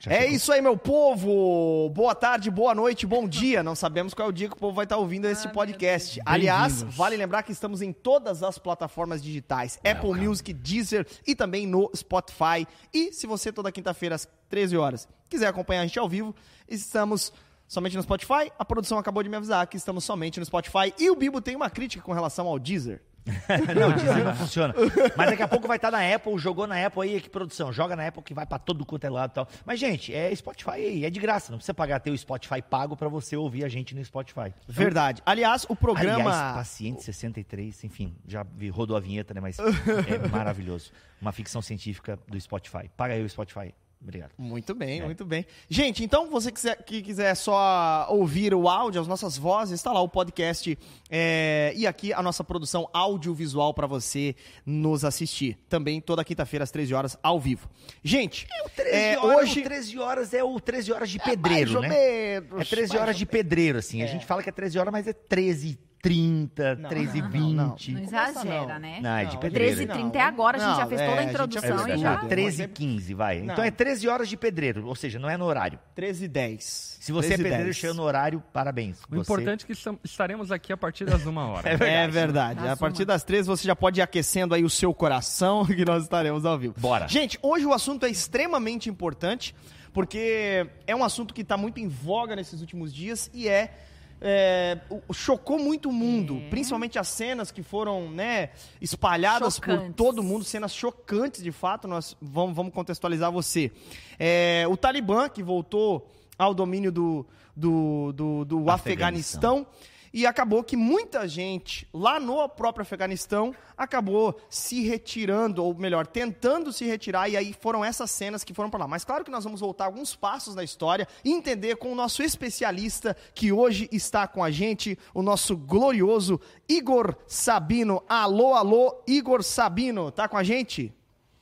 Já 0.00 0.12
é 0.12 0.20
chegou. 0.20 0.36
isso 0.36 0.52
aí, 0.52 0.62
meu 0.62 0.76
povo! 0.76 1.90
Boa 1.90 2.14
tarde, 2.14 2.52
boa 2.52 2.72
noite, 2.72 3.04
bom 3.04 3.26
dia. 3.26 3.64
Não 3.64 3.74
sabemos 3.74 4.14
qual 4.14 4.28
é 4.28 4.30
o 4.30 4.32
dia 4.32 4.48
que 4.48 4.54
o 4.54 4.58
povo 4.58 4.72
vai 4.72 4.84
estar 4.84 4.96
ouvindo 4.96 5.26
esse 5.26 5.48
podcast. 5.48 6.20
Aliás, 6.24 6.82
vale 6.82 7.16
lembrar 7.16 7.42
que 7.42 7.50
estamos 7.50 7.82
em 7.82 7.92
todas 7.92 8.44
as 8.44 8.58
plataformas 8.58 9.20
digitais: 9.20 9.80
Apple 9.84 10.14
Music, 10.14 10.52
Deezer 10.52 11.04
e 11.26 11.34
também 11.34 11.66
no 11.66 11.90
Spotify. 11.96 12.64
E 12.94 13.12
se 13.12 13.26
você 13.26 13.52
toda 13.52 13.72
quinta-feira 13.72 14.14
às 14.14 14.28
13 14.48 14.76
horas 14.76 15.08
quiser 15.28 15.48
acompanhar 15.48 15.80
a 15.80 15.86
gente 15.86 15.98
ao 15.98 16.08
vivo, 16.08 16.32
estamos 16.68 17.32
somente 17.66 17.96
no 17.96 18.02
Spotify. 18.04 18.52
A 18.56 18.64
produção 18.64 18.98
acabou 18.98 19.24
de 19.24 19.28
me 19.28 19.36
avisar 19.36 19.66
que 19.66 19.76
estamos 19.76 20.04
somente 20.04 20.38
no 20.38 20.46
Spotify. 20.46 20.94
E 20.96 21.10
o 21.10 21.16
Bibo 21.16 21.40
tem 21.40 21.56
uma 21.56 21.68
crítica 21.68 22.04
com 22.04 22.12
relação 22.12 22.46
ao 22.46 22.56
Deezer. 22.56 23.02
não, 23.78 23.92
Deezer 23.92 24.24
não 24.24 24.34
funciona. 24.34 24.74
Mas 25.16 25.30
daqui 25.30 25.42
a 25.42 25.48
pouco 25.48 25.66
vai 25.66 25.76
estar 25.76 25.90
na 25.90 26.14
Apple, 26.14 26.38
jogou 26.38 26.66
na 26.66 26.84
Apple 26.86 27.02
aí, 27.02 27.20
que 27.20 27.28
produção, 27.28 27.72
joga 27.72 27.94
na 27.94 28.06
Apple 28.06 28.22
que 28.22 28.34
vai 28.34 28.46
pra 28.46 28.58
todo 28.58 28.84
quanto 28.84 29.04
é 29.04 29.10
lado 29.10 29.30
e 29.30 29.34
tal. 29.34 29.48
Mas, 29.64 29.78
gente, 29.78 30.14
é 30.14 30.34
Spotify 30.34 30.70
aí, 30.70 31.04
é 31.04 31.10
de 31.10 31.20
graça, 31.20 31.50
não 31.50 31.58
precisa 31.58 31.74
pagar 31.74 32.00
ter 32.00 32.10
o 32.10 32.18
Spotify 32.18 32.62
pago 32.62 32.96
pra 32.96 33.08
você 33.08 33.36
ouvir 33.36 33.64
a 33.64 33.68
gente 33.68 33.94
no 33.94 34.04
Spotify. 34.04 34.52
Verdade. 34.66 35.22
Aliás, 35.24 35.66
o 35.68 35.76
programa. 35.76 36.30
Aliás, 36.30 36.56
Paciente 36.56 37.02
63, 37.02 37.84
enfim, 37.84 38.14
já 38.26 38.44
rodou 38.72 38.96
a 38.96 39.00
vinheta, 39.00 39.34
né? 39.34 39.40
Mas 39.40 39.58
é 39.58 40.28
maravilhoso. 40.28 40.90
Uma 41.20 41.32
ficção 41.32 41.60
científica 41.60 42.18
do 42.28 42.40
Spotify. 42.40 42.88
Paga 42.96 43.14
aí 43.14 43.22
o 43.22 43.28
Spotify. 43.28 43.74
Obrigado. 44.00 44.30
Muito 44.38 44.74
bem, 44.74 45.00
É. 45.00 45.04
muito 45.04 45.24
bem. 45.24 45.44
Gente, 45.68 46.04
então 46.04 46.30
você 46.30 46.52
quiser, 46.52 46.76
que 46.84 47.02
quiser 47.02 47.34
só 47.34 48.06
ouvir 48.08 48.54
o 48.54 48.68
áudio, 48.68 49.00
as 49.00 49.08
nossas 49.08 49.36
vozes, 49.36 49.74
está 49.74 49.92
lá 49.92 50.00
o 50.00 50.08
podcast 50.08 50.78
é, 51.10 51.72
e 51.76 51.86
aqui 51.86 52.12
a 52.12 52.22
nossa 52.22 52.44
produção 52.44 52.88
audiovisual 52.92 53.74
para 53.74 53.86
você 53.88 54.36
nos 54.64 55.04
assistir. 55.04 55.58
Também 55.68 56.00
toda 56.00 56.24
quinta-feira 56.24 56.62
às 56.62 56.70
13 56.70 56.94
horas 56.94 57.18
ao 57.22 57.40
vivo. 57.40 57.68
Gente, 58.02 58.46
13 58.76 58.90
é, 58.96 59.18
horas, 59.18 59.36
hoje 59.42 59.60
o 59.60 59.64
13 59.64 59.98
horas 59.98 60.34
é 60.34 60.44
o 60.44 60.60
13 60.60 60.92
horas 60.92 61.10
de 61.10 61.18
pedreiro, 61.18 61.72
mais 61.80 61.82
né? 61.92 61.98
menos, 62.40 62.60
É 62.60 62.64
13 62.64 62.88
mais 62.92 63.02
horas 63.02 63.14
ou 63.16 63.18
de 63.18 63.26
pedreiro, 63.26 63.78
assim. 63.78 64.02
A 64.02 64.06
gente 64.06 64.24
fala 64.24 64.42
que 64.42 64.48
é 64.48 64.52
13 64.52 64.78
horas, 64.78 64.92
mas 64.92 65.08
é 65.08 65.12
13 65.12 65.78
30, 66.00 66.76
Não, 66.76 66.88
13 66.88 67.20
não, 67.22 67.30
20. 67.30 67.42
não, 67.42 67.66
Não 67.66 67.70
Começa 67.76 68.00
exagera, 68.40 68.72
não. 68.74 68.78
né? 68.80 68.98
Não, 69.02 69.10
é 69.16 69.24
de 69.24 69.32
Não, 69.34 69.40
pedreiro. 69.40 69.74
13 69.76 69.82
e 69.82 69.86
Não, 69.86 69.94
30 69.94 70.18
é 70.18 70.20
agora, 70.22 70.56
a 70.56 70.60
gente 70.60 70.76
já 70.76 70.82
não, 70.82 70.88
fez 70.88 71.00
é, 71.00 71.04
toda 71.06 71.16
a 71.16 71.18
a 71.18 71.22
gente 71.22 71.32
já 71.34 71.44
introdução 71.44 71.84
fez 71.84 71.98
e 71.98 72.02
já. 72.02 72.16
Não, 72.22 72.28
13 72.28 72.42
e 72.62 72.66
mas 72.66 72.70
é- 72.70 72.72
15, 72.74 73.14
vai. 73.14 73.40
Não. 73.42 73.52
Então 73.52 73.64
é 73.64 73.70
13 73.70 74.08
horas 74.08 74.28
de 74.28 74.36
pedreiro, 74.36 74.86
ou 74.86 74.94
seja, 74.94 75.18
não 75.18 75.28
é 75.28 75.36
no 75.36 75.44
horário. 75.44 75.78
13 75.94 76.24
e 76.24 76.28
10. 76.28 76.98
Se 77.00 77.12
você 77.12 77.28
13 77.28 77.40
é 77.40 77.44
pedreiro 77.44 77.64
10. 77.66 77.76
chegando 77.76 77.96
no 77.96 78.02
horário, 78.04 78.42
parabéns. 78.52 79.02
O 79.02 79.06
Você- 79.10 79.20
importante 79.20 79.64
é 79.64 79.74
que 79.74 79.80
estaremos 80.04 80.52
aqui 80.52 80.72
a 80.72 80.76
partir 80.76 81.04
das 81.04 81.26
uma 81.26 81.46
hora. 81.46 81.68
É 81.84 82.06
verdade. 82.08 82.60
Das 82.60 82.70
A 82.72 82.76
partir 82.76 83.00
uma. 83.00 83.06
das 83.06 83.24
13 83.24 83.48
você 83.48 83.66
já 83.66 83.74
pode 83.74 84.00
ir 84.00 84.02
aquecendo 84.02 84.54
aí 84.54 84.64
o 84.64 84.70
seu 84.70 84.94
coração, 84.94 85.64
que 85.66 85.84
nós 85.84 86.04
estaremos 86.04 86.44
ao 86.44 86.58
vivo. 86.58 86.74
Bora. 86.78 87.08
Gente, 87.08 87.38
hoje 87.42 87.66
o 87.66 87.72
assunto 87.72 88.06
é 88.06 88.08
extremamente 88.10 88.88
importante, 88.88 89.54
porque 89.92 90.66
é 90.86 90.94
um 90.94 91.02
assunto 91.02 91.34
que 91.34 91.40
está 91.42 91.56
muito 91.56 91.80
em 91.80 91.88
voga 91.88 92.36
nesses 92.36 92.60
últimos 92.60 92.94
dias 92.94 93.30
e 93.34 93.48
é. 93.48 93.74
É, 94.20 94.78
chocou 95.12 95.58
muito 95.58 95.88
o 95.88 95.92
mundo, 95.92 96.40
É. 96.46 96.48
principalmente 96.50 96.98
as 96.98 97.08
cenas 97.08 97.50
que 97.50 97.62
foram 97.62 98.10
né, 98.10 98.50
espalhadas 98.80 99.58
por 99.58 99.66
Chocantes. 99.72 99.94
todo 99.96 100.22
mundo, 100.22 100.44
cenas 100.44 100.74
chocantes 100.74 101.42
de 101.42 101.52
fato. 101.52 101.86
Nós 101.86 102.16
vamos, 102.20 102.54
vamos 102.56 102.72
contextualizar 102.72 103.30
você. 103.30 103.70
É, 104.18 104.64
o 104.68 104.76
Talibã, 104.76 105.28
que 105.28 105.42
voltou 105.42 106.08
ao 106.38 106.52
domínio 106.54 106.90
do, 106.92 107.26
do, 107.56 108.12
do, 108.12 108.44
do 108.44 108.70
Afeganistão. 108.70 109.58
Afeganistão 109.60 109.66
e 110.12 110.26
acabou 110.26 110.62
que 110.62 110.76
muita 110.76 111.26
gente 111.26 111.88
lá 111.92 112.18
no 112.18 112.48
próprio 112.48 112.82
Afeganistão 112.82 113.54
acabou 113.76 114.40
se 114.48 114.82
retirando, 114.82 115.64
ou 115.64 115.74
melhor, 115.74 116.06
tentando 116.06 116.72
se 116.72 116.84
retirar, 116.84 117.28
e 117.28 117.36
aí 117.36 117.52
foram 117.52 117.84
essas 117.84 118.10
cenas 118.10 118.42
que 118.42 118.54
foram 118.54 118.70
para 118.70 118.80
lá. 118.80 118.88
Mas 118.88 119.04
claro 119.04 119.24
que 119.24 119.30
nós 119.30 119.44
vamos 119.44 119.60
voltar 119.60 119.86
alguns 119.86 120.14
passos 120.14 120.54
na 120.54 120.64
história 120.64 121.06
e 121.24 121.32
entender 121.32 121.76
com 121.76 121.92
o 121.92 121.94
nosso 121.94 122.22
especialista 122.22 123.16
que 123.34 123.52
hoje 123.52 123.88
está 123.92 124.26
com 124.26 124.42
a 124.42 124.50
gente, 124.50 124.98
o 125.14 125.22
nosso 125.22 125.56
glorioso 125.56 126.40
Igor 126.68 127.14
Sabino. 127.26 128.02
Alô, 128.08 128.54
alô, 128.54 129.02
Igor 129.06 129.42
Sabino, 129.42 130.10
tá 130.10 130.28
com 130.28 130.36
a 130.36 130.42
gente? 130.42 130.92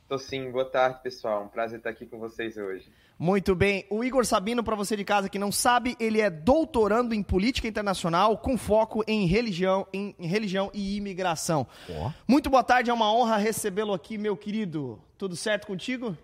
Tô 0.09 0.19
sim, 0.19 0.51
boa 0.51 0.65
tarde 0.65 1.01
pessoal, 1.03 1.45
um 1.45 1.49
prazer 1.49 1.79
estar 1.79 1.91
aqui 1.91 2.07
com 2.07 2.19
vocês 2.19 2.57
hoje. 2.57 2.89
Muito 3.19 3.55
bem. 3.55 3.87
O 3.89 4.05
Igor 4.05 4.27
Sabino, 4.27 4.63
para 4.63 4.77
você 4.77 4.95
de 4.95 5.05
casa 5.05 5.29
que 5.29 5.39
não 5.39 5.51
sabe, 5.51 5.97
ele 5.99 6.21
é 6.21 6.29
doutorando 6.29 7.15
em 7.15 7.23
política 7.23 7.67
internacional 7.67 8.37
com 8.37 8.59
foco 8.59 9.03
em 9.07 9.27
religião, 9.27 9.87
em, 9.93 10.15
em 10.19 10.27
religião 10.27 10.71
e 10.75 10.97
imigração. 10.97 11.67
Ó. 11.89 12.13
Muito 12.29 12.51
boa 12.51 12.63
tarde, 12.63 12.91
é 12.91 12.93
uma 12.95 13.11
honra 13.11 13.39
recebê-lo 13.39 13.95
aqui, 13.95 14.19
meu 14.19 14.37
querido. 14.37 15.01
Tudo 15.17 15.35
certo 15.35 15.67
contigo? 15.67 16.17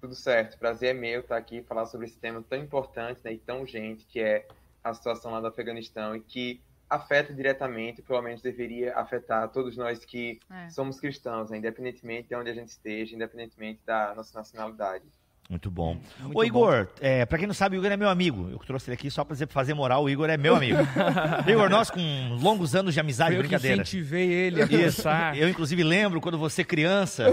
Tudo 0.00 0.14
certo, 0.14 0.58
prazer 0.58 0.90
é 0.90 0.98
meu 0.98 1.20
estar 1.20 1.36
aqui 1.36 1.58
e 1.58 1.62
falar 1.62 1.84
sobre 1.84 2.06
esse 2.06 2.16
tema 2.16 2.42
tão 2.48 2.58
importante 2.58 3.20
né, 3.22 3.34
e 3.34 3.38
tão 3.38 3.60
urgente 3.60 4.06
que 4.06 4.18
é 4.18 4.46
a 4.82 4.94
situação 4.94 5.30
lá 5.30 5.42
do 5.42 5.46
Afeganistão 5.48 6.16
e 6.16 6.20
que 6.20 6.58
afeta 6.88 7.34
diretamente, 7.34 8.00
pelo 8.00 8.22
menos 8.22 8.40
deveria 8.40 8.94
afetar 8.96 9.46
todos 9.50 9.76
nós 9.76 10.02
que 10.06 10.40
É. 10.50 10.70
somos 10.70 10.98
cristãos, 10.98 11.50
né, 11.50 11.58
independentemente 11.58 12.28
de 12.28 12.34
onde 12.34 12.48
a 12.48 12.54
gente 12.54 12.68
esteja, 12.70 13.14
independentemente 13.14 13.80
da 13.84 14.14
nossa 14.14 14.36
nacionalidade. 14.38 15.04
Muito 15.50 15.68
bom. 15.68 15.98
Muito 16.20 16.38
Ô, 16.38 16.44
Igor, 16.44 16.86
é, 17.00 17.26
pra 17.26 17.36
quem 17.36 17.44
não 17.44 17.52
sabe, 17.52 17.76
o 17.76 17.80
Igor 17.80 17.90
é 17.90 17.96
meu 17.96 18.08
amigo. 18.08 18.48
Eu 18.52 18.58
trouxe 18.60 18.88
ele 18.88 18.94
aqui 18.94 19.10
só 19.10 19.24
pra 19.24 19.32
dizer- 19.34 19.48
fazer 19.48 19.74
moral, 19.74 20.04
o 20.04 20.08
Igor 20.08 20.30
é 20.30 20.36
meu 20.36 20.54
amigo. 20.54 20.78
Igor, 21.44 21.68
nós 21.68 21.90
com 21.90 22.00
longos 22.40 22.76
anos 22.76 22.94
de 22.94 23.00
amizade, 23.00 23.30
Foi 23.32 23.38
eu 23.38 23.42
que 23.42 23.48
brincadeira. 23.48 23.82
incentivei 23.82 24.30
ele 24.30 24.62
a 24.62 24.64
Isso. 24.66 24.76
começar. 24.76 25.36
Eu, 25.36 25.48
inclusive, 25.48 25.82
lembro 25.82 26.20
quando 26.20 26.38
você 26.38 26.62
criança. 26.62 27.24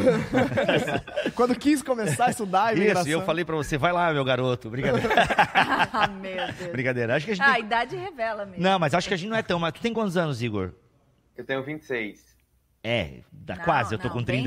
Quando 1.35 1.55
quis 1.55 1.81
começar 1.83 2.25
a 2.25 2.29
estudar 2.31 2.73
Isso, 2.73 2.81
imigração. 2.81 3.07
e 3.09 3.11
eu 3.11 3.21
falei 3.21 3.45
pra 3.45 3.55
você, 3.55 3.77
vai 3.77 3.91
lá, 3.93 4.11
meu 4.11 4.23
garoto. 4.25 4.69
Brincadeira. 4.69 5.09
Ah, 5.93 6.07
meu 6.07 6.35
Deus. 6.53 6.71
Brincadeira. 6.71 7.15
Acho 7.15 7.25
que 7.25 7.31
a 7.31 7.35
gente 7.35 7.43
Ah, 7.45 7.51
a 7.51 7.55
tem... 7.55 7.63
idade 7.65 7.95
revela 7.95 8.45
mesmo. 8.45 8.61
Não, 8.63 8.79
mas 8.79 8.93
acho 8.93 9.07
que 9.07 9.13
a 9.13 9.17
gente 9.17 9.29
não 9.29 9.37
é 9.37 9.41
tão. 9.43 9.59
Mas 9.59 9.73
tu 9.73 9.81
tem 9.81 9.93
quantos 9.93 10.17
anos, 10.17 10.41
Igor? 10.41 10.71
Eu 11.35 11.45
tenho 11.45 11.63
26. 11.63 12.19
É, 12.83 13.19
dá 13.31 13.55
Não, 13.55 13.63
quase. 13.63 13.93
Eu 13.93 13.99
tô 13.99 14.07
não, 14.07 14.15
com 14.15 14.23
bem 14.23 14.43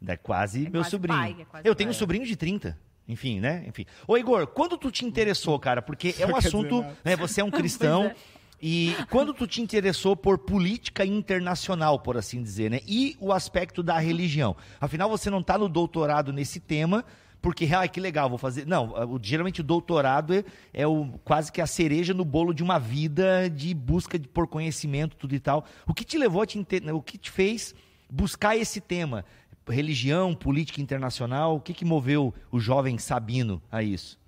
38. 0.00 0.02
Dá 0.02 0.16
quase 0.16 0.66
É 0.66 0.70
meu 0.70 0.80
quase 0.80 0.90
sobrinho. 0.90 1.18
pai, 1.18 1.36
é 1.40 1.44
quase 1.44 1.68
eu 1.68 1.74
tenho 1.74 1.90
um 1.90 1.92
pai. 1.92 1.98
sobrinho 1.98 2.26
de 2.26 2.36
30. 2.36 2.78
Enfim, 3.08 3.38
né? 3.40 3.64
Enfim. 3.68 3.86
Ô, 4.06 4.16
Igor, 4.16 4.46
quando 4.48 4.76
tu 4.76 4.90
te 4.90 5.04
interessou, 5.04 5.58
cara? 5.60 5.80
Porque 5.80 6.14
é 6.18 6.26
um 6.26 6.34
assunto. 6.36 6.84
Né, 7.04 7.14
você 7.16 7.40
é 7.40 7.44
um 7.44 7.50
cristão. 7.50 8.12
É. 8.58 8.58
E 8.68 8.96
quando 9.10 9.34
tu 9.34 9.46
te 9.46 9.60
interessou 9.60 10.16
por 10.16 10.38
política 10.38 11.04
internacional, 11.04 12.00
por 12.00 12.16
assim 12.16 12.42
dizer, 12.42 12.70
né? 12.70 12.80
E 12.86 13.14
o 13.20 13.30
aspecto 13.30 13.82
da 13.82 13.98
religião. 13.98 14.56
Afinal, 14.80 15.10
você 15.10 15.28
não 15.28 15.40
está 15.40 15.58
no 15.58 15.68
doutorado 15.68 16.32
nesse 16.32 16.58
tema, 16.58 17.04
porque, 17.42 17.68
ah, 17.74 17.86
que 17.86 18.00
legal, 18.00 18.30
vou 18.30 18.38
fazer. 18.38 18.66
Não, 18.66 18.94
o- 19.14 19.20
geralmente 19.22 19.60
o 19.60 19.62
doutorado 19.62 20.32
é, 20.32 20.42
é 20.72 20.86
o, 20.86 21.06
quase 21.22 21.52
que 21.52 21.60
a 21.60 21.66
cereja 21.66 22.14
no 22.14 22.24
bolo 22.24 22.54
de 22.54 22.62
uma 22.62 22.78
vida 22.78 23.50
de 23.50 23.74
busca 23.74 24.18
de, 24.18 24.26
por 24.26 24.46
conhecimento, 24.46 25.16
tudo 25.16 25.34
e 25.34 25.38
tal. 25.38 25.66
O 25.86 25.92
que 25.92 26.02
te 26.02 26.16
levou 26.16 26.40
a 26.40 26.46
te 26.46 26.58
ente- 26.58 26.82
o 26.90 27.02
que 27.02 27.18
te 27.18 27.30
fez 27.30 27.74
buscar 28.10 28.56
esse 28.56 28.80
tema? 28.80 29.22
Religião, 29.68 30.34
política 30.34 30.80
internacional, 30.80 31.56
o 31.56 31.60
que, 31.60 31.74
que 31.74 31.84
moveu 31.84 32.32
o 32.50 32.58
jovem 32.60 32.98
Sabino 32.98 33.62
a 33.70 33.82
isso? 33.82 34.18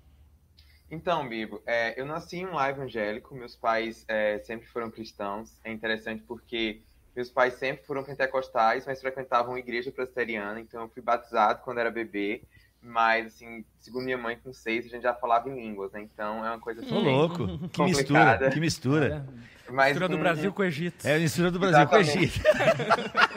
Então, 0.91 1.27
Bibo, 1.29 1.61
é, 1.67 1.99
eu 1.99 2.05
nasci 2.05 2.37
em 2.37 2.45
um 2.47 2.53
lar 2.55 2.71
evangélico, 2.71 3.35
meus 3.35 3.55
pais 3.55 4.03
é, 4.07 4.39
sempre 4.39 4.67
foram 4.67 4.89
cristãos. 4.89 5.51
É 5.63 5.71
interessante 5.71 6.23
porque 6.27 6.81
meus 7.15 7.29
pais 7.29 7.53
sempre 7.55 7.85
foram 7.85 8.03
pentecostais, 8.03 8.85
mas 8.87 8.99
frequentavam 9.01 9.57
igreja 9.57 9.91
presbiteriana, 9.91 10.59
então 10.59 10.81
eu 10.81 10.89
fui 10.89 11.01
batizado 11.01 11.61
quando 11.63 11.77
era 11.79 11.91
bebê. 11.91 12.41
Mas, 12.81 13.27
assim, 13.35 13.65
segundo 13.81 14.05
minha 14.05 14.17
mãe, 14.17 14.37
com 14.41 14.53
seis, 14.53 14.85
a 14.85 14.89
gente 14.89 15.03
já 15.03 15.13
falava 15.13 15.49
em 15.49 15.53
línguas, 15.55 15.91
né? 15.91 16.01
Então 16.01 16.45
é 16.45 16.49
uma 16.49 16.59
coisa 16.59 16.79
assim, 16.81 16.95
Ô, 16.95 16.99
louco, 17.01 17.45
que 17.69 17.83
mistura, 17.83 17.93
complicada. 17.93 18.49
que 18.51 18.59
mistura. 18.59 19.27
Mas, 19.69 19.89
Mistura 19.89 20.07
do 20.09 20.15
um- 20.15 20.19
Brasil 20.21 20.53
com 20.53 20.61
o 20.61 20.65
Egito. 20.65 21.05
É 21.05 21.15
a 21.15 21.19
mistura 21.19 21.51
do 21.51 21.59
Brasil 21.59 21.87
com 21.87 21.95
o 21.95 21.99
Exatamente. 21.99 22.23
Egito. 22.39 22.47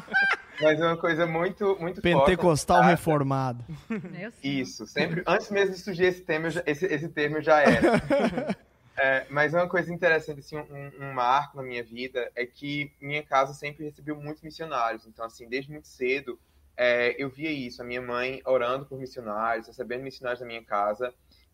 Mas 0.62 0.80
é 0.80 0.86
uma 0.86 0.96
coisa 0.96 1.26
muito, 1.26 1.76
muito 1.80 2.00
Pentecostal 2.00 2.78
forte. 2.78 2.90
reformado. 2.90 3.64
Eu 3.90 4.30
sei. 4.40 4.50
Isso, 4.50 4.86
sempre. 4.86 5.22
Antes 5.26 5.50
mesmo 5.50 5.74
de 5.74 5.80
surgir 5.80 6.04
esse 6.04 6.22
termo, 6.22 6.46
eu 6.46 6.50
já- 6.50 6.62
esse, 6.66 6.86
esse 6.86 7.08
termo 7.08 7.40
já 7.40 7.60
era. 7.60 8.56
É, 8.94 9.24
mas 9.30 9.54
uma 9.54 9.66
coisa 9.66 9.92
interessante, 9.92 10.40
assim, 10.40 10.54
um, 10.54 10.92
um 11.00 11.14
marco 11.14 11.56
na 11.56 11.62
minha 11.62 11.82
vida 11.82 12.30
é 12.36 12.44
que 12.44 12.92
minha 13.00 13.22
casa 13.22 13.54
sempre 13.54 13.84
recebeu 13.86 14.14
muitos 14.16 14.42
missionários. 14.42 15.06
Então, 15.06 15.24
assim, 15.24 15.48
desde 15.48 15.70
muito 15.70 15.88
cedo, 15.88 16.38
é, 16.76 17.14
eu 17.20 17.30
via 17.30 17.50
isso. 17.50 17.80
A 17.80 17.86
minha 17.86 18.02
mãe 18.02 18.42
orando 18.44 18.84
por 18.84 18.98
missionários, 18.98 19.66
recebendo 19.66 20.02
missionários 20.02 20.40
na 20.42 20.46
minha 20.46 20.62
casa. 20.62 21.12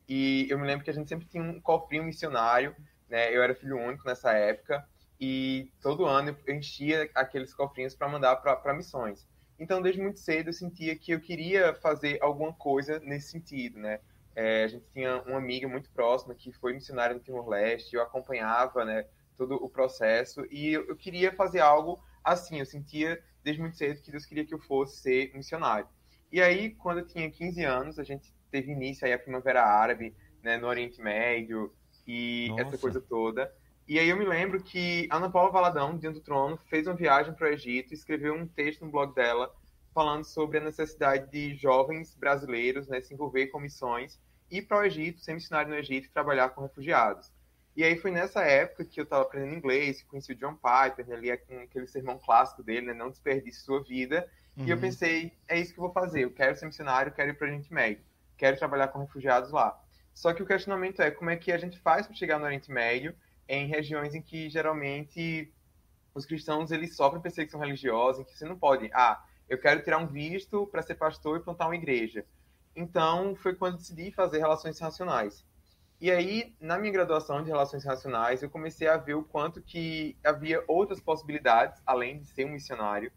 E 0.08 0.48
eu 0.50 0.58
me 0.58 0.66
lembro 0.66 0.84
que 0.84 0.90
a 0.90 0.92
gente 0.92 1.08
sempre 1.08 1.28
tinha 1.28 1.42
um 1.42 1.60
cofrinho 1.60 2.02
missionário, 2.02 2.74
né? 3.08 3.34
Eu 3.34 3.40
era 3.42 3.54
filho 3.54 3.78
único 3.78 4.04
nessa 4.06 4.32
época. 4.32 4.84
E 5.20 5.72
todo 5.80 6.06
ano 6.06 6.36
eu 6.46 6.54
enchia 6.54 7.10
aqueles 7.14 7.52
cofrinhos 7.52 7.94
para 7.94 8.08
mandar 8.08 8.36
para 8.36 8.74
missões. 8.74 9.26
Então, 9.58 9.82
desde 9.82 10.00
muito 10.00 10.20
cedo, 10.20 10.50
eu 10.50 10.52
sentia 10.52 10.96
que 10.96 11.10
eu 11.10 11.20
queria 11.20 11.74
fazer 11.74 12.18
alguma 12.22 12.52
coisa 12.52 13.00
nesse 13.00 13.32
sentido, 13.32 13.78
né? 13.78 13.98
É, 14.36 14.62
a 14.62 14.68
gente 14.68 14.86
tinha 14.92 15.20
uma 15.22 15.38
amiga 15.38 15.66
muito 15.66 15.90
próxima 15.90 16.32
que 16.32 16.52
foi 16.52 16.72
missionária 16.72 17.14
no 17.14 17.20
Timor-Leste, 17.20 17.96
eu 17.96 18.02
acompanhava, 18.02 18.84
né, 18.84 19.04
todo 19.36 19.56
o 19.56 19.68
processo, 19.68 20.46
e 20.48 20.72
eu, 20.74 20.86
eu 20.86 20.94
queria 20.94 21.32
fazer 21.32 21.58
algo 21.58 22.00
assim, 22.22 22.60
eu 22.60 22.66
sentia 22.66 23.20
desde 23.42 23.60
muito 23.60 23.76
cedo 23.76 24.00
que 24.00 24.12
Deus 24.12 24.24
queria 24.24 24.44
que 24.44 24.54
eu 24.54 24.60
fosse 24.60 24.98
ser 24.98 25.34
missionário. 25.34 25.88
E 26.30 26.40
aí, 26.40 26.70
quando 26.70 26.98
eu 26.98 27.06
tinha 27.06 27.28
15 27.28 27.64
anos, 27.64 27.98
a 27.98 28.04
gente 28.04 28.32
teve 28.48 28.70
início 28.70 29.04
aí 29.04 29.12
a 29.12 29.18
Primavera 29.18 29.64
Árabe, 29.64 30.14
né, 30.40 30.56
no 30.56 30.68
Oriente 30.68 31.00
Médio 31.00 31.74
e 32.06 32.46
Nossa. 32.50 32.62
essa 32.62 32.78
coisa 32.78 33.00
toda. 33.00 33.52
E 33.88 33.98
aí 33.98 34.08
eu 34.10 34.16
me 34.18 34.24
lembro 34.26 34.62
que 34.62 35.08
Ana 35.10 35.30
Paula 35.30 35.50
Valadão, 35.50 35.96
Diante 35.98 36.16
do 36.16 36.20
Trono, 36.20 36.58
fez 36.68 36.86
uma 36.86 36.94
viagem 36.94 37.32
para 37.34 37.48
o 37.48 37.50
Egito 37.50 37.92
e 37.92 37.94
escreveu 37.94 38.34
um 38.34 38.46
texto 38.46 38.84
no 38.84 38.90
blog 38.90 39.14
dela 39.14 39.52
falando 39.94 40.24
sobre 40.24 40.58
a 40.58 40.60
necessidade 40.60 41.30
de 41.30 41.56
jovens 41.56 42.14
brasileiros 42.14 42.86
né, 42.86 43.00
se 43.00 43.14
envolver 43.14 43.46
com 43.48 43.58
missões, 43.58 44.20
ir 44.50 44.62
para 44.62 44.78
o 44.78 44.84
Egito, 44.84 45.20
ser 45.20 45.34
missionário 45.34 45.70
no 45.70 45.76
Egito 45.78 46.06
e 46.06 46.10
trabalhar 46.12 46.50
com 46.50 46.62
refugiados. 46.62 47.32
E 47.74 47.82
aí 47.82 47.96
foi 47.96 48.10
nessa 48.10 48.42
época 48.42 48.84
que 48.84 49.00
eu 49.00 49.04
estava 49.04 49.22
aprendendo 49.22 49.54
inglês, 49.56 50.02
conheci 50.02 50.32
o 50.32 50.36
John 50.36 50.54
Piper, 50.56 51.06
né, 51.06 51.16
ali 51.16 51.36
com 51.38 51.58
aquele 51.60 51.86
sermão 51.86 52.18
clássico 52.18 52.62
dele, 52.62 52.86
né, 52.88 52.92
não 52.94 53.10
desperdice 53.10 53.62
sua 53.62 53.82
vida. 53.82 54.28
E 54.64 54.70
eu 54.70 54.76
Uhum. 54.76 54.82
pensei, 54.82 55.32
é 55.48 55.58
isso 55.58 55.72
que 55.72 55.80
eu 55.80 55.84
vou 55.84 55.92
fazer. 55.92 56.24
Eu 56.24 56.32
quero 56.32 56.54
ser 56.56 56.66
missionário, 56.66 57.12
quero 57.12 57.30
ir 57.30 57.34
para 57.34 57.46
o 57.46 57.48
Oriente 57.48 57.72
Médio, 57.72 58.04
quero 58.36 58.58
trabalhar 58.58 58.88
com 58.88 58.98
refugiados 59.00 59.50
lá. 59.50 59.80
Só 60.12 60.34
que 60.34 60.42
o 60.42 60.46
questionamento 60.46 61.00
é 61.00 61.10
como 61.10 61.30
é 61.30 61.36
que 61.36 61.50
a 61.52 61.58
gente 61.58 61.78
faz 61.78 62.06
para 62.06 62.16
chegar 62.16 62.38
no 62.38 62.44
Oriente 62.44 62.70
Médio 62.70 63.14
em 63.48 63.66
regiões 63.66 64.14
em 64.14 64.22
que 64.22 64.50
geralmente 64.50 65.52
os 66.14 66.26
cristãos 66.26 66.70
eles 66.70 66.94
sofrem 66.94 67.22
perseguição 67.22 67.60
religiosa, 67.60 68.20
em 68.20 68.24
que 68.24 68.36
você 68.36 68.44
não 68.44 68.58
pode, 68.58 68.90
ah, 68.92 69.22
eu 69.48 69.58
quero 69.58 69.82
tirar 69.82 69.98
um 69.98 70.06
visto 70.06 70.66
para 70.66 70.82
ser 70.82 70.96
pastor 70.96 71.38
e 71.38 71.42
plantar 71.42 71.66
uma 71.66 71.76
igreja. 71.76 72.24
Então 72.76 73.34
foi 73.34 73.54
quando 73.54 73.78
decidi 73.78 74.12
fazer 74.12 74.38
relações 74.38 74.76
internacionais. 74.76 75.44
E 76.00 76.12
aí, 76.12 76.54
na 76.60 76.78
minha 76.78 76.92
graduação 76.92 77.42
de 77.42 77.48
Relações 77.48 77.82
Internacionais, 77.82 78.40
eu 78.40 78.48
comecei 78.48 78.86
a 78.86 78.96
ver 78.96 79.14
o 79.14 79.24
quanto 79.24 79.60
que 79.60 80.16
havia 80.22 80.62
outras 80.68 81.00
possibilidades, 81.00 81.82
além 81.84 82.20
de 82.20 82.26
ser 82.26 82.44
um 82.44 82.50
missionário, 82.50 83.10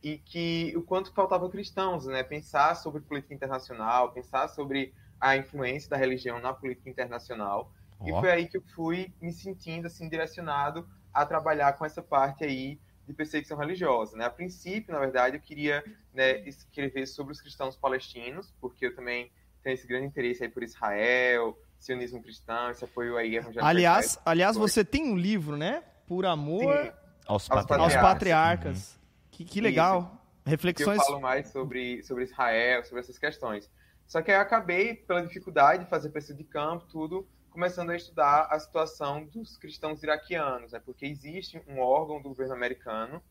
e 0.00 0.16
que 0.16 0.72
o 0.76 0.82
quanto 0.82 1.12
faltava 1.12 1.50
cristãos, 1.50 2.06
né? 2.06 2.22
Pensar 2.22 2.76
sobre 2.76 3.00
política 3.00 3.34
internacional, 3.34 4.12
pensar 4.12 4.46
sobre 4.46 4.94
a 5.20 5.36
influência 5.36 5.90
da 5.90 5.96
religião 5.96 6.40
na 6.40 6.54
política 6.54 6.88
internacional. 6.88 7.72
E 8.04 8.10
foi 8.12 8.30
aí 8.30 8.48
que 8.48 8.56
eu 8.56 8.62
fui 8.74 9.12
me 9.20 9.32
sentindo 9.32 9.86
assim 9.86 10.08
direcionado 10.08 10.88
a 11.12 11.26
trabalhar 11.26 11.74
com 11.74 11.84
essa 11.84 12.02
parte 12.02 12.44
aí 12.44 12.80
de 13.06 13.12
perseguição 13.12 13.58
religiosa, 13.58 14.16
né? 14.16 14.24
A 14.24 14.30
princípio, 14.30 14.92
na 14.92 15.00
verdade, 15.00 15.36
eu 15.36 15.40
queria 15.40 15.82
né, 16.14 16.40
escrever 16.48 17.06
sobre 17.06 17.32
os 17.32 17.40
cristãos 17.40 17.76
palestinos, 17.76 18.54
porque 18.60 18.86
eu 18.86 18.94
também 18.94 19.30
tenho 19.62 19.74
esse 19.74 19.86
grande 19.86 20.06
interesse 20.06 20.44
aí 20.44 20.48
por 20.48 20.62
Israel, 20.62 21.58
sionismo 21.78 22.22
cristão, 22.22 22.70
esse 22.70 22.84
apoio 22.84 23.16
aí 23.16 23.36
evangélico. 23.36 23.64
Aliás, 23.66 24.18
aliás, 24.24 24.56
Foi. 24.56 24.68
você 24.68 24.84
tem 24.84 25.04
um 25.10 25.16
livro, 25.16 25.56
né? 25.56 25.82
Por 26.06 26.24
amor 26.26 26.74
Sim, 26.74 26.92
Aos 27.26 27.50
Aos 27.50 27.50
aos 27.50 27.66
patriarcas. 27.66 28.00
patriarcas. 28.02 29.00
Que, 29.30 29.44
que 29.44 29.60
legal. 29.60 30.02
que 30.02 30.08
eu 30.48 30.50
Reflexões. 30.52 31.04
falo 31.04 31.20
mais 31.20 31.48
sobre, 31.48 32.02
sobre 32.02 32.24
Israel, 32.24 32.84
sobre 32.84 33.00
essas 33.00 33.18
questões. 33.18 33.70
Só 34.06 34.20
que 34.22 34.30
aí 34.30 34.36
eu 34.36 34.42
acabei, 34.42 34.94
pela 34.94 35.22
dificuldade 35.24 35.84
de 35.84 35.90
fazer 35.90 36.10
pesquisa 36.10 36.36
de 36.36 36.44
campo, 36.44 36.84
tudo, 36.90 37.26
começando 37.50 37.90
a 37.90 37.96
estudar 37.96 38.46
a 38.50 38.58
situação 38.58 39.24
dos 39.24 39.56
cristãos 39.56 40.02
iraquianos, 40.02 40.72
né? 40.72 40.80
porque 40.84 41.04
existe 41.04 41.60
um 41.66 41.80
órgão 41.80 42.22
do 42.22 42.28
governo 42.28 42.54
americano, 42.54 43.22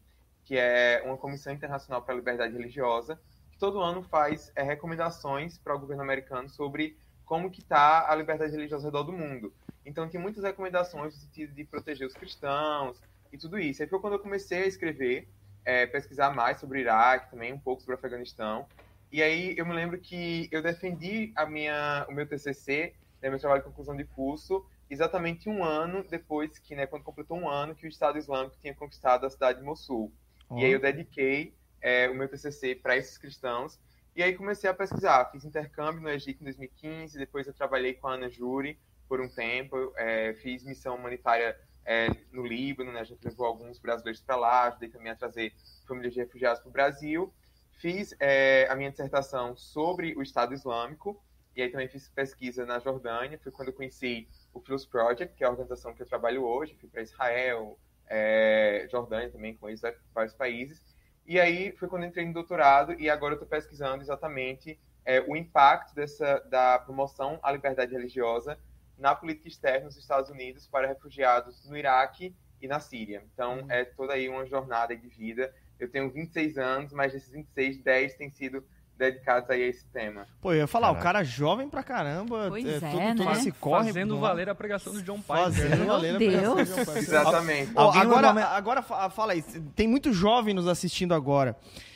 que 0.43 0.57
é 0.57 1.01
uma 1.05 1.17
Comissão 1.17 1.53
Internacional 1.53 2.01
para 2.01 2.13
a 2.13 2.17
Liberdade 2.17 2.53
Religiosa, 2.53 3.19
que 3.51 3.57
todo 3.57 3.79
ano 3.79 4.03
faz 4.03 4.51
é, 4.55 4.63
recomendações 4.63 5.57
para 5.57 5.75
o 5.75 5.79
governo 5.79 6.03
americano 6.03 6.49
sobre 6.49 6.97
como 7.25 7.49
que 7.49 7.61
está 7.61 8.11
a 8.11 8.15
liberdade 8.15 8.51
religiosa 8.51 8.87
ao 8.87 8.91
redor 8.91 9.03
do 9.03 9.13
mundo. 9.13 9.53
Então 9.85 10.09
tem 10.09 10.19
muitas 10.19 10.43
recomendações 10.43 11.15
no 11.15 11.21
sentido 11.21 11.53
de 11.53 11.63
proteger 11.63 12.07
os 12.07 12.13
cristãos 12.13 12.99
e 13.31 13.37
tudo 13.37 13.57
isso. 13.59 13.81
Aí 13.81 13.87
foi 13.87 13.99
quando 13.99 14.13
eu 14.13 14.19
comecei 14.19 14.63
a 14.63 14.67
escrever, 14.67 15.29
é, 15.63 15.85
pesquisar 15.85 16.31
mais 16.35 16.59
sobre 16.59 16.79
o 16.79 16.81
Iraque, 16.81 17.31
também 17.31 17.53
um 17.53 17.59
pouco 17.59 17.81
sobre 17.81 17.95
o 17.95 17.97
Afeganistão. 17.97 18.67
E 19.11 19.21
aí 19.21 19.55
eu 19.57 19.65
me 19.65 19.73
lembro 19.73 19.99
que 19.99 20.49
eu 20.51 20.61
defendi 20.61 21.31
a 21.35 21.45
minha, 21.45 22.05
o 22.09 22.11
meu 22.11 22.27
TCC, 22.27 22.93
né, 23.21 23.29
meu 23.29 23.39
trabalho 23.39 23.61
de 23.61 23.67
conclusão 23.67 23.95
de 23.95 24.05
curso, 24.05 24.65
exatamente 24.89 25.49
um 25.49 25.63
ano 25.63 26.03
depois 26.03 26.57
que, 26.57 26.75
né, 26.75 26.87
quando 26.87 27.03
completou 27.03 27.37
um 27.37 27.49
ano 27.49 27.75
que 27.75 27.85
o 27.85 27.89
Estado 27.89 28.17
Islâmico 28.17 28.57
tinha 28.59 28.73
conquistado 28.73 29.25
a 29.25 29.29
cidade 29.29 29.59
de 29.59 29.65
Mossul. 29.65 30.11
E 30.51 30.65
aí 30.65 30.71
eu 30.71 30.79
dediquei 30.79 31.53
é, 31.81 32.09
o 32.09 32.15
meu 32.15 32.27
TCC 32.27 32.75
para 32.75 32.97
esses 32.97 33.17
cristãos. 33.17 33.79
E 34.15 34.23
aí 34.23 34.35
comecei 34.35 34.69
a 34.69 34.73
pesquisar. 34.73 35.29
Fiz 35.31 35.45
intercâmbio 35.45 36.01
no 36.01 36.09
Egito 36.09 36.41
em 36.41 36.45
2015, 36.45 37.17
depois 37.17 37.45
eu 37.45 37.53
trabalhei 37.53 37.93
com 37.93 38.07
a 38.07 38.15
Ana 38.15 38.29
Júri 38.29 38.79
por 39.07 39.21
um 39.21 39.29
tempo, 39.29 39.93
é, 39.95 40.33
fiz 40.35 40.63
missão 40.63 40.95
humanitária 40.95 41.57
é, 41.85 42.09
no 42.31 42.45
Líbano, 42.45 42.91
né? 42.91 42.99
a 42.99 43.03
gente 43.03 43.23
levou 43.23 43.45
alguns 43.45 43.79
brasileiros 43.79 44.21
para 44.21 44.35
lá, 44.35 44.63
ajudei 44.65 44.89
também 44.89 45.11
a 45.11 45.15
trazer 45.15 45.53
famílias 45.87 46.13
de 46.13 46.19
refugiados 46.19 46.59
para 46.59 46.69
o 46.69 46.71
Brasil. 46.71 47.33
Fiz 47.71 48.13
é, 48.19 48.67
a 48.69 48.75
minha 48.75 48.91
dissertação 48.91 49.55
sobre 49.55 50.13
o 50.15 50.21
Estado 50.21 50.53
Islâmico, 50.53 51.23
e 51.55 51.61
aí 51.61 51.69
também 51.69 51.87
fiz 51.87 52.07
pesquisa 52.09 52.65
na 52.65 52.79
Jordânia, 52.79 53.39
foi 53.39 53.51
quando 53.51 53.69
eu 53.69 53.73
conheci 53.73 54.27
o 54.53 54.59
Philos 54.59 54.85
Project, 54.85 55.35
que 55.35 55.43
é 55.43 55.47
a 55.47 55.49
organização 55.49 55.93
que 55.93 56.01
eu 56.01 56.07
trabalho 56.07 56.43
hoje, 56.43 56.75
fui 56.79 56.89
para 56.89 57.01
Israel, 57.01 57.77
é, 58.07 58.87
Jordânia 58.89 59.29
também, 59.29 59.55
conheço 59.55 59.85
vários 60.13 60.33
países. 60.33 60.83
E 61.25 61.39
aí 61.39 61.71
foi 61.73 61.87
quando 61.87 62.05
entrei 62.05 62.25
no 62.25 62.33
doutorado 62.33 62.93
e 62.93 63.09
agora 63.09 63.33
eu 63.33 63.35
estou 63.35 63.47
pesquisando 63.47 64.01
exatamente 64.01 64.79
é, 65.05 65.21
o 65.21 65.35
impacto 65.35 65.93
dessa, 65.93 66.39
da 66.49 66.79
promoção 66.79 67.39
à 67.43 67.51
liberdade 67.51 67.93
religiosa 67.93 68.57
na 68.97 69.15
política 69.15 69.47
externa 69.47 69.87
dos 69.87 69.97
Estados 69.97 70.29
Unidos 70.29 70.67
para 70.67 70.87
refugiados 70.87 71.67
no 71.69 71.77
Iraque 71.77 72.35
e 72.61 72.67
na 72.67 72.79
Síria. 72.79 73.23
Então 73.33 73.65
é 73.69 73.85
toda 73.85 74.13
aí 74.13 74.27
uma 74.27 74.45
jornada 74.45 74.95
de 74.95 75.07
vida. 75.07 75.53
Eu 75.79 75.89
tenho 75.89 76.09
26 76.09 76.57
anos, 76.57 76.91
mas 76.91 77.13
desses 77.13 77.31
26, 77.31 77.77
10 77.77 78.15
têm 78.15 78.29
sido 78.29 78.65
dedicados 78.99 79.49
aí 79.49 79.63
a 79.63 79.67
esse 79.67 79.85
tema. 79.87 80.27
Pô, 80.41 80.51
eu 80.51 80.57
ia 80.59 80.67
falar, 80.67 80.87
Caraca. 80.87 80.99
o 80.99 81.03
cara 81.03 81.23
jovem 81.23 81.69
pra 81.69 81.81
caramba. 81.81 82.45
Pois 82.49 82.65
é, 82.65 82.75
é, 82.75 82.79
tudo, 82.79 82.97
né? 82.97 83.15
tudo 83.15 83.35
se 83.35 83.51
corre. 83.53 83.85
Fazendo 83.87 84.13
Não- 84.13 84.21
valer 84.21 84.49
a 84.49 84.53
pregação 84.53 84.93
do 84.93 85.01
John 85.01 85.19
Piper. 85.19 85.35
Fazendo 85.37 85.77
né? 85.77 85.85
valer 85.85 86.15
a 86.15 86.17
Deus. 86.19 86.33
pregação 86.33 86.55
de 86.57 86.65
John 86.65 86.75
Piper. 86.85 86.97
Exatamente. 86.97 87.71
Ó, 87.75 87.91
agora, 87.91 88.29
agora 88.47 88.81
fa- 88.81 89.09
fala 89.09 89.31
aí, 89.33 89.41
tem 89.75 89.87
muito 89.87 90.13
jovem 90.13 90.53
nos 90.53 90.67
assistindo 90.67 91.13
agora. 91.13 91.55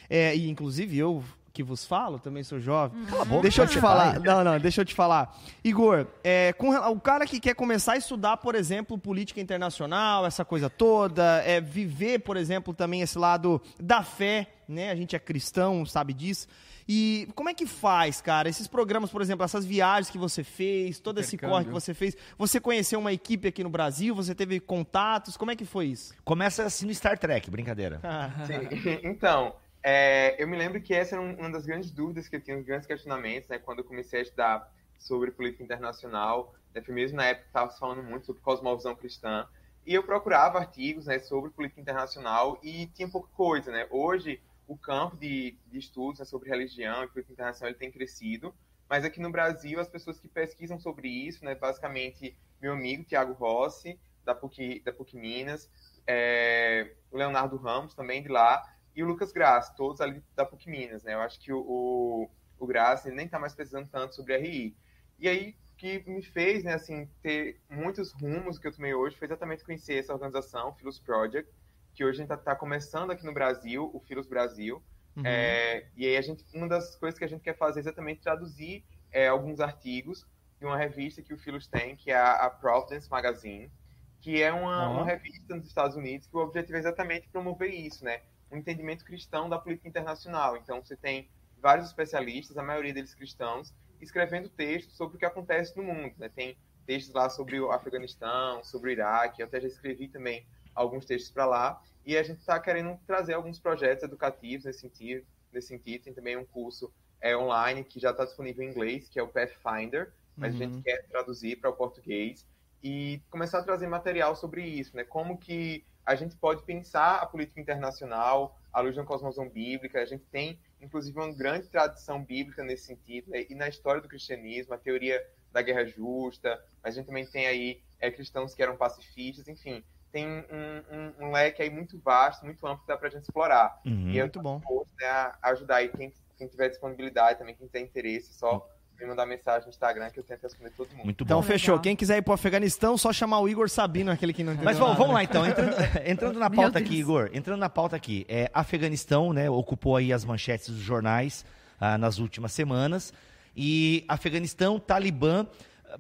É, 0.09 0.35
e 0.35 0.49
inclusive 0.49 0.97
eu 0.97 1.23
que 1.51 1.61
vos 1.61 1.85
falo, 1.85 2.17
também 2.17 2.41
sou 2.41 2.59
jovem. 2.59 3.05
Cala 3.05 3.21
a 3.21 3.25
boca, 3.25 3.41
Deixa 3.43 3.61
eu 3.61 3.67
te 3.67 3.73
você 3.75 3.79
falar. 3.79 4.19
Não, 4.19 4.43
não, 4.43 4.57
deixa 4.57 4.81
eu 4.81 4.85
te 4.85 4.95
falar. 4.95 5.37
Igor, 5.63 6.07
é, 6.23 6.51
com 6.53 6.71
o 6.75 6.99
cara 6.99 7.27
que 7.27 7.39
quer 7.39 7.53
começar 7.53 7.91
a 7.93 7.97
estudar, 7.97 8.37
por 8.37 8.55
exemplo, 8.55 8.97
política 8.97 9.39
internacional, 9.39 10.25
essa 10.25 10.43
coisa 10.43 10.67
toda, 10.67 11.43
é, 11.45 11.61
viver, 11.61 12.19
por 12.21 12.37
exemplo, 12.37 12.73
também 12.73 13.01
esse 13.01 13.19
lado 13.19 13.61
da 13.79 14.01
fé, 14.01 14.47
né? 14.67 14.91
A 14.91 14.95
gente 14.95 15.15
é 15.15 15.19
cristão, 15.19 15.85
sabe 15.85 16.13
disso. 16.13 16.47
E 16.87 17.27
como 17.35 17.49
é 17.49 17.53
que 17.53 17.65
faz, 17.65 18.19
cara? 18.19 18.49
Esses 18.49 18.67
programas, 18.67 19.09
por 19.09 19.21
exemplo, 19.21 19.45
essas 19.45 19.65
viagens 19.65 20.09
que 20.09 20.17
você 20.17 20.43
fez, 20.43 20.99
todo 20.99 21.19
esse 21.19 21.37
corre 21.37 21.65
que 21.65 21.71
você 21.71 21.93
fez, 21.93 22.15
você 22.37 22.59
conheceu 22.59 22.99
uma 22.99 23.13
equipe 23.13 23.47
aqui 23.47 23.63
no 23.63 23.69
Brasil, 23.69 24.13
você 24.13 24.35
teve 24.35 24.59
contatos, 24.59 25.37
como 25.37 25.51
é 25.51 25.55
que 25.55 25.65
foi 25.65 25.85
isso? 25.87 26.13
Começa 26.25 26.63
assim 26.63 26.85
no 26.85 26.93
Star 26.93 27.17
Trek, 27.17 27.49
brincadeira. 27.49 28.01
Sim. 28.45 28.99
Então, 29.03 29.55
é, 29.81 30.41
eu 30.41 30.47
me 30.47 30.57
lembro 30.57 30.81
que 30.81 30.93
essa 30.93 31.15
era 31.15 31.21
um- 31.21 31.35
uma 31.35 31.49
das 31.51 31.65
grandes 31.65 31.89
dúvidas 31.91 32.27
que 32.27 32.35
eu 32.35 32.41
tinha, 32.41 32.57
os 32.57 32.65
grandes 32.65 32.85
questionamentos, 32.87 33.47
né, 33.49 33.57
quando 33.59 33.79
eu 33.79 33.85
comecei 33.85 34.19
a 34.19 34.23
estudar 34.23 34.73
sobre 34.97 35.31
política 35.31 35.63
internacional, 35.63 36.53
né, 36.73 36.81
foi 36.81 36.93
mesmo 36.93 37.17
na 37.17 37.25
época 37.25 37.43
que 37.43 37.49
estava 37.49 37.71
se 37.71 37.79
falando 37.79 38.03
muito 38.03 38.25
sobre 38.25 38.41
cosmovisão 38.41 38.95
cristã, 38.95 39.47
e 39.85 39.93
eu 39.93 40.03
procurava 40.03 40.57
artigos 40.59 41.05
né, 41.07 41.19
sobre 41.19 41.49
política 41.51 41.81
internacional 41.81 42.57
e 42.63 42.87
tinha 42.87 43.07
pouca 43.07 43.27
coisa, 43.35 43.69
né? 43.71 43.85
Hoje, 43.91 44.41
o 44.67 44.77
campo 44.77 45.17
de, 45.17 45.57
de 45.67 45.79
estudos 45.79 46.19
né, 46.19 46.25
sobre 46.25 46.49
religião 46.49 47.03
e 47.03 47.07
política 47.07 47.33
internacional 47.33 47.69
ele 47.69 47.79
tem 47.79 47.91
crescido, 47.91 48.53
mas 48.89 49.03
aqui 49.03 49.19
no 49.19 49.31
Brasil, 49.31 49.79
as 49.79 49.87
pessoas 49.87 50.19
que 50.19 50.27
pesquisam 50.27 50.79
sobre 50.79 51.07
isso, 51.07 51.43
né, 51.43 51.55
basicamente, 51.55 52.37
meu 52.61 52.73
amigo 52.73 53.03
Tiago 53.03 53.33
Rossi, 53.33 53.99
da 54.23 54.33
PUC, 54.33 54.81
da 54.81 54.93
PUC 54.93 55.17
Minas, 55.17 55.69
é, 56.07 56.93
o 57.11 57.17
Leonardo 57.17 57.57
Ramos, 57.57 57.93
também 57.93 58.21
de 58.21 58.29
lá, 58.29 58.63
e 58.95 59.03
o 59.03 59.07
Lucas 59.07 59.31
Graça, 59.31 59.73
todos 59.75 59.99
ali 60.01 60.23
da 60.35 60.45
PUC 60.45 60.69
Minas, 60.69 61.03
né? 61.03 61.13
Eu 61.13 61.21
acho 61.21 61.39
que 61.39 61.51
o, 61.51 61.59
o, 61.59 62.29
o 62.59 62.67
Graça 62.67 63.09
nem 63.09 63.25
está 63.25 63.39
mais 63.39 63.53
pesquisando 63.53 63.89
tanto 63.91 64.15
sobre 64.15 64.37
RI. 64.37 64.75
E 65.19 65.27
aí, 65.27 65.55
que 65.77 66.03
me 66.07 66.21
fez, 66.21 66.63
né, 66.63 66.75
assim, 66.75 67.09
ter 67.21 67.59
muitos 67.69 68.11
rumos 68.13 68.59
que 68.59 68.67
eu 68.67 68.71
tomei 68.71 68.93
hoje 68.93 69.17
foi 69.17 69.27
exatamente 69.27 69.63
conhecer 69.65 69.95
essa 69.95 70.13
organização, 70.13 70.73
Philos 70.75 70.99
Project, 70.99 71.51
que 71.93 72.03
hoje 72.03 72.21
a 72.21 72.25
gente 72.25 72.33
está 72.33 72.55
começando 72.55 73.11
aqui 73.11 73.25
no 73.25 73.33
Brasil, 73.33 73.89
o 73.93 73.99
Philos 73.99 74.27
Brasil, 74.27 74.81
Uhum. 75.15 75.23
é, 75.25 75.85
e 75.95 76.07
aí 76.07 76.17
a 76.17 76.21
gente, 76.21 76.43
uma 76.53 76.67
das 76.67 76.95
coisas 76.95 77.17
que 77.17 77.23
a 77.23 77.27
gente 77.27 77.41
quer 77.41 77.55
fazer 77.55 77.79
é 77.79 77.81
exatamente 77.81 78.21
traduzir 78.21 78.83
é, 79.11 79.27
alguns 79.27 79.59
artigos 79.59 80.25
de 80.59 80.65
uma 80.65 80.77
revista 80.77 81.21
que 81.21 81.33
o 81.33 81.37
Philos 81.37 81.67
tem, 81.67 81.95
que 81.95 82.09
é 82.09 82.15
a, 82.15 82.45
a 82.45 82.49
Providence 82.49 83.09
Magazine, 83.09 83.71
que 84.19 84.41
é 84.41 84.51
uma, 84.51 84.89
Ó. 84.89 84.93
uma 84.93 85.05
revista 85.05 85.55
nos 85.55 85.67
Estados 85.67 85.95
Unidos 85.95 86.27
que 86.27 86.35
o 86.35 86.39
objetivo 86.39 86.77
é 86.77 86.79
exatamente 86.79 87.27
promover 87.27 87.69
isso, 87.69 88.03
né? 88.03 88.21
Um 88.51 88.57
entendimento 88.57 89.03
cristão 89.03 89.49
da 89.49 89.59
política 89.59 89.87
internacional. 89.87 90.57
Então 90.57 90.81
você 90.81 90.95
tem 90.95 91.29
vários 91.61 91.87
especialistas, 91.87 92.57
a 92.57 92.63
maioria 92.63 92.93
deles 92.93 93.13
cristãos, 93.13 93.73
escrevendo 94.01 94.49
textos 94.49 94.95
sobre 94.95 95.15
o 95.15 95.19
que 95.19 95.25
acontece 95.25 95.77
no 95.77 95.83
mundo, 95.83 96.13
né? 96.17 96.29
Tem 96.29 96.57
textos 96.85 97.13
lá 97.13 97.29
sobre 97.29 97.59
o 97.59 97.71
Afeganistão, 97.71 98.63
sobre 98.63 98.89
o 98.89 98.93
Iraque, 98.93 99.41
eu 99.41 99.45
até 99.45 99.61
já 99.61 99.67
escrevi 99.67 100.07
também 100.07 100.45
alguns 100.75 101.05
textos 101.05 101.31
para 101.31 101.45
lá, 101.45 101.81
e 102.05 102.17
a 102.17 102.23
gente 102.23 102.39
está 102.39 102.59
querendo 102.59 102.97
trazer 103.05 103.33
alguns 103.33 103.59
projetos 103.59 104.03
educativos 104.03 104.65
nesse 104.65 104.79
sentido, 104.79 105.25
nesse 105.51 105.67
sentido. 105.67 106.03
Tem 106.03 106.13
também 106.13 106.35
um 106.37 106.45
curso 106.45 106.91
é, 107.21 107.35
online 107.37 107.83
que 107.83 107.99
já 107.99 108.11
está 108.11 108.25
disponível 108.25 108.63
em 108.63 108.69
inglês, 108.69 109.07
que 109.07 109.19
é 109.19 109.23
o 109.23 109.27
Pathfinder, 109.27 110.13
mas 110.39 110.53
Uhum. 110.53 110.61
a 110.61 110.63
gente 110.65 110.81
quer 110.81 111.07
traduzir 111.07 111.57
para 111.57 111.69
o 111.69 111.73
português 111.73 112.45
e 112.81 113.21
começar 113.29 113.59
a 113.59 113.63
trazer 113.63 113.87
material 113.87 114.35
sobre 114.35 114.63
isso, 114.65 114.95
né? 114.95 115.03
Como 115.03 115.37
que 115.37 115.85
a 116.05 116.15
gente 116.15 116.35
pode 116.35 116.63
pensar 116.63 117.17
a 117.17 117.25
política 117.25 117.61
internacional 117.61 118.59
à 118.71 118.81
luz 118.81 118.93
de 118.93 118.99
uma 118.99 119.05
cosmovisão 119.05 119.49
bíblica. 119.49 120.01
A 120.01 120.05
gente 120.05 120.25
tem, 120.25 120.59
inclusive, 120.81 121.17
uma 121.17 121.31
grande 121.33 121.69
tradição 121.69 122.23
bíblica 122.23 122.63
nesse 122.63 122.85
sentido, 122.85 123.31
né? 123.31 123.45
e 123.49 123.55
na 123.55 123.69
história 123.69 124.01
do 124.01 124.07
cristianismo, 124.07 124.73
a 124.73 124.77
teoria 124.77 125.25
da 125.51 125.61
guerra 125.61 125.85
justa, 125.85 126.61
a 126.81 126.89
gente 126.89 127.05
também 127.05 127.25
tem 127.25 127.47
aí 127.47 127.81
é, 127.99 128.11
cristãos 128.11 128.53
que 128.53 128.61
eram 128.61 128.75
pacifistas, 128.75 129.47
enfim, 129.47 129.83
tem 130.13 130.25
um, 130.27 130.83
um- 131.21 131.27
um 131.27 131.31
leque 131.31 131.61
aí 131.61 131.69
muito 131.69 131.99
vasto, 131.99 132.45
muito 132.45 132.65
amplo 132.65 132.81
que 132.81 132.87
dá 132.87 132.95
para 132.95 133.07
a 133.09 133.11
gente 133.11 133.23
explorar. 133.23 133.81
Uhum. 133.85 134.09
E 134.11 134.17
eu 134.17 134.25
Muito 134.25 134.41
bom. 134.41 134.59
disposto, 134.59 134.87
né, 135.01 135.07
a 135.09 135.37
ajudar 135.49 135.77
aí 135.77 135.89
quem, 135.89 136.13
quem 136.37 136.47
tiver 136.47 136.69
disponibilidade, 136.69 137.39
também 137.39 137.55
quem 137.55 137.65
tiver 137.67 137.79
interesse, 137.81 138.31
só 138.35 138.65
me 138.99 139.07
mandar 139.07 139.25
mensagem 139.25 139.63
no 139.63 139.69
Instagram 139.71 140.09
que 140.11 140.19
eu 140.19 140.23
tento 140.23 140.43
responder 140.43 140.69
todo 140.69 140.87
mundo. 140.91 141.03
Muito 141.05 141.23
Então 141.23 141.41
bom. 141.41 141.45
fechou. 141.47 141.79
Quem 141.79 141.95
quiser 141.95 142.17
ir 142.17 142.21
pro 142.21 142.31
Afeganistão, 142.33 142.95
só 142.95 143.11
chamar 143.11 143.39
o 143.39 143.49
Igor 143.49 143.67
Sabino, 143.67 144.11
aquele 144.11 144.31
que 144.31 144.43
não 144.43 144.53
entendeu 144.53 144.65
Mas 144.65 144.77
vamos, 144.77 144.91
nada. 144.93 144.99
vamos 145.01 145.15
lá 145.15 145.23
então, 145.23 145.45
entrando, 145.45 145.73
entrando 146.05 146.39
na 146.39 146.49
pauta 146.49 146.77
aqui. 146.79 146.95
Igor, 146.99 147.29
entrando 147.33 147.59
na 147.59 147.69
pauta 147.69 147.95
aqui, 147.95 148.23
é, 148.29 148.51
Afeganistão, 148.53 149.33
né, 149.33 149.49
ocupou 149.49 149.97
aí 149.97 150.13
as 150.13 150.23
manchetes 150.23 150.69
dos 150.69 150.77
jornais 150.79 151.43
ah, 151.81 151.97
nas 151.97 152.19
últimas 152.19 152.53
semanas, 152.53 153.11
e 153.57 154.05
Afeganistão, 154.07 154.79
Talibã, 154.79 155.45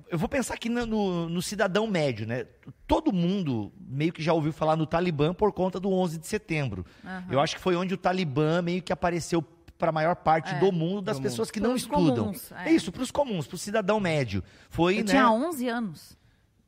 eu 0.09 0.17
vou 0.17 0.27
pensar 0.29 0.53
aqui 0.55 0.69
no, 0.69 0.85
no- 0.85 1.29
no 1.29 1.41
cidadão 1.41 1.87
médio, 1.87 2.25
né, 2.27 2.45
todo 2.87 3.11
mundo 3.13 3.71
meio 3.79 4.11
que 4.13 4.21
já 4.23 4.33
ouviu 4.33 4.51
falar 4.53 4.75
no 4.75 4.85
Talibã 4.85 5.33
por 5.33 5.51
conta 5.51 5.79
do 5.79 5.91
11 5.91 6.17
de 6.17 6.27
setembro, 6.27 6.85
Aham. 7.05 7.25
eu 7.29 7.39
acho 7.39 7.55
que 7.55 7.61
foi 7.61 7.75
onde 7.75 7.93
o 7.93 7.97
Talibã 7.97 8.61
meio 8.61 8.81
que 8.81 8.91
apareceu 8.93 9.41
para 9.77 9.89
a 9.89 9.91
maior 9.91 10.15
parte 10.15 10.53
É. 10.53 10.59
do 10.59 10.71
mundo 10.71 11.01
das 11.01 11.17
Do 11.19 11.23
pessoas 11.23 11.51
que 11.51 11.59
não 11.59 11.71
Pros 11.71 11.81
estudam. 11.83 12.15
comuns, 12.25 12.51
é. 12.53 12.69
é. 12.69 12.71
isso, 12.71 12.91
para 12.91 13.01
os 13.03 13.11
comuns, 13.11 13.45
para 13.47 13.55
o 13.55 13.57
cidadão 13.57 13.99
médio. 13.99 14.43
Foi, 14.69 14.93
Eu 14.95 14.99
né? 14.99 15.03
tinha 15.11 15.29
11 15.29 15.67
anos. 15.67 16.17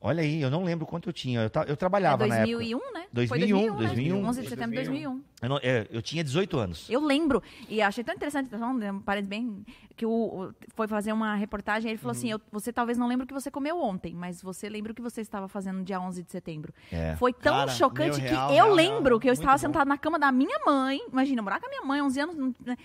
Olha 0.06 0.22
aí, 0.22 0.40
eu 0.40 0.48
não 0.50 0.62
lembro 0.62 0.86
quanto 0.86 1.08
eu 1.08 1.12
tinha. 1.12 1.40
Eu, 1.40 1.62
eu 1.66 1.72
É 1.72 1.76
trabalhava 1.76 2.26
na 2.26 2.36
época. 2.36 2.52
2001, 2.56 2.92
né? 2.92 3.06
2001, 3.12 3.26
Foi 3.28 3.38
2001, 3.38 3.76
2001. 3.76 4.22
né? 4.22 4.28
11 4.28 4.42
de 4.42 4.48
setembro 4.48 4.70
de 4.70 4.76
2001. 4.76 5.22
Eu, 5.42 5.48
não- 5.48 5.58
é, 5.62 5.86
eu 5.90 6.00
tinha 6.00 6.22
18 6.22 6.58
anos. 6.58 6.88
Eu 6.88 7.00
lembro, 7.04 7.42
e 7.68 7.82
achei 7.82 8.04
tão 8.04 8.14
interessante, 8.14 8.48
só 8.50 8.64
um 8.66 9.00
parênteses 9.00 9.28
bem, 9.28 9.64
que 9.96 10.06
o, 10.06 10.10
o- 10.10 10.54
foi 10.74 10.86
fazer 10.86 11.12
uma 11.12 11.34
reportagem, 11.34 11.90
ele 11.90 11.98
falou 11.98 12.14
Uhum. 12.14 12.18
assim, 12.20 12.30
eu- 12.30 12.40
você 12.52 12.72
talvez 12.72 12.96
não 12.96 13.08
lembre 13.08 13.24
o 13.24 13.26
que 13.26 13.34
você 13.34 13.50
comeu 13.50 13.80
ontem, 13.80 14.14
mas 14.14 14.40
você 14.40 14.68
lembra 14.68 14.92
o 14.92 14.94
que 14.94 15.02
você 15.02 15.20
estava 15.20 15.48
fazendo 15.48 15.78
no 15.78 15.84
dia 15.84 16.00
11 16.00 16.22
de 16.22 16.30
setembro. 16.30 16.72
É. 16.92 17.16
Foi 17.16 17.32
tão 17.32 17.54
Cara, 17.54 17.70
chocante 17.72 18.20
que 18.20 18.28
real, 18.28 18.50
eu 18.50 18.54
real, 18.54 18.74
lembro 18.74 19.08
real. 19.16 19.20
que 19.20 19.26
eu 19.28 19.30
Muito 19.30 19.40
estava 19.40 19.52
bom. 19.52 19.58
sentada 19.58 19.84
na 19.86 19.98
cama 19.98 20.18
da 20.18 20.30
minha 20.30 20.58
mãe, 20.64 21.00
imagina, 21.10 21.42
morar 21.42 21.58
com 21.58 21.66
a 21.66 21.68
minha 21.68 21.82
mãe, 21.82 22.00
11 22.00 22.20
anos, 22.20 22.36
né? 22.64 22.76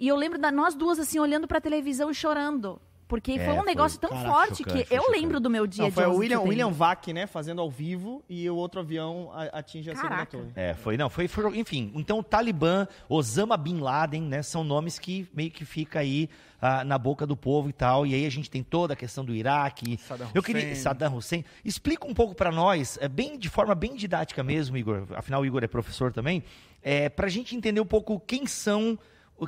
e 0.00 0.08
eu 0.08 0.16
lembro 0.16 0.38
da 0.38 0.50
nós 0.50 0.74
duas, 0.74 0.98
assim, 0.98 1.18
olhando 1.20 1.46
pra 1.46 1.60
televisão 1.60 2.10
e 2.10 2.14
chorando. 2.14 2.80
Porque 3.06 3.32
É, 3.32 3.44
foi 3.44 3.52
um 3.52 3.58
foi. 3.58 3.66
negócio 3.66 3.98
tão 4.00 4.10
Caraca, 4.10 4.28
forte 4.30 4.58
chocante, 4.58 4.64
que 4.80 4.86
foi 4.86 4.96
eu 4.96 5.02
chocante. 5.02 5.20
lembro 5.20 5.40
do 5.40 5.50
meu 5.50 5.66
dia 5.66 5.82
Não, 5.82 5.88
de 5.90 5.94
foi 5.94 6.04
11 6.06 6.14
o 6.14 6.18
William. 6.18 6.40
William 6.40 6.70
Vac, 6.70 7.08
né, 7.12 7.26
fazendo 7.26 7.60
ao 7.60 7.70
vivo, 7.70 8.24
e 8.28 8.48
o 8.48 8.56
outro 8.56 8.80
avião 8.80 9.30
atinge 9.52 9.90
a 9.90 9.94
segunda 9.96 10.26
torre. 10.26 10.50
É, 10.56 10.74
foi, 10.74 10.96
não, 10.96 11.10
foi, 11.10 11.28
foi- 11.28 11.58
enfim. 11.58 11.92
Então, 11.94 12.18
o 12.18 12.22
Talibã, 12.22 12.86
Osama 13.08 13.56
Bin 13.56 13.78
Laden, 13.80 14.22
né, 14.22 14.42
são 14.42 14.64
nomes 14.64 14.98
que 14.98 15.28
meio 15.34 15.50
que 15.50 15.64
fica 15.64 15.98
aí 16.00 16.28
ah, 16.60 16.82
na 16.82 16.96
boca 16.96 17.26
do 17.26 17.36
povo 17.36 17.68
e 17.68 17.72
tal. 17.74 18.06
E 18.06 18.14
aí 18.14 18.24
a 18.24 18.30
gente 18.30 18.50
tem 18.50 18.62
toda 18.62 18.94
a 18.94 18.96
questão 18.96 19.22
do 19.22 19.34
Iraque. 19.34 19.98
Saddam 19.98 20.28
Eu 20.34 20.42
queria 20.42 20.62
Hussein. 20.62 20.74
Saddam 20.76 21.14
Hussein. 21.16 21.44
Explica 21.62 22.06
um 22.06 22.14
pouco 22.14 22.34
para 22.34 22.50
nós, 22.50 22.96
é 23.02 23.08
bem 23.08 23.38
de 23.38 23.50
forma 23.50 23.74
bem 23.74 23.94
didática 23.94 24.42
mesmo, 24.42 24.74
Igor. 24.78 25.04
Afinal, 25.14 25.42
o 25.42 25.46
Igor 25.46 25.62
é 25.62 25.66
professor 25.68 26.10
também. 26.10 26.42
É, 26.82 27.10
para 27.10 27.26
a 27.26 27.30
gente 27.30 27.54
entender 27.54 27.80
um 27.82 27.86
pouco 27.86 28.18
quem 28.26 28.46
são 28.46 28.98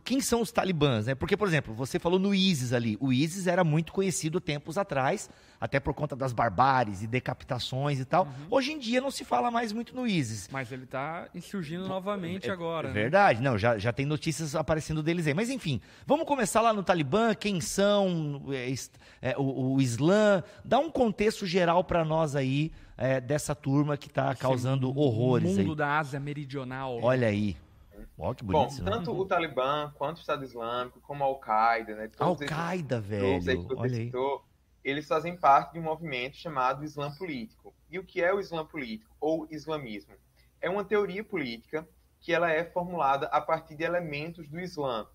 quem 0.04 0.20
são 0.20 0.40
os 0.40 0.50
talibãs, 0.50 1.06
né? 1.06 1.14
Porque, 1.14 1.36
por 1.36 1.46
exemplo, 1.46 1.72
você 1.72 1.98
falou 1.98 2.18
no 2.18 2.34
ISIS 2.34 2.72
ali. 2.72 2.96
O 3.00 3.12
ISIS 3.12 3.46
era 3.46 3.62
muito 3.62 3.92
conhecido 3.92 4.40
tempos 4.40 4.76
atrás, 4.76 5.30
até 5.60 5.78
por 5.78 5.94
conta 5.94 6.16
das 6.16 6.32
barbáries 6.32 7.02
e 7.02 7.06
decapitações 7.06 8.00
e 8.00 8.04
tal. 8.04 8.24
Uhum. 8.24 8.46
Hoje 8.50 8.72
em 8.72 8.78
dia 8.78 9.00
não 9.00 9.10
se 9.10 9.24
fala 9.24 9.50
mais 9.50 9.72
muito 9.72 9.94
no 9.94 10.06
ISIS. 10.06 10.48
Mas 10.50 10.72
ele 10.72 10.86
tá 10.86 11.28
surgindo 11.40 11.86
novamente 11.86 12.50
agora, 12.50 12.88
É 12.88 12.92
né? 12.92 12.94
verdade, 13.00 13.40
não, 13.40 13.56
já, 13.56 13.78
já 13.78 13.92
tem 13.92 14.04
notícias 14.04 14.54
aparecendo 14.56 15.02
deles 15.02 15.26
aí. 15.26 15.34
Mas 15.34 15.50
enfim, 15.50 15.80
vamos 16.04 16.26
começar 16.26 16.60
lá 16.60 16.72
no 16.72 16.82
Talibã, 16.82 17.34
quem 17.34 17.60
são, 17.60 18.42
é, 18.50 18.74
é, 19.22 19.34
o, 19.38 19.74
o 19.74 19.80
Islã, 19.80 20.42
dá 20.64 20.78
um 20.78 20.90
contexto 20.90 21.46
geral 21.46 21.84
para 21.84 22.04
nós 22.04 22.34
aí 22.34 22.72
é, 22.98 23.20
dessa 23.20 23.54
turma 23.54 23.96
que 23.96 24.08
está 24.08 24.34
causando 24.34 24.88
horrores 24.98 25.56
mundo 25.56 25.70
aí. 25.70 25.76
da 25.76 25.98
Ásia 25.98 26.18
Meridional. 26.18 26.98
Olha 27.02 27.28
aí. 27.28 27.56
Ó, 28.18 28.32
que 28.34 28.44
bonito. 28.44 28.78
Bom, 28.78 28.84
né? 28.84 28.90
tanto 28.90 29.12
o 29.12 29.26
Talibã 29.26 29.92
quanto 29.94 30.18
o 30.18 30.20
Estado 30.20 30.44
Islâmico, 30.44 31.00
como 31.00 31.22
a 31.22 31.26
Al-Qaeda, 31.26 31.94
né? 31.94 32.10
Al-Qaeda, 32.18 33.00
velho. 33.00 33.40
Olha 33.76 33.94
citou, 33.94 34.44
eles 34.82 35.06
fazem 35.06 35.36
parte 35.36 35.72
de 35.72 35.78
um 35.78 35.82
movimento 35.82 36.36
chamado 36.36 36.84
Islã 36.84 37.12
Político. 37.12 37.74
E 37.90 37.98
o 37.98 38.04
que 38.04 38.22
é 38.22 38.32
o 38.32 38.40
Islã 38.40 38.64
Político, 38.64 39.14
ou 39.20 39.46
islamismo? 39.50 40.14
É 40.60 40.70
uma 40.70 40.84
teoria 40.84 41.22
política 41.22 41.86
que 42.20 42.32
ela 42.32 42.50
é 42.50 42.64
formulada 42.64 43.26
a 43.26 43.40
partir 43.40 43.74
de 43.74 43.84
elementos 43.84 44.48
do 44.48 44.58
Islã. 44.58 45.06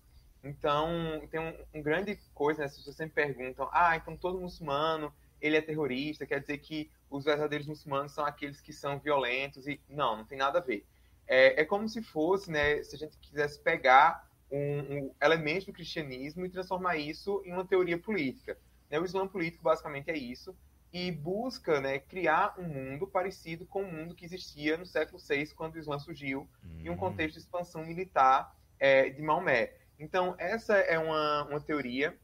Então, 0.44 0.88
tem 1.30 1.40
um, 1.40 1.78
um 1.78 1.82
grande 1.82 2.18
coisa, 2.34 2.60
né? 2.60 2.66
As 2.66 2.76
pessoas 2.76 2.96
sempre 2.96 3.14
perguntam, 3.14 3.68
ah, 3.72 3.96
então 3.96 4.16
todo 4.16 4.40
muçulmano, 4.40 5.12
ele 5.40 5.56
é 5.56 5.60
terrorista, 5.60 6.26
quer 6.26 6.40
dizer 6.40 6.58
que 6.58 6.90
os 7.10 7.24
verdadeiros 7.24 7.66
muçulmanos 7.66 8.12
são 8.12 8.24
aqueles 8.24 8.60
que 8.60 8.72
são 8.72 8.98
violentos, 8.98 9.66
e 9.66 9.80
não, 9.88 10.18
não 10.18 10.24
tem 10.24 10.38
nada 10.38 10.58
a 10.58 10.62
ver. 10.62 10.86
É, 11.26 11.62
é 11.62 11.64
como 11.64 11.88
se 11.88 12.02
fosse, 12.02 12.50
né, 12.50 12.82
se 12.82 12.96
a 12.96 12.98
gente 12.98 13.16
quisesse 13.18 13.60
pegar 13.60 14.28
um, 14.50 14.80
um 14.80 15.14
elemento 15.20 15.66
do 15.66 15.72
cristianismo 15.72 16.44
e 16.44 16.50
transformar 16.50 16.96
isso 16.96 17.42
em 17.44 17.52
uma 17.52 17.64
teoria 17.64 17.98
política. 17.98 18.58
Né? 18.90 18.98
O 19.00 19.04
Islã 19.04 19.26
político 19.26 19.64
basicamente 19.64 20.10
é 20.10 20.16
isso 20.16 20.54
e 20.92 21.10
busca 21.10 21.80
né, 21.80 21.98
criar 21.98 22.54
um 22.58 22.64
mundo 22.64 23.06
parecido 23.06 23.64
com 23.64 23.82
o 23.82 23.90
mundo 23.90 24.14
que 24.14 24.26
existia 24.26 24.76
no 24.76 24.84
século 24.84 25.18
VI, 25.18 25.54
quando 25.54 25.76
o 25.76 25.78
Islã 25.78 25.98
surgiu, 25.98 26.46
em 26.78 26.90
Hum. 26.90 26.92
um 26.92 26.96
contexto 26.96 27.34
de 27.34 27.40
expansão 27.40 27.86
militar 27.86 28.54
é, 28.78 29.08
de 29.08 29.22
Maomé. 29.22 29.72
Então, 29.98 30.34
essa 30.36 30.76
é 30.76 30.98
uma, 30.98 31.44
uma 31.44 31.60
teoria 31.60 32.14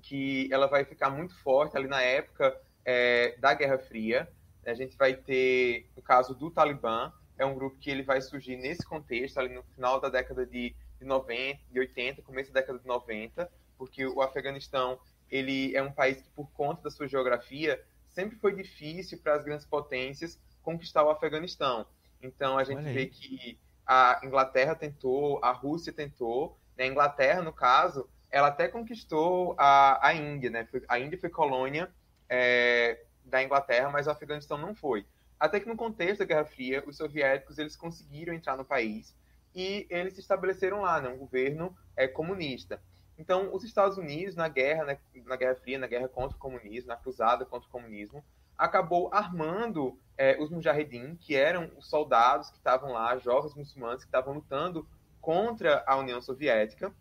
que 0.00 0.48
ela 0.52 0.68
vai 0.68 0.84
ficar 0.84 1.10
muito 1.10 1.34
forte 1.42 1.76
ali 1.76 1.88
na 1.88 2.00
época 2.00 2.56
é, 2.84 3.36
da 3.38 3.52
Guerra 3.52 3.78
Fria. 3.78 4.28
A 4.64 4.74
gente 4.74 4.96
vai 4.96 5.14
ter 5.14 5.90
o 5.96 6.02
caso 6.02 6.34
do 6.34 6.50
Talibã, 6.50 7.12
é 7.38 7.46
um 7.46 7.54
grupo 7.54 7.78
que 7.78 7.90
ele 7.90 8.02
vai 8.02 8.20
surgir 8.20 8.56
nesse 8.56 8.84
contexto, 8.84 9.38
ali 9.38 9.54
no 9.54 9.62
final 9.62 10.00
da 10.00 10.08
década 10.08 10.44
de, 10.44 10.74
de 10.98 11.04
90, 11.04 11.60
de 11.70 11.78
80, 11.78 12.22
começo 12.22 12.52
da 12.52 12.60
década 12.60 12.78
de 12.78 12.86
90, 12.86 13.50
porque 13.76 14.04
o 14.04 14.20
Afeganistão 14.20 14.98
ele 15.30 15.74
é 15.76 15.82
um 15.82 15.92
país 15.92 16.20
que, 16.20 16.28
por 16.30 16.50
conta 16.50 16.82
da 16.82 16.90
sua 16.90 17.06
geografia, 17.06 17.82
sempre 18.12 18.36
foi 18.38 18.54
difícil 18.54 19.18
para 19.18 19.34
as 19.34 19.44
grandes 19.44 19.66
potências 19.66 20.38
conquistar 20.62 21.04
o 21.04 21.10
Afeganistão. 21.10 21.86
Então, 22.20 22.58
a 22.58 22.64
gente 22.64 22.82
vê 22.82 23.06
que 23.06 23.58
a 23.86 24.20
Inglaterra 24.24 24.74
tentou, 24.74 25.38
a 25.42 25.52
Rússia 25.52 25.92
tentou, 25.92 26.58
né? 26.76 26.84
a 26.84 26.88
Inglaterra, 26.88 27.42
no 27.42 27.52
caso, 27.52 28.08
ela 28.30 28.48
até 28.48 28.68
conquistou 28.68 29.54
a, 29.56 30.06
a 30.06 30.12
Índia, 30.12 30.50
né? 30.50 30.68
A 30.88 30.98
Índia 30.98 31.18
foi 31.18 31.30
colônia 31.30 31.90
é, 32.28 33.00
da 33.24 33.42
Inglaterra, 33.42 33.90
mas 33.90 34.06
o 34.06 34.10
Afeganistão 34.10 34.58
não 34.58 34.74
foi. 34.74 35.06
Até 35.38 35.60
que 35.60 35.68
no 35.68 35.76
contexto 35.76 36.20
da 36.20 36.24
Guerra 36.24 36.44
Fria, 36.44 36.82
os 36.86 36.96
soviéticos 36.96 37.58
eles 37.58 37.76
conseguiram 37.76 38.34
entrar 38.34 38.56
no 38.56 38.64
país 38.64 39.14
e 39.54 39.86
eles 39.90 40.14
se 40.14 40.20
estabeleceram 40.20 40.82
lá, 40.82 41.00
né? 41.00 41.08
Um 41.08 41.18
governo 41.18 41.76
é, 41.96 42.06
comunista. 42.06 42.80
Então, 43.18 43.52
os 43.52 43.64
Estados 43.64 43.98
Unidos, 43.98 44.36
na 44.36 44.48
guerra, 44.48 44.84
né, 44.84 44.98
na 45.26 45.36
Guerra 45.36 45.56
Fria, 45.56 45.78
na 45.78 45.88
guerra 45.88 46.08
contra 46.08 46.36
o 46.36 46.40
comunismo, 46.40 46.88
na 46.88 46.96
cruzada 46.96 47.44
contra 47.44 47.68
o 47.68 47.72
comunismo, 47.72 48.24
acabou 48.56 49.12
armando 49.12 49.98
é, 50.16 50.40
os 50.40 50.50
mujahedin, 50.50 51.16
que 51.16 51.34
eram 51.34 51.70
os 51.76 51.88
soldados 51.88 52.50
que 52.50 52.56
estavam 52.56 52.92
lá, 52.92 53.16
jovens 53.18 53.54
muçulmanos 53.54 54.02
que 54.02 54.08
estavam 54.08 54.34
lutando 54.34 54.86
contra 55.20 55.82
a 55.86 55.96
União 55.96 56.20
Soviética. 56.20 56.92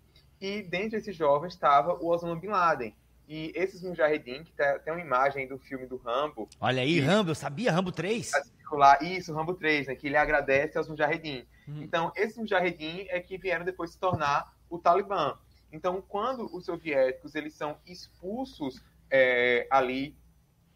E 0.42 0.64
dentre 0.64 0.98
esses 0.98 1.16
jovens 1.16 1.54
estava 1.54 1.94
o 1.94 2.08
Osama 2.08 2.36
Bin 2.36 2.48
Laden. 2.48 2.96
E 3.28 3.52
esses 3.56 3.82
mujahedin, 3.84 4.44
que 4.44 4.54
tá- 4.54 4.80
tem 4.80 4.94
uma 4.94 5.02
imagem 5.02 5.48
do 5.48 5.60
filme 5.60 5.86
do 5.86 5.98
Rambo, 5.98 6.48
Olha 6.62 6.82
aí, 6.82 7.00
Rambo, 7.00 7.32
eu 7.32 7.36
sabia, 7.36 7.72
Rambo 7.72 7.92
3? 7.92 8.32
circular, 8.32 9.04
isso, 9.04 9.34
Rambo 9.34 9.54
3, 9.54 9.88
né, 9.88 9.96
que 9.96 10.08
ele 10.08 10.16
agradece 10.16 10.78
aos 10.78 10.88
mujahedin. 10.88 11.46
Hum. 11.68 11.82
Então, 11.82 12.12
esses 12.16 12.38
mujahedin 12.38 13.06
é 13.10 13.20
que 13.20 13.38
vieram 13.38 13.66
depois 13.66 13.92
se 13.92 14.00
tornar 14.00 14.54
o 14.70 14.80
Talibã. 14.80 15.38
Então, 15.72 16.02
quando 16.02 16.46
os 16.56 16.66
soviéticos 16.66 17.36
eles 17.36 17.54
são 17.54 17.78
expulsos 17.86 18.82
é, 19.12 19.68
ali 19.70 20.18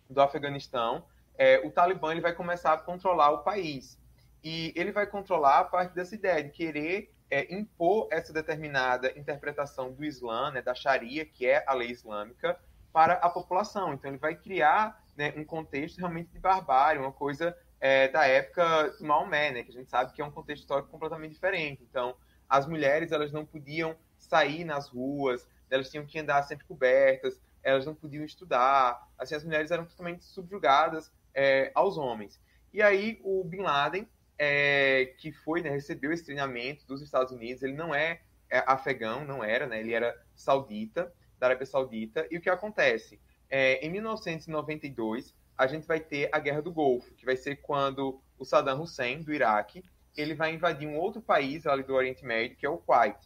do 0.09 0.21
Afeganistão, 0.21 1.05
é, 1.37 1.65
o 1.65 1.71
Talibã 1.71 2.11
ele 2.11 2.21
vai 2.21 2.33
começar 2.33 2.73
a 2.73 2.77
controlar 2.77 3.31
o 3.31 3.43
país. 3.43 3.97
E 4.43 4.73
ele 4.75 4.91
vai 4.91 5.05
controlar 5.07 5.59
a 5.59 5.63
partir 5.63 5.95
dessa 5.95 6.15
ideia 6.15 6.43
de 6.43 6.49
querer 6.49 7.13
é, 7.31 7.51
impor 7.53 8.09
essa 8.11 8.33
determinada 8.33 9.17
interpretação 9.17 9.91
do 9.93 10.03
Islã, 10.03 10.51
né, 10.51 10.61
da 10.61 10.75
Sharia, 10.75 11.25
que 11.25 11.47
é 11.47 11.63
a 11.65 11.73
lei 11.73 11.89
islâmica, 11.89 12.59
para 12.91 13.13
a 13.13 13.29
população. 13.29 13.93
Então, 13.93 14.11
ele 14.11 14.17
vai 14.17 14.35
criar 14.35 15.01
né, 15.15 15.33
um 15.37 15.45
contexto 15.45 15.97
realmente 15.97 16.29
de 16.31 16.39
barbárie, 16.39 16.99
uma 16.99 17.11
coisa 17.11 17.57
é, 17.79 18.09
da 18.09 18.27
época 18.27 18.89
do 18.99 19.05
Maomé, 19.05 19.51
né, 19.51 19.63
que 19.63 19.69
a 19.69 19.73
gente 19.73 19.89
sabe 19.89 20.11
que 20.11 20.21
é 20.21 20.25
um 20.25 20.29
contexto 20.31 20.63
histórico 20.63 20.89
completamente 20.89 21.31
diferente. 21.31 21.81
Então, 21.89 22.15
as 22.49 22.67
mulheres 22.67 23.13
elas 23.13 23.31
não 23.31 23.45
podiam 23.45 23.95
sair 24.17 24.65
nas 24.65 24.89
ruas, 24.89 25.47
elas 25.69 25.89
tinham 25.89 26.05
que 26.05 26.19
andar 26.19 26.43
sempre 26.43 26.65
cobertas, 26.65 27.39
elas 27.63 27.85
não 27.85 27.95
podiam 27.95 28.25
estudar, 28.25 29.07
assim, 29.17 29.35
as 29.35 29.43
mulheres 29.43 29.71
eram 29.71 29.85
totalmente 29.85 30.25
subjugadas 30.25 31.09
é, 31.33 31.71
aos 31.73 31.97
homens. 31.97 32.41
E 32.73 32.81
aí 32.81 33.21
o 33.23 33.43
Bin 33.43 33.61
Laden, 33.61 34.07
é, 34.43 35.13
que 35.19 35.31
foi, 35.31 35.61
né, 35.61 35.69
recebeu 35.69 36.11
esse 36.11 36.25
treinamento 36.25 36.83
dos 36.87 36.99
Estados 37.03 37.31
Unidos, 37.31 37.61
ele 37.61 37.75
não 37.75 37.93
é, 37.93 38.21
é, 38.49 38.63
afegão, 38.65 39.23
não 39.23 39.43
era, 39.43 39.67
né, 39.67 39.79
ele 39.79 39.93
era 39.93 40.19
saudita, 40.33 41.13
da 41.37 41.45
Arábia 41.45 41.67
Saudita, 41.67 42.27
e 42.31 42.37
o 42.37 42.41
que 42.41 42.49
acontece? 42.49 43.21
É, 43.47 43.85
em 43.85 43.91
1992, 43.91 45.35
a 45.55 45.67
gente 45.67 45.85
vai 45.85 45.99
ter 45.99 46.27
a 46.31 46.39
Guerra 46.39 46.63
do 46.63 46.73
Golfo, 46.73 47.13
que 47.13 47.23
vai 47.23 47.37
ser 47.37 47.57
quando 47.57 48.19
o 48.39 48.43
Saddam 48.43 48.81
Hussein, 48.81 49.21
do 49.21 49.31
Iraque, 49.31 49.83
ele 50.17 50.33
vai 50.33 50.55
invadir 50.55 50.87
um 50.87 50.97
outro 50.97 51.21
país 51.21 51.67
ali 51.67 51.83
do 51.83 51.93
Oriente 51.93 52.25
Médio, 52.25 52.57
que 52.57 52.65
é 52.65 52.69
o 52.69 52.79
Kuwait. 52.79 53.19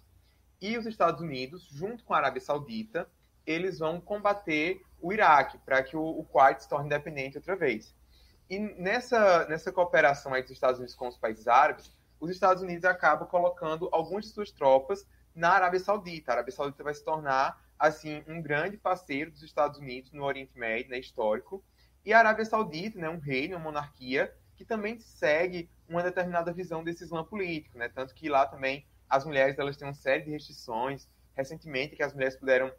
E 0.60 0.78
os 0.78 0.86
Estados 0.86 1.22
Unidos, 1.22 1.66
junto 1.72 2.04
com 2.04 2.14
a 2.14 2.18
Arábia 2.18 2.42
Saudita, 2.42 3.10
eles 3.46 3.80
vão 3.80 4.02
combater 4.02 4.82
o 5.00 5.14
Iraque 5.14 5.58
para 5.60 5.82
que 5.82 5.96
o, 5.96 6.04
o 6.04 6.26
Kuwait 6.26 6.62
se 6.62 6.68
torne 6.68 6.88
independente 6.88 7.38
outra 7.38 7.56
vez. 7.56 7.95
E 8.50 8.60
nessa, 8.60 9.46
nessa 9.48 9.72
cooperação 9.72 10.34
aí 10.34 10.42
dos 10.42 10.52
Estados 10.52 10.78
Unidos 10.78 10.96
com 10.96 11.08
os 11.08 11.18
países 11.18 11.48
árabes, 11.48 11.92
os 12.20 12.30
Estados 12.30 12.62
Unidos 12.62 12.86
acabam 12.86 13.28
colocando 13.28 13.90
algumas 13.92 14.26
de 14.26 14.32
suas 14.32 14.52
tropas 14.52 15.06
na 15.34 15.50
Arábia 15.50 15.80
Saudita. 15.80 16.32
A 16.32 16.36
Arábia 16.36 16.54
Saudita 16.54 16.84
vai 16.84 16.94
se 16.94 17.04
tornar 17.04 17.64
assim 17.78 18.24
um 18.28 18.42
grande 18.42 18.78
parceiro 18.78 19.32
dos 19.32 19.44
Estados 19.44 19.80
Unidos 19.80 20.12
no 20.12 20.24
Oriente 20.24 20.58
Médio, 20.58 20.92
né, 20.92 21.00
histórico. 21.00 21.64
E 22.06 22.14
a 22.14 22.20
Arábia 22.20 22.46
Saudita, 22.46 23.00
né, 23.00 23.10
um 23.10 23.20
reino, 23.20 23.56
uma 23.56 23.64
monarquia 23.64 24.34
que 24.56 24.64
também 24.64 24.98
segue 25.00 25.70
uma 25.88 26.02
determinada 26.02 26.54
visão 26.54 26.84
desse 26.84 27.04
Islã 27.04 27.24
político, 27.24 27.78
né? 27.78 27.90
Tanto 27.90 28.14
que 28.14 28.30
lá 28.30 28.46
também 28.46 28.86
as 29.10 29.26
mulheres 29.26 29.60
elas 29.60 29.76
têm 29.76 29.88
uma 29.88 29.94
série 29.94 30.24
de 30.24 30.32
restrições. 30.32 31.10
Recentemente 31.36 31.96
que 31.96 32.04
as 32.04 32.14
mulheres 32.14 32.38
puderam 32.38 32.72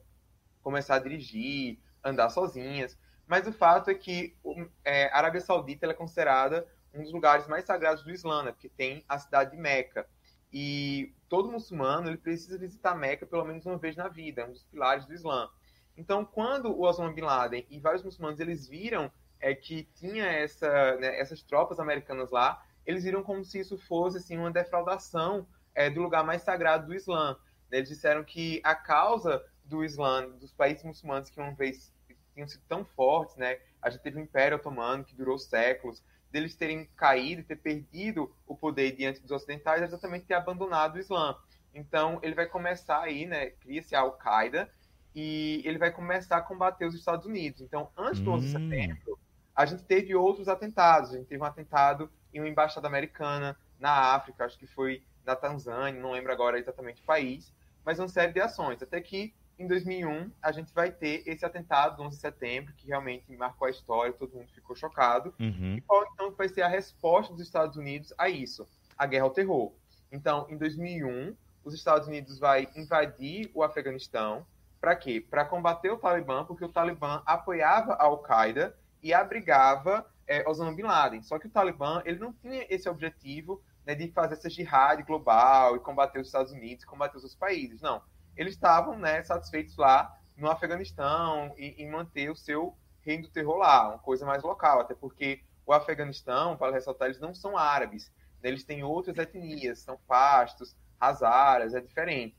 começar 0.62 0.96
a 0.96 0.98
dirigir, 0.98 1.78
andar 2.02 2.30
sozinhas. 2.30 2.98
Mas 3.26 3.46
o 3.46 3.52
fato 3.52 3.90
é 3.90 3.94
que 3.94 4.36
é, 4.84 5.08
a 5.08 5.18
Arábia 5.18 5.40
Saudita 5.40 5.86
é 5.86 5.94
considerada 5.94 6.66
um 6.94 7.02
dos 7.02 7.12
lugares 7.12 7.46
mais 7.46 7.64
sagrados 7.64 8.02
do 8.02 8.10
Islã, 8.10 8.44
né? 8.44 8.52
porque 8.52 8.68
tem 8.68 9.04
a 9.08 9.18
cidade 9.18 9.50
de 9.50 9.56
Meca. 9.56 10.08
E 10.52 11.14
todo 11.28 11.50
muçulmano 11.50 12.08
ele 12.08 12.16
precisa 12.16 12.56
visitar 12.56 12.94
Meca 12.94 13.26
pelo 13.26 13.44
menos 13.44 13.66
uma 13.66 13.76
vez 13.76 13.96
na 13.96 14.08
vida, 14.08 14.42
é 14.42 14.46
um 14.46 14.52
dos 14.52 14.64
pilares 14.64 15.04
do 15.04 15.12
Islã. 15.12 15.50
Então, 15.96 16.24
quando 16.24 16.70
o 16.70 16.82
Osama 16.82 17.12
Bin 17.12 17.22
Laden 17.22 17.66
e 17.68 17.80
vários 17.80 18.04
muçulmanos 18.04 18.38
eles 18.38 18.66
viram 18.68 19.10
é, 19.40 19.54
que 19.54 19.84
tinha 19.94 20.26
essa, 20.26 20.96
né, 20.96 21.18
essas 21.18 21.42
tropas 21.42 21.80
americanas 21.80 22.30
lá, 22.30 22.62
eles 22.84 23.04
viram 23.04 23.22
como 23.22 23.44
se 23.44 23.58
isso 23.58 23.76
fosse 23.76 24.18
assim, 24.18 24.38
uma 24.38 24.50
defraudação 24.50 25.46
é, 25.74 25.90
do 25.90 26.02
lugar 26.02 26.24
mais 26.24 26.42
sagrado 26.42 26.86
do 26.86 26.94
Islã. 26.94 27.36
Eles 27.70 27.88
disseram 27.88 28.22
que 28.22 28.60
a 28.62 28.74
causa 28.74 29.44
do 29.64 29.84
Islã, 29.84 30.28
dos 30.28 30.52
países 30.52 30.84
muçulmanos 30.84 31.28
que 31.28 31.40
uma 31.40 31.52
vez 31.54 31.92
tinham 32.36 32.46
sido 32.46 32.62
tão 32.68 32.84
fortes, 32.84 33.34
né? 33.36 33.58
A 33.80 33.88
gente 33.88 34.02
teve 34.02 34.20
o 34.20 34.22
Império 34.22 34.58
Otomano, 34.58 35.02
que 35.02 35.14
durou 35.14 35.38
séculos, 35.38 36.04
deles 36.30 36.54
terem 36.54 36.84
caído, 36.94 37.42
ter 37.42 37.56
perdido 37.56 38.30
o 38.46 38.54
poder 38.54 38.92
diante 38.92 39.22
dos 39.22 39.30
ocidentais, 39.30 39.80
é 39.80 39.86
exatamente 39.86 40.26
ter 40.26 40.34
abandonado 40.34 40.96
o 40.96 40.98
Islã. 40.98 41.34
Então, 41.74 42.20
ele 42.22 42.34
vai 42.34 42.46
começar 42.46 43.00
aí, 43.00 43.24
né? 43.24 43.46
Cria-se 43.50 43.94
a 43.94 44.00
Al-Qaeda 44.00 44.70
e 45.14 45.62
ele 45.64 45.78
vai 45.78 45.90
começar 45.90 46.36
a 46.36 46.42
combater 46.42 46.84
os 46.84 46.94
Estados 46.94 47.24
Unidos. 47.24 47.62
Então, 47.62 47.90
antes 47.96 48.20
do 48.20 48.30
11 48.30 48.46
de 48.46 48.56
hum. 48.56 48.60
setembro, 48.60 49.18
a 49.54 49.64
gente 49.64 49.84
teve 49.84 50.14
outros 50.14 50.46
atentados. 50.46 51.14
A 51.14 51.16
gente 51.16 51.26
teve 51.26 51.42
um 51.42 51.46
atentado 51.46 52.10
em 52.34 52.40
uma 52.40 52.48
embaixada 52.48 52.86
americana 52.86 53.56
na 53.80 54.14
África, 54.14 54.44
acho 54.44 54.58
que 54.58 54.66
foi 54.66 55.02
na 55.24 55.34
Tanzânia, 55.34 56.00
não 56.00 56.12
lembro 56.12 56.32
agora 56.32 56.58
exatamente 56.58 57.00
o 57.00 57.04
país, 57.04 57.52
mas 57.84 57.98
uma 57.98 58.08
série 58.08 58.32
de 58.32 58.40
ações. 58.40 58.82
Até 58.82 59.00
que 59.00 59.34
em 59.58 59.66
2001 59.66 60.30
a 60.42 60.52
gente 60.52 60.72
vai 60.72 60.90
ter 60.90 61.22
esse 61.26 61.44
atentado 61.44 61.96
do 61.96 62.02
11 62.02 62.16
de 62.16 62.20
setembro, 62.20 62.74
que 62.74 62.86
realmente 62.86 63.34
marcou 63.36 63.66
a 63.66 63.70
história, 63.70 64.12
todo 64.12 64.36
mundo 64.36 64.50
ficou 64.52 64.76
chocado. 64.76 65.34
Uhum. 65.40 65.76
E 65.76 65.80
qual 65.80 66.04
então 66.12 66.30
vai 66.32 66.48
ser 66.48 66.62
a 66.62 66.68
resposta 66.68 67.32
dos 67.32 67.42
Estados 67.42 67.76
Unidos 67.76 68.12
a 68.18 68.28
isso? 68.28 68.66
A 68.96 69.06
guerra 69.06 69.24
ao 69.24 69.30
terror. 69.30 69.72
Então, 70.12 70.46
em 70.48 70.56
2001, 70.56 71.34
os 71.64 71.74
Estados 71.74 72.06
Unidos 72.06 72.38
vai 72.38 72.68
invadir 72.76 73.50
o 73.54 73.62
Afeganistão. 73.62 74.46
Para 74.80 74.94
quê? 74.94 75.20
Para 75.20 75.44
combater 75.44 75.90
o 75.90 75.98
Talibã, 75.98 76.44
porque 76.44 76.64
o 76.64 76.68
Talibã 76.68 77.22
apoiava 77.24 77.94
a 77.94 78.04
Al-Qaeda 78.04 78.76
e 79.02 79.12
abrigava 79.12 80.06
é, 80.26 80.48
Osama 80.48 80.72
Bin 80.72 80.82
Laden. 80.82 81.22
Só 81.22 81.38
que 81.38 81.46
o 81.46 81.50
Talibã 81.50 82.02
ele 82.04 82.18
não 82.18 82.32
tinha 82.32 82.66
esse 82.68 82.88
objetivo 82.88 83.62
né, 83.86 83.94
de 83.94 84.08
fazer 84.12 84.34
essa 84.34 84.50
jihad 84.50 85.02
global 85.02 85.76
e 85.76 85.80
combater 85.80 86.20
os 86.20 86.28
Estados 86.28 86.52
Unidos, 86.52 86.84
combater 86.84 87.16
os 87.16 87.24
outros 87.24 87.38
países. 87.38 87.80
Não 87.80 88.02
eles 88.36 88.54
estavam 88.54 88.98
né, 88.98 89.22
satisfeitos 89.22 89.76
lá 89.76 90.16
no 90.36 90.50
Afeganistão 90.50 91.54
e 91.56 91.82
em 91.82 91.90
manter 91.90 92.30
o 92.30 92.36
seu 92.36 92.76
reino 93.02 93.24
do 93.24 93.30
terror 93.30 93.56
lá, 93.56 93.88
uma 93.88 93.98
coisa 93.98 94.26
mais 94.26 94.42
local, 94.42 94.80
até 94.80 94.94
porque 94.94 95.40
o 95.64 95.72
Afeganistão, 95.72 96.56
para 96.56 96.72
ressaltar, 96.72 97.08
eles 97.08 97.20
não 97.20 97.34
são 97.34 97.56
árabes, 97.56 98.12
né, 98.42 98.48
eles 98.48 98.64
têm 98.64 98.84
outras 98.84 99.16
etnias, 99.16 99.78
são 99.78 99.98
pastos, 100.06 100.76
hazaras, 101.00 101.74
é 101.74 101.80
diferente. 101.80 102.36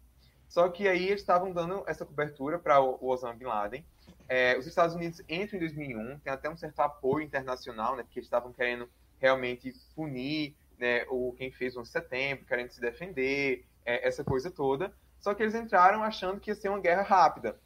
Só 0.47 0.69
que 0.69 0.87
aí 0.87 1.07
eles 1.07 1.21
estavam 1.21 1.51
dando 1.51 1.83
essa 1.87 2.05
cobertura 2.05 2.57
para 2.57 2.79
o 2.79 3.05
Osama 3.05 3.33
Bin 3.33 3.45
Laden. 3.45 3.85
É, 4.29 4.57
os 4.57 4.65
Estados 4.65 4.95
Unidos 4.95 5.21
entram 5.27 5.57
em 5.57 5.59
2001, 5.59 6.19
tem 6.19 6.31
até 6.31 6.49
um 6.49 6.55
certo 6.55 6.79
apoio 6.79 7.25
internacional, 7.25 7.95
né, 7.95 8.03
porque 8.03 8.19
estavam 8.19 8.53
querendo 8.53 8.89
realmente 9.19 9.73
punir 9.95 10.55
né, 10.77 11.05
o 11.09 11.33
quem 11.33 11.51
fez 11.51 11.75
o 11.75 11.81
11 11.81 11.89
de 11.89 11.91
setembro, 11.91 12.45
querendo 12.45 12.69
se 12.69 12.79
defender, 12.79 13.65
é, 13.85 14.07
essa 14.07 14.23
coisa 14.23 14.51
toda. 14.51 14.93
Só 15.19 15.33
que 15.33 15.43
eles 15.43 15.55
entraram 15.55 16.03
achando 16.03 16.39
que 16.39 16.51
ia 16.51 16.55
ser 16.55 16.69
uma 16.69 16.79
guerra 16.79 17.01
rápida. 17.01 17.59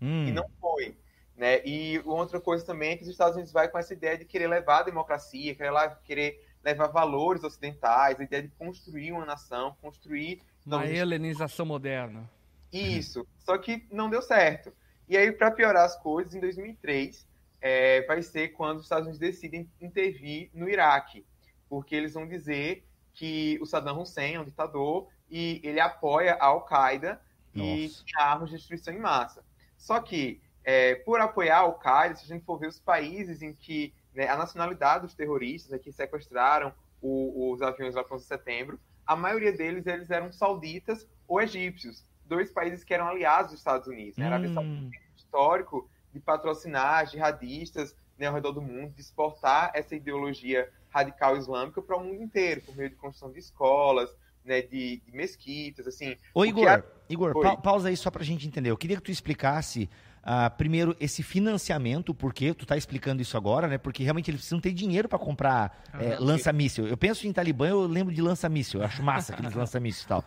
Hum. 0.00 0.26
E 0.26 0.32
não 0.32 0.48
foi. 0.60 0.96
Né? 1.36 1.64
E 1.64 2.00
outra 2.04 2.40
coisa 2.40 2.64
também 2.64 2.92
é 2.92 2.96
que 2.96 3.04
os 3.04 3.08
Estados 3.08 3.34
Unidos 3.34 3.52
vai 3.52 3.68
com 3.68 3.78
essa 3.78 3.92
ideia 3.92 4.18
de 4.18 4.24
querer 4.24 4.48
levar 4.48 4.80
a 4.80 4.82
democracia, 4.84 5.54
querer, 5.54 5.70
lá, 5.70 5.88
querer 6.04 6.44
levar 6.64 6.88
valores 6.88 7.44
ocidentais, 7.44 8.18
a 8.18 8.22
ideia 8.24 8.42
de 8.42 8.48
construir 8.50 9.12
uma 9.12 9.24
nação, 9.24 9.76
construir... 9.80 10.40
Uma 10.66 10.86
helenização 10.86 11.64
moderna. 11.64 12.28
Isso. 12.72 13.26
Só 13.38 13.56
que 13.56 13.86
não 13.90 14.10
deu 14.10 14.20
certo. 14.20 14.72
E 15.08 15.16
aí, 15.16 15.32
para 15.32 15.50
piorar 15.50 15.84
as 15.84 15.96
coisas, 15.96 16.34
em 16.34 16.40
2003, 16.40 17.26
é, 17.60 18.02
vai 18.02 18.22
ser 18.22 18.48
quando 18.48 18.78
os 18.78 18.82
Estados 18.82 19.06
Unidos 19.06 19.18
decidem 19.18 19.70
intervir 19.80 20.50
no 20.52 20.68
Iraque. 20.68 21.24
Porque 21.68 21.94
eles 21.94 22.14
vão 22.14 22.26
dizer 22.26 22.87
que 23.18 23.58
o 23.60 23.66
Saddam 23.66 24.00
Hussein 24.00 24.36
é 24.36 24.40
um 24.40 24.44
ditador 24.44 25.08
e 25.28 25.60
ele 25.64 25.80
apoia 25.80 26.34
a 26.34 26.46
Al-Qaeda 26.46 27.20
e 27.52 27.88
tinha 28.04 28.22
armas 28.22 28.48
de 28.48 28.56
destruição 28.56 28.94
em 28.94 29.00
massa. 29.00 29.44
Só 29.76 30.00
que, 30.00 30.40
é, 30.62 30.94
por 30.94 31.20
apoiar 31.20 31.56
a 31.56 31.60
Al-Qaeda, 31.62 32.14
se 32.14 32.24
a 32.24 32.28
gente 32.28 32.44
for 32.44 32.60
ver 32.60 32.68
os 32.68 32.78
países 32.78 33.42
em 33.42 33.52
que 33.52 33.92
né, 34.14 34.28
a 34.28 34.36
nacionalidade 34.36 35.02
dos 35.02 35.14
terroristas 35.14 35.72
né, 35.72 35.78
que 35.80 35.90
sequestraram 35.90 36.72
o, 37.02 37.52
os 37.52 37.60
aviões 37.60 37.96
lá 37.96 38.04
para 38.04 38.16
o 38.16 38.20
setembro, 38.20 38.78
a 39.04 39.16
maioria 39.16 39.52
deles 39.52 39.84
eles 39.88 40.10
eram 40.10 40.30
sauditas 40.30 41.04
ou 41.26 41.42
egípcios, 41.42 42.04
dois 42.24 42.52
países 42.52 42.84
que 42.84 42.94
eram 42.94 43.08
aliados 43.08 43.50
dos 43.50 43.60
Estados 43.60 43.88
Unidos. 43.88 44.16
Né? 44.16 44.26
A 44.26 44.28
Arábia 44.28 44.54
Saudita 44.54 44.90
tem 44.90 45.00
um 45.00 45.16
histórico 45.16 45.90
de 46.12 46.20
patrocinar 46.20 47.04
jihadistas 47.08 47.96
né, 48.16 48.28
ao 48.28 48.34
redor 48.34 48.52
do 48.52 48.62
mundo, 48.62 48.94
de 48.94 49.00
exportar 49.00 49.72
essa 49.74 49.96
ideologia 49.96 50.70
radical 50.90 51.36
islâmica 51.36 51.80
para 51.82 51.96
o 51.96 52.04
mundo 52.04 52.22
inteiro, 52.22 52.62
por 52.62 52.76
meio 52.76 52.90
de 52.90 52.96
construção 52.96 53.30
de 53.32 53.38
escolas, 53.38 54.10
né, 54.44 54.62
de, 54.62 55.02
de 55.04 55.12
mesquitas, 55.12 55.86
assim. 55.86 56.16
Ô, 56.34 56.44
Igor, 56.44 56.68
a... 56.68 56.82
Igor, 57.08 57.40
pa 57.40 57.56
pausa 57.56 57.88
aí 57.88 57.96
só 57.96 58.10
para 58.10 58.22
a 58.22 58.24
gente 58.24 58.46
entender. 58.46 58.70
Eu 58.70 58.76
queria 58.76 58.96
que 58.96 59.02
tu 59.02 59.10
explicasse 59.10 59.88
Uh, 60.28 60.54
primeiro, 60.58 60.94
esse 61.00 61.22
financiamento, 61.22 62.12
porque 62.12 62.52
tu 62.52 62.64
está 62.64 62.76
explicando 62.76 63.22
isso 63.22 63.34
agora, 63.34 63.66
né? 63.66 63.78
Porque 63.78 64.02
realmente 64.02 64.30
eles 64.30 64.40
precisam 64.40 64.60
ter 64.60 64.74
dinheiro 64.74 65.08
para 65.08 65.18
comprar 65.18 65.82
ah, 65.90 66.02
é, 66.02 66.18
lança-míssil. 66.18 66.86
Eu 66.86 66.98
penso 66.98 67.26
em 67.26 67.32
Talibã, 67.32 67.68
eu 67.68 67.86
lembro 67.86 68.12
de 68.12 68.20
lança-míssil. 68.20 68.80
Eu 68.80 68.86
acho 68.86 69.02
massa 69.02 69.32
aqueles 69.32 69.54
lança-míssil 69.54 70.04
e 70.04 70.08
tal. 70.08 70.24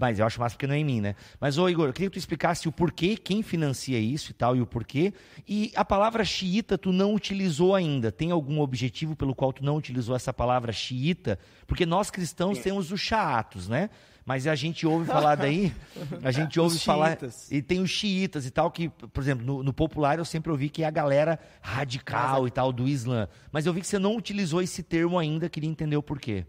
Mas 0.00 0.18
eu 0.18 0.24
acho 0.24 0.40
massa 0.40 0.54
porque 0.54 0.66
não 0.66 0.74
é 0.74 0.78
em 0.78 0.84
mim, 0.84 1.02
né? 1.02 1.14
Mas, 1.38 1.58
ô 1.58 1.68
Igor, 1.68 1.86
eu 1.86 1.92
queria 1.92 2.08
que 2.08 2.14
tu 2.14 2.18
explicasse 2.18 2.66
o 2.66 2.72
porquê, 2.72 3.18
quem 3.18 3.42
financia 3.42 3.98
isso 3.98 4.30
e 4.30 4.34
tal, 4.34 4.56
e 4.56 4.62
o 4.62 4.66
porquê. 4.66 5.12
E 5.46 5.70
a 5.76 5.84
palavra 5.84 6.24
xiita 6.24 6.78
tu 6.78 6.90
não 6.90 7.14
utilizou 7.14 7.74
ainda. 7.74 8.10
Tem 8.10 8.30
algum 8.30 8.60
objetivo 8.60 9.14
pelo 9.14 9.34
qual 9.34 9.52
tu 9.52 9.62
não 9.62 9.76
utilizou 9.76 10.16
essa 10.16 10.32
palavra 10.32 10.72
xiita? 10.72 11.38
Porque 11.66 11.84
nós 11.84 12.10
cristãos 12.10 12.56
Sim. 12.56 12.64
temos 12.64 12.90
os 12.90 12.98
chaatos, 12.98 13.68
né? 13.68 13.90
Mas 14.24 14.46
a 14.46 14.54
gente 14.54 14.86
ouve 14.86 15.04
falar 15.04 15.34
daí, 15.34 15.70
a 16.24 16.30
gente 16.30 16.58
ouve 16.58 16.78
falar. 16.78 17.18
E 17.50 17.60
tem 17.60 17.82
os 17.82 17.90
xiitas 17.90 18.46
e 18.46 18.50
tal, 18.50 18.70
que, 18.70 18.88
por 18.88 19.22
exemplo, 19.22 19.44
no, 19.44 19.62
no, 19.62 19.72
popular 19.72 20.18
eu 20.18 20.24
sempre 20.24 20.50
ouvi 20.50 20.70
que 20.70 20.82
é 20.82 20.86
a 20.86 20.90
galera 20.90 21.38
radical 21.60 22.46
e 22.46 22.50
tal 22.50 22.72
do 22.72 22.88
Islã. 22.88 23.28
Mas 23.52 23.66
eu 23.66 23.74
vi 23.74 23.82
que 23.82 23.86
você 23.86 23.98
não 23.98 24.16
utilizou 24.16 24.62
esse 24.62 24.82
termo 24.82 25.18
ainda, 25.18 25.46
queria 25.50 25.68
entender 25.68 25.96
o 25.96 26.02
porquê. 26.02 26.46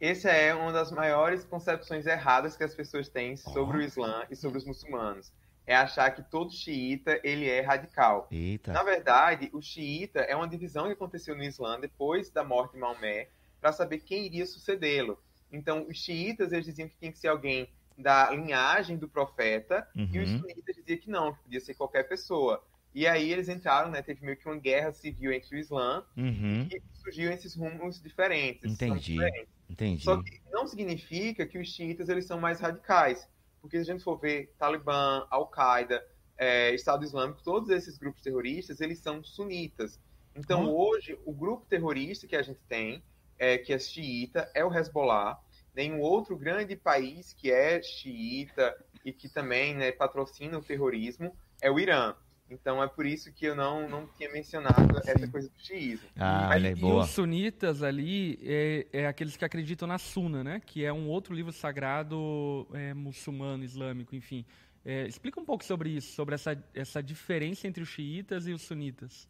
Essa 0.00 0.30
é 0.30 0.54
uma 0.54 0.72
das 0.72 0.92
maiores 0.92 1.44
concepções 1.44 2.06
erradas 2.06 2.56
que 2.56 2.62
as 2.64 2.74
pessoas 2.74 3.08
têm 3.08 3.36
sobre 3.36 3.78
oh. 3.78 3.80
o 3.80 3.82
Islã 3.82 4.24
e 4.30 4.36
sobre 4.36 4.58
os 4.58 4.64
muçulmanos. 4.64 5.32
É 5.66 5.74
achar 5.76 6.10
que 6.12 6.22
todo 6.22 6.50
xiita 6.52 7.20
ele 7.22 7.48
é 7.48 7.60
radical. 7.60 8.26
Eita. 8.30 8.72
Na 8.72 8.82
verdade, 8.82 9.50
o 9.52 9.60
xiita 9.60 10.20
é 10.20 10.34
uma 10.34 10.48
divisão 10.48 10.86
que 10.86 10.92
aconteceu 10.92 11.36
no 11.36 11.42
Islã 11.42 11.78
depois 11.78 12.30
da 12.30 12.42
morte 12.44 12.72
de 12.72 12.78
Maomé 12.78 13.28
para 13.60 13.72
saber 13.72 13.98
quem 13.98 14.24
iria 14.24 14.46
sucedê-lo. 14.46 15.18
Então, 15.52 15.86
os 15.88 15.98
xiitas 15.98 16.52
eles 16.52 16.64
diziam 16.66 16.88
que 16.88 16.96
tinha 16.96 17.12
que 17.12 17.18
ser 17.18 17.28
alguém 17.28 17.68
da 17.96 18.30
linhagem 18.30 18.96
do 18.96 19.08
profeta, 19.08 19.86
e 19.96 20.18
os 20.20 20.30
Uhum. 20.30 20.38
sunitas 20.38 20.76
diziam 20.76 20.98
que 21.00 21.10
não, 21.10 21.34
que 21.34 21.42
podia 21.42 21.60
ser 21.60 21.74
qualquer 21.74 22.04
pessoa. 22.04 22.62
E 22.94 23.06
aí 23.06 23.32
eles 23.32 23.48
entraram, 23.48 23.90
né? 23.90 24.00
Teve 24.02 24.24
meio 24.24 24.36
que 24.36 24.46
uma 24.48 24.56
guerra 24.56 24.92
civil 24.92 25.32
entre 25.32 25.56
o 25.56 25.58
Islã 25.58 26.04
Uhum. 26.16 26.68
e 26.70 26.80
surgiu 26.94 27.30
esses 27.32 27.54
rumos 27.56 28.00
diferentes. 28.00 28.72
Entendi. 28.72 29.14
diferentes. 29.14 29.57
Entendi. 29.68 30.04
Só 30.04 30.22
que 30.22 30.40
não 30.50 30.66
significa 30.66 31.46
que 31.46 31.58
os 31.58 31.68
xiitas 31.68 32.08
eles 32.08 32.26
são 32.26 32.40
mais 32.40 32.60
radicais. 32.60 33.28
Porque 33.60 33.76
se 33.76 33.90
a 33.90 33.92
gente 33.92 34.04
for 34.04 34.18
ver 34.18 34.54
Talibã, 34.58 35.26
Al-Qaeda, 35.30 36.04
eh, 36.36 36.74
Estado 36.74 37.04
Islâmico, 37.04 37.42
todos 37.42 37.68
esses 37.70 37.98
grupos 37.98 38.22
terroristas, 38.22 38.80
eles 38.80 39.00
são 39.00 39.22
sunitas. 39.22 40.00
Então, 40.34 40.64
Hum. 40.66 40.74
hoje, 40.76 41.18
o 41.24 41.32
grupo 41.32 41.66
terrorista 41.66 42.26
que 42.26 42.36
a 42.36 42.42
gente 42.42 42.60
tem, 42.68 43.02
eh, 43.38 43.58
que 43.58 43.72
é 43.72 43.78
xiita, 43.78 44.50
é 44.54 44.64
o 44.64 44.72
Hezbollah. 44.72 45.38
Nenhum 45.74 46.00
outro 46.00 46.36
grande 46.36 46.76
país 46.76 47.32
que 47.32 47.50
é 47.50 47.82
xiita 47.82 48.74
e 49.04 49.12
que 49.12 49.28
também 49.28 49.74
né, 49.74 49.92
patrocina 49.92 50.58
o 50.58 50.62
terrorismo 50.62 51.36
é 51.60 51.70
o 51.70 51.78
Irã. 51.78 52.14
Então, 52.50 52.82
é 52.82 52.86
por 52.88 53.04
isso 53.04 53.30
que 53.32 53.44
eu 53.44 53.54
não, 53.54 53.88
não 53.88 54.06
tinha 54.06 54.30
mencionado 54.32 54.98
essa 55.04 55.28
coisa 55.28 55.48
do 55.48 55.60
xiismo. 55.60 56.08
Ah, 56.16 56.46
Mas- 56.48 56.56
olha 56.56 56.68
aí, 56.70 56.74
E 56.74 56.80
boa. 56.80 57.04
os 57.04 57.10
sunitas 57.10 57.82
ali 57.82 58.38
é, 58.42 58.86
é 58.92 59.06
aqueles 59.06 59.36
que 59.36 59.44
acreditam 59.44 59.86
na 59.86 59.98
Suna, 59.98 60.42
né? 60.42 60.60
Que 60.64 60.84
é 60.84 60.92
um 60.92 61.08
outro 61.08 61.34
livro 61.34 61.52
sagrado 61.52 62.66
é, 62.72 62.94
muçulmano, 62.94 63.62
islâmico, 63.64 64.14
enfim. 64.16 64.46
É, 64.84 65.06
explica 65.06 65.38
um 65.38 65.44
pouco 65.44 65.62
sobre 65.62 65.90
isso, 65.90 66.12
sobre 66.14 66.34
essa, 66.34 66.56
essa 66.74 67.02
diferença 67.02 67.66
entre 67.68 67.82
os 67.82 67.88
xiitas 67.88 68.46
e 68.46 68.52
os 68.52 68.62
sunitas. 68.62 69.28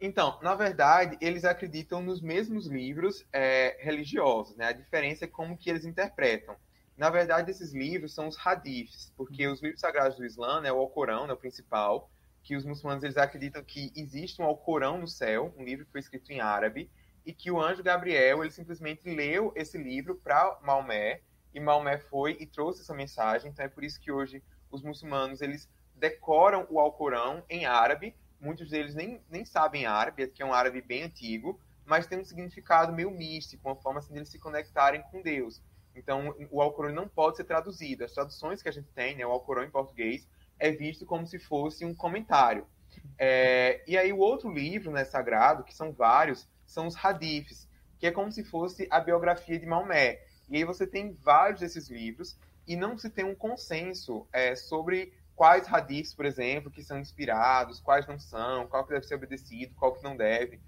Então, 0.00 0.38
na 0.42 0.54
verdade, 0.54 1.16
eles 1.20 1.44
acreditam 1.44 2.02
nos 2.02 2.20
mesmos 2.22 2.66
livros 2.66 3.26
é, 3.32 3.76
religiosos, 3.80 4.56
né? 4.56 4.68
A 4.68 4.72
diferença 4.72 5.24
é 5.24 5.28
como 5.28 5.56
que 5.56 5.68
eles 5.68 5.84
interpretam. 5.84 6.54
Na 6.96 7.10
verdade, 7.10 7.50
esses 7.50 7.74
livros 7.74 8.14
são 8.14 8.26
os 8.28 8.36
hadiths, 8.46 9.12
porque 9.16 9.46
os 9.46 9.62
livros 9.62 9.80
sagrados 9.80 10.16
do 10.16 10.24
Islã, 10.24 10.62
né, 10.62 10.72
o 10.72 10.78
Alcorão, 10.78 11.26
né, 11.26 11.32
o 11.34 11.36
principal, 11.36 12.10
que 12.46 12.54
os 12.54 12.64
muçulmanos 12.64 13.02
eles 13.02 13.16
acreditam 13.16 13.60
que 13.64 13.92
existe 13.96 14.40
um 14.40 14.44
Alcorão 14.44 14.98
no 14.98 15.08
céu, 15.08 15.52
um 15.58 15.64
livro 15.64 15.84
que 15.84 15.90
foi 15.90 16.00
escrito 16.00 16.30
em 16.30 16.40
árabe, 16.40 16.88
e 17.24 17.32
que 17.32 17.50
o 17.50 17.60
anjo 17.60 17.82
Gabriel 17.82 18.44
ele 18.44 18.52
simplesmente 18.52 19.12
leu 19.12 19.52
esse 19.56 19.76
livro 19.76 20.14
para 20.14 20.56
Maomé, 20.62 21.22
e 21.52 21.58
Maomé 21.58 21.98
foi 21.98 22.36
e 22.38 22.46
trouxe 22.46 22.82
essa 22.82 22.94
mensagem. 22.94 23.50
Então 23.50 23.64
é 23.64 23.68
por 23.68 23.82
isso 23.82 24.00
que 24.00 24.12
hoje 24.12 24.44
os 24.70 24.80
muçulmanos 24.80 25.42
eles 25.42 25.68
decoram 25.96 26.64
o 26.70 26.78
Alcorão 26.78 27.42
em 27.50 27.66
árabe. 27.66 28.14
Muitos 28.40 28.70
deles 28.70 28.94
nem, 28.94 29.20
nem 29.28 29.44
sabem 29.44 29.84
árabe, 29.84 30.28
que 30.28 30.40
é 30.40 30.46
um 30.46 30.54
árabe 30.54 30.80
bem 30.80 31.02
antigo, 31.02 31.58
mas 31.84 32.06
tem 32.06 32.20
um 32.20 32.24
significado 32.24 32.92
meio 32.92 33.10
místico, 33.10 33.68
uma 33.68 33.74
forma 33.74 33.98
assim 33.98 34.12
de 34.12 34.20
eles 34.20 34.28
se 34.28 34.38
conectarem 34.38 35.02
com 35.10 35.20
Deus. 35.20 35.60
Então 35.96 36.32
o 36.52 36.62
Alcorão 36.62 36.94
não 36.94 37.08
pode 37.08 37.38
ser 37.38 37.44
traduzido. 37.44 38.04
As 38.04 38.12
traduções 38.12 38.62
que 38.62 38.68
a 38.68 38.72
gente 38.72 38.88
tem, 38.92 39.16
né, 39.16 39.26
o 39.26 39.32
Alcorão 39.32 39.64
em 39.64 39.70
português, 39.70 40.28
é 40.58 40.70
visto 40.70 41.04
como 41.04 41.26
se 41.26 41.38
fosse 41.38 41.84
um 41.84 41.94
comentário. 41.94 42.66
É, 43.18 43.82
e 43.86 43.96
aí 43.96 44.12
o 44.12 44.18
outro 44.18 44.50
livro 44.50 44.90
né, 44.90 45.04
sagrado, 45.04 45.64
que 45.64 45.74
são 45.74 45.92
vários, 45.92 46.48
são 46.64 46.86
os 46.86 46.96
hadiths, 46.96 47.68
que 47.98 48.06
é 48.06 48.10
como 48.10 48.30
se 48.30 48.44
fosse 48.44 48.86
a 48.90 49.00
biografia 49.00 49.58
de 49.58 49.66
Maomé. 49.66 50.20
E 50.48 50.56
aí 50.56 50.64
você 50.64 50.86
tem 50.86 51.16
vários 51.22 51.60
desses 51.60 51.88
livros 51.88 52.38
e 52.66 52.76
não 52.76 52.96
se 52.96 53.08
tem 53.10 53.24
um 53.24 53.34
consenso 53.34 54.26
é, 54.32 54.54
sobre 54.54 55.12
quais 55.34 55.70
hadiths, 55.72 56.14
por 56.14 56.24
exemplo, 56.24 56.70
que 56.70 56.82
são 56.82 56.98
inspirados, 56.98 57.80
quais 57.80 58.06
não 58.06 58.18
são, 58.18 58.66
qual 58.66 58.84
que 58.84 58.92
deve 58.92 59.06
ser 59.06 59.14
obedecido, 59.14 59.74
qual 59.74 59.92
que 59.92 60.02
não 60.02 60.16
deve. 60.16 60.58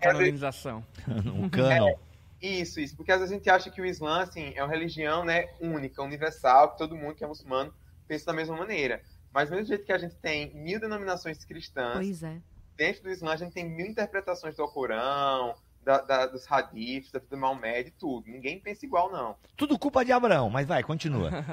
Dizer- 0.00 0.12
canonização. 0.12 0.84
Um 1.34 1.48
canon. 1.48 1.94
Isso, 2.40 2.78
isso, 2.78 2.94
porque 2.96 3.10
às 3.10 3.20
vezes 3.20 3.32
a 3.32 3.36
gente 3.36 3.48
acha 3.48 3.70
que 3.70 3.80
o 3.80 3.86
Islã, 3.86 4.22
assim, 4.22 4.52
é 4.54 4.62
uma 4.62 4.70
religião, 4.70 5.24
né, 5.24 5.48
única, 5.60 6.02
universal, 6.02 6.72
que 6.72 6.78
todo 6.78 6.96
mundo 6.96 7.14
que 7.14 7.24
é 7.24 7.26
muçulmano 7.26 7.72
pensa 8.06 8.26
da 8.26 8.32
mesma 8.34 8.56
maneira. 8.56 9.00
Mas 9.34 9.50
do 9.50 9.56
mesmo 9.56 9.66
jeito 9.68 9.84
que 9.84 9.92
a 9.92 9.98
gente 9.98 10.14
tem 10.16 10.54
mil 10.54 10.78
denominações 10.80 11.44
cristãs, 11.44 11.94
Pois 11.96 12.22
é. 12.22 12.40
dentro 12.76 13.02
do 13.02 13.10
Islã 13.10 13.32
a 13.32 13.36
gente 13.36 13.52
tem 13.52 13.68
mil 13.68 13.84
interpretações 13.86 14.54
do 14.56 14.62
Alcorão, 14.62 15.54
da, 15.82 16.00
da- 16.00 16.26
dos 16.26 16.50
hadiths, 16.50 17.10
da 17.10 17.18
vida 17.18 17.36
Maomé, 17.36 17.82
de 17.82 17.90
tudo. 17.90 18.30
Ninguém 18.30 18.60
pensa 18.60 18.86
igual, 18.86 19.10
não. 19.10 19.36
Tudo 19.56 19.78
culpa 19.78 20.04
de 20.04 20.12
Abraão, 20.12 20.48
mas 20.48 20.66
vai, 20.68 20.82
continua. 20.82 21.30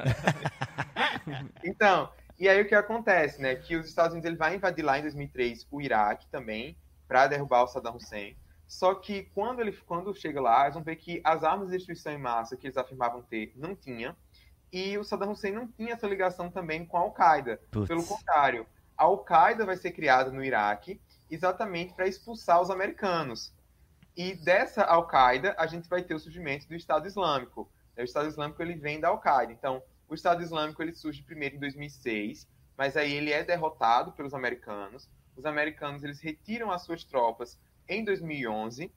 Então, 1.64 2.10
e 2.40 2.48
aí 2.50 2.62
o 2.62 2.68
que 2.68 2.76
acontece, 2.76 3.42
né? 3.42 3.56
Que 3.56 3.76
os 3.76 3.88
Estados 3.88 4.14
Unidos 4.14 4.28
ele 4.28 4.38
vai 4.38 4.56
invadir 4.56 4.84
lá 4.84 4.98
em 4.98 5.04
2003 5.04 5.68
o 5.70 5.82
Iraque 5.82 6.28
também, 6.30 6.76
para 7.08 7.28
derrubar 7.28 7.64
o 7.64 7.68
Saddam 7.68 7.96
Hussein. 7.96 8.36
Só 8.68 8.96
que 8.96 9.24
quando 9.36 9.60
ele 9.60 9.72
quando 9.86 10.16
chega 10.16 10.40
lá, 10.42 10.64
eles 10.64 10.74
vão 10.76 10.84
ver 10.84 10.96
que 10.96 11.22
as 11.24 11.44
armas 11.44 11.68
de 11.70 11.76
destruição 11.78 12.14
em 12.14 12.18
massa 12.18 12.56
que 12.56 12.66
eles 12.68 12.78
afirmavam 12.78 13.22
ter 13.22 13.52
não 13.56 13.76
tinha. 13.76 14.16
E 14.72 14.98
o 14.98 15.04
Saddam 15.04 15.32
Hussein 15.32 15.52
não 15.52 15.68
tinha 15.68 15.94
essa 15.94 16.08
ligação 16.08 16.50
também 16.50 16.86
com 16.86 16.98
a 16.98 17.02
Al-Qaeda. 17.02 17.60
Pelo 17.88 18.06
contrário, 18.06 18.66
a 18.98 19.04
Al-Qaeda 19.04 19.66
vai 19.66 19.76
ser 19.76 19.92
criada 19.92 20.32
no 20.32 20.44
Iraque 20.44 21.02
exatamente 21.30 21.94
para 21.94 22.08
expulsar 22.08 22.62
os 22.62 22.70
americanos. 22.70 23.54
E 24.16 24.34
dessa 24.34 24.84
Al-Qaeda, 24.84 25.56
a 25.58 25.66
gente 25.68 25.90
vai 25.90 26.04
ter 26.04 26.14
o 26.14 26.20
surgimento 26.20 26.68
do 26.68 26.76
Estado 26.76 27.08
Islâmico. 27.08 27.70
O 27.98 28.02
Estado 28.02 28.28
Islâmico 28.28 28.62
ele 28.62 28.76
vem 28.76 29.00
da 29.00 29.10
Al-Qaeda. 29.10 29.52
Então, 29.52 29.82
o 30.08 30.14
Estado 30.14 30.44
Islâmico 30.44 30.82
ele 30.82 30.94
surge 30.94 31.24
primeiro 31.24 31.56
em 31.56 31.60
2006, 31.60 32.48
mas 32.78 32.98
aí 32.98 33.14
ele 33.14 33.32
é 33.32 33.44
derrotado 33.44 34.12
pelos 34.12 34.34
americanos. 34.34 35.10
Os 35.36 35.46
americanos 35.46 36.04
eles 36.04 36.20
retiram 36.20 36.72
as 36.72 36.84
suas 36.84 37.04
tropas 37.04 37.58
em 37.88 38.04
2011. 38.04 38.92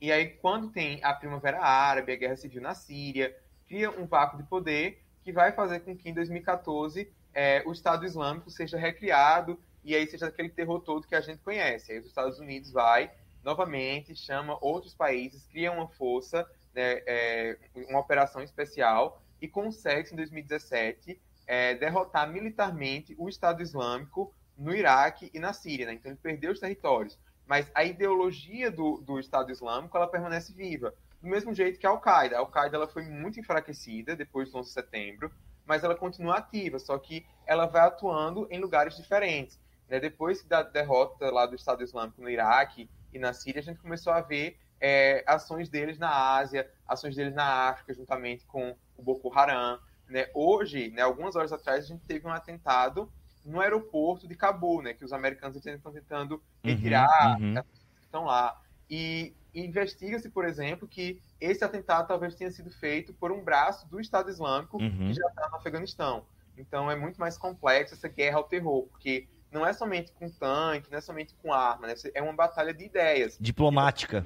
E 0.00 0.10
aí, 0.10 0.30
quando 0.30 0.70
tem 0.70 1.02
a 1.04 1.14
Primavera 1.14 1.60
Árabe, 1.60 2.12
a 2.12 2.16
Guerra 2.16 2.36
Civil 2.36 2.60
na 2.60 2.74
Síria, 2.74 3.36
cria 3.72 3.90
um 3.90 4.04
vácuo 4.04 4.36
de 4.36 4.42
poder 4.42 5.02
que 5.24 5.32
vai 5.32 5.50
fazer 5.50 5.80
com 5.80 5.96
que 5.96 6.06
em 6.06 6.12
2014 6.12 7.10
eh, 7.32 7.62
o 7.64 7.72
Estado 7.72 8.04
Islâmico 8.04 8.50
seja 8.50 8.76
recriado 8.76 9.58
e 9.82 9.94
aí 9.96 10.06
seja 10.06 10.26
aquele 10.26 10.50
terror 10.50 10.80
todo 10.80 11.06
que 11.06 11.14
a 11.14 11.22
gente 11.22 11.38
conhece. 11.38 11.90
Aí 11.90 11.98
os 11.98 12.04
Estados 12.04 12.38
Unidos 12.38 12.70
vai 12.70 13.10
novamente, 13.42 14.14
chama 14.14 14.58
outros 14.60 14.94
países, 14.94 15.46
cria 15.46 15.72
uma 15.72 15.88
força, 15.88 16.46
né, 16.74 17.00
eh, 17.06 17.58
uma 17.88 18.00
operação 18.00 18.42
especial 18.42 19.22
e 19.40 19.48
consegue 19.48 20.12
em 20.12 20.16
2017 20.16 21.18
eh, 21.46 21.74
derrotar 21.76 22.30
militarmente 22.30 23.14
o 23.16 23.26
Estado 23.26 23.62
Islâmico 23.62 24.34
no 24.54 24.74
Iraque 24.74 25.30
e 25.32 25.40
na 25.40 25.54
Síria. 25.54 25.86
Né? 25.86 25.94
Então 25.94 26.12
ele 26.12 26.20
perdeu 26.22 26.52
os 26.52 26.60
territórios, 26.60 27.18
mas 27.46 27.70
a 27.74 27.82
ideologia 27.84 28.70
do, 28.70 28.98
do 28.98 29.18
Estado 29.18 29.50
Islâmico 29.50 29.96
ela 29.96 30.06
permanece 30.06 30.52
viva 30.52 30.92
do 31.22 31.28
mesmo 31.28 31.54
jeito 31.54 31.78
que 31.78 31.86
a 31.86 31.90
Al-Qaeda. 31.90 32.36
A 32.36 32.40
Al-Qaeda 32.40 32.76
ela 32.76 32.88
foi 32.88 33.04
muito 33.04 33.38
enfraquecida 33.38 34.16
depois 34.16 34.50
do 34.50 34.58
11 34.58 34.68
de 34.68 34.74
setembro, 34.74 35.32
mas 35.64 35.84
ela 35.84 35.94
continua 35.94 36.38
ativa, 36.38 36.78
só 36.78 36.98
que 36.98 37.24
ela 37.46 37.66
vai 37.66 37.82
atuando 37.82 38.48
em 38.50 38.58
lugares 38.58 38.96
diferentes. 38.96 39.60
Né? 39.88 40.00
Depois 40.00 40.42
da 40.44 40.62
derrota 40.62 41.30
lá 41.30 41.46
do 41.46 41.54
Estado 41.54 41.84
Islâmico 41.84 42.20
no 42.20 42.28
Iraque 42.28 42.90
e 43.12 43.18
na 43.18 43.32
Síria, 43.32 43.60
a 43.60 43.62
gente 43.62 43.78
começou 43.78 44.12
a 44.12 44.20
ver 44.20 44.58
é, 44.80 45.22
ações 45.26 45.68
deles 45.68 45.96
na 45.96 46.10
Ásia, 46.10 46.68
ações 46.86 47.14
deles 47.14 47.34
na 47.34 47.68
África, 47.68 47.94
juntamente 47.94 48.44
com 48.46 48.76
o 48.96 49.02
Boko 49.02 49.32
Haram. 49.32 49.78
Né? 50.08 50.26
Hoje, 50.34 50.90
né, 50.90 51.02
algumas 51.02 51.36
horas 51.36 51.52
atrás, 51.52 51.84
a 51.84 51.88
gente 51.88 52.04
teve 52.04 52.26
um 52.26 52.32
atentado 52.32 53.10
no 53.44 53.60
aeroporto 53.60 54.26
de 54.26 54.34
Cabul, 54.34 54.82
né, 54.82 54.92
que 54.92 55.04
os 55.04 55.12
americanos 55.12 55.64
estão 55.64 55.92
tentando 55.92 56.42
retirar 56.62 57.40
uhum. 57.40 57.58
as 57.58 57.66
pessoas 57.66 57.94
que 57.96 58.04
estão 58.04 58.24
lá. 58.24 58.60
E 58.90 59.34
investiga-se, 59.54 60.30
por 60.30 60.44
exemplo, 60.44 60.88
que 60.88 61.20
esse 61.40 61.64
atentado 61.64 62.06
talvez 62.08 62.34
tenha 62.34 62.50
sido 62.50 62.70
feito 62.70 63.12
por 63.14 63.30
um 63.32 63.42
braço 63.42 63.88
do 63.88 64.00
Estado 64.00 64.30
Islâmico 64.30 64.78
Uhum. 64.78 65.08
que 65.08 65.14
já 65.14 65.26
está 65.26 65.48
no 65.48 65.56
Afeganistão. 65.56 66.24
Então 66.56 66.90
é 66.90 66.96
muito 66.96 67.18
mais 67.20 67.36
complexo 67.36 67.94
essa 67.94 68.08
guerra 68.08 68.38
ao 68.38 68.44
terror, 68.44 68.86
porque 68.88 69.28
não 69.50 69.66
é 69.66 69.72
somente 69.72 70.12
com 70.12 70.30
tanque, 70.30 70.90
não 70.90 70.98
é 70.98 71.00
somente 71.00 71.34
com 71.34 71.52
arma, 71.52 71.86
né? 71.86 71.94
é 72.14 72.22
uma 72.22 72.32
batalha 72.32 72.72
de 72.72 72.84
ideias. 72.84 73.36
Diplomática. 73.40 74.24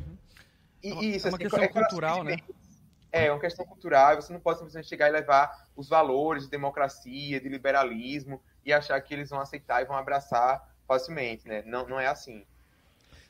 E 0.82 0.90
É 0.90 0.92
uma- 0.92 1.04
isso, 1.04 1.26
é 1.26 1.30
uma 1.30 1.36
assim, 1.36 1.44
questão 1.44 1.64
é 1.64 1.68
cultural, 1.68 2.22
né? 2.24 2.36
É, 3.10 3.32
uma 3.32 3.40
questão 3.40 3.64
cultural, 3.64 4.12
e 4.12 4.16
você 4.16 4.32
não 4.32 4.40
pode 4.40 4.58
simplesmente 4.58 4.88
chegar 4.88 5.08
e 5.08 5.12
levar 5.12 5.50
os 5.74 5.88
valores 5.88 6.44
de 6.44 6.50
democracia, 6.50 7.40
de 7.40 7.48
liberalismo, 7.48 8.42
e 8.64 8.72
achar 8.72 9.00
que 9.00 9.14
eles 9.14 9.30
vão 9.30 9.40
aceitar 9.40 9.80
e 9.80 9.84
vão 9.86 9.96
abraçar 9.96 10.62
facilmente, 10.86 11.48
né? 11.48 11.62
Não, 11.64 11.88
não 11.88 11.98
é 11.98 12.06
assim. 12.08 12.44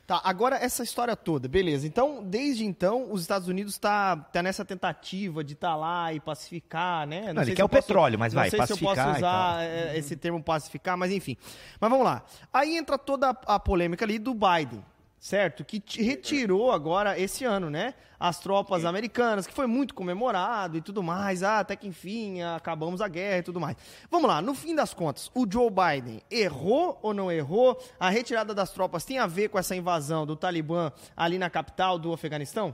Tá, 0.07 0.21
agora 0.23 0.55
essa 0.55 0.83
história 0.83 1.17
toda, 1.17 1.49
beleza. 1.49 1.85
Então, 1.85 2.23
desde 2.23 2.63
então, 2.63 3.11
os 3.11 3.19
Estados 3.19 3.49
Unidos 3.49 3.77
tá, 3.77 4.15
tá 4.15 4.41
nessa 4.41 4.63
tentativa 4.63 5.43
de 5.43 5.51
estar 5.51 5.75
lá 5.75 6.13
e 6.13 6.19
pacificar, 6.21 7.05
né? 7.05 7.33
Não, 7.33 7.41
ele 7.41 7.47
sei 7.47 7.55
quer 7.55 7.65
o 7.65 7.69
posso- 7.69 7.81
petróleo, 7.87 8.17
mas 8.17 8.33
não 8.33 8.39
vai, 8.39 8.49
sei 8.49 8.57
se 8.65 8.71
eu 8.71 8.77
pacificar 8.77 9.05
posso 9.07 9.17
usar 9.17 9.63
é, 9.63 9.97
esse 9.97 10.15
termo 10.15 10.41
pacificar, 10.41 10.97
mas 10.97 11.11
enfim. 11.11 11.35
Mas 11.77 11.89
vamos 11.91 12.05
lá. 12.05 12.23
Aí 12.53 12.77
entra 12.77 12.97
toda 12.97 13.31
a 13.31 13.59
polêmica 13.59 14.05
ali 14.05 14.17
do 14.17 14.33
Biden, 14.33 14.81
certo? 15.27 15.65
Que 15.65 15.83
retirou 16.01 16.71
agora 16.71 17.19
esse 17.19 17.43
ano, 17.43 17.69
né? 17.69 17.93
As 18.17 18.39
tropas 18.39 18.85
americanas, 18.85 19.45
que 19.45 19.53
foi 19.53 19.67
muito 19.67 19.93
comemorado 19.93 20.77
e 20.77 20.81
tudo 20.81 21.03
mais. 21.03 21.43
Ah, 21.43 21.59
até 21.59 21.75
que 21.75 21.85
enfim, 21.85 22.41
acabamos 22.41 23.01
a 23.01 23.09
guerra 23.09 23.39
e 23.39 23.43
tudo 23.43 23.59
mais. 23.59 23.75
Vamos 24.09 24.29
lá, 24.29 24.41
no 24.41 24.55
fim 24.55 24.73
das 24.73 24.93
contas, 24.93 25.29
o 25.35 25.45
Joe 25.49 25.69
Biden 25.69 26.21
errou 26.31 26.97
ou 27.01 27.13
não 27.13 27.29
errou? 27.29 27.77
A 27.99 28.09
retirada 28.09 28.55
das 28.55 28.71
tropas 28.71 29.03
tem 29.03 29.19
a 29.19 29.27
ver 29.27 29.49
com 29.49 29.59
essa 29.59 29.75
invasão 29.75 30.25
do 30.25 30.35
Talibã 30.37 30.93
ali 31.15 31.37
na 31.37 31.49
capital 31.49 31.99
do 31.99 32.13
Afeganistão? 32.13 32.73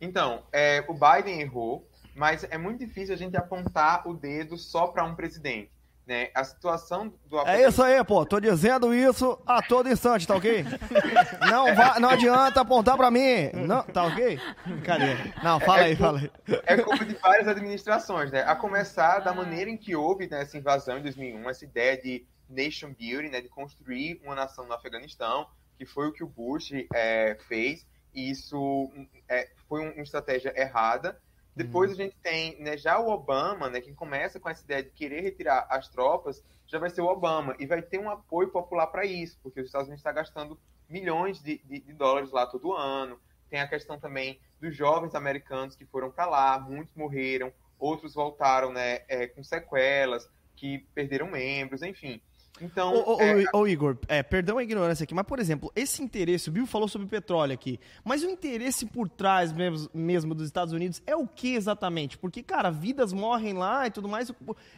Então, 0.00 0.42
é, 0.52 0.84
o 0.88 0.94
Biden 0.94 1.40
errou, 1.40 1.88
mas 2.16 2.42
é 2.42 2.58
muito 2.58 2.84
difícil 2.84 3.14
a 3.14 3.18
gente 3.18 3.36
apontar 3.36 4.08
o 4.08 4.14
dedo 4.14 4.58
só 4.58 4.88
para 4.88 5.04
um 5.04 5.14
presidente. 5.14 5.75
Né? 6.06 6.30
A 6.34 6.44
situação 6.44 7.12
do 7.26 7.40
É 7.40 7.66
isso 7.66 7.82
aí, 7.82 8.02
pô. 8.04 8.24
Tô 8.24 8.38
dizendo 8.38 8.94
isso 8.94 9.36
a 9.44 9.60
todo 9.60 9.88
instante, 9.90 10.24
tá 10.26 10.36
ok? 10.36 10.64
Não, 11.50 11.74
va- 11.74 11.98
não 11.98 12.10
adianta 12.10 12.60
apontar 12.60 12.96
pra 12.96 13.10
mim. 13.10 13.50
Não, 13.66 13.82
tá 13.82 14.04
ok? 14.04 14.38
Cadê? 14.84 15.16
Não, 15.42 15.58
fala 15.58 15.82
aí, 15.82 15.96
fala 15.96 16.20
aí. 16.20 16.30
é 16.64 16.76
culpa 16.76 17.04
de 17.04 17.14
várias 17.14 17.48
administrações, 17.48 18.30
né? 18.30 18.42
A 18.42 18.54
começar 18.54 19.18
da 19.18 19.34
maneira 19.34 19.68
em 19.68 19.76
que 19.76 19.96
houve 19.96 20.28
né, 20.28 20.42
essa 20.42 20.56
invasão 20.56 20.98
em 20.98 21.02
2001, 21.02 21.50
essa 21.50 21.64
ideia 21.64 22.00
de 22.00 22.24
nation 22.48 22.92
building, 22.96 23.28
né, 23.30 23.40
de 23.40 23.48
construir 23.48 24.20
uma 24.24 24.34
nação 24.36 24.64
no 24.66 24.72
Afeganistão, 24.74 25.48
que 25.76 25.84
foi 25.84 26.06
o 26.06 26.12
que 26.12 26.22
o 26.22 26.28
Bush 26.28 26.70
é, 26.94 27.36
fez, 27.48 27.84
e 28.14 28.30
isso 28.30 28.90
é, 29.28 29.48
foi 29.68 29.80
um- 29.80 29.90
uma 29.92 30.02
estratégia 30.02 30.52
errada. 30.56 31.18
Depois 31.56 31.90
a 31.90 31.94
gente 31.94 32.16
tem 32.22 32.60
né, 32.62 32.76
já 32.76 32.98
o 33.00 33.08
Obama, 33.10 33.70
né, 33.70 33.80
quem 33.80 33.94
começa 33.94 34.38
com 34.38 34.48
essa 34.50 34.64
ideia 34.64 34.82
de 34.84 34.90
querer 34.90 35.22
retirar 35.22 35.66
as 35.70 35.88
tropas, 35.88 36.44
já 36.66 36.78
vai 36.78 36.90
ser 36.90 37.00
o 37.00 37.06
Obama, 37.06 37.56
e 37.58 37.66
vai 37.66 37.82
ter 37.82 37.98
um 37.98 38.10
apoio 38.10 38.50
popular 38.50 38.88
para 38.88 39.06
isso, 39.06 39.38
porque 39.42 39.60
os 39.60 39.66
Estados 39.66 39.88
Unidos 39.88 40.00
está 40.00 40.12
gastando 40.12 40.60
milhões 40.88 41.42
de, 41.42 41.58
de- 41.64 41.80
de 41.80 41.92
dólares 41.94 42.30
lá 42.30 42.46
todo 42.46 42.74
ano. 42.74 43.18
Tem 43.48 43.60
a 43.60 43.68
questão 43.68 43.98
também 43.98 44.40
dos 44.60 44.76
jovens 44.76 45.14
americanos 45.14 45.76
que 45.76 45.86
foram 45.86 46.10
para 46.10 46.26
lá, 46.26 46.58
muitos 46.60 46.94
morreram, 46.94 47.52
outros 47.78 48.14
voltaram 48.14 48.72
né, 48.72 49.04
é, 49.08 49.26
com 49.26 49.42
sequelas, 49.42 50.28
que 50.56 50.80
perderam 50.94 51.30
membros, 51.30 51.82
enfim. 51.82 52.20
Então, 52.60 52.94
Ô, 52.94 53.16
ô, 53.16 53.20
é, 53.20 53.44
ô, 53.52 53.58
ô, 53.58 53.68
Igor, 53.68 53.98
é, 54.08 54.22
perdão 54.22 54.58
a 54.58 54.62
ignorância 54.62 55.04
aqui, 55.04 55.14
mas, 55.14 55.26
por 55.26 55.38
exemplo, 55.38 55.70
esse 55.76 56.02
interesse, 56.02 56.48
o 56.48 56.52
Bill 56.52 56.66
falou 56.66 56.88
sobre 56.88 57.06
petróleo 57.06 57.52
aqui, 57.52 57.78
mas 58.04 58.22
o 58.22 58.30
interesse 58.30 58.86
por 58.86 59.08
trás 59.08 59.52
mesmo, 59.52 59.90
mesmo 59.92 60.34
dos 60.34 60.46
Estados 60.46 60.72
Unidos 60.72 61.02
é 61.06 61.14
o 61.14 61.26
que 61.26 61.54
exatamente? 61.54 62.16
Porque, 62.16 62.42
cara, 62.42 62.70
vidas 62.70 63.12
morrem 63.12 63.52
lá 63.52 63.86
e 63.86 63.90
tudo 63.90 64.08
mais, 64.08 64.30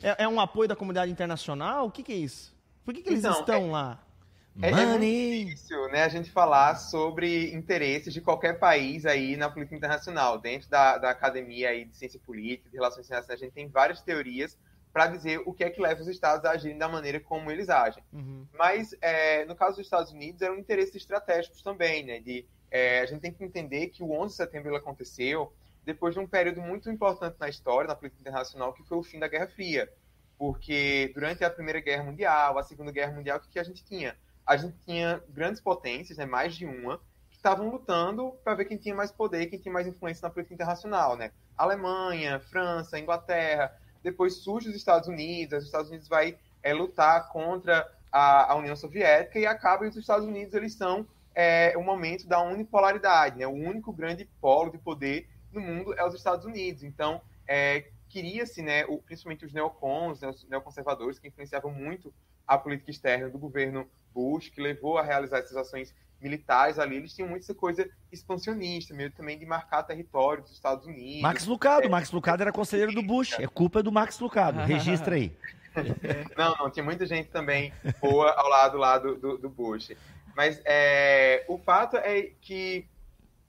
é, 0.03 0.25
é 0.25 0.29
um 0.29 0.41
apoio 0.41 0.69
da 0.69 0.75
comunidade 0.75 1.11
internacional? 1.13 1.87
O 1.87 1.91
que, 1.91 2.03
que 2.03 2.13
é 2.13 2.17
isso? 2.17 2.57
Por 2.85 2.93
que, 2.95 3.03
que 3.03 3.11
eles 3.11 3.21
Então, 3.21 3.39
estão 3.39 3.71
lá? 3.71 4.03
É, 4.61 4.71
é 4.71 4.87
muito 4.87 5.47
difícil 5.47 5.89
né, 5.89 6.03
a 6.03 6.09
gente 6.09 6.33
falar 6.33 6.75
sobre 6.75 7.55
interesses 7.55 8.13
de 8.13 8.21
qualquer 8.21 8.59
país 8.59 9.07
aí 9.07 9.37
na 9.37 9.49
política 9.49 9.77
internacional. 9.77 10.37
Dentro 10.39 10.69
da, 10.69 10.99
da 10.99 11.11
academia 11.11 11.69
aí 11.69 11.85
de 11.85 11.97
ciência 11.97 12.19
política, 12.27 12.69
de 12.69 12.75
relações 12.75 13.07
internacionais, 13.07 13.41
a 13.41 13.45
gente 13.45 13.55
tem 13.55 13.69
várias 13.69 14.01
teorias 14.01 14.59
para 14.99 15.07
dizer 15.07 15.41
o 15.47 15.53
que 15.53 15.63
é 15.63 15.71
que 15.71 15.81
leva 15.81 16.01
os 16.01 16.09
estados 16.09 16.45
a 16.45 16.51
agirem 16.51 16.77
da 16.77 16.89
maneira 16.89 17.21
como 17.21 17.53
eles 17.53 17.69
agem. 17.69 18.03
Uhum. 18.13 18.45
Mas, 18.53 18.97
é, 19.01 19.45
no 19.45 19.55
caso 19.55 19.77
dos 19.77 19.87
Estados 19.87 20.11
Unidos, 20.11 20.43
eram 20.43 20.59
interesses 20.59 20.97
estratégicos 20.97 21.63
também, 21.63 22.05
né? 22.05 22.19
De, 22.19 22.45
é, 22.69 22.99
a 22.99 23.07
gente 23.07 23.21
tem 23.21 23.33
que 23.33 23.45
entender 23.45 23.91
que 23.91 24.03
o 24.03 24.11
11 24.11 24.33
de 24.33 24.37
setembro 24.39 24.75
aconteceu 24.75 25.53
depois 25.85 26.15
de 26.15 26.21
um 26.21 26.27
período 26.27 26.61
muito 26.61 26.91
importante 26.91 27.37
na 27.39 27.49
história, 27.49 27.87
na 27.87 27.95
política 27.95 28.21
internacional, 28.21 28.73
que 28.73 28.83
foi 28.83 28.99
o 28.99 29.03
fim 29.05 29.21
da 29.21 29.29
Guerra 29.29 29.47
Fria. 29.47 29.89
Porque 30.37 31.13
durante 31.15 31.45
a 31.45 31.51
Primeira 31.51 31.79
Guerra 31.79 32.03
Mundial, 32.03 32.59
a 32.59 32.65
Segunda 32.65 32.91
Guerra 32.91 33.13
Mundial, 33.13 33.39
o 33.39 33.41
que, 33.41 33.51
que 33.51 33.61
a 33.61 33.65
gente 33.65 33.85
tinha? 33.85 34.17
A 34.45 34.57
gente 34.57 34.77
tinha 34.85 35.23
grandes 35.29 35.61
potências, 35.61 36.19
né, 36.19 36.27
mais 36.27 36.57
de 36.57 36.67
uma, 36.67 36.99
que 37.31 37.37
estavam 37.37 37.71
lutando 37.71 38.33
para 38.43 38.57
ver 38.57 38.65
quem 38.65 38.77
tinha 38.77 38.97
mais 38.97 39.13
poder, 39.13 39.47
quem 39.47 39.61
tinha 39.61 39.73
mais 39.73 39.87
influência 39.87 40.27
na 40.27 40.35
política 40.35 40.55
internacional, 40.57 41.17
né? 41.17 41.31
Alemanha, 41.57 42.41
França, 42.41 42.99
Inglaterra. 42.99 43.73
Depois 44.03 44.35
surge 44.37 44.69
os 44.69 44.75
Estados 44.75 45.09
Unidos, 45.09 45.59
os 45.59 45.65
Estados 45.65 45.89
Unidos 45.89 46.09
vai 46.09 46.39
é, 46.63 46.73
lutar 46.73 47.29
contra 47.29 47.87
a, 48.11 48.53
a, 48.53 48.57
União 48.57 48.77
Soviética 48.77 49.39
e 49.39 49.47
acaba 49.47 49.85
que 49.85 49.91
os 49.91 49.97
Estados 49.97 50.27
Unidos 50.27 50.55
eles 50.55 50.75
são 50.75 51.07
é, 51.35 51.77
o 51.77 51.83
momento 51.83 52.27
da 52.27 52.41
unipolaridade, 52.41 53.39
né? 53.39 53.47
O 53.47 53.53
único 53.53 53.93
grande 53.93 54.25
polo 54.41 54.71
de 54.71 54.79
poder 54.79 55.29
no 55.53 55.61
mundo 55.61 55.95
é 55.95 56.05
os 56.07 56.15
Estados 56.15 56.45
Unidos. 56.45 56.83
Então, 56.83 57.21
é, 57.47 57.91
queria-se, 58.09 58.63
né, 58.63 58.85
principalmente 59.05 59.45
os 59.45 59.53
neocons, 59.53 60.21
né, 60.21 60.29
os 60.29 60.49
neoconservadores, 60.49 61.19
que 61.19 61.29
influenciavam 61.29 61.71
muito 61.71 62.13
a 62.47 62.57
política 62.57 62.91
externa 62.91 63.29
do 63.29 63.39
governo 63.39 63.89
Bush, 64.13 64.49
que 64.49 64.61
levou 64.61 64.99
a 64.99 65.03
realizar 65.03 65.39
essas 65.39 65.57
ações 65.57 65.95
militares 66.21 66.79
ali, 66.79 66.97
eles 66.97 67.15
tinham 67.15 67.29
muito 67.29 67.45
essa 67.45 67.55
coisa 67.55 67.89
expansionista, 68.11 68.95
meio 68.95 69.11
também 69.11 69.39
de 69.39 69.47
marcar 69.47 69.83
território 69.83 70.43
dos 70.43 70.53
Estados 70.53 70.87
Unidos. 70.87 71.23
Max 71.23 71.47
Lucado, 71.47 71.89
Max 71.89 72.11
Lucado 72.11 72.43
era 72.43 72.53
conselheiro 72.53 72.93
do 72.93 73.03
Bush. 73.03 73.39
É 73.39 73.47
culpa 73.47 73.83
do 73.83 73.93
Max 73.93 74.19
Lucado. 74.19 74.61
Registra 74.61 75.15
aí. 75.15 75.33
Não, 76.37 76.57
não, 76.59 76.71
tinha 76.71 76.83
muita 76.83 77.07
gente 77.07 77.29
também 77.29 77.73
boa 78.01 78.33
ao 78.33 78.49
lado 78.49 78.79
lá 78.79 78.99
do, 78.99 79.15
do, 79.15 79.39
do 79.39 79.49
Bush. 79.49 79.93
Mas 80.35 80.61
é, 80.65 81.45
o 81.47 81.57
fato 81.57 81.97
é 81.97 82.33
que 82.41 82.85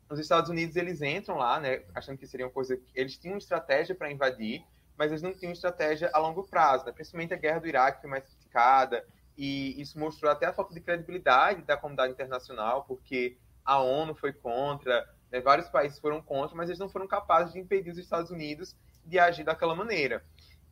os 0.09 0.19
Estados 0.19 0.49
Unidos 0.49 0.75
eles 0.75 1.01
entram 1.01 1.37
lá, 1.37 1.59
né, 1.59 1.81
achando 1.95 2.17
que 2.17 2.27
seria 2.27 2.45
uma 2.45 2.51
coisa. 2.51 2.79
Eles 2.93 3.17
tinham 3.17 3.33
uma 3.33 3.39
estratégia 3.39 3.95
para 3.95 4.11
invadir, 4.11 4.63
mas 4.97 5.11
eles 5.11 5.23
não 5.23 5.33
tinham 5.33 5.53
estratégia 5.53 6.09
a 6.13 6.19
longo 6.19 6.43
prazo. 6.43 6.85
Né? 6.85 6.91
Principalmente 6.91 7.33
a 7.33 7.37
guerra 7.37 7.59
do 7.59 7.67
Iraque 7.67 8.01
foi 8.01 8.09
mais 8.09 8.25
criticada, 8.25 9.03
e 9.39 9.81
isso 9.81 9.97
mostrou 9.97 10.29
até 10.29 10.47
a 10.47 10.53
falta 10.53 10.73
de 10.73 10.81
credibilidade 10.81 11.61
da 11.61 11.77
comunidade 11.77 12.11
internacional, 12.11 12.83
porque 12.83 13.37
a 13.63 13.81
ONU 13.81 14.13
foi 14.13 14.33
contra, 14.33 15.07
né, 15.31 15.39
vários 15.39 15.69
países 15.69 15.97
foram 15.97 16.21
contra, 16.21 16.57
mas 16.57 16.67
eles 16.67 16.77
não 16.77 16.89
foram 16.89 17.07
capazes 17.07 17.53
de 17.53 17.59
impedir 17.59 17.89
os 17.89 17.97
Estados 17.97 18.31
Unidos 18.31 18.75
de 19.05 19.17
agir 19.17 19.45
daquela 19.45 19.73
maneira. 19.73 20.25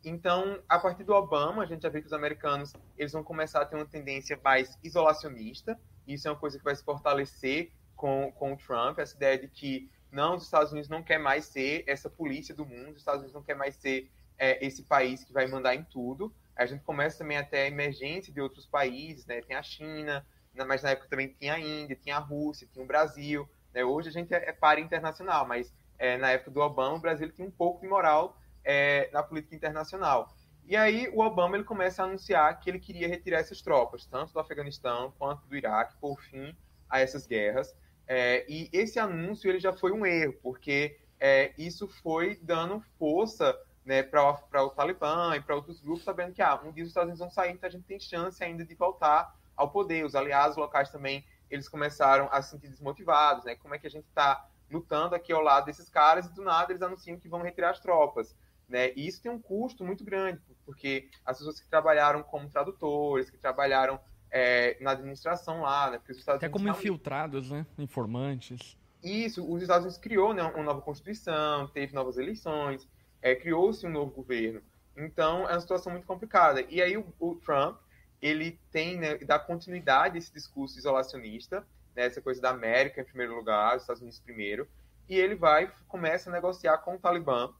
Então, 0.04 0.62
a 0.68 0.78
partir 0.78 1.02
do 1.02 1.14
Obama, 1.14 1.62
a 1.62 1.66
gente 1.66 1.80
já 1.80 1.88
vê 1.88 2.02
que 2.02 2.08
os 2.08 2.12
americanos 2.12 2.74
eles 2.98 3.10
vão 3.10 3.24
começar 3.24 3.62
a 3.62 3.64
ter 3.64 3.74
uma 3.74 3.86
tendência 3.86 4.38
mais 4.44 4.78
isolacionista. 4.84 5.80
Isso 6.06 6.28
é 6.28 6.30
uma 6.30 6.36
coisa 6.38 6.58
que 6.58 6.64
vai 6.64 6.76
se 6.76 6.84
fortalecer 6.84 7.72
com, 7.96 8.30
com 8.32 8.52
o 8.52 8.56
Trump, 8.58 8.98
essa 8.98 9.16
ideia 9.16 9.38
de 9.38 9.48
que 9.48 9.90
não, 10.12 10.36
os 10.36 10.44
Estados 10.44 10.72
Unidos 10.72 10.90
não 10.90 11.02
quer 11.02 11.18
mais 11.18 11.46
ser 11.46 11.84
essa 11.86 12.10
polícia 12.10 12.54
do 12.54 12.66
mundo, 12.66 12.90
os 12.92 12.98
Estados 12.98 13.20
Unidos 13.20 13.34
não 13.34 13.42
quer 13.42 13.54
mais 13.54 13.76
ser 13.76 14.10
é, 14.38 14.64
esse 14.64 14.82
país 14.82 15.24
que 15.24 15.32
vai 15.32 15.46
mandar 15.46 15.74
em 15.74 15.84
tudo. 15.84 16.30
A 16.58 16.66
gente 16.66 16.82
começa 16.82 17.18
também 17.18 17.38
até 17.38 17.62
a 17.62 17.68
emergência 17.68 18.32
de 18.32 18.40
outros 18.40 18.66
países, 18.66 19.24
né? 19.26 19.40
Tem 19.40 19.56
a 19.56 19.62
China, 19.62 20.26
mas 20.66 20.82
na 20.82 20.90
época 20.90 21.08
também 21.08 21.28
tinha 21.28 21.54
a 21.54 21.60
Índia, 21.60 21.96
tinha 21.96 22.16
a 22.16 22.20
Rússia, 22.20 22.68
tinha 22.72 22.84
o 22.84 22.86
Brasil. 22.86 23.48
Né? 23.72 23.84
Hoje 23.84 24.08
a 24.08 24.12
gente 24.12 24.34
é, 24.34 24.48
é 24.48 24.52
par 24.52 24.78
internacional, 24.78 25.46
mas 25.46 25.72
é, 25.98 26.16
na 26.16 26.30
época 26.30 26.50
do 26.50 26.60
Obama 26.60 26.96
o 26.96 27.00
Brasil 27.00 27.30
tinha 27.30 27.46
um 27.46 27.50
pouco 27.50 27.80
de 27.80 27.86
moral 27.86 28.36
é, 28.64 29.08
na 29.12 29.22
política 29.22 29.54
internacional. 29.54 30.34
E 30.66 30.76
aí 30.76 31.08
o 31.14 31.20
Obama 31.20 31.56
ele 31.56 31.64
começa 31.64 32.02
a 32.02 32.06
anunciar 32.06 32.60
que 32.60 32.68
ele 32.68 32.78
queria 32.78 33.08
retirar 33.08 33.38
essas 33.38 33.62
tropas, 33.62 34.04
tanto 34.04 34.32
do 34.32 34.40
Afeganistão 34.40 35.14
quanto 35.18 35.46
do 35.46 35.56
Iraque, 35.56 35.96
por 36.00 36.20
fim 36.20 36.54
a 36.90 37.00
essas 37.00 37.26
guerras. 37.26 37.74
É, 38.06 38.44
e 38.48 38.68
esse 38.72 38.98
anúncio 38.98 39.48
ele 39.48 39.60
já 39.60 39.72
foi 39.72 39.92
um 39.92 40.04
erro, 40.04 40.34
porque 40.42 40.98
é, 41.20 41.52
isso 41.56 41.88
foi 41.88 42.36
dando 42.42 42.82
força 42.98 43.56
né, 43.88 44.02
para 44.02 44.62
o 44.62 44.68
Talibã 44.68 45.34
e 45.34 45.40
para 45.40 45.56
outros 45.56 45.80
grupos, 45.80 46.04
sabendo 46.04 46.34
que 46.34 46.42
ah, 46.42 46.60
um 46.62 46.70
dia 46.70 46.84
os 46.84 46.90
Estados 46.90 47.06
Unidos 47.06 47.20
vão 47.20 47.30
sair, 47.30 47.52
então 47.52 47.66
a 47.66 47.72
gente 47.72 47.84
tem 47.84 47.98
chance 47.98 48.44
ainda 48.44 48.62
de 48.62 48.74
voltar 48.74 49.34
ao 49.56 49.70
poder. 49.70 50.04
Os 50.04 50.14
aliados 50.14 50.58
locais 50.58 50.90
também 50.90 51.24
eles 51.50 51.70
começaram 51.70 52.28
a 52.30 52.42
se 52.42 52.50
sentir 52.50 52.68
desmotivados, 52.68 53.46
né? 53.46 53.56
Como 53.56 53.74
é 53.74 53.78
que 53.78 53.86
a 53.86 53.90
gente 53.90 54.04
está 54.04 54.46
lutando 54.70 55.14
aqui 55.14 55.32
ao 55.32 55.40
lado 55.40 55.64
desses 55.64 55.88
caras 55.88 56.26
e 56.26 56.34
do 56.34 56.42
nada 56.42 56.70
eles 56.70 56.82
anunciam 56.82 57.18
que 57.18 57.30
vão 57.30 57.40
retirar 57.40 57.70
as 57.70 57.80
tropas. 57.80 58.36
Né? 58.68 58.92
E 58.94 59.06
isso 59.06 59.22
tem 59.22 59.32
um 59.32 59.40
custo 59.40 59.82
muito 59.82 60.04
grande, 60.04 60.38
porque 60.66 61.08
as 61.24 61.38
pessoas 61.38 61.58
que 61.58 61.66
trabalharam 61.66 62.22
como 62.22 62.50
tradutores, 62.50 63.30
que 63.30 63.38
trabalharam 63.38 63.98
é, 64.30 64.76
na 64.82 64.90
administração 64.90 65.62
lá, 65.62 65.92
né? 65.92 65.96
Porque 65.96 66.12
os 66.12 66.18
Estados 66.18 66.44
Até 66.44 66.48
Unidos 66.48 66.62
como 66.62 66.76
infiltrados, 66.76 67.50
né? 67.50 67.64
Informantes. 67.78 68.76
Isso, 69.02 69.50
os 69.50 69.62
Estados 69.62 69.84
Unidos 69.84 69.96
criou 69.96 70.34
né, 70.34 70.42
uma 70.42 70.62
nova 70.62 70.82
constituição, 70.82 71.66
teve 71.68 71.94
novas 71.94 72.18
eleições, 72.18 72.86
é, 73.20 73.34
criou-se 73.34 73.86
um 73.86 73.90
novo 73.90 74.12
governo. 74.12 74.62
Então 74.96 75.48
é 75.48 75.52
uma 75.52 75.60
situação 75.60 75.92
muito 75.92 76.06
complicada. 76.06 76.62
E 76.68 76.82
aí 76.82 76.96
o, 76.96 77.06
o 77.18 77.34
Trump 77.36 77.78
ele 78.20 78.58
tem 78.70 78.98
né, 78.98 79.16
dá 79.18 79.38
continuidade 79.38 80.16
a 80.16 80.18
esse 80.18 80.32
discurso 80.32 80.76
isolacionista, 80.78 81.66
né, 81.94 82.06
essa 82.06 82.20
coisa 82.20 82.40
da 82.40 82.50
América 82.50 83.00
em 83.00 83.04
primeiro 83.04 83.34
lugar, 83.34 83.76
os 83.76 83.82
Estados 83.82 84.02
Unidos 84.02 84.18
primeiro, 84.18 84.68
e 85.08 85.16
ele 85.16 85.34
vai 85.34 85.72
começa 85.86 86.28
a 86.28 86.32
negociar 86.32 86.78
com 86.78 86.96
o 86.96 86.98
Talibã 86.98 87.52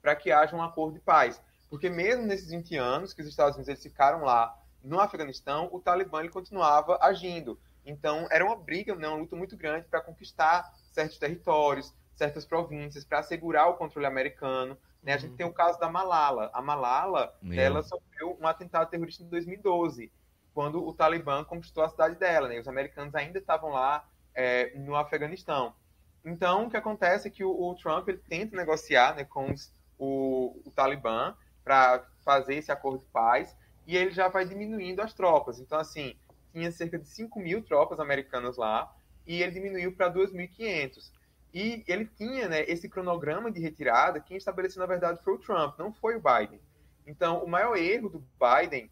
para 0.00 0.14
que 0.14 0.30
haja 0.30 0.56
um 0.56 0.62
acordo 0.62 0.94
de 0.94 1.00
paz. 1.00 1.40
Porque 1.68 1.90
mesmo 1.90 2.24
nesses 2.24 2.50
20 2.50 2.76
anos 2.76 3.12
que 3.12 3.22
os 3.22 3.28
Estados 3.28 3.56
Unidos 3.56 3.68
eles 3.68 3.82
ficaram 3.82 4.24
lá 4.24 4.56
no 4.82 4.98
Afeganistão, 4.98 5.68
o 5.72 5.80
Talibã 5.80 6.20
ele 6.20 6.30
continuava 6.30 6.98
agindo. 7.02 7.58
Então 7.84 8.26
era 8.30 8.44
uma 8.44 8.56
briga, 8.56 8.94
né, 8.94 9.08
uma 9.08 9.18
luta 9.18 9.36
muito 9.36 9.56
grande 9.56 9.86
para 9.88 10.00
conquistar 10.00 10.72
certos 10.92 11.18
territórios, 11.18 11.94
certas 12.20 12.44
províncias, 12.44 13.02
para 13.02 13.20
assegurar 13.20 13.70
o 13.70 13.74
controle 13.78 14.06
americano. 14.06 14.76
Né? 15.02 15.14
A 15.14 15.16
gente 15.16 15.36
tem 15.36 15.46
o 15.46 15.52
caso 15.54 15.80
da 15.80 15.88
Malala. 15.88 16.50
A 16.52 16.60
Malala, 16.60 17.34
Meu. 17.40 17.58
ela 17.58 17.82
sofreu 17.82 18.36
um 18.38 18.46
atentado 18.46 18.90
terrorista 18.90 19.22
em 19.22 19.28
2012, 19.28 20.12
quando 20.52 20.86
o 20.86 20.92
Talibã 20.92 21.42
conquistou 21.44 21.82
a 21.82 21.88
cidade 21.88 22.16
dela. 22.16 22.46
Né? 22.46 22.60
Os 22.60 22.68
americanos 22.68 23.14
ainda 23.14 23.38
estavam 23.38 23.70
lá 23.70 24.06
é, 24.34 24.76
no 24.78 24.94
Afeganistão. 24.94 25.74
Então, 26.22 26.66
o 26.66 26.70
que 26.70 26.76
acontece 26.76 27.28
é 27.28 27.30
que 27.30 27.42
o, 27.42 27.50
o 27.50 27.74
Trump 27.74 28.06
ele 28.06 28.18
tenta 28.28 28.54
negociar 28.54 29.16
né, 29.16 29.24
com 29.24 29.50
os- 29.50 29.72
o, 29.98 30.60
o 30.66 30.70
Talibã 30.70 31.34
para 31.64 32.06
fazer 32.22 32.56
esse 32.56 32.70
acordo 32.70 32.98
de 33.00 33.06
paz 33.06 33.56
e 33.86 33.96
ele 33.96 34.10
já 34.10 34.28
vai 34.28 34.44
diminuindo 34.44 35.00
as 35.00 35.14
tropas. 35.14 35.58
Então, 35.58 35.78
assim, 35.78 36.14
tinha 36.52 36.70
cerca 36.70 36.98
de 36.98 37.08
5 37.08 37.40
mil 37.40 37.62
tropas 37.62 37.98
americanas 37.98 38.58
lá 38.58 38.94
e 39.26 39.42
ele 39.42 39.52
diminuiu 39.52 39.96
para 39.96 40.10
2.500. 40.10 41.10
E 41.52 41.84
ele 41.88 42.06
tinha 42.06 42.48
né, 42.48 42.62
esse 42.62 42.88
cronograma 42.88 43.50
de 43.50 43.60
retirada, 43.60 44.20
quem 44.20 44.36
estabeleceu, 44.36 44.80
na 44.80 44.86
verdade, 44.86 45.22
foi 45.22 45.34
o 45.34 45.38
Trump, 45.38 45.78
não 45.78 45.92
foi 45.92 46.16
o 46.16 46.22
Biden. 46.22 46.60
Então, 47.06 47.42
o 47.42 47.48
maior 47.48 47.76
erro 47.76 48.08
do 48.08 48.24
Biden 48.38 48.90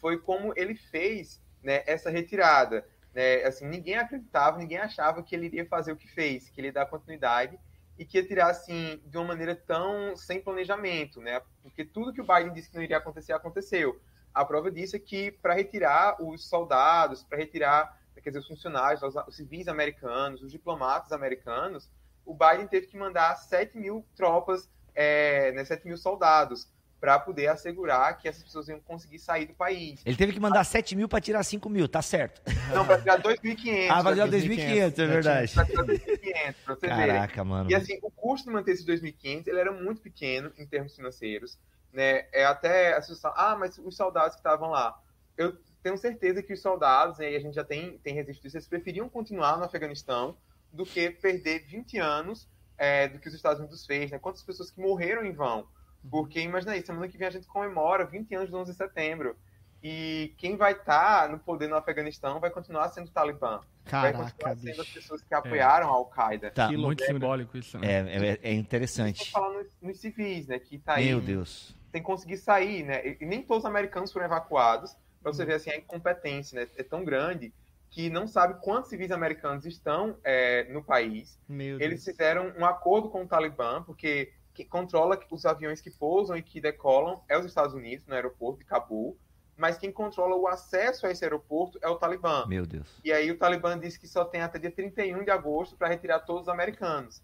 foi 0.00 0.18
como 0.18 0.52
ele 0.56 0.74
fez 0.74 1.42
né, 1.62 1.82
essa 1.86 2.10
retirada. 2.10 2.86
Né? 3.12 3.42
Assim, 3.42 3.66
ninguém 3.66 3.96
acreditava, 3.96 4.58
ninguém 4.58 4.78
achava 4.78 5.22
que 5.22 5.34
ele 5.34 5.46
iria 5.46 5.66
fazer 5.66 5.92
o 5.92 5.96
que 5.96 6.08
fez, 6.08 6.48
que 6.48 6.60
ele 6.60 6.68
ia 6.68 6.72
dar 6.72 6.86
continuidade 6.86 7.58
e 7.98 8.04
que 8.04 8.18
ia 8.18 8.26
tirar 8.26 8.50
assim 8.50 9.00
de 9.04 9.18
uma 9.18 9.26
maneira 9.26 9.54
tão 9.54 10.16
sem 10.16 10.40
planejamento, 10.40 11.20
né? 11.20 11.42
Porque 11.62 11.84
tudo 11.84 12.14
que 12.14 12.20
o 12.20 12.26
Biden 12.26 12.52
disse 12.52 12.70
que 12.70 12.76
não 12.76 12.82
iria 12.82 12.96
acontecer 12.96 13.34
aconteceu. 13.34 14.00
A 14.32 14.42
prova 14.42 14.70
disso 14.70 14.96
é 14.96 14.98
que 14.98 15.30
para 15.32 15.52
retirar 15.52 16.16
os 16.22 16.48
soldados, 16.48 17.22
para 17.22 17.36
retirar 17.36 17.99
quer 18.20 18.30
dizer, 18.30 18.40
os 18.40 18.48
funcionários, 18.48 19.02
os 19.02 19.36
civis 19.36 19.68
americanos, 19.68 20.42
os 20.42 20.50
diplomatas 20.50 21.12
americanos, 21.12 21.90
o 22.24 22.34
Biden 22.34 22.66
teve 22.66 22.86
que 22.86 22.96
mandar 22.96 23.34
7 23.36 23.78
mil 23.78 24.04
tropas, 24.14 24.68
é, 24.94 25.52
né, 25.52 25.64
7 25.64 25.86
mil 25.86 25.96
soldados, 25.96 26.68
para 27.00 27.18
poder 27.18 27.46
assegurar 27.46 28.18
que 28.18 28.28
essas 28.28 28.42
pessoas 28.42 28.68
iam 28.68 28.78
conseguir 28.78 29.18
sair 29.18 29.46
do 29.46 29.54
país. 29.54 30.02
Ele 30.04 30.16
teve 30.16 30.34
que 30.34 30.40
mandar 30.40 30.62
7 30.64 30.94
mil 30.94 31.08
para 31.08 31.20
tirar 31.20 31.42
5 31.42 31.68
mil, 31.70 31.88
tá 31.88 32.02
certo. 32.02 32.42
Não, 32.74 32.86
para 32.86 33.00
tirar 33.00 33.22
2.500. 33.22 33.88
Ah, 33.90 34.02
para 34.02 34.12
tirar 34.12 34.28
2.500, 34.28 34.98
é 34.98 35.06
verdade. 35.06 35.54
Para 35.54 35.64
tirar 35.64 35.84
2.500, 35.84 36.54
para 36.64 36.74
você 36.74 36.86
Caraca, 36.86 37.42
ver. 37.42 37.48
mano. 37.48 37.70
E 37.70 37.74
assim, 37.74 37.98
o 38.02 38.10
custo 38.10 38.48
de 38.48 38.54
manter 38.54 38.72
esses 38.72 38.84
2.500, 38.84 39.46
ele 39.46 39.58
era 39.58 39.72
muito 39.72 40.02
pequeno 40.02 40.52
em 40.58 40.66
termos 40.66 40.94
financeiros. 40.94 41.58
Né? 41.90 42.26
É 42.32 42.44
até 42.44 42.92
assustar. 42.92 43.32
Ah, 43.34 43.56
mas 43.58 43.78
os 43.78 43.96
soldados 43.96 44.34
que 44.34 44.40
estavam 44.40 44.68
lá. 44.70 44.96
Eu 45.40 45.56
tenho 45.82 45.96
certeza 45.96 46.42
que 46.42 46.52
os 46.52 46.60
soldados, 46.60 47.18
e 47.18 47.24
a 47.24 47.40
gente 47.40 47.54
já 47.54 47.64
tem, 47.64 47.96
tem 47.98 48.12
registro 48.12 48.42
disso, 48.42 48.58
eles 48.58 48.68
preferiam 48.68 49.08
continuar 49.08 49.56
no 49.56 49.64
Afeganistão 49.64 50.36
do 50.70 50.84
que 50.84 51.10
perder 51.10 51.60
20 51.60 51.98
anos 51.98 52.46
é, 52.76 53.08
do 53.08 53.18
que 53.18 53.26
os 53.26 53.34
Estados 53.34 53.58
Unidos 53.58 53.86
fez, 53.86 54.10
né? 54.10 54.18
Quantas 54.18 54.42
pessoas 54.42 54.70
que 54.70 54.78
morreram 54.78 55.24
em 55.24 55.32
vão. 55.32 55.66
Porque, 56.10 56.40
imagina 56.40 56.72
aí, 56.72 56.84
semana 56.84 57.08
que 57.08 57.16
vem 57.16 57.28
a 57.28 57.30
gente 57.30 57.46
comemora 57.46 58.04
20 58.04 58.34
anos 58.34 58.50
do 58.50 58.58
11 58.58 58.70
de 58.70 58.76
setembro. 58.76 59.34
E 59.82 60.34
quem 60.36 60.56
vai 60.56 60.72
estar 60.72 61.22
tá 61.22 61.28
no 61.28 61.38
poder 61.38 61.68
no 61.68 61.76
Afeganistão 61.76 62.38
vai 62.38 62.50
continuar 62.50 62.90
sendo 62.90 63.08
o 63.08 63.10
Talibã. 63.10 63.60
Caraca, 63.86 64.18
vai 64.18 64.26
continuar 64.26 64.56
sendo 64.56 64.66
bicho. 64.66 64.80
as 64.82 64.88
pessoas 64.88 65.22
que 65.22 65.34
apoiaram 65.34 65.88
a 65.88 65.92
Al-Qaeda. 65.92 66.50
Tá, 66.50 66.68
Que 66.68 66.76
muito 66.76 67.02
simbólico 67.02 67.56
isso, 67.56 67.78
né? 67.78 67.86
É, 67.86 67.98
é, 67.98 68.28
é 68.28 68.32
Estou 68.32 68.52
interessante. 68.52 69.30
falando 69.30 69.66
nos, 69.80 69.98
civis, 69.98 70.48
né? 70.48 70.58
Que 70.58 70.78
tá 70.78 70.96
aí, 70.96 71.06
Meu 71.06 71.20
Deus. 71.20 71.74
tem 71.90 72.02
que 72.02 72.06
conseguir 72.06 72.36
sair, 72.36 72.82
né? 72.82 73.16
E 73.18 73.24
nem 73.24 73.42
todos 73.42 73.64
os 73.64 73.70
americanos 73.70 74.12
foram 74.12 74.26
evacuados. 74.26 74.94
Pra 75.22 75.30
Uhum. 75.30 75.34
você 75.34 75.44
ver, 75.44 75.54
assim, 75.54 75.70
a 75.70 75.76
incompetência, 75.76 76.60
né? 76.60 76.70
É 76.76 76.82
tão 76.82 77.04
grande 77.04 77.54
que 77.90 78.08
não 78.08 78.26
sabe 78.26 78.60
quantos 78.62 78.88
civis 78.90 79.10
americanos 79.10 79.66
estão 79.66 80.18
é, 80.24 80.64
no 80.72 80.84
país. 80.84 81.38
Meu 81.48 81.78
Eles 81.78 82.04
Deus. 82.04 82.04
fizeram 82.04 82.54
um 82.58 82.64
acordo 82.64 83.10
com 83.10 83.24
o 83.24 83.28
Talibã, 83.28 83.82
porque 83.84 84.32
quem 84.54 84.68
controla 84.68 85.18
os 85.30 85.44
aviões 85.44 85.80
que 85.80 85.90
pousam 85.90 86.36
e 86.36 86.42
que 86.42 86.60
decolam 86.60 87.24
é 87.28 87.36
os 87.38 87.44
Estados 87.46 87.74
Unidos, 87.74 88.06
no 88.06 88.14
aeroporto 88.14 88.58
de 88.60 88.64
Cabul, 88.64 89.18
mas 89.56 89.76
quem 89.78 89.92
controla 89.92 90.36
o 90.36 90.46
acesso 90.48 91.06
a 91.06 91.10
esse 91.10 91.24
aeroporto 91.24 91.78
é 91.82 91.88
o 91.88 91.96
Talibã. 91.98 92.46
Meu 92.48 92.66
Deus. 92.66 93.00
E 93.02 93.12
aí 93.12 93.30
o 93.30 93.38
Talibã 93.38 93.78
disse 93.78 93.98
que 93.98 94.08
só 94.08 94.24
tem 94.24 94.40
até 94.42 94.58
dia 94.58 94.70
31 94.74 95.24
de 95.24 95.30
agosto 95.30 95.76
para 95.76 95.88
retirar 95.88 96.20
todos 96.20 96.42
os 96.42 96.48
americanos. 96.48 97.22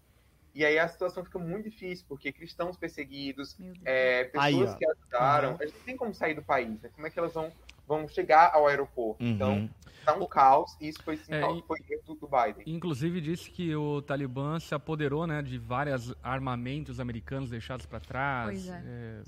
E 0.53 0.65
aí 0.65 0.79
a 0.79 0.87
situação 0.87 1.23
fica 1.23 1.37
muito 1.39 1.69
difícil, 1.69 2.05
porque 2.07 2.33
cristãos 2.33 2.77
perseguidos, 2.77 3.57
é, 3.85 4.23
pessoas 4.25 4.71
Aí, 4.71 4.75
que 4.75 4.85
ajudaram, 4.89 5.51
Uhum. 5.51 5.57
a 5.61 5.65
gente 5.67 5.83
tem 5.83 5.95
como 5.97 6.13
sair 6.13 6.33
do 6.33 6.43
país, 6.43 6.81
né? 6.81 6.89
Como 6.89 7.05
é 7.05 7.11
que 7.11 7.19
elas 7.19 7.33
vão, 7.33 7.55
vão 7.87 8.07
chegar 8.07 8.51
ao 8.53 8.67
aeroporto? 8.67 9.23
Uhum. 9.23 9.31
Então, 9.31 9.69
tá 10.05 10.13
um 10.15 10.25
caos, 10.25 10.71
e 10.79 10.87
isso 10.87 11.03
foi, 11.03 11.17
sim, 11.17 11.33
É, 11.33 11.41
foi 11.67 11.79
erro 11.89 12.01
do, 12.07 12.15
do 12.15 12.27
Biden. 12.29 12.63
Inclusive 12.65 13.19
disse 13.19 13.49
que 13.51 13.75
o 13.75 14.01
Talibã 14.01 14.57
se 14.57 14.73
apoderou 14.73 15.27
né, 15.27 15.41
de 15.41 15.57
vários 15.57 16.13
armamentos 16.23 16.99
americanos 17.01 17.49
deixados 17.49 17.85
para 17.85 17.99
trás. 17.99 18.45
Pois 18.49 18.69
é. 18.69 18.81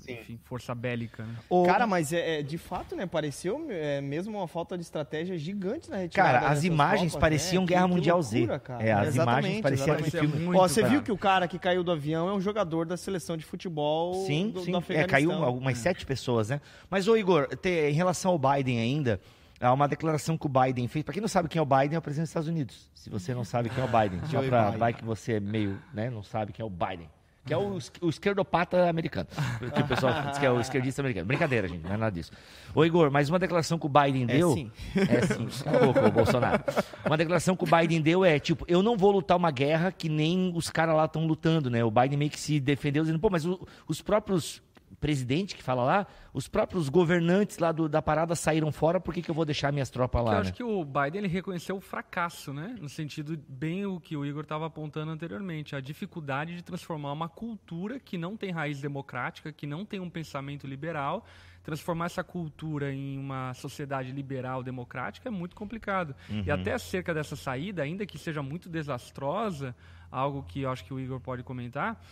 é, 0.08 0.12
enfim, 0.14 0.38
força 0.44 0.74
bélica. 0.74 1.22
Né? 1.24 1.34
Ô, 1.50 1.64
Cara, 1.64 1.86
mas 1.86 2.14
é, 2.14 2.38
é, 2.38 2.42
de 2.42 2.56
fato, 2.56 2.96
né? 2.96 3.04
Pareceu 3.04 3.66
é, 3.68 4.00
mesmo 4.00 4.38
uma 4.38 4.48
falta 4.48 4.74
de 4.78 4.82
estratégia 4.82 5.36
gigante 5.36 5.90
na 5.90 5.98
retirada. 5.98 6.38
Cara, 6.40 6.48
as 6.50 6.64
imagens 6.64 7.12
tropas, 7.12 7.20
pareciam 7.28 7.62
né? 7.64 7.68
Guerra 7.68 7.82
Que- 7.82 7.88
que 7.90 7.94
Mundial 7.96 8.18
loucura, 8.20 8.54
Z. 8.54 8.60
cara. 8.60 8.82
É, 8.82 8.92
as 8.92 9.08
Exatamente, 9.08 9.36
imagens 9.58 9.60
pareciam 9.62 9.94
exatamente. 9.98 10.10
filme. 10.30 10.44
muito 10.46 10.58
Ó, 10.58 10.66
você 10.66 10.82
viu 10.82 11.02
que 11.02 11.12
o 11.12 11.18
cara 11.18 11.46
que 11.46 11.58
caiu 11.58 11.84
do 11.84 11.92
avião 11.92 12.26
é 12.28 12.32
um 12.32 12.40
jogador 12.40 12.86
da 12.86 12.96
seleção 12.96 13.36
de 13.36 13.44
futebol 13.44 14.14
Sim, 14.26 14.48
do, 14.48 14.60
sim. 14.60 14.70
do 14.70 14.76
É, 14.76 14.80
Afeganistão. 14.80 15.10
caiu 15.10 15.32
algumas 15.44 15.76
sete 15.76 16.06
pessoas, 16.06 16.48
né? 16.48 16.58
Mas, 16.88 17.06
ô 17.06 17.18
Igor, 17.18 17.54
te- 17.56 17.90
em 17.90 17.92
relação 17.92 18.30
ao 18.32 18.38
Biden 18.38 18.49
ainda, 18.78 19.20
há 19.60 19.72
uma 19.72 19.86
declaração 19.88 20.36
que 20.38 20.46
o 20.46 20.48
Biden 20.48 20.88
fez. 20.88 21.04
Pra 21.04 21.12
quem 21.14 21.20
não 21.20 21.28
sabe 21.28 21.48
quem 21.48 21.58
é 21.58 21.62
o 21.62 21.66
Biden, 21.66 21.94
é 21.94 21.98
o 21.98 22.02
presidente 22.02 22.24
dos 22.24 22.30
Estados 22.30 22.48
Unidos. 22.48 22.90
Se 22.94 23.08
você 23.10 23.34
não 23.34 23.44
sabe 23.44 23.68
quem 23.68 23.82
é 23.82 23.86
o 23.86 23.88
Biden, 23.88 24.20
só. 24.30 24.40
Biden. 24.40 24.78
Vai 24.78 24.92
que 24.92 25.04
você 25.04 25.34
é 25.34 25.40
meio, 25.40 25.78
né? 25.94 26.10
Não 26.10 26.22
sabe 26.22 26.52
quem 26.52 26.62
é 26.62 26.66
o 26.66 26.70
Biden. 26.70 27.08
Que 27.42 27.54
é 27.54 27.56
o, 27.56 27.78
o 28.02 28.08
esquerdopata 28.10 28.86
americano. 28.88 29.26
Que 29.74 29.80
o 29.80 29.86
pessoal 29.86 30.12
diz 30.28 30.38
que 30.38 30.44
é 30.44 30.50
o 30.50 30.60
esquerdista 30.60 31.00
americano. 31.00 31.26
Brincadeira, 31.26 31.66
gente, 31.66 31.82
não 31.82 31.94
é 31.94 31.96
nada 31.96 32.12
disso. 32.12 32.30
Ô, 32.74 32.84
Igor, 32.84 33.10
mas 33.10 33.30
uma 33.30 33.38
declaração 33.38 33.78
que 33.78 33.86
o 33.86 33.88
Biden 33.88 34.24
É 34.24 34.26
deu. 34.26 34.52
sim. 34.52 34.70
É 34.94 35.26
sim. 35.26 35.48
Cala 35.64 35.86
a 35.86 36.06
ô 36.08 36.10
Bolsonaro. 36.10 36.62
Uma 37.04 37.16
declaração 37.16 37.56
que 37.56 37.64
o 37.64 37.66
Biden 37.66 38.02
deu 38.02 38.24
é, 38.26 38.38
tipo, 38.38 38.64
eu 38.68 38.82
não 38.82 38.94
vou 38.94 39.10
lutar 39.10 39.38
uma 39.38 39.50
guerra 39.50 39.90
que 39.90 40.08
nem 40.08 40.52
os 40.54 40.68
caras 40.68 40.94
lá 40.94 41.06
estão 41.06 41.26
lutando, 41.26 41.70
né? 41.70 41.82
O 41.82 41.90
Biden 41.90 42.18
meio 42.18 42.30
que 42.30 42.38
se 42.38 42.60
defendeu 42.60 43.02
dizendo, 43.04 43.18
pô, 43.18 43.30
mas 43.30 43.46
o- 43.46 43.66
os 43.88 44.02
próprios 44.02 44.62
presidente 44.98 45.54
que 45.54 45.62
fala 45.62 45.84
lá, 45.84 46.06
os 46.32 46.48
próprios 46.48 46.88
governantes 46.88 47.58
lá 47.58 47.70
do- 47.72 47.88
da 47.88 48.02
parada 48.02 48.34
saíram 48.34 48.72
fora, 48.72 49.00
por 49.00 49.14
que, 49.14 49.22
que 49.22 49.30
eu 49.30 49.34
vou 49.34 49.44
deixar 49.44 49.72
minhas 49.72 49.88
tropas 49.90 50.20
Eu 50.20 50.26
lá, 50.26 50.34
né? 50.34 50.40
acho 50.40 50.52
que 50.52 50.62
o 50.64 50.84
Biden 50.84 51.18
ele 51.20 51.28
reconheceu 51.28 51.76
o 51.76 51.80
fracasso, 51.80 52.52
né? 52.52 52.76
No 52.80 52.88
sentido 52.88 53.38
bem 53.48 53.86
o 53.86 54.00
que 54.00 54.16
o 54.16 54.26
Igor 54.26 54.42
estava 54.42 54.66
apontando 54.66 55.10
anteriormente, 55.12 55.76
a 55.76 55.80
dificuldade 55.80 56.54
de 56.56 56.62
transformar 56.62 57.12
uma 57.12 57.28
cultura 57.28 58.00
que 58.00 58.18
não 58.18 58.36
tem 58.36 58.50
raiz 58.50 58.80
democrática, 58.80 59.52
que 59.52 59.66
não 59.66 59.84
tem 59.84 60.00
um 60.00 60.10
pensamento 60.10 60.66
liberal, 60.66 61.24
transformar 61.62 62.06
essa 62.06 62.24
cultura 62.24 62.92
em 62.92 63.18
uma 63.18 63.54
sociedade 63.54 64.10
liberal 64.12 64.62
democrática 64.62 65.28
é 65.28 65.30
muito 65.30 65.54
complicado. 65.54 66.14
E 66.44 66.50
até 66.50 66.72
acerca 66.72 67.14
dessa 67.14 67.36
saída, 67.36 67.82
ainda 67.82 68.04
que 68.06 68.18
seja 68.18 68.42
muito 68.42 68.68
desastrosa, 68.68 69.74
algo 70.10 70.42
que 70.42 70.62
eu 70.62 70.70
acho 70.70 70.84
que 70.84 70.92
o 70.92 70.98
Igor 71.00 71.20
pode 71.20 71.42
comentar, 71.42 72.02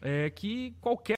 é 0.00 0.30
que 0.30 0.74
qualquer 0.80 1.17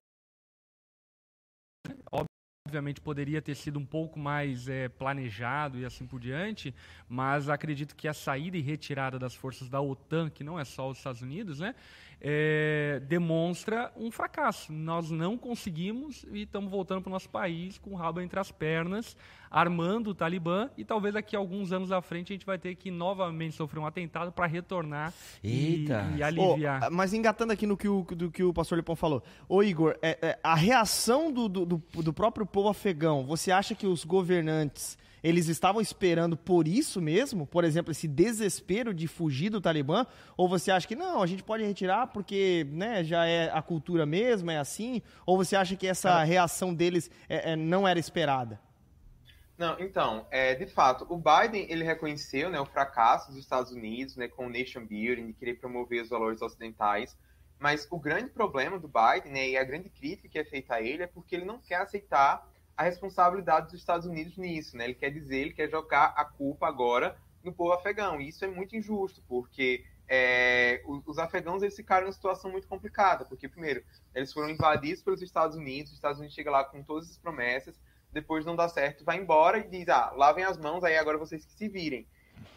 obviamente 2.70 3.00
poderia 3.00 3.42
ter 3.42 3.56
sido 3.56 3.80
um 3.80 3.84
pouco 3.84 4.16
mais 4.16 4.68
eh, 4.68 4.88
planejado 4.88 5.76
e 5.76 5.84
assim 5.84 6.06
por 6.06 6.20
diante, 6.20 6.72
mas 7.08 7.48
acredito 7.48 7.96
que 7.96 8.06
a 8.06 8.14
saída 8.14 8.56
e 8.56 8.60
retirada 8.60 9.18
das 9.18 9.34
forças 9.34 9.68
da 9.68 9.80
OTAN, 9.80 10.30
que 10.30 10.44
não 10.44 10.58
é 10.58 10.64
só 10.64 10.88
os 10.88 10.98
Estados 10.98 11.20
Unidos, 11.20 11.58
né, 11.58 11.74
eh, 12.20 13.00
demonstra 13.08 13.90
um 13.96 14.10
fracasso. 14.10 14.72
Nós 14.72 15.10
não 15.10 15.36
conseguimos 15.38 16.24
e 16.32 16.42
estamos 16.42 16.70
voltando 16.70 17.02
para 17.02 17.08
o 17.10 17.12
nosso 17.12 17.28
país 17.28 17.78
com 17.78 17.90
o 17.90 17.94
rabo 17.96 18.20
entre 18.20 18.38
as 18.38 18.52
pernas, 18.52 19.16
armando 19.50 20.10
o 20.10 20.14
Talibã 20.14 20.68
e 20.76 20.84
talvez 20.84 21.14
daqui 21.14 21.34
a 21.34 21.38
alguns 21.38 21.72
anos 21.72 21.90
à 21.90 22.00
frente 22.00 22.32
a 22.32 22.34
gente 22.34 22.46
vai 22.46 22.58
ter 22.58 22.74
que 22.76 22.90
novamente 22.90 23.56
sofrer 23.56 23.80
um 23.80 23.86
atentado 23.86 24.30
para 24.30 24.46
retornar 24.46 25.12
e, 25.42 25.80
Eita. 25.80 26.12
e 26.16 26.22
aliviar. 26.22 26.90
mas 26.90 27.12
engatando 27.12 27.52
aqui 27.52 27.66
no 27.66 27.76
que 27.76 27.88
o, 27.88 28.02
do 28.02 28.30
que 28.30 28.42
o 28.44 28.52
pastor 28.52 28.78
Lipão 28.78 28.94
falou. 28.94 29.22
Ô, 29.48 29.62
Igor, 29.62 29.96
é- 30.02 30.18
é, 30.22 30.38
a 30.42 30.54
reação 30.54 31.32
do, 31.32 31.48
do, 31.48 31.64
do- 31.66 31.82
do 32.02 32.12
próprio 32.12 32.46
povo 32.46 32.68
afegão, 32.68 33.24
você 33.26 33.50
acha 33.50 33.74
que 33.74 33.86
os 33.86 34.04
governantes, 34.04 34.96
eles 35.22 35.48
estavam 35.48 35.80
esperando 35.80 36.36
por 36.36 36.66
isso 36.66 37.00
mesmo? 37.00 37.46
Por 37.46 37.64
exemplo, 37.64 37.92
esse 37.92 38.08
desespero 38.08 38.94
de 38.94 39.06
fugir 39.06 39.50
do 39.50 39.60
Talibã? 39.60 40.06
Ou 40.36 40.48
você 40.48 40.70
acha 40.70 40.86
que 40.86 40.96
não, 40.96 41.22
a 41.22 41.26
gente 41.26 41.42
pode 41.42 41.64
retirar 41.64 42.08
porque 42.08 42.66
né, 42.70 43.04
já 43.04 43.26
é 43.26 43.50
a 43.52 43.62
cultura 43.62 44.06
mesmo, 44.06 44.50
é 44.50 44.58
assim? 44.58 45.02
Ou 45.26 45.36
você 45.36 45.56
acha 45.56 45.76
que 45.76 45.86
essa 45.86 46.22
reação 46.22 46.74
deles 46.74 47.10
é- 47.28 47.52
é, 47.52 47.56
não 47.56 47.86
era 47.86 47.98
esperada? 47.98 48.60
Não, 49.58 49.78
então, 49.78 50.26
é, 50.30 50.54
de 50.54 50.66
fato, 50.66 51.06
o 51.10 51.18
Biden 51.18 51.66
ele 51.70 51.84
reconheceu 51.84 52.48
né, 52.48 52.58
o 52.58 52.64
fracasso 52.64 53.30
dos 53.30 53.38
Estados 53.38 53.70
Unidos 53.70 54.16
né, 54.16 54.26
com 54.26 54.46
o 54.46 54.48
nation 54.48 54.86
building, 54.86 55.26
de 55.26 55.32
querer 55.34 55.56
promover 55.56 56.02
os 56.02 56.08
valores 56.08 56.40
ocidentais, 56.40 57.14
mas 57.58 57.86
o 57.90 57.98
grande 57.98 58.30
problema 58.30 58.78
do 58.78 58.88
Biden 58.88 59.30
né, 59.32 59.50
e 59.50 59.58
a 59.58 59.64
grande 59.64 59.90
crítica 59.90 60.30
que 60.30 60.38
é 60.38 60.44
feita 60.44 60.76
a 60.76 60.82
ele 60.82 61.02
é 61.02 61.06
porque 61.06 61.36
ele 61.36 61.44
não 61.44 61.58
quer 61.58 61.74
aceitar 61.74 62.48
a 62.80 62.82
responsabilidade 62.82 63.66
dos 63.66 63.74
Estados 63.74 64.06
Unidos 64.06 64.38
nisso. 64.38 64.74
Né? 64.74 64.84
Ele 64.84 64.94
quer 64.94 65.10
dizer, 65.10 65.36
ele 65.36 65.52
quer 65.52 65.68
jogar 65.68 66.14
a 66.16 66.24
culpa 66.24 66.66
agora 66.66 67.14
no 67.44 67.52
povo 67.52 67.72
afegão. 67.74 68.18
E 68.18 68.28
isso 68.28 68.42
é 68.42 68.48
muito 68.48 68.74
injusto, 68.74 69.22
porque 69.28 69.84
é, 70.08 70.82
os, 70.86 71.02
os 71.06 71.18
afegãos 71.18 71.62
eles 71.62 71.76
ficaram 71.76 72.04
em 72.04 72.06
uma 72.06 72.12
situação 72.14 72.50
muito 72.50 72.66
complicada, 72.66 73.26
porque, 73.26 73.48
primeiro, 73.48 73.84
eles 74.14 74.32
foram 74.32 74.48
invadidos 74.48 75.02
pelos 75.02 75.20
Estados 75.20 75.56
Unidos, 75.56 75.90
os 75.90 75.98
Estados 75.98 76.18
Unidos 76.18 76.34
chega 76.34 76.50
lá 76.50 76.64
com 76.64 76.82
todas 76.82 77.10
as 77.10 77.18
promessas, 77.18 77.78
depois 78.10 78.46
não 78.46 78.56
dá 78.56 78.66
certo, 78.66 79.04
vai 79.04 79.18
embora 79.18 79.58
e 79.58 79.68
diz, 79.68 79.86
ah, 79.90 80.10
lavem 80.16 80.44
as 80.44 80.56
mãos, 80.56 80.82
aí 80.82 80.96
agora 80.96 81.18
vocês 81.18 81.44
que 81.44 81.52
se 81.52 81.68
virem. 81.68 82.06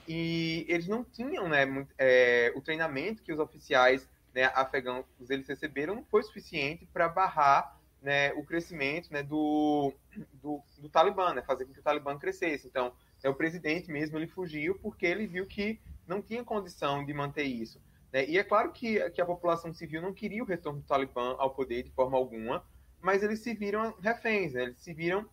E 0.07 0.65
eles 0.69 0.87
não 0.87 1.03
tinham, 1.03 1.49
né, 1.49 1.65
muito- 1.65 1.93
é, 1.97 2.53
o 2.55 2.61
treinamento 2.61 3.21
que 3.21 3.33
os 3.33 3.39
oficiais 3.39 4.09
né, 4.33 4.45
afegãos 4.55 5.05
eles 5.29 5.47
receberam 5.47 5.95
não 5.95 6.05
foi 6.05 6.23
suficiente 6.23 6.85
para 6.85 7.09
barrar 7.09 7.77
né, 8.03 8.33
o 8.33 8.43
crescimento 8.43 9.11
né, 9.11 9.23
do, 9.23 9.93
do, 10.33 10.61
do 10.77 10.89
Talibã, 10.89 11.33
né, 11.33 11.41
fazer 11.41 11.65
com 11.65 11.73
que 11.73 11.79
o 11.79 11.83
Talibã 11.83 12.19
crescesse. 12.19 12.67
Então, 12.67 12.93
é 13.23 13.29
o 13.29 13.33
presidente 13.33 13.89
mesmo, 13.89 14.17
ele 14.17 14.27
fugiu 14.27 14.77
porque 14.79 15.05
ele 15.05 15.25
viu 15.25 15.47
que 15.47 15.79
não 16.05 16.21
tinha 16.21 16.43
condição 16.43 17.05
de 17.05 17.13
manter 17.13 17.45
isso. 17.45 17.81
Né? 18.11 18.27
E 18.27 18.37
é 18.37 18.43
claro 18.43 18.73
que, 18.73 19.09
que 19.11 19.21
a 19.21 19.25
população 19.25 19.73
civil 19.73 20.01
não 20.01 20.13
queria 20.13 20.43
o 20.43 20.45
retorno 20.45 20.81
do 20.81 20.85
Talibã 20.85 21.35
ao 21.39 21.55
poder 21.55 21.83
de 21.83 21.91
forma 21.91 22.17
alguma, 22.17 22.65
mas 22.99 23.23
eles 23.23 23.39
se 23.39 23.53
viram 23.53 23.95
reféns, 24.01 24.53
né? 24.53 24.63
eles 24.63 24.81
se 24.81 24.93
viram 24.93 25.27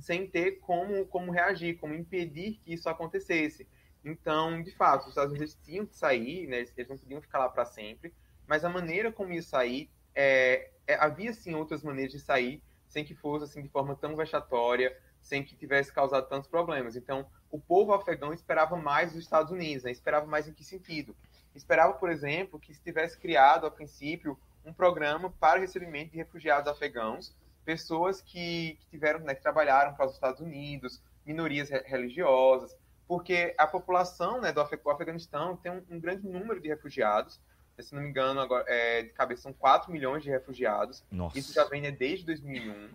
sem 0.00 0.26
ter 0.26 0.58
como, 0.58 1.06
como 1.06 1.30
reagir, 1.30 1.76
como 1.78 1.94
impedir 1.94 2.58
que 2.64 2.74
isso 2.74 2.88
acontecesse. 2.88 3.68
Então, 4.04 4.60
de 4.60 4.72
fato, 4.72 5.02
os 5.02 5.10
Estados 5.10 5.32
Unidos 5.32 5.56
tinham 5.62 5.86
que 5.86 5.96
sair, 5.96 6.48
né? 6.48 6.66
eles 6.76 6.88
não 6.88 6.98
podiam 6.98 7.22
ficar 7.22 7.38
lá 7.38 7.48
para 7.48 7.64
sempre, 7.64 8.12
mas 8.48 8.64
a 8.64 8.68
maneira 8.68 9.12
como 9.12 9.32
ia 9.32 9.42
sair, 9.42 9.88
é, 10.14 10.70
é, 10.86 10.94
havia 10.94 11.32
sim 11.32 11.54
outras 11.54 11.82
maneiras 11.82 12.12
de 12.12 12.20
sair 12.20 12.62
sem 12.86 13.04
que 13.04 13.14
fosse 13.14 13.44
assim 13.44 13.62
de 13.62 13.68
forma 13.68 13.96
tão 13.96 14.14
vexatória, 14.14 14.96
sem 15.20 15.42
que 15.42 15.56
tivesse 15.56 15.92
causado 15.92 16.28
tantos 16.28 16.48
problemas. 16.48 16.94
Então, 16.94 17.26
o 17.50 17.58
povo 17.58 17.94
afegão 17.94 18.32
esperava 18.32 18.76
mais 18.76 19.12
dos 19.12 19.22
Estados 19.22 19.50
Unidos, 19.50 19.84
né? 19.84 19.90
esperava 19.90 20.26
mais 20.26 20.46
em 20.46 20.52
que 20.52 20.62
sentido? 20.64 21.16
Esperava, 21.54 21.94
por 21.94 22.10
exemplo, 22.10 22.58
que 22.60 22.74
se 22.74 22.82
tivesse 22.82 23.18
criado, 23.18 23.66
a 23.66 23.70
princípio, 23.70 24.38
um 24.64 24.72
programa 24.72 25.30
para 25.40 25.58
o 25.58 25.60
recebimento 25.60 26.10
de 26.12 26.18
refugiados 26.18 26.70
afegãos, 26.70 27.34
pessoas 27.64 28.20
que, 28.20 28.76
que 28.80 28.86
tiveram, 28.90 29.20
né, 29.20 29.34
que 29.34 29.42
trabalharam 29.42 29.94
para 29.94 30.06
os 30.06 30.14
Estados 30.14 30.40
Unidos, 30.40 31.00
minorias 31.24 31.68
religiosas, 31.68 32.76
porque 33.06 33.54
a 33.58 33.66
população 33.66 34.40
né, 34.40 34.52
do 34.52 34.60
Afeganistão 34.60 35.56
tem 35.56 35.70
um, 35.70 35.84
um, 35.90 36.00
grande 36.00 36.26
número 36.26 36.60
de 36.60 36.68
refugiados. 36.68 37.40
Se 37.78 37.94
não 37.94 38.02
me 38.02 38.08
engano, 38.08 38.40
agora, 38.40 38.64
é, 38.68 39.02
de 39.02 39.08
cabeça 39.10 39.42
são 39.42 39.52
4 39.52 39.90
milhões 39.90 40.22
de 40.22 40.30
refugiados. 40.30 41.04
Nossa. 41.10 41.38
Isso 41.38 41.52
já 41.52 41.64
vem 41.64 41.80
né, 41.80 41.90
desde 41.90 42.26
2001. 42.26 42.90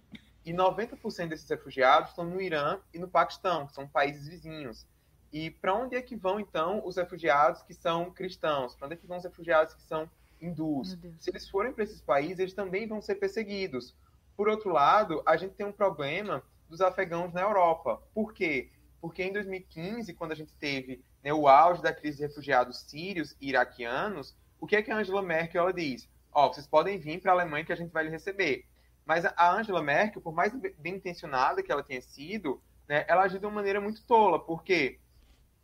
E 0.45 0.53
90% 0.53 1.27
desses 1.27 1.49
refugiados 1.49 2.11
estão 2.11 2.23
no 2.23 2.39
Irã 2.39 2.79
e 2.93 2.99
no 2.99 3.07
Paquistão, 3.07 3.67
que 3.67 3.73
são 3.73 3.87
países 3.87 4.27
vizinhos. 4.27 4.87
E 5.31 5.51
para 5.51 5.73
onde 5.73 5.95
é 5.95 6.01
que 6.01 6.15
vão, 6.15 6.39
então, 6.39 6.81
os 6.85 6.95
refugiados 6.95 7.61
que 7.63 7.73
são 7.73 8.09
cristãos? 8.11 8.75
Para 8.75 8.85
onde 8.85 8.93
é 8.93 8.97
que 8.97 9.07
vão 9.07 9.17
os 9.17 9.23
refugiados 9.23 9.73
que 9.73 9.81
são 9.81 10.09
hindus? 10.39 10.97
Se 11.19 11.29
eles 11.29 11.49
forem 11.49 11.73
para 11.73 11.83
esses 11.83 11.99
países, 11.99 12.39
eles 12.39 12.53
também 12.53 12.87
vão 12.87 13.01
ser 13.01 13.15
perseguidos. 13.15 13.93
Por 14.37 14.47
outro 14.47 14.71
lado, 14.71 15.21
a 15.25 15.35
gente 15.35 15.55
tem 15.55 15.65
um 15.65 15.71
problema 15.71 16.43
dos 16.69 16.79
afegãos 16.79 17.33
na 17.33 17.41
Europa. 17.41 18.01
Por 18.13 18.33
quê? 18.33 18.69
Porque 19.01 19.23
em 19.23 19.33
2015, 19.33 20.13
quando 20.13 20.31
a 20.31 20.35
gente 20.35 20.53
teve 20.53 21.03
né, 21.23 21.33
o 21.33 21.47
auge 21.47 21.81
da 21.81 21.93
crise 21.93 22.17
de 22.17 22.23
refugiados 22.23 22.81
sírios 22.81 23.35
e 23.41 23.49
iraquianos, 23.49 24.35
o 24.59 24.67
que 24.67 24.75
é 24.75 24.81
que 24.81 24.91
a 24.91 24.97
Angela 24.97 25.21
Merkel 25.21 25.61
ela 25.61 25.73
diz? 25.73 26.09
Ó, 26.31 26.45
oh, 26.45 26.53
vocês 26.53 26.67
podem 26.67 26.97
vir 26.97 27.21
para 27.21 27.31
a 27.31 27.35
Alemanha 27.35 27.65
que 27.65 27.73
a 27.73 27.75
gente 27.75 27.91
vai 27.91 28.03
lhe 28.03 28.09
receber. 28.09 28.65
Mas 29.05 29.25
a 29.25 29.51
Angela 29.51 29.81
Merkel, 29.81 30.21
por 30.21 30.33
mais 30.33 30.53
bem 30.77 30.95
intencionada 30.95 31.63
que 31.63 31.71
ela 31.71 31.83
tenha 31.83 32.01
sido, 32.01 32.61
né, 32.87 33.05
ela 33.07 33.23
agiu 33.23 33.39
de 33.39 33.45
uma 33.45 33.55
maneira 33.55 33.79
muito 33.79 34.03
tola. 34.05 34.39
Por 34.39 34.63
quê? 34.63 34.99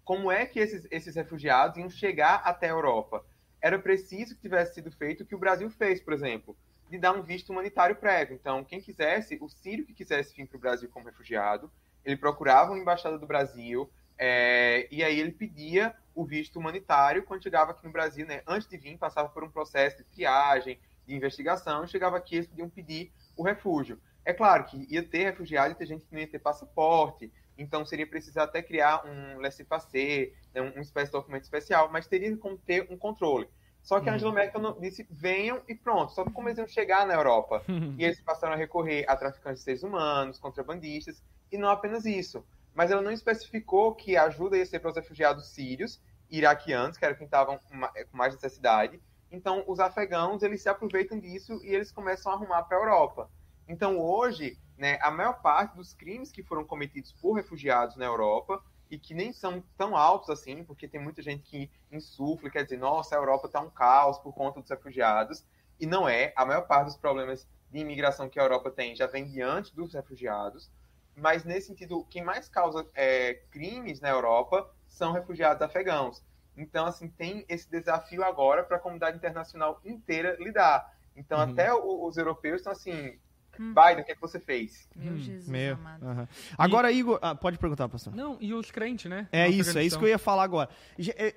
Como 0.03 0.31
é 0.31 0.45
que 0.45 0.59
esses, 0.59 0.87
esses 0.91 1.15
refugiados 1.15 1.77
iam 1.77 1.89
chegar 1.89 2.41
até 2.45 2.67
a 2.67 2.71
Europa? 2.71 3.25
Era 3.61 3.79
preciso 3.79 4.35
que 4.35 4.41
tivesse 4.41 4.75
sido 4.75 4.91
feito 4.91 5.23
o 5.23 5.25
que 5.25 5.35
o 5.35 5.39
Brasil 5.39 5.69
fez, 5.69 6.01
por 6.01 6.13
exemplo, 6.13 6.55
de 6.89 6.97
dar 6.97 7.13
um 7.13 7.21
visto 7.21 7.51
humanitário 7.51 7.95
prévio. 7.95 8.35
Então, 8.35 8.63
quem 8.63 8.81
quisesse, 8.81 9.37
o 9.41 9.49
sírio 9.49 9.85
que 9.85 9.93
quisesse 9.93 10.35
vir 10.35 10.47
para 10.47 10.57
o 10.57 10.59
Brasil 10.59 10.89
como 10.89 11.05
refugiado, 11.05 11.71
ele 12.03 12.17
procurava 12.17 12.71
uma 12.71 12.79
embaixada 12.79 13.17
do 13.17 13.25
Brasil 13.25 13.89
é, 14.17 14.87
e 14.91 15.03
aí 15.03 15.19
ele 15.19 15.31
pedia 15.31 15.95
o 16.15 16.23
visto 16.23 16.59
humanitário 16.59 17.23
quando 17.23 17.43
chegava 17.43 17.71
aqui 17.71 17.85
no 17.85 17.91
Brasil, 17.91 18.25
né? 18.25 18.41
Antes 18.47 18.67
de 18.67 18.77
vir, 18.77 18.97
passava 18.97 19.29
por 19.29 19.43
um 19.43 19.49
processo 19.49 19.97
de 19.97 20.03
triagem, 20.03 20.79
de 21.05 21.15
investigação, 21.15 21.87
chegava 21.87 22.17
aqui, 22.17 22.35
eles 22.35 22.47
podiam 22.47 22.69
pedir 22.69 23.11
o 23.35 23.43
refúgio. 23.43 23.99
É 24.25 24.31
claro 24.31 24.65
que 24.65 24.87
ia 24.89 25.03
ter 25.03 25.23
refugiado 25.23 25.73
e 25.73 25.75
ter 25.75 25.85
gente 25.85 26.05
que 26.05 26.13
não 26.13 26.21
ia 26.21 26.27
ter 26.27 26.39
passaporte, 26.39 27.31
então 27.57 27.85
seria 27.85 28.07
preciso 28.07 28.39
até 28.39 28.61
criar 28.61 29.05
um 29.05 29.39
laissez-passer, 29.39 30.33
né, 30.53 30.61
uma 30.61 30.81
espécie 30.81 31.07
de 31.07 31.11
documento 31.11 31.43
especial, 31.43 31.89
mas 31.91 32.07
teria 32.07 32.35
como 32.37 32.57
ter 32.57 32.87
um 32.89 32.97
controle. 32.97 33.47
Só 33.81 33.99
que 33.99 34.09
a 34.09 34.13
Angela 34.13 34.31
Merkel 34.31 34.77
disse, 34.79 35.05
venham 35.11 35.61
e 35.67 35.75
pronto. 35.75 36.13
Só 36.13 36.23
que 36.23 36.31
como 36.31 36.47
eles 36.47 36.57
iam 36.57 36.67
chegar 36.67 37.05
na 37.05 37.13
Europa, 37.13 37.61
e 37.97 38.05
eles 38.05 38.21
passaram 38.21 38.53
a 38.53 38.55
recorrer 38.55 39.03
a 39.09 39.15
traficantes 39.15 39.59
de 39.59 39.65
seres 39.65 39.83
humanos, 39.83 40.39
contrabandistas, 40.39 41.21
e 41.51 41.57
não 41.57 41.69
apenas 41.69 42.05
isso. 42.05 42.45
Mas 42.73 42.91
ela 42.91 43.01
não 43.01 43.11
especificou 43.11 43.93
que 43.93 44.17
a 44.17 44.23
ajuda 44.23 44.57
ia 44.57 44.65
ser 44.65 44.79
para 44.79 44.89
os 44.89 44.95
refugiados 44.95 45.49
sírios, 45.49 46.01
iraquianos, 46.29 46.97
que 46.97 47.05
eram 47.05 47.15
quem 47.15 47.25
estavam 47.25 47.59
com 47.59 48.17
mais 48.17 48.33
necessidade. 48.33 49.01
Então, 49.31 49.63
os 49.67 49.79
afegãos, 49.79 50.43
eles 50.43 50.61
se 50.61 50.69
aproveitam 50.69 51.19
disso 51.19 51.59
e 51.63 51.73
eles 51.73 51.91
começam 51.91 52.31
a 52.31 52.35
arrumar 52.35 52.63
para 52.63 52.77
a 52.77 52.81
Europa. 52.81 53.29
Então, 53.67 53.99
hoje, 53.99 54.57
né, 54.77 54.99
a 55.01 55.09
maior 55.09 55.41
parte 55.41 55.75
dos 55.75 55.93
crimes 55.93 56.31
que 56.31 56.43
foram 56.43 56.65
cometidos 56.65 57.11
por 57.13 57.33
refugiados 57.33 57.95
na 57.95 58.05
Europa 58.05 58.63
e 58.89 58.97
que 58.97 59.13
nem 59.13 59.31
são 59.31 59.63
tão 59.77 59.95
altos 59.95 60.29
assim, 60.29 60.63
porque 60.63 60.87
tem 60.87 61.01
muita 61.01 61.21
gente 61.21 61.43
que 61.43 61.71
insufla, 61.91 62.49
quer 62.49 62.63
dizer, 62.63 62.77
nossa, 62.77 63.15
a 63.15 63.17
Europa 63.17 63.47
está 63.47 63.59
um 63.59 63.69
caos 63.69 64.19
por 64.19 64.33
conta 64.33 64.59
dos 64.59 64.69
refugiados, 64.69 65.43
e 65.79 65.85
não 65.85 66.07
é. 66.07 66.31
A 66.35 66.45
maior 66.45 66.67
parte 66.67 66.85
dos 66.85 66.97
problemas 66.97 67.47
de 67.71 67.79
imigração 67.79 68.29
que 68.29 68.39
a 68.39 68.43
Europa 68.43 68.69
tem 68.69 68.95
já 68.95 69.07
vem 69.07 69.25
diante 69.25 69.75
dos 69.75 69.93
refugiados, 69.93 70.69
mas 71.15 71.43
nesse 71.43 71.67
sentido, 71.67 72.05
quem 72.09 72.23
mais 72.23 72.49
causa 72.49 72.87
é, 72.93 73.35
crimes 73.51 74.01
na 74.01 74.09
Europa 74.09 74.69
são 74.87 75.11
refugiados 75.11 75.61
afegãos. 75.61 76.23
Então, 76.55 76.85
assim, 76.85 77.07
tem 77.07 77.45
esse 77.49 77.69
desafio 77.69 78.23
agora 78.23 78.63
para 78.63 78.77
a 78.77 78.79
comunidade 78.79 79.17
internacional 79.17 79.79
inteira 79.83 80.37
lidar. 80.39 80.93
Então, 81.15 81.37
uhum. 81.37 81.51
até 81.51 81.73
o, 81.73 82.05
os 82.05 82.17
europeus 82.17 82.57
estão 82.57 82.73
assim, 82.73 83.17
Hum. 83.59 83.73
Biden, 83.73 84.01
o 84.01 84.05
que, 84.05 84.11
é 84.11 84.15
que 84.15 84.21
você 84.21 84.39
fez? 84.39 84.87
Meu 84.95 85.13
hum, 85.13 85.17
Jesus 85.17 85.47
meu. 85.47 85.75
amado. 85.75 86.05
Uhum. 86.05 86.27
Agora, 86.57 86.91
e... 86.91 86.97
Igor, 86.97 87.19
ah, 87.21 87.35
pode 87.35 87.57
perguntar, 87.57 87.87
pastor. 87.87 88.15
Não, 88.15 88.37
e 88.39 88.53
os 88.53 88.71
crentes, 88.71 89.09
né? 89.09 89.27
É 89.31 89.47
isso, 89.47 89.77
é 89.77 89.83
isso 89.83 89.97
que 89.99 90.05
eu 90.05 90.09
ia 90.09 90.17
falar 90.17 90.43
agora. 90.43 90.69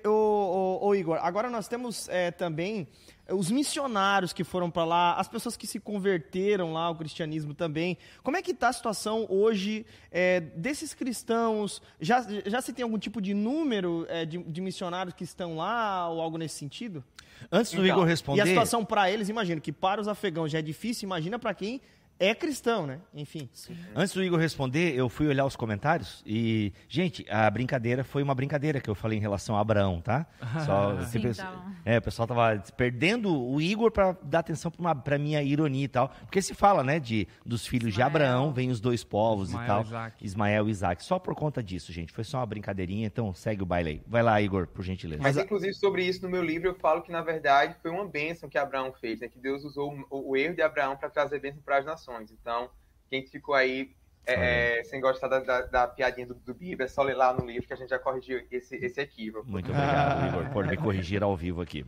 Ô, 0.05 0.09
ô, 0.09 0.87
ô 0.87 0.95
Igor, 0.95 1.19
agora 1.21 1.49
nós 1.49 1.67
temos 1.67 2.09
é, 2.09 2.31
também 2.31 2.87
os 3.29 3.51
missionários 3.51 4.33
que 4.33 4.43
foram 4.43 4.69
para 4.69 4.85
lá, 4.85 5.13
as 5.15 5.27
pessoas 5.27 5.57
que 5.57 5.67
se 5.67 5.79
converteram 5.79 6.73
lá 6.73 6.83
ao 6.83 6.95
cristianismo 6.95 7.53
também. 7.53 7.97
Como 8.23 8.37
é 8.37 8.41
que 8.41 8.51
está 8.51 8.69
a 8.69 8.73
situação 8.73 9.25
hoje 9.29 9.85
é, 10.11 10.39
desses 10.39 10.93
cristãos? 10.93 11.81
Já, 11.99 12.25
já 12.45 12.61
se 12.61 12.73
tem 12.73 12.83
algum 12.83 12.97
tipo 12.97 13.21
de 13.21 13.33
número 13.33 14.05
é, 14.09 14.25
de, 14.25 14.37
de, 14.37 14.61
missionários 14.61 15.13
que 15.13 15.23
estão 15.23 15.57
lá 15.57 16.09
ou 16.09 16.21
algo 16.21 16.37
nesse 16.37 16.55
sentido? 16.55 17.03
Antes 17.51 17.71
do 17.71 17.85
então, 17.85 17.95
Igor 17.97 18.05
responder... 18.05 18.39
E 18.39 18.41
a 18.41 18.47
situação 18.47 18.83
para 18.83 19.11
eles, 19.11 19.29
imagino 19.29 19.61
que 19.61 19.71
para 19.71 20.01
os 20.01 20.07
afegãos 20.07 20.51
já 20.51 20.59
é 20.59 20.61
difícil, 20.61 21.05
imagina 21.05 21.37
para 21.37 21.53
quem 21.53 21.81
é 22.19 22.33
cristão, 22.33 22.85
né? 22.87 22.99
Enfim. 23.13 23.49
Sim. 23.53 23.77
Antes 23.95 24.13
do 24.13 24.23
Igor 24.23 24.39
responder, 24.39 24.95
eu 24.95 25.09
fui 25.09 25.27
olhar 25.27 25.45
os 25.45 25.55
comentários 25.55 26.23
e, 26.25 26.73
gente, 26.87 27.25
a 27.29 27.49
brincadeira 27.49 28.03
foi 28.03 28.23
uma 28.23 28.33
brincadeira 28.33 28.79
que 28.79 28.89
eu 28.89 28.95
falei 28.95 29.17
em 29.17 29.21
relação 29.21 29.55
a 29.55 29.61
Abraão, 29.61 30.01
tá? 30.01 30.25
Só, 30.65 30.99
Sim, 31.01 31.33
tá 31.33 31.65
é, 31.85 31.97
o 31.97 32.01
pessoal 32.01 32.27
tava 32.27 32.61
perdendo 32.75 33.33
o 33.35 33.61
Igor 33.61 33.91
para 33.91 34.17
dar 34.23 34.39
atenção 34.39 34.71
para 34.71 35.17
minha 35.17 35.41
ironia 35.41 35.85
e 35.85 35.87
tal, 35.87 36.09
porque 36.09 36.41
se 36.41 36.53
fala, 36.53 36.83
né, 36.83 36.99
de 36.99 37.27
dos 37.45 37.65
filhos 37.67 37.89
Ismael. 37.89 38.09
de 38.09 38.15
Abraão, 38.15 38.53
vem 38.53 38.69
os 38.69 38.79
dois 38.79 39.03
povos 39.03 39.49
Ismael, 39.49 39.63
e 39.63 39.67
tal, 39.67 39.81
Isaac. 39.81 40.25
Ismael 40.25 40.67
e 40.67 40.71
Isaac. 40.71 41.03
Só 41.03 41.19
por 41.19 41.35
conta 41.35 41.61
disso, 41.61 41.91
gente, 41.91 42.11
foi 42.11 42.23
só 42.23 42.39
uma 42.39 42.45
brincadeirinha, 42.45 43.07
então 43.07 43.33
segue 43.33 43.63
o 43.63 43.65
baile 43.65 43.89
aí. 43.89 44.01
Vai 44.07 44.23
lá, 44.23 44.41
Igor, 44.41 44.67
por 44.67 44.83
gentileza. 44.83 45.21
Mas 45.21 45.37
inclusive 45.37 45.73
sobre 45.73 46.03
isso 46.03 46.23
no 46.23 46.29
meu 46.29 46.43
livro 46.43 46.67
eu 46.69 46.75
falo 46.75 47.01
que 47.01 47.11
na 47.11 47.21
verdade 47.21 47.75
foi 47.81 47.91
uma 47.91 48.05
bênção 48.07 48.49
que 48.49 48.57
Abraão 48.57 48.91
fez, 48.93 49.19
né? 49.19 49.27
Que 49.27 49.39
Deus 49.39 49.63
usou 49.63 49.93
o, 50.09 50.31
o 50.31 50.37
erro 50.37 50.55
de 50.55 50.61
Abraão 50.61 50.95
para 50.97 51.09
trazer 51.09 51.39
bênção 51.39 51.61
para 51.61 51.77
as 51.77 51.85
nações. 51.85 52.06
Então, 52.31 52.69
quem 53.09 53.25
ficou 53.25 53.55
aí 53.55 53.95
é, 54.27 54.83
sem 54.83 54.99
gostar 54.99 55.29
da, 55.29 55.39
da, 55.39 55.61
da 55.61 55.87
piadinha 55.87 56.27
do, 56.27 56.35
do 56.35 56.53
Bíblia, 56.53 56.85
é 56.85 56.87
só 56.87 57.01
ler 57.01 57.15
lá 57.15 57.33
no 57.33 57.45
livro 57.45 57.65
que 57.65 57.73
a 57.73 57.77
gente 57.77 57.89
já 57.89 57.97
corrigiu 57.97 58.45
esse, 58.51 58.75
esse 58.75 58.99
equívoco. 58.99 59.49
Muito 59.49 59.71
obrigado, 59.71 60.27
Igor, 60.27 60.51
por 60.51 60.67
me 60.67 60.75
corrigir 60.75 61.23
ao 61.23 61.35
vivo 61.35 61.61
aqui. 61.61 61.85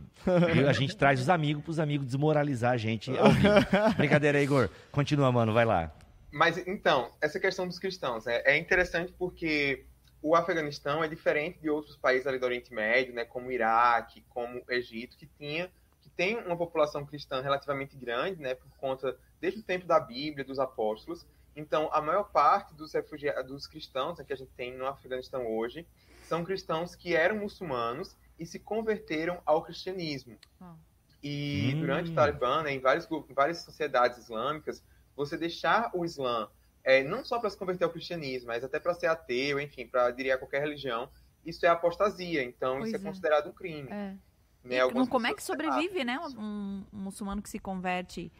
E 0.56 0.64
a 0.64 0.72
gente 0.72 0.96
traz 0.96 1.20
os 1.20 1.28
amigos 1.28 1.62
para 1.62 1.70
os 1.70 1.78
amigos 1.78 2.06
desmoralizar 2.06 2.72
a 2.72 2.76
gente 2.78 3.10
ao 3.18 3.30
vivo. 3.30 3.54
Brincadeira, 3.96 4.42
Igor. 4.42 4.70
Continua, 4.90 5.30
mano, 5.30 5.52
vai 5.52 5.66
lá. 5.66 5.92
Mas, 6.32 6.56
então, 6.66 7.12
essa 7.20 7.38
questão 7.38 7.66
dos 7.66 7.78
cristãos 7.78 8.26
é, 8.26 8.42
é 8.46 8.56
interessante 8.56 9.12
porque 9.18 9.84
o 10.22 10.34
Afeganistão 10.34 11.04
é 11.04 11.08
diferente 11.08 11.58
de 11.60 11.68
outros 11.68 11.96
países 11.96 12.26
ali 12.26 12.38
do 12.38 12.46
Oriente 12.46 12.72
Médio, 12.72 13.12
né, 13.12 13.24
como 13.24 13.48
o 13.48 13.52
Iraque, 13.52 14.24
como 14.28 14.62
o 14.66 14.72
Egito, 14.72 15.16
que 15.16 15.26
tinha 15.26 15.70
que 16.00 16.08
tem 16.08 16.38
uma 16.38 16.56
população 16.56 17.04
cristã 17.04 17.42
relativamente 17.42 17.94
grande, 17.96 18.40
né, 18.40 18.54
por 18.54 18.70
conta 18.78 19.16
desde 19.40 19.60
o 19.60 19.62
tempo 19.62 19.86
da 19.86 19.98
Bíblia, 19.98 20.44
dos 20.44 20.58
apóstolos. 20.58 21.26
Então, 21.56 21.88
a 21.92 22.00
maior 22.00 22.24
parte 22.24 22.74
dos 22.74 22.92
refugiados, 22.92 23.50
dos 23.50 23.66
cristãos 23.66 24.18
né, 24.18 24.24
que 24.24 24.32
a 24.32 24.36
gente 24.36 24.52
tem 24.52 24.76
no 24.76 24.86
Afeganistão 24.86 25.46
hoje, 25.46 25.86
são 26.22 26.44
cristãos 26.44 26.94
que 26.94 27.14
eram 27.14 27.36
muçulmanos 27.36 28.16
e 28.38 28.46
se 28.46 28.58
converteram 28.58 29.40
ao 29.44 29.62
cristianismo. 29.62 30.36
Oh. 30.60 30.74
E 31.22 31.72
hum. 31.74 31.80
durante 31.80 32.10
o 32.10 32.14
Talibã, 32.14 32.62
né, 32.62 32.72
em, 32.72 32.80
vários, 32.80 33.06
em 33.10 33.34
várias 33.34 33.58
sociedades 33.58 34.18
islâmicas, 34.18 34.82
você 35.14 35.36
deixar 35.36 35.90
o 35.94 36.04
Islã 36.04 36.48
é, 36.82 37.02
não 37.02 37.24
só 37.24 37.38
para 37.38 37.50
se 37.50 37.56
converter 37.56 37.84
ao 37.84 37.90
cristianismo, 37.90 38.48
mas 38.48 38.64
até 38.64 38.80
para 38.80 38.94
ser 38.94 39.06
ateu, 39.06 39.60
enfim, 39.60 39.86
para 39.86 40.06
aderir 40.06 40.34
a 40.34 40.38
qualquer 40.38 40.62
religião, 40.62 41.10
isso 41.44 41.64
é 41.66 41.68
apostasia. 41.68 42.42
Então, 42.42 42.78
pois 42.78 42.88
isso 42.88 42.96
é, 42.96 43.00
é, 43.00 43.02
considerado 43.02 43.48
um 43.48 43.52
crime. 43.52 43.90
É. 43.90 44.16
Né, 44.62 44.78
como 45.08 45.26
é 45.26 45.32
que 45.32 45.42
sobrevive, 45.42 46.04
né, 46.04 46.18
um, 46.18 46.84
um, 46.92 46.98
muçulmano 46.98 47.40
que 47.40 47.48
se 47.48 47.58
converte 47.58 48.30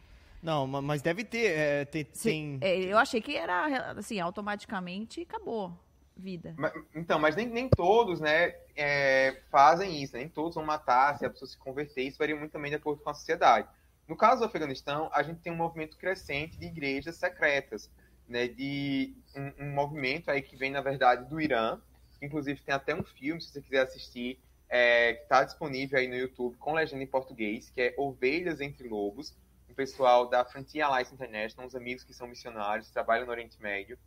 não, 0.41 0.65
mas 0.67 1.01
deve 1.01 1.23
ter. 1.23 1.45
É, 1.57 1.85
tem, 1.85 2.07
Sim, 2.13 2.57
tem... 2.59 2.69
É, 2.69 2.77
eu 2.93 2.97
achei 2.97 3.21
que 3.21 3.35
era 3.35 3.91
assim, 3.91 4.19
automaticamente 4.19 5.21
acabou. 5.21 5.71
vida. 6.15 6.53
Mas- 6.57 6.73
Então, 6.95 7.17
mas 7.19 7.35
nem, 7.35 7.47
nem 7.47 7.69
todos, 7.69 8.19
né, 8.19 8.55
é, 8.75 9.41
fazem 9.49 10.01
isso, 10.03 10.13
né? 10.13 10.19
nem 10.19 10.29
todos 10.29 10.55
vão 10.55 10.63
matar 10.65 11.17
se 11.17 11.25
a 11.25 11.29
pessoa 11.29 11.47
se 11.49 11.57
converter, 11.57 12.03
isso 12.03 12.17
varia 12.17 12.35
muito 12.35 12.51
também 12.51 12.69
de 12.69 12.75
acordo 12.77 13.01
com 13.01 13.09
a 13.09 13.13
sociedade. 13.13 13.67
No 14.07 14.15
caso 14.15 14.41
do 14.41 14.45
Afeganistão, 14.45 15.09
a 15.13 15.23
gente 15.23 15.39
tem 15.39 15.51
um 15.51 15.55
movimento 15.55 15.97
crescente 15.97 16.57
de 16.57 16.65
igrejas 16.65 17.15
secretas, 17.15 17.89
né, 18.27 18.47
de 18.47 19.15
um, 19.35 19.65
um 19.65 19.73
movimento 19.73 20.29
aí 20.29 20.41
que 20.41 20.55
vem, 20.55 20.69
na 20.71 20.81
verdade, 20.81 21.27
do 21.29 21.39
Irã, 21.39 21.79
inclusive 22.21 22.61
tem 22.61 22.75
até 22.75 22.93
um 22.93 23.03
filme, 23.03 23.41
se 23.41 23.49
você 23.49 23.61
quiser 23.61 23.81
assistir, 23.81 24.39
é, 24.69 25.13
que 25.13 25.23
está 25.23 25.43
disponível 25.43 25.97
aí 25.99 26.07
no 26.07 26.15
YouTube 26.15 26.55
com 26.57 26.73
legenda 26.73 27.03
em 27.03 27.07
português, 27.07 27.69
que 27.69 27.81
é 27.81 27.93
Ovelhas 27.97 28.61
Entre 28.61 28.87
Lobos, 28.87 29.35
um 29.71 29.73
pessoal 29.73 30.27
da 30.27 30.43
Frontier 30.45 30.85
Alliance 30.85 31.13
International, 31.13 31.65
uns 31.65 31.75
amigos 31.75 32.03
que 32.03 32.13
são 32.13 32.27
missionários, 32.27 32.91
trabalham 32.91 33.25
no 33.25 33.31
Oriente 33.31 33.59
Médio, 33.61 33.97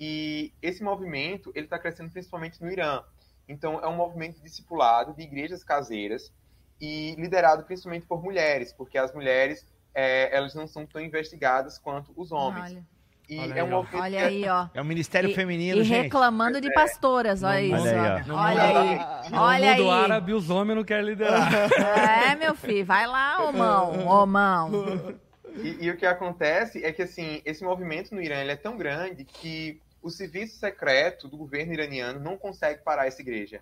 e 0.00 0.52
esse 0.60 0.82
movimento 0.82 1.52
ele 1.54 1.66
está 1.66 1.78
crescendo 1.78 2.10
principalmente 2.10 2.60
no 2.60 2.70
Irã. 2.70 3.04
Então 3.46 3.78
é 3.78 3.86
um 3.86 3.94
movimento 3.94 4.42
discipulado 4.42 5.14
de 5.14 5.22
igrejas 5.22 5.62
caseiras 5.62 6.32
e 6.80 7.14
liderado 7.16 7.64
principalmente 7.64 8.06
por 8.06 8.22
mulheres, 8.22 8.72
porque 8.72 8.98
as 8.98 9.12
mulheres 9.12 9.66
é, 9.94 10.34
elas 10.34 10.54
não 10.54 10.66
são 10.66 10.86
tão 10.86 11.00
investigadas 11.00 11.78
quanto 11.78 12.12
os 12.16 12.32
homens. 12.32 12.72
Olha, 12.72 12.86
E 13.28 13.38
Olha 13.38 13.54
é 13.54 13.60
aí, 13.60 13.62
um 13.62 13.66
ó. 13.66 13.70
movimento 13.76 14.02
olha 14.02 14.16
é- 14.18 14.24
aí, 14.24 14.48
ó. 14.48 14.66
É 14.74 14.80
o 14.82 14.84
Ministério 14.84 15.30
E- 15.30 15.34
Feminino, 15.34 15.80
E 15.80 15.84
gente. 15.84 16.02
reclamando 16.02 16.60
de 16.60 16.72
pastoras, 16.74 17.42
olha 17.42 17.62
isso. 17.62 17.74
Olha 17.76 17.92
aí, 18.14 18.30
ó. 18.30 18.34
Olha 18.34 18.62
aí. 18.62 19.30
No 19.30 19.38
Olha 19.40 19.70
mundo 19.76 19.90
aí. 19.90 20.04
árabe, 20.04 20.32
os 20.34 20.50
homens 20.50 20.76
não 20.76 20.84
querem 20.84 21.06
liderar. 21.06 21.48
É, 22.32 22.34
meu 22.36 22.54
filho, 22.54 22.84
vai 22.84 23.06
lá, 23.06 23.44
ô 23.48 23.52
mão, 23.52 24.06
ô 24.08 24.26
mão. 24.26 24.70
E, 25.56 25.84
e 25.86 25.90
o 25.90 25.96
que 25.96 26.06
acontece 26.06 26.84
é 26.84 26.92
que 26.92 27.02
assim 27.02 27.40
esse 27.44 27.62
movimento 27.62 28.14
no 28.14 28.20
Irã 28.22 28.40
ele 28.40 28.52
é 28.52 28.56
tão 28.56 28.76
grande 28.76 29.24
que 29.24 29.80
o 30.02 30.10
serviço 30.10 30.58
secreto 30.58 31.28
do 31.28 31.36
governo 31.36 31.72
iraniano 31.72 32.18
não 32.18 32.36
consegue 32.36 32.82
parar 32.82 33.06
essa 33.06 33.20
igreja. 33.22 33.60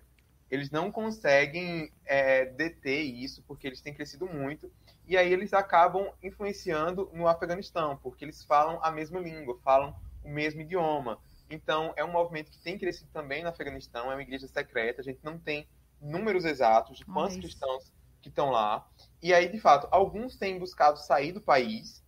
Eles 0.49 0.71
não 0.71 0.91
conseguem 0.91 1.91
é, 2.05 2.45
deter 2.45 3.01
isso 3.03 3.43
porque 3.47 3.67
eles 3.67 3.81
têm 3.81 3.93
crescido 3.93 4.25
muito 4.25 4.71
e 5.11 5.17
aí 5.17 5.33
eles 5.33 5.51
acabam 5.51 6.09
influenciando 6.23 7.11
no 7.11 7.27
Afeganistão 7.27 7.97
porque 7.97 8.23
eles 8.23 8.45
falam 8.45 8.79
a 8.81 8.89
mesma 8.89 9.19
língua, 9.19 9.59
falam 9.61 9.93
o 10.23 10.29
mesmo 10.29 10.61
idioma. 10.61 11.19
Então 11.49 11.93
é 11.97 12.05
um 12.05 12.11
movimento 12.13 12.49
que 12.49 12.57
tem 12.57 12.77
crescido 12.77 13.09
também 13.11 13.43
no 13.43 13.49
Afeganistão, 13.49 14.09
é 14.09 14.15
uma 14.15 14.21
igreja 14.21 14.47
secreta. 14.47 15.01
A 15.01 15.03
gente 15.03 15.19
não 15.21 15.37
tem 15.37 15.67
números 15.99 16.45
exatos 16.45 16.97
de 16.97 17.03
quantos 17.03 17.35
cristãos 17.35 17.91
que 18.21 18.29
estão 18.29 18.51
lá. 18.51 18.89
E 19.21 19.33
aí, 19.33 19.51
de 19.51 19.59
fato, 19.59 19.85
alguns 19.91 20.37
têm 20.37 20.57
buscado 20.57 20.97
sair 20.97 21.33
do 21.33 21.41
país, 21.41 22.01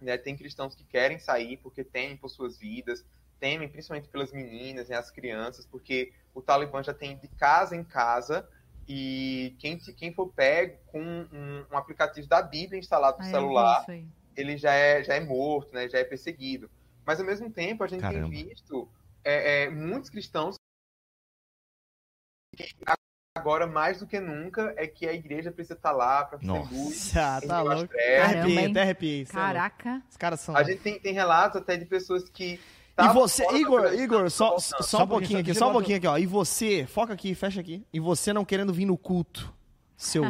né? 0.00 0.16
Tem 0.16 0.36
cristãos 0.36 0.76
que 0.76 0.84
querem 0.84 1.18
sair 1.18 1.56
porque 1.56 1.82
temem 1.82 2.16
por 2.16 2.28
suas 2.28 2.56
vidas, 2.56 3.04
temem 3.40 3.68
principalmente 3.68 4.08
pelas 4.08 4.30
meninas, 4.30 4.88
né, 4.88 4.94
as 4.96 5.10
crianças, 5.10 5.66
porque 5.66 6.12
o 6.32 6.40
Talibã 6.40 6.80
já 6.80 6.94
tem 6.94 7.18
de 7.18 7.26
casa 7.26 7.74
em 7.74 7.82
casa 7.82 8.48
e 8.92 9.54
quem, 9.60 9.78
quem 9.78 10.12
for 10.12 10.26
pego 10.32 10.76
com 10.86 11.00
um, 11.00 11.64
um 11.70 11.76
aplicativo 11.76 12.26
da 12.26 12.42
Bíblia 12.42 12.76
instalado 12.76 13.18
no 13.18 13.24
É, 13.24 13.30
celular, 13.30 13.86
ele 14.36 14.56
já 14.56 14.72
é, 14.74 15.00
já 15.04 15.14
é 15.14 15.20
morto, 15.20 15.72
né, 15.72 15.88
já 15.88 15.98
é 16.00 16.02
perseguido. 16.04 16.68
Mas, 17.06 17.20
ao 17.20 17.24
mesmo 17.24 17.48
tempo, 17.48 17.84
a 17.84 17.86
gente 17.86 18.00
Caramba. 18.00 18.28
tem 18.28 18.48
visto 18.48 18.88
é, 19.22 19.62
é, 19.62 19.70
muitos 19.70 20.10
cristãos 20.10 20.56
que 22.56 22.66
agora, 23.38 23.64
mais 23.64 24.00
do 24.00 24.08
que 24.08 24.18
nunca, 24.18 24.74
é 24.76 24.88
que 24.88 25.06
a 25.06 25.12
igreja 25.12 25.52
precisa 25.52 25.74
estar 25.74 25.92
lá 25.92 26.24
para 26.24 26.40
fazer 26.40 26.50
Nossa. 26.50 26.74
luz. 26.74 27.16
Ah, 27.16 27.40
em 27.40 27.46
tá 27.46 27.62
louco. 27.62 27.94
Arrepiei, 28.24 28.66
até 28.66 28.82
arrepiei. 28.82 29.22
é. 29.22 29.24
Caraca. 29.26 30.02
Os 30.10 30.16
caras 30.16 30.40
são. 30.40 30.56
A 30.56 30.64
gente 30.64 30.80
tem, 30.80 30.98
tem 30.98 31.14
relatos 31.14 31.62
até 31.62 31.76
de 31.76 31.84
pessoas 31.84 32.28
que. 32.28 32.60
E 33.00 33.06
estavam 33.06 33.22
você, 33.22 33.44
Igor, 33.56 33.92
Igor, 33.94 34.30
só, 34.30 34.58
só, 34.58 34.82
Só 34.82 35.04
um 35.04 35.06
pouquinho, 35.06 35.40
aqui, 35.40 35.54
só 35.54 35.68
um 35.68 35.72
pouquinho 35.72 35.98
aqui, 35.98 36.06
ó. 36.06 36.18
E 36.18 36.26
você, 36.26 36.86
foca 36.86 37.12
aqui, 37.12 37.34
fecha 37.34 37.60
aqui. 37.60 37.84
E 37.92 38.00
você 38.00 38.32
não 38.32 38.44
querendo 38.44 38.72
vir 38.72 38.84
no 38.84 38.96
culto, 38.96 39.52
seu 39.96 40.22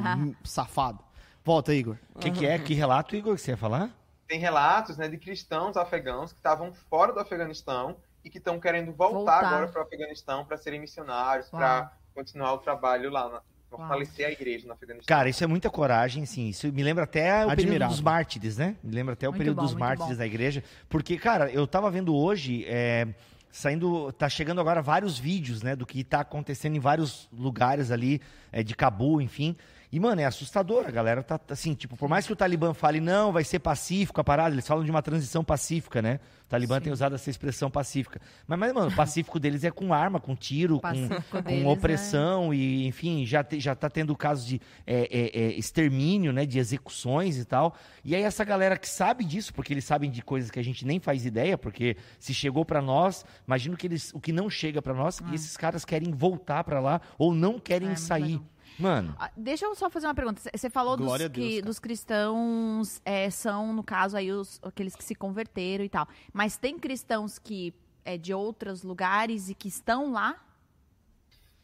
safado. 0.45 1.03
Volta, 1.45 1.75
Igor. 1.75 1.97
O 2.15 2.19
que, 2.19 2.31
que 2.31 2.47
é? 2.47 2.59
Que 2.59 2.75
relato, 2.75 3.17
Igor, 3.17 3.35
que 3.35 3.41
você 3.41 3.53
ia 3.53 3.57
falar? 3.57 3.91
Tem 4.29 4.39
relatos 4.39 4.97
né, 4.97 5.09
de 5.09 5.17
cristãos 5.19 5.77
afegãos 5.77 6.33
que 6.33 6.39
estavam 6.39 6.73
fora 6.73 7.13
do 7.13 7.19
Afeganistão 7.19 7.97
e 8.25 8.31
que 8.31 8.39
estão 8.39 8.61
querendo 8.61 8.93
voltar, 8.93 9.17
Voltar. 9.17 9.47
agora 9.47 9.69
para 9.69 9.81
o 9.81 9.85
Afeganistão 9.85 10.45
para 10.45 10.57
serem 10.57 10.79
missionários, 10.81 11.49
para 11.49 11.91
continuar 12.15 12.53
o 12.53 12.59
trabalho 12.59 13.11
lá, 13.11 13.29
na- 13.29 13.43
fortalecer 13.71 14.27
a 14.27 14.33
igreja 14.33 14.67
no 14.67 14.73
Afeganistão. 14.73 15.07
Cara, 15.07 15.29
isso 15.29 15.43
é 15.45 15.47
muita 15.47 15.71
coragem, 15.71 16.27
sim. 16.27 16.49
Isso 16.49 16.71
me 16.73 16.83
lembra 16.83 17.05
até 17.05 17.45
o 17.45 17.49
período 17.49 17.61
Admirável. 17.61 17.95
dos 17.95 18.01
mártires, 18.03 18.57
né? 18.59 18.77
Me 18.83 18.95
lembra 18.95 19.15
até 19.15 19.29
o 19.29 19.31
Muito 19.31 19.39
período 19.39 19.57
bom, 19.57 19.63
dos 19.63 19.75
mártires 19.75 20.13
bom. 20.13 20.19
da 20.19 20.27
igreja. 20.27 20.63
Porque, 20.89 21.17
cara, 21.17 21.51
eu 21.51 21.67
tava 21.67 21.91
vendo 21.91 22.15
hoje, 22.15 22.65
é, 22.67 23.07
saindo, 23.51 24.13
tá 24.13 24.29
chegando 24.29 24.61
agora 24.61 24.83
vários 24.83 25.19
vídeos, 25.19 25.63
né? 25.63 25.77
Do 25.77 25.87
que 25.87 26.03
tá 26.05 26.21
acontecendo 26.21 26.77
em 26.77 26.81
vários 26.81 27.29
lugares 27.33 27.91
ali, 27.91 28.21
é, 28.53 28.63
de 28.63 28.75
Cabu, 28.75 29.21
enfim. 29.21 29.57
E, 29.93 29.99
mano, 29.99 30.21
é 30.21 30.25
assustador. 30.25 30.85
A 30.87 30.91
galera 30.91 31.21
tá, 31.23 31.41
assim, 31.51 31.75
tipo, 31.75 31.97
por 31.97 32.09
mais 32.09 32.25
que 32.25 32.33
o 32.33 32.37
Talibã 32.37 32.73
fale, 32.73 33.01
não, 33.01 33.33
vai 33.33 33.43
ser 33.43 33.59
pacífico 33.59 34.21
a 34.21 34.25
parada, 34.25 34.55
eles 34.55 34.67
falam 34.67 34.85
de 34.85 34.91
uma 34.91 35.03
transição 35.03 35.43
pacífica, 35.43 36.01
né? 36.01 36.21
O 36.47 36.49
Talibã 36.51 36.77
Sim. 36.77 36.85
tem 36.85 36.93
usado 36.93 37.15
essa 37.17 37.29
expressão 37.29 37.69
pacífica. 37.69 38.21
Mas, 38.47 38.59
mas, 38.59 38.73
mano, 38.73 38.89
o 38.91 38.95
pacífico 38.95 39.41
deles 39.41 39.65
é 39.65 39.71
com 39.71 39.93
arma, 39.93 40.21
com 40.21 40.37
tiro, 40.37 40.81
com, 40.81 40.93
deles, 40.93 41.11
com 41.45 41.67
opressão 41.67 42.55
e, 42.55 42.87
enfim, 42.87 43.27
já, 43.27 43.43
te- 43.43 43.59
já 43.59 43.75
tá 43.75 43.91
tendo 43.91 44.15
casos 44.17 44.47
de 44.47 44.61
é, 44.87 45.09
é, 45.11 45.41
é, 45.43 45.53
extermínio, 45.59 46.33
né, 46.33 46.47
de 46.47 46.59
execuções 46.61 47.37
e 47.37 47.45
tal. 47.45 47.75
E 48.05 48.15
aí 48.15 48.23
essa 48.23 48.45
galera 48.45 48.77
que 48.77 48.89
sabe 48.89 49.25
disso, 49.25 49.53
porque 49.53 49.73
eles 49.73 49.85
sabem 49.85 50.09
de 50.11 50.23
coisas 50.23 50.51
que 50.53 50.59
a 50.61 50.65
gente 50.65 50.87
nem 50.87 51.01
faz 51.01 51.27
ideia, 51.27 51.59
porque 51.59 51.97
se 52.19 52.33
chegou 52.33 52.65
pra 52.65 52.81
nós, 52.81 53.25
imagino 53.47 53.77
que 53.77 53.89
eles, 53.89 54.13
o 54.15 54.21
que 54.21 54.33
não 54.33 54.49
chega 54.49 54.81
pra 54.81 54.95
nós, 54.95 55.21
e 55.31 55.35
esses 55.35 55.57
caras 55.57 55.85
querem 55.85 56.13
voltar 56.13 56.63
pra 56.63 56.79
lá 56.81 57.01
ou 57.19 57.35
não 57.35 57.59
querem 57.59 57.89
É, 57.89 57.91
muito 57.91 58.01
sair. 58.03 58.41
Mano, 58.79 59.15
Ah, 59.19 59.31
Deixa 59.37 59.67
eu 59.67 59.75
só 59.75 59.91
fazer 59.91 60.07
uma 60.07 60.15
pergunta. 60.15 60.41
Você 60.55 60.71
falou 60.71 60.97
dos, 60.97 61.19
Deus, 61.19 61.31
que, 61.33 61.63
dos 61.63 61.79
cristãos 61.79 63.01
é, 63.05 63.29
são, 63.31 63.73
no 63.73 63.83
caso, 63.83 64.17
aí 64.17 64.33
os, 64.33 64.59
aqueles 64.63 64.97
que 64.97 65.05
se 65.05 65.15
converteram 65.15 65.85
e 65.85 65.89
tal. 65.89 66.09
Mas 66.33 66.57
tem 66.57 66.79
cristãos 66.79 67.39
que 67.39 67.75
é 68.05 68.17
de 68.17 68.33
outros 68.33 68.83
lugares 68.83 69.49
e 69.49 69.55
que 69.55 69.69
estão 69.69 70.13
lá? 70.13 70.43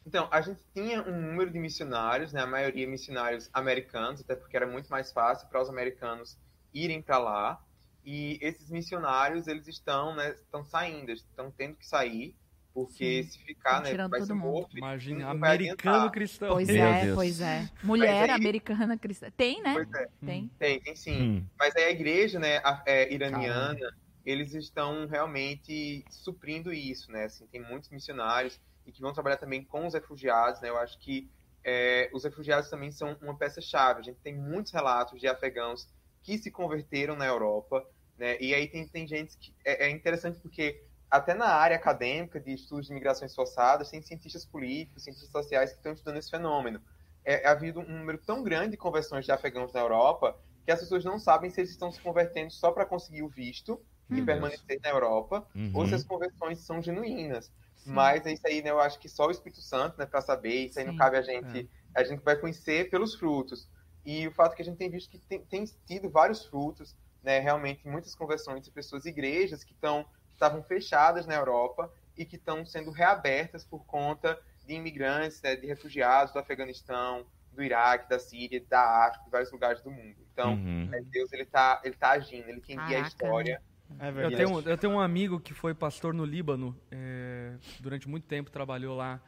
Então, 0.05 0.27
a 0.31 0.39
gente 0.39 0.61
tinha 0.73 1.01
um 1.01 1.21
número 1.21 1.51
de 1.51 1.59
missionários, 1.59 2.31
né? 2.31 2.41
A 2.41 2.47
maioria 2.47 2.87
missionários 2.87 3.49
americanos, 3.51 4.21
até 4.21 4.35
porque 4.35 4.55
era 4.55 4.65
muito 4.65 4.87
mais 4.87 5.11
fácil 5.11 5.47
para 5.49 5.61
os 5.61 5.69
americanos 5.69 6.37
irem 6.73 7.01
para 7.01 7.17
lá. 7.17 7.61
E 8.05 8.37
esses 8.41 8.69
missionários, 8.69 9.47
eles 9.47 9.67
estão, 9.67 10.15
né, 10.15 10.29
estão 10.31 10.63
saindo, 10.63 11.11
estão 11.11 11.51
tendo 11.51 11.75
que 11.75 11.85
sair, 11.85 12.37
porque 12.85 13.23
se 13.23 13.39
ficar, 13.39 13.81
né, 13.81 13.89
tirando 13.89 14.11
vai 14.11 14.19
todo 14.19 14.27
ser 14.27 14.33
mundo. 14.35 14.43
morto. 14.51 14.77
Imagina, 14.77 15.29
americano 15.31 16.11
cristão. 16.11 16.49
Pois 16.49 16.67
Meu 16.67 16.85
é, 16.85 17.03
Deus. 17.05 17.15
pois 17.15 17.41
é. 17.41 17.67
Mulher 17.81 18.29
aí- 18.29 18.35
americana 18.35 18.95
cristã. 18.95 19.31
Tem, 19.35 19.63
né? 19.63 19.73
Pois 19.73 19.91
é, 19.95 20.07
Tem. 20.23 20.51
tem, 20.59 20.79
tem 20.79 20.95
sim. 20.95 21.21
hum, 21.21 21.45
Mas 21.59 21.75
aí 21.75 21.85
a 21.85 21.89
igreja, 21.91 22.39
né, 22.39 22.57
a- 22.57 22.83
é, 22.85 23.11
iraniana, 23.11 23.79
eles 24.23 24.53
estão 24.53 25.07
realmente 25.07 26.05
suprindo 26.11 26.71
isso, 26.71 27.11
né? 27.11 27.23
Assim, 27.25 27.47
tem 27.47 27.61
muitos 27.61 27.89
missionários 27.89 28.59
e 28.85 28.91
que 28.91 29.01
vão 29.01 29.11
trabalhar 29.11 29.37
também 29.37 29.63
com 29.63 29.87
os 29.87 29.95
refugiados, 29.95 30.61
né? 30.61 30.69
Eu 30.69 30.77
acho 30.77 30.99
que 30.99 31.27
é, 31.63 32.09
os 32.13 32.23
refugiados 32.23 32.69
também 32.69 32.91
são 32.91 33.17
uma 33.21 33.35
peça-chave. 33.35 34.01
A 34.01 34.03
gente 34.03 34.19
tem 34.19 34.35
muitos 34.37 34.71
relatos 34.71 35.19
de 35.19 35.27
afegãos 35.27 35.89
que 36.21 36.37
se 36.37 36.51
converteram 36.51 37.15
na 37.15 37.25
Europa, 37.25 37.83
né? 38.17 38.37
E 38.39 38.53
aí 38.53 38.67
tem, 38.67 38.87
tem 38.87 39.07
gente 39.07 39.35
que... 39.37 39.51
É, 39.65 39.87
é 39.87 39.89
interessante 39.89 40.39
porque 40.39 40.83
até 41.09 41.33
na 41.33 41.47
área 41.47 41.77
acadêmica 41.77 42.39
de 42.39 42.53
estudos 42.53 42.87
de 42.87 42.93
migrações 42.93 43.33
forçadas, 43.33 43.89
tem 43.89 44.01
cientistas 44.01 44.45
políticos, 44.45 45.03
cientistas 45.03 45.31
sociais 45.31 45.71
que 45.71 45.77
estão 45.77 45.93
estudando 45.93 46.17
esse 46.17 46.29
fenômeno. 46.29 46.81
É, 47.23 47.43
é 47.43 47.47
havido 47.47 47.79
um 47.79 47.99
número 47.99 48.17
tão 48.17 48.43
grande 48.43 48.71
de 48.71 48.77
conversões 48.77 49.25
de 49.25 49.31
afegãos 49.31 49.71
na 49.73 49.79
Europa 49.79 50.37
que 50.65 50.71
as 50.71 50.81
pessoas 50.81 51.05
não 51.05 51.17
sabem 51.17 51.49
se 51.49 51.61
eles 51.61 51.71
estão 51.71 51.89
se 51.89 52.01
convertendo 52.01 52.51
só 52.51 52.71
para 52.71 52.85
conseguir 52.85 53.23
o 53.23 53.29
visto 53.29 53.81
e 54.09 54.15
Meu 54.15 54.25
permanecer 54.25 54.79
na 54.83 54.89
Europa, 54.89 55.47
uhum. 55.55 55.71
ou 55.73 55.87
se 55.87 55.95
as 55.95 56.03
conversões 56.03 56.59
são 56.59 56.81
genuínas. 56.81 57.51
Sim. 57.75 57.91
Mas 57.91 58.25
é 58.25 58.33
isso 58.33 58.45
aí, 58.45 58.61
né? 58.61 58.69
Eu 58.69 58.79
acho 58.79 58.99
que 58.99 59.07
só 59.07 59.27
o 59.27 59.31
Espírito 59.31 59.61
Santo, 59.61 59.97
né, 59.97 60.05
para 60.05 60.21
saber, 60.21 60.65
isso 60.65 60.77
aí 60.77 60.85
não 60.85 60.93
Sim. 60.93 60.99
cabe 60.99 61.17
a 61.17 61.21
gente. 61.21 61.69
A 61.95 62.03
gente 62.03 62.21
vai 62.23 62.35
conhecer 62.35 62.89
pelos 62.89 63.15
frutos. 63.15 63.69
E 64.05 64.27
o 64.27 64.31
fato 64.31 64.55
que 64.55 64.61
a 64.61 64.65
gente 64.65 64.77
tem 64.77 64.89
visto 64.89 65.09
que 65.09 65.19
tem, 65.19 65.39
tem 65.45 65.65
tido 65.85 66.09
vários 66.09 66.45
frutos, 66.45 66.95
né? 67.23 67.39
Realmente 67.39 67.87
muitas 67.87 68.13
conversões 68.13 68.61
de 68.61 68.71
pessoas, 68.71 69.05
igrejas 69.05 69.63
que 69.63 69.73
estão 69.73 70.05
estavam 70.37 70.63
fechadas 70.63 71.25
na 71.25 71.33
Europa 71.33 71.91
e 72.15 72.23
que 72.23 72.35
estão 72.35 72.65
sendo 72.65 72.91
reabertas 72.91 73.63
por 73.63 73.85
conta 73.85 74.39
de 74.65 74.73
imigrantes, 74.73 75.41
né, 75.41 75.55
de 75.55 75.65
refugiados 75.65 76.31
do 76.31 76.39
Afeganistão, 76.39 77.25
do 77.53 77.63
Iraque, 77.63 78.09
da 78.09 78.19
Síria, 78.19 78.63
da 78.69 79.07
África, 79.07 79.25
de 79.25 79.31
vários 79.31 79.51
lugares 79.51 79.81
do 79.81 79.89
mundo. 79.89 80.15
Então, 80.31 80.53
uhum. 80.53 80.89
é, 80.93 81.01
Deus 81.01 81.33
ele 81.33 81.45
tá, 81.45 81.81
ele 81.83 81.95
tá 81.95 82.11
agindo, 82.11 82.47
ele 82.49 82.61
quem 82.61 82.77
guia 82.85 83.03
a 83.03 83.07
história. 83.07 83.61
É 83.99 84.09
Eu 84.09 84.35
tenho, 84.35 84.69
eu 84.69 84.77
tenho 84.77 84.93
um 84.93 84.99
amigo 84.99 85.39
que 85.39 85.53
foi 85.53 85.73
pastor 85.73 86.13
no 86.13 86.25
Líbano, 86.25 86.77
é, 86.91 87.53
durante 87.79 88.07
muito 88.07 88.27
tempo 88.27 88.51
trabalhou 88.51 88.95
lá 88.95 89.19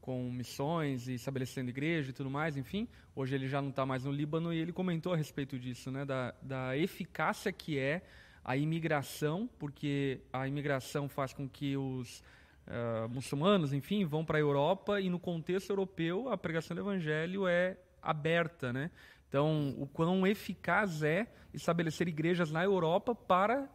com 0.00 0.30
missões 0.30 1.06
e 1.06 1.14
estabelecendo 1.14 1.68
igreja 1.68 2.10
e 2.10 2.12
tudo 2.12 2.30
mais, 2.30 2.56
enfim. 2.56 2.88
Hoje 3.14 3.34
ele 3.34 3.46
já 3.46 3.60
não 3.60 3.70
está 3.70 3.84
mais 3.84 4.04
no 4.04 4.10
Líbano 4.10 4.52
e 4.52 4.58
ele 4.58 4.72
comentou 4.72 5.12
a 5.12 5.16
respeito 5.16 5.58
disso, 5.58 5.90
né, 5.90 6.04
da, 6.04 6.34
da 6.40 6.76
eficácia 6.76 7.52
que 7.52 7.78
é 7.78 8.02
a 8.46 8.56
imigração, 8.56 9.50
porque 9.58 10.20
a 10.32 10.46
imigração 10.46 11.08
faz 11.08 11.32
com 11.32 11.48
que 11.48 11.76
os 11.76 12.22
uh, 12.68 13.08
muçulmanos, 13.08 13.72
enfim, 13.72 14.04
vão 14.04 14.24
para 14.24 14.38
a 14.38 14.40
Europa 14.40 15.00
e 15.00 15.10
no 15.10 15.18
contexto 15.18 15.70
europeu 15.70 16.28
a 16.28 16.38
pregação 16.38 16.76
do 16.76 16.80
evangelho 16.80 17.48
é 17.48 17.76
aberta, 18.00 18.72
né? 18.72 18.92
Então, 19.28 19.74
o 19.76 19.88
quão 19.88 20.24
eficaz 20.24 21.02
é 21.02 21.26
estabelecer 21.52 22.06
igrejas 22.06 22.52
na 22.52 22.62
Europa 22.62 23.16
para 23.16 23.68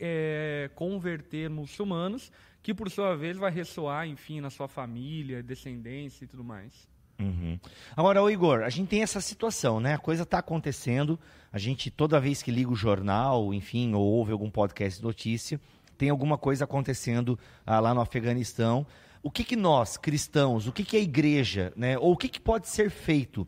é, 0.00 0.70
converter 0.74 1.50
muçulmanos, 1.50 2.32
que 2.62 2.72
por 2.72 2.90
sua 2.90 3.14
vez 3.14 3.36
vai 3.36 3.50
ressoar, 3.50 4.08
enfim, 4.08 4.40
na 4.40 4.48
sua 4.48 4.68
família, 4.68 5.42
descendência 5.42 6.24
e 6.24 6.26
tudo 6.26 6.42
mais. 6.42 6.88
Uhum. 7.18 7.58
Agora, 7.96 8.22
o 8.22 8.30
Igor, 8.30 8.62
a 8.62 8.70
gente 8.70 8.88
tem 8.88 9.02
essa 9.02 9.20
situação, 9.20 9.80
né? 9.80 9.94
A 9.94 9.98
coisa 9.98 10.24
está 10.24 10.38
acontecendo. 10.38 11.18
A 11.52 11.58
gente, 11.58 11.90
toda 11.90 12.20
vez 12.20 12.42
que 12.42 12.50
liga 12.50 12.70
o 12.70 12.76
jornal, 12.76 13.54
enfim, 13.54 13.94
ou 13.94 14.04
ouve 14.04 14.32
algum 14.32 14.50
podcast 14.50 14.98
de 14.98 15.04
notícia, 15.04 15.60
tem 15.96 16.10
alguma 16.10 16.36
coisa 16.36 16.64
acontecendo 16.64 17.38
ah, 17.64 17.78
lá 17.78 17.94
no 17.94 18.00
Afeganistão. 18.00 18.86
O 19.22 19.30
que, 19.30 19.44
que 19.44 19.56
nós, 19.56 19.96
cristãos, 19.96 20.66
o 20.66 20.72
que, 20.72 20.84
que 20.84 20.96
a 20.96 21.00
igreja, 21.00 21.72
né? 21.76 21.96
Ou 21.98 22.12
o 22.12 22.16
que, 22.16 22.28
que 22.28 22.40
pode 22.40 22.68
ser 22.68 22.90
feito 22.90 23.46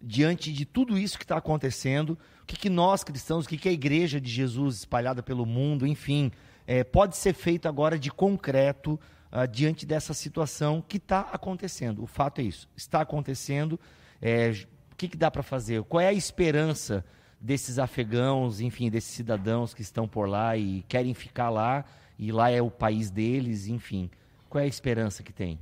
diante 0.00 0.52
de 0.52 0.64
tudo 0.64 0.96
isso 0.96 1.18
que 1.18 1.24
está 1.24 1.36
acontecendo? 1.36 2.16
O 2.42 2.46
que, 2.46 2.56
que 2.56 2.70
nós, 2.70 3.02
cristãos, 3.02 3.44
o 3.44 3.48
que, 3.48 3.58
que 3.58 3.68
a 3.68 3.72
igreja 3.72 4.20
de 4.20 4.30
Jesus 4.30 4.76
espalhada 4.76 5.22
pelo 5.22 5.44
mundo, 5.44 5.86
enfim, 5.86 6.30
é, 6.66 6.84
pode 6.84 7.16
ser 7.16 7.34
feito 7.34 7.66
agora 7.66 7.98
de 7.98 8.10
concreto 8.10 8.98
uh, 9.32 9.46
diante 9.46 9.86
dessa 9.86 10.14
situação 10.14 10.82
que 10.86 10.96
está 10.96 11.20
acontecendo. 11.32 12.02
O 12.02 12.06
fato 12.06 12.40
é 12.40 12.44
isso, 12.44 12.68
está 12.76 13.00
acontecendo. 13.00 13.78
É, 14.20 14.50
o 14.92 14.96
que, 14.96 15.08
que 15.08 15.16
dá 15.16 15.30
para 15.30 15.42
fazer? 15.42 15.82
Qual 15.84 16.00
é 16.00 16.08
a 16.08 16.12
esperança 16.12 17.04
desses 17.40 17.78
afegãos, 17.78 18.60
enfim, 18.60 18.90
desses 18.90 19.12
cidadãos 19.12 19.72
que 19.72 19.82
estão 19.82 20.08
por 20.08 20.28
lá 20.28 20.56
e 20.56 20.82
querem 20.88 21.14
ficar 21.14 21.50
lá, 21.50 21.84
e 22.18 22.32
lá 22.32 22.50
é 22.50 22.60
o 22.60 22.70
país 22.70 23.10
deles, 23.10 23.68
enfim. 23.68 24.10
Qual 24.48 24.60
é 24.60 24.64
a 24.64 24.68
esperança 24.68 25.22
que 25.22 25.32
tem? 25.32 25.58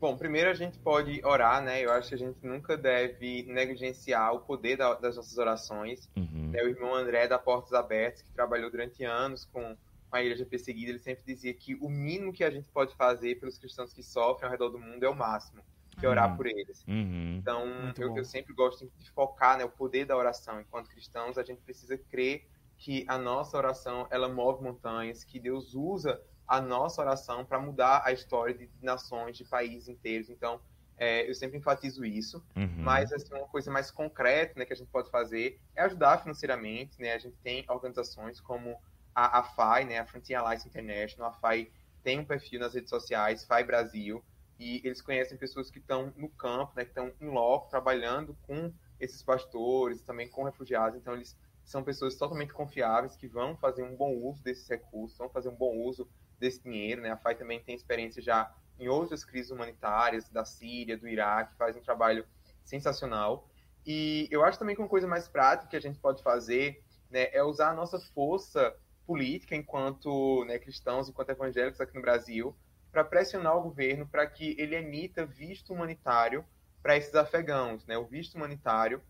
Bom, 0.00 0.16
primeiro 0.16 0.50
a 0.50 0.54
gente 0.54 0.78
pode 0.78 1.24
orar, 1.24 1.62
né? 1.62 1.82
Eu 1.82 1.90
acho 1.92 2.08
que 2.08 2.14
a 2.14 2.18
gente 2.18 2.36
nunca 2.42 2.76
deve 2.76 3.44
negligenciar 3.44 4.34
o 4.34 4.40
poder 4.40 4.76
da, 4.76 4.94
das 4.94 5.16
nossas 5.16 5.38
orações. 5.38 6.10
Uhum. 6.16 6.50
Né? 6.50 6.62
O 6.62 6.68
irmão 6.68 6.94
André 6.94 7.26
da 7.26 7.38
Portas 7.38 7.72
Abertas, 7.72 8.20
que 8.20 8.30
trabalhou 8.32 8.70
durante 8.70 9.02
anos 9.04 9.46
com 9.46 9.76
com 10.14 10.18
a 10.18 10.22
igreja 10.22 10.46
perseguida, 10.46 10.92
ele 10.92 11.00
sempre 11.00 11.24
dizia 11.24 11.52
que 11.52 11.74
o 11.74 11.88
mínimo 11.88 12.32
que 12.32 12.44
a 12.44 12.50
gente 12.50 12.68
pode 12.68 12.94
fazer 12.94 13.40
pelos 13.40 13.58
cristãos 13.58 13.92
que 13.92 14.00
sofrem 14.00 14.46
ao 14.46 14.52
redor 14.52 14.68
do 14.68 14.78
mundo 14.78 15.02
é 15.02 15.08
o 15.08 15.14
máximo, 15.14 15.60
que 15.98 16.06
é 16.06 16.08
orar 16.08 16.30
uhum. 16.30 16.36
por 16.36 16.46
eles. 16.46 16.84
Uhum. 16.86 17.36
Então, 17.36 17.92
eu, 17.98 18.16
eu, 18.16 18.24
sempre 18.24 18.54
gosto 18.54 18.88
de 18.96 19.10
focar 19.10 19.58
né, 19.58 19.64
o 19.64 19.68
poder 19.68 20.04
da 20.04 20.16
oração. 20.16 20.60
Enquanto 20.60 20.88
cristãos, 20.88 21.36
a 21.36 21.42
gente 21.42 21.60
precisa 21.62 21.98
crer 21.98 22.46
que 22.78 23.04
a 23.08 23.18
nossa 23.18 23.56
oração 23.56 24.06
ela 24.08 24.28
move 24.28 24.62
montanhas, 24.62 25.24
que 25.24 25.40
Deus 25.40 25.74
usa 25.74 26.22
a 26.46 26.60
nossa 26.60 27.02
oração 27.02 27.44
para 27.44 27.58
mudar 27.58 28.02
a 28.04 28.12
história 28.12 28.54
de 28.54 28.70
nações, 28.80 29.36
de 29.36 29.44
países 29.44 29.88
inteiros. 29.88 30.30
Então, 30.30 30.60
é, 30.96 31.28
eu 31.28 31.34
sempre 31.34 31.58
enfatizo 31.58 32.04
isso. 32.04 32.40
Uhum. 32.54 32.68
Mas 32.78 33.12
assim, 33.12 33.34
uma 33.34 33.48
coisa 33.48 33.68
mais 33.68 33.90
concreta 33.90 34.60
né, 34.60 34.64
que 34.64 34.72
a 34.72 34.76
gente 34.76 34.92
pode 34.92 35.10
fazer 35.10 35.58
é 35.74 35.82
ajudar 35.82 36.18
financeiramente. 36.18 37.00
Né? 37.00 37.14
A 37.14 37.18
gente 37.18 37.36
tem 37.42 37.64
organizações 37.68 38.40
como 38.40 38.80
a, 39.14 39.38
a 39.38 39.42
FAI, 39.42 39.84
né, 39.84 39.98
a 39.98 40.06
Frontier 40.06 40.40
Alliance 40.40 40.66
International, 40.66 41.30
a 41.30 41.32
FAI 41.32 41.70
tem 42.02 42.18
um 42.18 42.24
perfil 42.24 42.60
nas 42.60 42.74
redes 42.74 42.90
sociais, 42.90 43.44
FAI 43.44 43.64
Brasil, 43.64 44.22
e 44.58 44.80
eles 44.84 45.00
conhecem 45.00 45.36
pessoas 45.36 45.70
que 45.70 45.78
estão 45.78 46.12
no 46.16 46.28
campo, 46.28 46.72
né, 46.76 46.84
que 46.84 46.90
estão 46.90 47.12
em 47.20 47.28
loco, 47.28 47.70
trabalhando 47.70 48.36
com 48.42 48.72
esses 49.00 49.22
pastores, 49.22 50.02
também 50.02 50.28
com 50.28 50.44
refugiados, 50.44 50.98
então 50.98 51.14
eles 51.14 51.36
são 51.64 51.82
pessoas 51.82 52.16
totalmente 52.16 52.52
confiáveis, 52.52 53.16
que 53.16 53.26
vão 53.26 53.56
fazer 53.56 53.82
um 53.82 53.96
bom 53.96 54.14
uso 54.14 54.42
desses 54.42 54.68
recursos, 54.68 55.16
vão 55.16 55.30
fazer 55.30 55.48
um 55.48 55.56
bom 55.56 55.76
uso 55.78 56.08
desse 56.38 56.62
dinheiro, 56.62 57.00
né, 57.00 57.10
a 57.10 57.16
FAI 57.16 57.34
também 57.36 57.60
tem 57.62 57.74
experiência 57.74 58.22
já 58.22 58.52
em 58.78 58.88
outras 58.88 59.24
crises 59.24 59.50
humanitárias, 59.50 60.28
da 60.28 60.44
Síria, 60.44 60.98
do 60.98 61.08
Iraque, 61.08 61.56
faz 61.56 61.76
um 61.76 61.80
trabalho 61.80 62.26
sensacional, 62.64 63.48
e 63.86 64.28
eu 64.30 64.44
acho 64.44 64.58
também 64.58 64.74
que 64.74 64.82
uma 64.82 64.88
coisa 64.88 65.06
mais 65.06 65.28
prática 65.28 65.68
que 65.68 65.76
a 65.76 65.80
gente 65.80 65.98
pode 65.98 66.22
fazer 66.22 66.82
né, 67.10 67.28
é 67.32 67.42
usar 67.42 67.70
a 67.70 67.74
nossa 67.74 67.98
força 67.98 68.74
política 69.06 69.54
enquanto 69.54 70.44
né, 70.44 70.58
cristãos, 70.58 71.08
enquanto 71.08 71.30
evangélicos 71.30 71.80
aqui 71.80 71.94
no 71.94 72.02
Brasil, 72.02 72.54
para 72.90 73.04
pressionar 73.04 73.56
o 73.56 73.62
governo 73.62 74.06
para 74.06 74.26
que 74.26 74.54
ele 74.58 74.76
emita 74.76 75.26
visto 75.26 75.72
humanitário 75.72 76.44
para 76.82 76.96
esses 76.96 77.14
afegãos. 77.14 77.84
Né? 77.86 77.98
O 77.98 78.04
visto 78.04 78.34
humanitário 78.34 79.02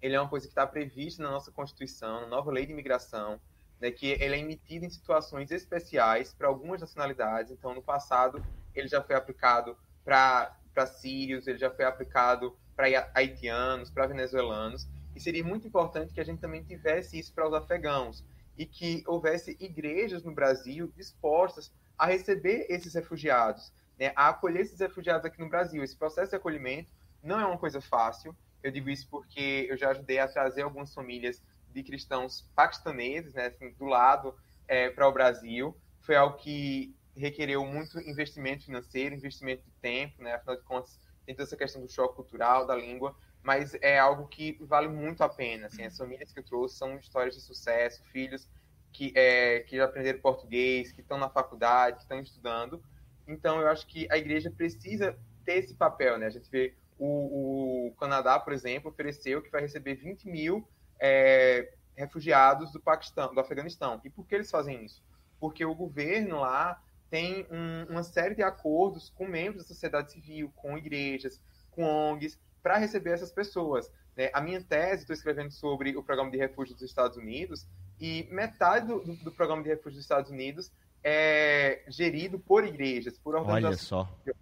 ele 0.00 0.14
é 0.14 0.20
uma 0.20 0.28
coisa 0.28 0.46
que 0.46 0.52
está 0.52 0.66
prevista 0.66 1.22
na 1.22 1.30
nossa 1.30 1.50
Constituição, 1.52 2.22
na 2.22 2.26
nova 2.26 2.50
lei 2.50 2.64
de 2.64 2.72
imigração, 2.72 3.38
né, 3.78 3.90
que 3.90 4.06
ele 4.12 4.34
é 4.34 4.38
emitido 4.38 4.84
em 4.84 4.90
situações 4.90 5.50
especiais 5.50 6.32
para 6.32 6.48
algumas 6.48 6.80
nacionalidades. 6.80 7.52
Então, 7.52 7.74
no 7.74 7.82
passado, 7.82 8.42
ele 8.74 8.88
já 8.88 9.02
foi 9.02 9.14
aplicado 9.14 9.76
para 10.04 10.86
sírios, 10.86 11.46
ele 11.46 11.58
já 11.58 11.70
foi 11.70 11.84
aplicado 11.84 12.56
para 12.74 12.86
haitianos, 13.14 13.90
para 13.90 14.06
venezuelanos. 14.06 14.88
E 15.14 15.20
seria 15.20 15.44
muito 15.44 15.66
importante 15.66 16.14
que 16.14 16.20
a 16.20 16.24
gente 16.24 16.40
também 16.40 16.62
tivesse 16.62 17.18
isso 17.18 17.32
para 17.34 17.46
os 17.46 17.54
afegãos 17.54 18.24
e 18.60 18.66
que 18.66 19.02
houvesse 19.06 19.56
igrejas 19.58 20.22
no 20.22 20.34
Brasil 20.34 20.92
dispostas 20.94 21.72
a 21.96 22.04
receber 22.04 22.66
esses 22.68 22.92
refugiados, 22.92 23.72
né, 23.98 24.12
a 24.14 24.28
acolher 24.28 24.60
esses 24.60 24.78
refugiados 24.78 25.24
aqui 25.24 25.40
no 25.40 25.48
Brasil. 25.48 25.82
Esse 25.82 25.96
processo 25.96 26.28
de 26.28 26.36
acolhimento 26.36 26.92
não 27.22 27.40
é 27.40 27.46
uma 27.46 27.56
coisa 27.56 27.80
fácil. 27.80 28.36
Eu 28.62 28.70
digo 28.70 28.90
isso 28.90 29.08
porque 29.08 29.66
eu 29.66 29.78
já 29.78 29.88
ajudei 29.88 30.18
a 30.18 30.28
trazer 30.28 30.60
algumas 30.60 30.92
famílias 30.92 31.42
de 31.72 31.82
cristãos 31.82 32.50
paquistaneses, 32.54 33.32
né, 33.32 33.46
assim, 33.46 33.70
do 33.78 33.86
lado 33.86 34.34
é, 34.68 34.90
para 34.90 35.08
o 35.08 35.12
Brasil. 35.12 35.74
Foi 36.02 36.16
algo 36.16 36.36
que 36.36 36.94
requereu 37.16 37.64
muito 37.64 37.98
investimento 38.00 38.66
financeiro, 38.66 39.14
investimento 39.14 39.64
de 39.64 39.72
tempo, 39.80 40.22
né? 40.22 40.34
Afinal 40.34 40.56
de 40.56 40.64
contas, 40.64 41.00
tem 41.24 41.34
toda 41.34 41.48
essa 41.48 41.56
questão 41.56 41.80
do 41.80 41.90
choque 41.90 42.14
cultural, 42.14 42.66
da 42.66 42.76
língua, 42.76 43.16
mas 43.42 43.74
é 43.80 43.98
algo 43.98 44.26
que 44.28 44.58
vale 44.60 44.88
muito 44.88 45.22
a 45.22 45.28
pena. 45.28 45.66
Assim, 45.66 45.84
as 45.84 45.96
famílias 45.96 46.32
que 46.32 46.40
eu 46.40 46.44
trouxe 46.44 46.76
são 46.76 46.96
histórias 46.98 47.34
de 47.34 47.40
sucesso, 47.40 48.02
filhos 48.04 48.48
que, 48.92 49.12
é, 49.16 49.60
que 49.60 49.76
já 49.76 49.84
aprenderam 49.84 50.20
português, 50.20 50.92
que 50.92 51.00
estão 51.00 51.18
na 51.18 51.28
faculdade, 51.28 51.96
que 51.96 52.02
estão 52.02 52.20
estudando. 52.20 52.82
Então, 53.26 53.60
eu 53.60 53.68
acho 53.68 53.86
que 53.86 54.06
a 54.10 54.18
igreja 54.18 54.50
precisa 54.50 55.16
ter 55.44 55.54
esse 55.54 55.74
papel. 55.74 56.18
Né? 56.18 56.26
A 56.26 56.30
gente 56.30 56.50
vê 56.50 56.74
o, 56.98 57.88
o 57.88 57.94
Canadá, 57.94 58.38
por 58.38 58.52
exemplo, 58.52 58.90
ofereceu 58.90 59.40
que 59.40 59.50
vai 59.50 59.62
receber 59.62 59.94
20 59.94 60.28
mil 60.28 60.68
é, 61.00 61.72
refugiados 61.96 62.72
do 62.72 62.80
Paquistão, 62.80 63.32
do 63.32 63.40
Afeganistão. 63.40 64.00
E 64.04 64.10
por 64.10 64.26
que 64.26 64.34
eles 64.34 64.50
fazem 64.50 64.84
isso? 64.84 65.02
Porque 65.38 65.64
o 65.64 65.74
governo 65.74 66.40
lá 66.40 66.82
tem 67.08 67.46
um, 67.50 67.90
uma 67.90 68.02
série 68.02 68.34
de 68.34 68.42
acordos 68.42 69.10
com 69.10 69.26
membros 69.26 69.62
da 69.62 69.68
sociedade 69.68 70.12
civil, 70.12 70.52
com 70.54 70.76
igrejas, 70.76 71.40
com 71.70 71.84
ONGs, 71.84 72.38
para 72.62 72.78
receber 72.78 73.10
essas 73.10 73.32
pessoas. 73.32 73.90
Né? 74.16 74.30
A 74.32 74.40
minha 74.40 74.62
tese, 74.62 75.02
estou 75.02 75.14
escrevendo 75.14 75.50
sobre 75.50 75.96
o 75.96 76.02
programa 76.02 76.30
de 76.30 76.36
refúgio 76.36 76.74
dos 76.74 76.82
Estados 76.82 77.16
Unidos, 77.16 77.66
e 78.00 78.26
metade 78.30 78.86
do, 78.86 79.00
do, 79.00 79.30
programa 79.30 79.62
de 79.62 79.68
refúgio 79.68 79.96
dos 79.98 80.04
Estados 80.04 80.30
Unidos 80.30 80.72
é 81.04 81.82
gerido 81.88 82.38
por 82.38 82.64
igrejas, 82.64 83.18
por 83.18 83.34
organizações. 83.34 83.92
Olha 83.92 84.34
só. 84.36 84.40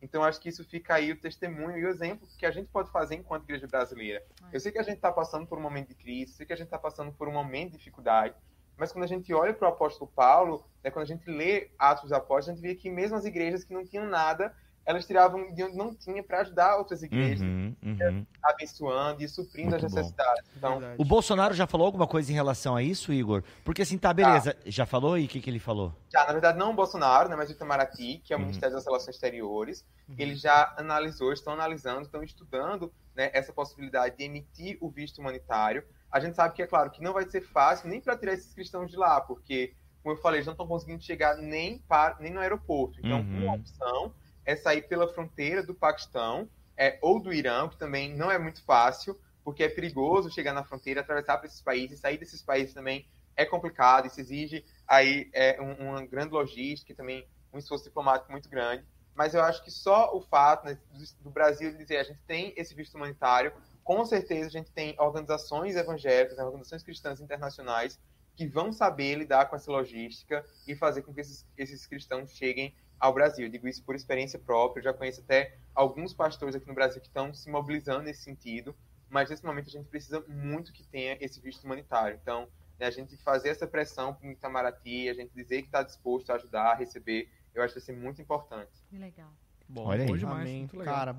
Então, 0.00 0.22
acho 0.22 0.40
que 0.40 0.48
isso 0.48 0.64
fica 0.64 0.94
aí 0.94 1.10
o 1.10 1.20
testemunho 1.20 1.76
e 1.76 1.84
o 1.84 1.88
exemplo 1.88 2.26
que 2.38 2.46
a 2.46 2.50
gente 2.50 2.68
pode 2.68 2.90
fazer 2.90 3.16
enquanto 3.16 3.44
igreja 3.44 3.66
brasileira. 3.66 4.24
Eu 4.52 4.60
sei 4.60 4.70
que 4.70 4.78
a 4.78 4.82
gente 4.82 4.96
está 4.96 5.10
passando 5.10 5.46
por 5.46 5.58
um 5.58 5.60
momento 5.60 5.88
de 5.88 5.94
crise, 5.94 6.32
sei 6.32 6.46
que 6.46 6.52
a 6.52 6.56
gente 6.56 6.66
está 6.66 6.78
passando 6.78 7.12
por 7.12 7.28
um 7.28 7.32
momento 7.32 7.72
de 7.72 7.78
dificuldade, 7.78 8.34
mas 8.76 8.92
quando 8.92 9.04
a 9.04 9.08
gente 9.08 9.34
olha 9.34 9.52
para 9.52 9.68
o 9.68 9.72
apóstolo 9.72 10.08
Paulo, 10.14 10.64
né, 10.84 10.90
quando 10.90 11.02
a 11.02 11.08
gente 11.08 11.28
lê 11.28 11.70
Atos 11.76 12.04
dos 12.04 12.12
Apóstolos, 12.12 12.48
a 12.48 12.52
gente 12.52 12.62
vê 12.62 12.74
que 12.76 12.88
mesmo 12.88 13.16
as 13.16 13.24
igrejas 13.24 13.64
que 13.64 13.74
não 13.74 13.84
tinham 13.84 14.06
nada, 14.06 14.54
elas 14.88 15.06
tiravam 15.06 15.52
de 15.52 15.62
onde 15.62 15.76
não 15.76 15.94
tinha 15.94 16.22
para 16.22 16.40
ajudar 16.40 16.78
outras 16.78 17.02
igrejas, 17.02 17.42
uhum, 17.42 17.76
uhum. 17.82 18.26
abençoando 18.42 19.22
e 19.22 19.28
suprindo 19.28 19.72
Muito 19.72 19.84
as 19.84 19.92
necessidades. 19.92 20.50
Então, 20.56 20.80
o 20.96 21.04
Bolsonaro 21.04 21.52
já 21.52 21.66
falou 21.66 21.84
alguma 21.84 22.06
coisa 22.06 22.32
em 22.32 22.34
relação 22.34 22.74
a 22.74 22.82
isso, 22.82 23.12
Igor? 23.12 23.44
Porque 23.66 23.82
assim, 23.82 23.98
tá, 23.98 24.14
beleza. 24.14 24.56
Ah, 24.58 24.62
já 24.64 24.86
falou 24.86 25.18
e 25.18 25.26
o 25.26 25.28
que, 25.28 25.42
que 25.42 25.50
ele 25.50 25.58
falou? 25.58 25.94
Já, 26.10 26.24
na 26.24 26.32
verdade, 26.32 26.56
não 26.56 26.70
o 26.70 26.74
Bolsonaro, 26.74 27.28
né, 27.28 27.36
mas 27.36 27.50
o 27.50 27.52
Itamaraty, 27.52 28.22
que 28.24 28.32
é 28.32 28.36
o 28.36 28.38
uhum. 28.38 28.46
Ministério 28.46 28.74
das 28.74 28.86
Relações 28.86 29.14
Exteriores. 29.14 29.84
Uhum. 30.08 30.14
Ele 30.18 30.34
já 30.34 30.74
analisou, 30.78 31.34
estão 31.34 31.52
analisando, 31.52 32.00
estão 32.00 32.22
estudando 32.22 32.90
né, 33.14 33.28
essa 33.34 33.52
possibilidade 33.52 34.16
de 34.16 34.24
emitir 34.24 34.78
o 34.80 34.88
visto 34.88 35.18
humanitário. 35.18 35.84
A 36.10 36.18
gente 36.18 36.34
sabe 36.34 36.54
que, 36.54 36.62
é 36.62 36.66
claro, 36.66 36.90
que 36.90 37.02
não 37.02 37.12
vai 37.12 37.28
ser 37.28 37.42
fácil 37.42 37.90
nem 37.90 38.00
para 38.00 38.16
tirar 38.16 38.32
esses 38.32 38.54
cristãos 38.54 38.90
de 38.90 38.96
lá, 38.96 39.20
porque, 39.20 39.74
como 40.02 40.16
eu 40.16 40.22
falei, 40.22 40.38
eles 40.38 40.46
não 40.46 40.54
estão 40.54 40.66
conseguindo 40.66 41.02
chegar 41.02 41.36
nem, 41.36 41.76
para, 41.76 42.16
nem 42.20 42.32
no 42.32 42.40
aeroporto. 42.40 42.98
Então, 43.00 43.20
uhum. 43.20 43.44
uma 43.44 43.54
opção 43.56 44.14
é 44.48 44.56
sair 44.56 44.88
pela 44.88 45.06
fronteira 45.06 45.62
do 45.62 45.74
Paquistão 45.74 46.48
é, 46.74 46.98
ou 47.02 47.20
do 47.20 47.34
Irã, 47.34 47.68
que 47.68 47.76
também 47.76 48.16
não 48.16 48.30
é 48.30 48.38
muito 48.38 48.64
fácil, 48.64 49.20
porque 49.44 49.62
é 49.62 49.68
perigoso 49.68 50.30
chegar 50.30 50.54
na 50.54 50.64
fronteira, 50.64 51.02
atravessar 51.02 51.36
para 51.36 51.46
esses 51.46 51.60
países, 51.60 52.00
sair 52.00 52.16
desses 52.16 52.40
países 52.40 52.72
também 52.72 53.06
é 53.36 53.44
complicado, 53.44 54.06
isso 54.06 54.18
exige 54.18 54.64
aí 54.86 55.28
é, 55.34 55.60
um, 55.60 55.90
uma 55.90 56.06
grande 56.06 56.32
logística 56.32 56.92
e 56.92 56.96
também 56.96 57.28
um 57.52 57.58
esforço 57.58 57.84
diplomático 57.84 58.32
muito 58.32 58.48
grande. 58.48 58.86
Mas 59.14 59.34
eu 59.34 59.42
acho 59.42 59.62
que 59.62 59.70
só 59.70 60.16
o 60.16 60.22
fato 60.22 60.64
né, 60.64 60.78
do 61.20 61.28
Brasil 61.28 61.76
dizer 61.76 61.98
a 61.98 62.04
gente 62.04 62.20
tem 62.26 62.54
esse 62.56 62.74
visto 62.74 62.94
humanitário, 62.94 63.52
com 63.84 64.02
certeza 64.06 64.46
a 64.46 64.50
gente 64.50 64.72
tem 64.72 64.94
organizações 64.98 65.76
evangélicas, 65.76 66.38
organizações 66.38 66.82
cristãs 66.82 67.20
internacionais 67.20 68.00
que 68.38 68.46
vão 68.46 68.72
saber 68.72 69.16
lidar 69.16 69.46
com 69.46 69.56
essa 69.56 69.68
logística 69.68 70.44
e 70.64 70.76
fazer 70.76 71.02
com 71.02 71.12
que 71.12 71.20
esses, 71.20 71.44
esses 71.56 71.84
cristãos 71.88 72.30
cheguem 72.30 72.72
ao 72.96 73.12
Brasil. 73.12 73.44
Eu 73.44 73.50
digo 73.50 73.66
isso 73.66 73.82
por 73.82 73.96
experiência 73.96 74.38
própria, 74.38 74.78
eu 74.78 74.84
já 74.84 74.94
conheço 74.94 75.22
até 75.22 75.58
alguns 75.74 76.14
pastores 76.14 76.54
aqui 76.54 76.64
no 76.68 76.72
Brasil 76.72 77.00
que 77.00 77.08
estão 77.08 77.34
se 77.34 77.50
mobilizando 77.50 78.04
nesse 78.04 78.22
sentido, 78.22 78.76
mas 79.10 79.28
nesse 79.28 79.44
momento 79.44 79.66
a 79.66 79.72
gente 79.72 79.88
precisa 79.88 80.20
muito 80.28 80.72
que 80.72 80.86
tenha 80.86 81.18
esse 81.20 81.40
visto 81.40 81.64
humanitário. 81.64 82.16
Então, 82.22 82.48
né, 82.78 82.86
a 82.86 82.90
gente 82.92 83.16
fazer 83.16 83.48
essa 83.48 83.66
pressão 83.66 84.14
para 84.14 84.28
o 84.28 84.30
Itamaraty, 84.30 85.08
a 85.08 85.14
gente 85.14 85.34
dizer 85.34 85.62
que 85.62 85.68
está 85.68 85.82
disposto 85.82 86.30
a 86.30 86.36
ajudar, 86.36 86.70
a 86.70 86.74
receber, 86.76 87.28
eu 87.52 87.60
acho 87.64 87.74
que 87.74 87.80
vai 87.80 87.86
ser 87.86 88.00
muito 88.00 88.22
importante. 88.22 88.70
Que 88.88 88.98
legal. 88.98 89.32
Bom, 89.68 89.86
Olha 89.86 90.02
aí. 90.02 90.06
bom 90.08 90.16
demais, 90.16 90.42
Amém. 90.42 90.58
muito 90.60 90.76
legal. 90.78 90.94
Cara, 90.94 91.16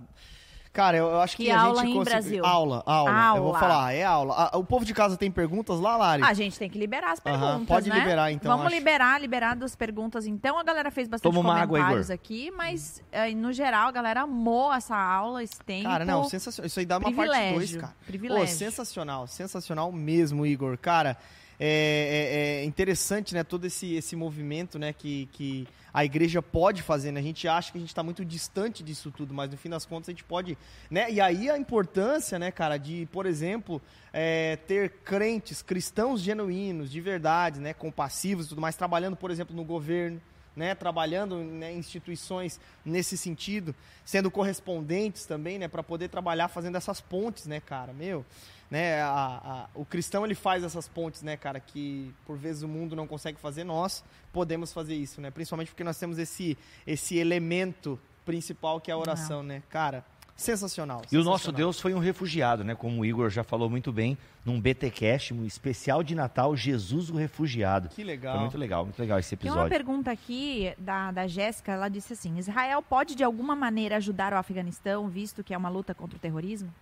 cara, 0.72 0.98
eu, 0.98 1.08
eu 1.08 1.20
acho 1.22 1.36
que, 1.36 1.46
Que 1.46 1.52
a 1.52 1.60
aula, 1.62 1.82
gente 1.82 1.94
conseguiu... 1.96 2.04
Brasil? 2.04 2.46
Aula, 2.46 2.84
aula, 2.86 3.10
Eu 3.38 3.44
vou 3.44 3.48
Aula. 3.56 3.60
falar, 3.60 3.94
é 3.94 4.04
aula. 4.04 4.52
O 4.56 4.64
povo 4.64 4.86
de 4.86 4.94
casa 4.94 5.18
tem 5.18 5.30
perguntas 5.32 5.80
lá, 5.80 5.98
Lari? 5.98 6.24
A 6.24 6.34
gente 6.34 6.58
tem 6.58 6.70
que 6.70 6.78
liberar 6.78 7.12
as 7.14 7.20
perguntas, 7.20 7.68
pode 7.68 7.90
né? 7.90 7.98
liberar, 8.00 8.32
então, 8.32 8.52
Vamos 8.52 8.68
acho. 8.68 8.76
liberar, 8.76 9.20
liberar 9.20 9.56
das 9.56 9.76
perguntas. 9.76 10.26
Então, 10.26 10.58
a 10.58 10.64
galera 10.64 10.90
fez 10.92 11.08
bastante 11.08 11.34
Toma 11.34 11.54
água, 11.58 11.78
comentários 11.80 12.08
Igor. 12.10 12.16
aqui, 12.16 12.52
mas, 12.52 13.04
eh, 13.12 13.32
no 13.34 13.52
geral, 13.52 13.88
a 13.88 13.92
galera 13.92 14.22
amou 14.22 14.74
essa 14.74 14.96
aula, 14.96 15.44
esse 15.44 15.60
tempo. 15.60 15.90
Cara, 15.90 16.06
não, 16.06 16.24
sensacional. 16.30 16.68
Isso 16.68 16.80
aí 16.80 16.86
dá 16.86 16.98
uma 16.98 17.12
parte 17.12 17.16
2, 17.16 17.30
privilégio, 17.40 17.82
cara. 17.82 17.96
privilégio. 18.06 18.46
Pô, 18.46 18.48
sensacional, 18.48 19.28
sensacional 19.28 19.92
mesmo, 19.92 20.46
Igor. 20.46 20.78
Cara, 20.78 21.18
é, 21.60 22.60
é- 22.60 22.62
é 22.62 22.66
interessante, 22.66 23.34
né, 23.34 23.44
todo 23.44 23.66
esse, 23.66 23.94
esse 23.96 24.16
movimento, 24.16 24.80
né, 24.80 24.94
que, 24.94 25.28
que 25.34 25.68
a 25.94 26.06
igreja 26.06 26.42
pode 26.42 26.82
fazer, 26.82 27.12
né? 27.12 27.20
A 27.20 27.24
gente 27.24 27.48
acha 27.48 27.72
que 27.72 27.78
a 27.78 27.82
gente 27.82 27.90
está 27.90 28.04
muito 28.04 28.24
distante 28.24 28.84
disso 28.84 29.12
tudo, 29.12 29.34
mas 29.34 29.50
no 29.50 29.58
fim 29.58 29.70
das 29.70 29.86
contas 29.86 30.10
a 30.10 30.12
gente 30.12 30.24
pode, 30.24 30.58
né? 30.90 31.12
E 31.12 31.20
aí 31.20 31.50
a 31.50 31.58
importância, 31.58 32.38
né, 32.38 32.52
cara, 32.52 32.78
de, 32.78 33.08
por 33.12 33.26
exemplo, 33.26 33.82
é, 34.14 34.56
ter 34.68 34.90
crentes, 35.04 35.62
cristãos 35.62 36.22
genuínos, 36.22 36.92
de 36.92 37.02
verdade, 37.02 37.60
né, 37.60 37.74
compassivos 37.74 38.46
e 38.46 38.50
tudo 38.50 38.62
mais, 38.62 38.76
trabalhando, 38.76 39.16
por 39.16 39.32
exemplo, 39.32 39.56
no 39.56 39.64
governo, 39.64 40.22
né, 40.56 40.76
trabalhando 40.76 41.38
né, 41.38 41.74
em 41.74 41.78
instituições 41.78 42.60
nesse 42.84 43.18
sentido, 43.18 43.74
sendo 44.04 44.30
correspondentes 44.30 45.26
também, 45.26 45.58
né, 45.58 45.68
para 45.68 45.82
poder 45.82 46.10
trabalhar 46.10 46.48
fazendo 46.50 46.76
essas 46.76 47.00
pontes, 47.00 47.46
né, 47.46 47.60
cara, 47.60 47.94
meu, 47.94 48.26
né, 48.70 49.02
a- 49.02 49.42
a- 49.44 49.70
o 49.74 49.84
cristão 49.84 50.24
ele 50.26 50.36
faz 50.36 50.64
essas 50.64 50.88
pontes, 50.88 51.22
né, 51.24 51.36
cara, 51.36 51.60
que 51.60 52.14
por 52.26 52.38
vezes 52.38 52.62
o 52.64 52.68
mundo 52.68 52.96
não 52.96 53.08
consegue 53.08 53.40
fazer, 53.40 53.64
nós 53.64 54.04
podemos 54.32 54.72
fazer 54.72 54.96
isso, 54.96 55.20
né, 55.22 55.32
principalmente 55.32 55.70
porque 55.70 55.84
nós 55.84 55.98
temos 55.98 56.18
esse 56.20 56.58
esse 56.86 57.18
elemento 57.18 58.00
principal 58.26 58.80
que 58.80 58.92
é 58.92 58.94
a 58.94 58.98
oração, 58.98 59.42
né, 59.42 59.64
cara, 59.70 60.06
sensacional. 60.36 61.02
E 61.12 61.18
o 61.18 61.24
nosso. 61.24 61.52
Deus 61.52 61.82
foi 61.82 61.94
um 61.94 62.00
refugiado, 62.00 62.64
né? 62.64 62.74
Como 62.74 63.02
o 63.02 63.06
Igor 63.06 63.30
já 63.30 63.44
falou 63.44 63.70
muito 63.70 63.92
bem, 63.92 64.18
num 64.46 64.62
BTcast, 64.62 65.34
um 65.34 65.46
especial 65.46 66.02
de 66.02 66.16
Natal, 66.16 66.56
Jesus 66.56 67.10
o 67.10 67.16
refugiado. 67.18 67.90
que 67.90 68.04
legal. 68.06 68.34
Foi 68.36 68.42
muito 68.44 68.58
legal, 68.58 68.86
muito 68.86 69.00
legal 69.00 69.20
esse 69.20 69.36
Tem 69.36 69.50
uma 69.52 69.56
episódio. 69.66 69.70
pergunta 69.78 70.12
aqui 70.12 70.74
da, 70.78 71.12
da 71.12 71.28
Jéssica, 71.28 71.74
ela 71.74 71.90
disse 71.90 72.14
assim, 72.14 72.38
Israel 72.38 72.82
pode 72.82 73.16
de 73.16 73.24
alguma 73.24 73.54
maneira 73.54 73.98
ajudar 73.98 74.32
o 74.32 74.38
Afeganistão, 74.38 75.10
visto 75.10 75.44
que 75.44 75.54
é 75.54 75.58
uma 75.58 75.68
luta 75.70 75.94
contra 75.94 76.16
o 76.16 76.20
terrorismo? 76.20 76.74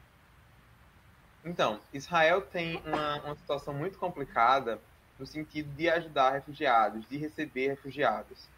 Então, 1.48 1.80
Israel 1.94 2.42
tem 2.42 2.82
uma, 2.86 3.22
uma 3.22 3.36
situação 3.36 3.74
muito 3.74 3.98
complicada 3.98 4.82
no 5.18 5.26
sentido 5.26 5.74
de 5.76 5.90
ajudar 5.90 6.32
refugiados, 6.32 7.08
de 7.08 7.18
receber 7.18 7.70
refugiados. 7.70 8.50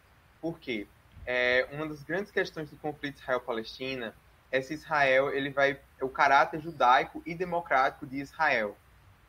Por 0.41 0.59
quê? 0.59 0.87
É, 1.23 1.67
uma 1.71 1.87
das 1.87 2.01
grandes 2.01 2.31
questões 2.31 2.67
do 2.67 2.75
conflito 2.77 3.21
Israel-Palestina 3.21 4.15
é 4.51 4.59
se 4.59 4.73
Israel 4.73 5.29
ele 5.29 5.51
vai 5.51 5.79
o 6.01 6.09
caráter 6.09 6.59
judaico 6.59 7.21
e 7.27 7.35
democrático 7.35 8.07
de 8.07 8.17
Israel. 8.17 8.75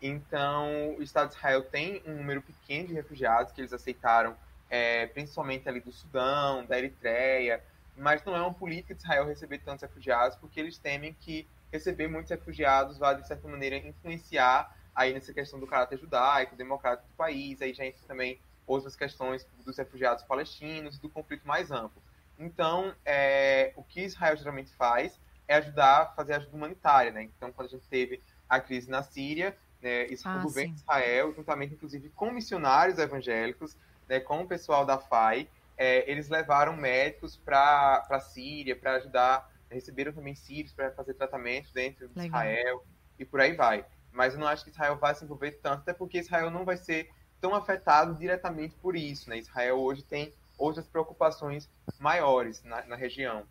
Então, 0.00 0.94
o 0.96 1.02
Estado 1.02 1.28
de 1.28 1.36
Israel 1.36 1.62
tem 1.62 2.02
um 2.06 2.14
número 2.14 2.40
pequeno 2.40 2.88
de 2.88 2.94
refugiados 2.94 3.52
que 3.52 3.60
eles 3.60 3.74
aceitaram, 3.74 4.34
é, 4.70 5.06
principalmente 5.08 5.68
ali 5.68 5.80
do 5.80 5.92
Sudão, 5.92 6.64
da 6.64 6.78
Eritreia, 6.78 7.62
mas 7.94 8.24
não 8.24 8.34
é 8.34 8.40
uma 8.40 8.54
política 8.54 8.94
de 8.94 9.02
Israel 9.02 9.26
receber 9.26 9.58
tantos 9.58 9.82
refugiados 9.82 10.38
porque 10.38 10.58
eles 10.58 10.78
temem 10.78 11.12
que 11.12 11.46
receber 11.72 12.08
muitos 12.08 12.30
refugiados 12.30 12.98
vai, 12.98 13.16
de 13.16 13.26
certa 13.26 13.46
maneira, 13.48 13.76
influenciar 13.76 14.74
aí 14.94 15.12
nessa 15.12 15.32
questão 15.32 15.58
do 15.58 15.66
caráter 15.66 15.98
judaico, 15.98 16.56
democrático 16.56 17.08
do 17.08 17.14
país, 17.14 17.62
aí 17.62 17.72
já 17.72 17.84
entra 17.84 18.00
também 18.06 18.40
outras 18.66 18.96
questões 18.96 19.46
dos 19.64 19.78
refugiados 19.78 20.24
palestinos 20.24 20.96
e 20.96 21.00
do 21.00 21.08
conflito 21.08 21.46
mais 21.46 21.70
amplo. 21.70 22.02
Então, 22.38 22.94
é, 23.04 23.72
o 23.76 23.82
que 23.82 24.02
Israel 24.02 24.36
geralmente 24.36 24.74
faz 24.74 25.20
é 25.46 25.56
ajudar 25.56 26.02
a 26.02 26.06
fazer 26.06 26.34
ajuda 26.34 26.56
humanitária, 26.56 27.10
né? 27.12 27.24
Então, 27.24 27.52
quando 27.52 27.68
a 27.68 27.70
gente 27.70 27.88
teve 27.88 28.22
a 28.48 28.60
crise 28.60 28.88
na 28.90 29.02
Síria, 29.02 29.56
né, 29.82 30.06
isso 30.06 30.28
Ah, 30.28 30.38
governo 30.38 30.74
de 30.74 30.80
Israel, 30.80 31.32
juntamente, 31.34 31.74
inclusive, 31.74 32.08
com 32.10 32.30
missionários 32.30 32.98
evangélicos, 32.98 33.76
né, 34.08 34.20
com 34.20 34.42
o 34.42 34.46
pessoal 34.46 34.84
da 34.86 34.98
FAI, 34.98 35.48
é, 35.76 36.10
eles 36.10 36.28
levaram 36.28 36.76
médicos 36.76 37.36
para 37.36 38.06
a 38.08 38.20
Síria 38.20 38.76
para 38.76 38.94
ajudar, 38.94 39.49
receberam 39.70 40.12
também 40.12 40.34
sírios 40.34 40.72
para 40.72 40.90
fazer 40.92 41.14
tratamentos 41.14 41.72
dentro 41.72 42.08
de 42.08 42.18
Legal. 42.18 42.40
Israel 42.40 42.84
e 43.18 43.24
por 43.24 43.40
aí 43.40 43.54
vai. 43.54 43.84
Mas 44.12 44.34
eu 44.34 44.40
não 44.40 44.46
acho 44.46 44.64
que 44.64 44.70
Israel 44.70 44.96
vai 44.96 45.14
se 45.14 45.24
envolver 45.24 45.52
tanto, 45.62 45.82
até 45.82 45.92
porque 45.92 46.18
Israel 46.18 46.50
não 46.50 46.64
vai 46.64 46.76
ser 46.76 47.10
tão 47.40 47.54
afetado 47.54 48.14
diretamente 48.14 48.74
por 48.76 48.96
isso. 48.96 49.30
Né? 49.30 49.38
Israel 49.38 49.78
hoje 49.78 50.02
tem 50.02 50.32
outras 50.58 50.86
preocupações 50.86 51.68
maiores 51.98 52.62
na, 52.62 52.84
na 52.86 52.96
região. 52.96 53.44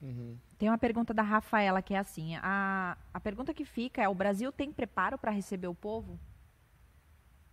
Uhum. 0.00 0.38
Tem 0.56 0.68
uma 0.68 0.78
pergunta 0.78 1.12
da 1.12 1.22
Rafaela 1.22 1.82
que 1.82 1.94
é 1.94 1.98
assim, 1.98 2.36
a, 2.36 2.96
a 3.12 3.20
pergunta 3.20 3.52
que 3.52 3.64
fica 3.64 4.02
é, 4.02 4.08
o 4.08 4.14
Brasil 4.14 4.52
tem 4.52 4.72
preparo 4.72 5.18
para 5.18 5.30
receber 5.30 5.66
o 5.66 5.74
povo? 5.74 6.18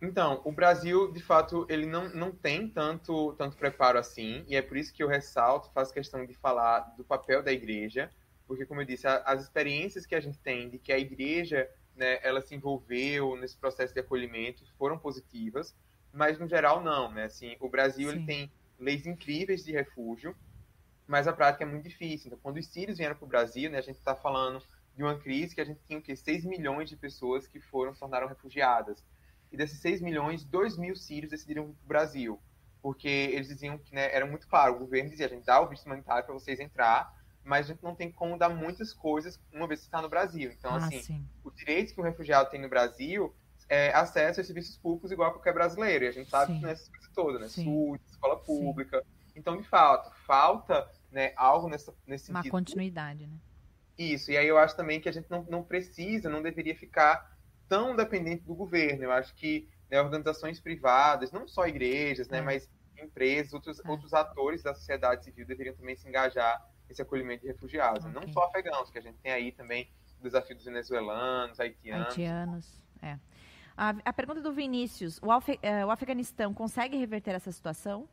Então, 0.00 0.42
o 0.44 0.52
Brasil, 0.52 1.10
de 1.10 1.22
fato, 1.22 1.66
ele 1.70 1.86
não, 1.86 2.08
não 2.10 2.30
tem 2.34 2.68
tanto, 2.68 3.32
tanto 3.34 3.56
preparo 3.56 3.98
assim, 3.98 4.44
e 4.46 4.54
é 4.54 4.60
por 4.60 4.76
isso 4.76 4.92
que 4.92 5.02
eu 5.02 5.08
ressalto, 5.08 5.70
faço 5.72 5.92
questão 5.92 6.24
de 6.26 6.34
falar 6.34 6.80
do 6.96 7.04
papel 7.04 7.42
da 7.42 7.50
igreja, 7.52 8.12
porque, 8.46 8.66
como 8.66 8.82
eu 8.82 8.84
disse, 8.84 9.06
a- 9.06 9.22
as 9.24 9.42
experiências 9.42 10.04
que 10.04 10.14
a 10.14 10.20
gente 10.20 10.38
tem 10.38 10.68
de 10.68 10.78
que 10.78 10.92
a 10.92 10.98
igreja, 10.98 11.68
né, 11.94 12.18
ela 12.22 12.42
se 12.42 12.54
envolveu 12.54 13.36
nesse 13.36 13.56
processo 13.58 13.94
de 13.94 14.00
acolhimento 14.00 14.66
foram 14.76 14.98
positivas, 14.98 15.74
mas, 16.12 16.38
no 16.38 16.46
geral, 16.46 16.82
não, 16.82 17.10
né, 17.10 17.24
assim, 17.24 17.56
o 17.58 17.68
Brasil, 17.68 18.10
ele 18.10 18.20
tem 18.20 18.52
leis 18.78 19.06
incríveis 19.06 19.64
de 19.64 19.72
refúgio, 19.72 20.36
mas 21.06 21.28
a 21.28 21.32
prática 21.32 21.64
é 21.64 21.66
muito 21.66 21.88
difícil. 21.88 22.28
Então, 22.28 22.38
quando 22.40 22.58
os 22.58 22.66
sírios 22.66 22.98
vieram 22.98 23.16
para 23.16 23.24
o 23.24 23.28
Brasil, 23.28 23.70
né, 23.70 23.78
a 23.78 23.82
gente 23.82 23.96
está 23.98 24.14
falando 24.14 24.62
de 24.94 25.02
uma 25.02 25.18
crise 25.18 25.54
que 25.54 25.60
a 25.60 25.64
gente 25.64 25.80
tinha 25.86 25.98
o 25.98 26.02
quê? 26.02 26.16
6 26.16 26.44
milhões 26.44 26.88
de 26.88 26.96
pessoas 26.96 27.46
que 27.46 27.60
foram 27.60 27.92
se 27.94 28.00
tornaram 28.00 28.26
refugiadas. 28.28 29.04
E 29.56 29.58
desses 29.58 29.80
6 29.80 30.02
milhões, 30.02 30.44
2 30.44 30.76
mil 30.76 30.94
sírios 30.94 31.30
decidiram 31.30 31.68
vir 31.68 31.72
para 31.72 31.84
o 31.84 31.88
Brasil. 31.88 32.38
Porque 32.82 33.08
eles 33.08 33.48
diziam 33.48 33.78
que 33.78 33.94
né, 33.94 34.14
era 34.14 34.26
muito 34.26 34.46
claro, 34.46 34.74
o 34.74 34.78
governo 34.80 35.08
dizia, 35.08 35.24
a 35.24 35.30
gente 35.30 35.46
dá 35.46 35.58
o 35.62 35.66
visto 35.66 35.86
humanitário 35.86 36.26
para 36.26 36.34
vocês 36.34 36.60
entrar, 36.60 37.10
mas 37.42 37.64
a 37.64 37.72
gente 37.72 37.82
não 37.82 37.94
tem 37.94 38.12
como 38.12 38.36
dar 38.36 38.50
muitas 38.50 38.92
coisas 38.92 39.40
uma 39.50 39.66
vez 39.66 39.80
que 39.80 39.86
está 39.86 40.02
no 40.02 40.10
Brasil. 40.10 40.52
Então, 40.52 40.72
ah, 40.72 40.76
assim, 40.76 41.00
sim. 41.00 41.26
os 41.42 41.54
direitos 41.54 41.94
que 41.94 42.00
um 42.00 42.04
refugiado 42.04 42.50
tem 42.50 42.60
no 42.60 42.68
Brasil 42.68 43.34
é 43.66 43.94
acesso 43.94 44.42
a 44.42 44.44
serviços 44.44 44.76
públicos 44.76 45.10
igual 45.10 45.30
a 45.30 45.32
qualquer 45.32 45.54
brasileiro. 45.54 46.04
E 46.04 46.08
a 46.08 46.12
gente 46.12 46.28
sabe 46.28 46.52
Sim. 46.52 46.58
que 46.58 46.62
não 46.62 46.68
é 46.68 46.72
essas 46.72 46.88
coisas 46.90 47.08
todas, 47.14 47.40
né? 47.40 47.48
Sim. 47.48 47.64
SUS, 47.64 48.00
escola 48.10 48.36
pública. 48.36 49.02
Então, 49.34 49.56
de 49.56 49.66
fato, 49.66 50.14
falta 50.26 50.86
né, 51.10 51.32
algo 51.34 51.66
nessa, 51.66 51.94
nesse 52.06 52.30
Uma 52.30 52.40
sentido. 52.40 52.52
continuidade, 52.52 53.26
né? 53.26 53.38
Isso, 53.98 54.30
e 54.30 54.36
aí 54.36 54.46
eu 54.46 54.58
acho 54.58 54.76
também 54.76 55.00
que 55.00 55.08
a 55.08 55.12
gente 55.12 55.30
não, 55.30 55.42
não 55.44 55.62
precisa, 55.62 56.28
não 56.28 56.42
deveria 56.42 56.76
ficar 56.76 57.35
tão 57.68 57.94
dependente 57.96 58.44
do 58.44 58.54
governo. 58.54 59.04
Eu 59.04 59.12
acho 59.12 59.34
que 59.34 59.68
né, 59.90 60.00
organizações 60.00 60.58
privadas, 60.60 61.30
não 61.32 61.46
só 61.46 61.66
igrejas, 61.66 62.28
né, 62.28 62.38
É. 62.38 62.42
mas 62.42 62.68
empresas, 63.00 63.52
outros, 63.52 63.78
É. 63.84 63.88
outros 63.88 64.12
atores 64.14 64.62
da 64.62 64.74
sociedade 64.74 65.24
civil 65.24 65.46
deveriam 65.46 65.74
também 65.76 65.94
se 65.96 66.08
engajar 66.08 66.64
nesse 66.88 67.02
acolhimento 67.02 67.42
de 67.42 67.48
refugiados. 67.48 68.04
né? 68.04 68.10
Ok. 68.14 68.26
Não 68.26 68.32
só 68.32 68.44
afegãos, 68.46 68.90
que 68.90 68.98
a 68.98 69.02
gente 69.02 69.18
tem 69.18 69.32
aí 69.32 69.52
também 69.52 69.88
o 70.20 70.22
desafio 70.22 70.56
dos 70.56 70.64
venezuelanos, 70.64 71.60
haitianos. 71.60 72.06
Haitianos, 72.08 72.82
é. 73.02 73.18
A, 73.76 73.90
a 74.06 74.12
pergunta 74.12 74.40
do 74.40 74.52
Vinícius, 74.52 75.20
o, 75.22 75.30
Alfe- 75.30 75.58
eh, 75.62 75.84
o 75.84 75.90
Afeganistão 75.90 76.54
consegue 76.54 76.96
reverter 76.96 77.34
essa 77.34 77.52
situação 77.52 78.08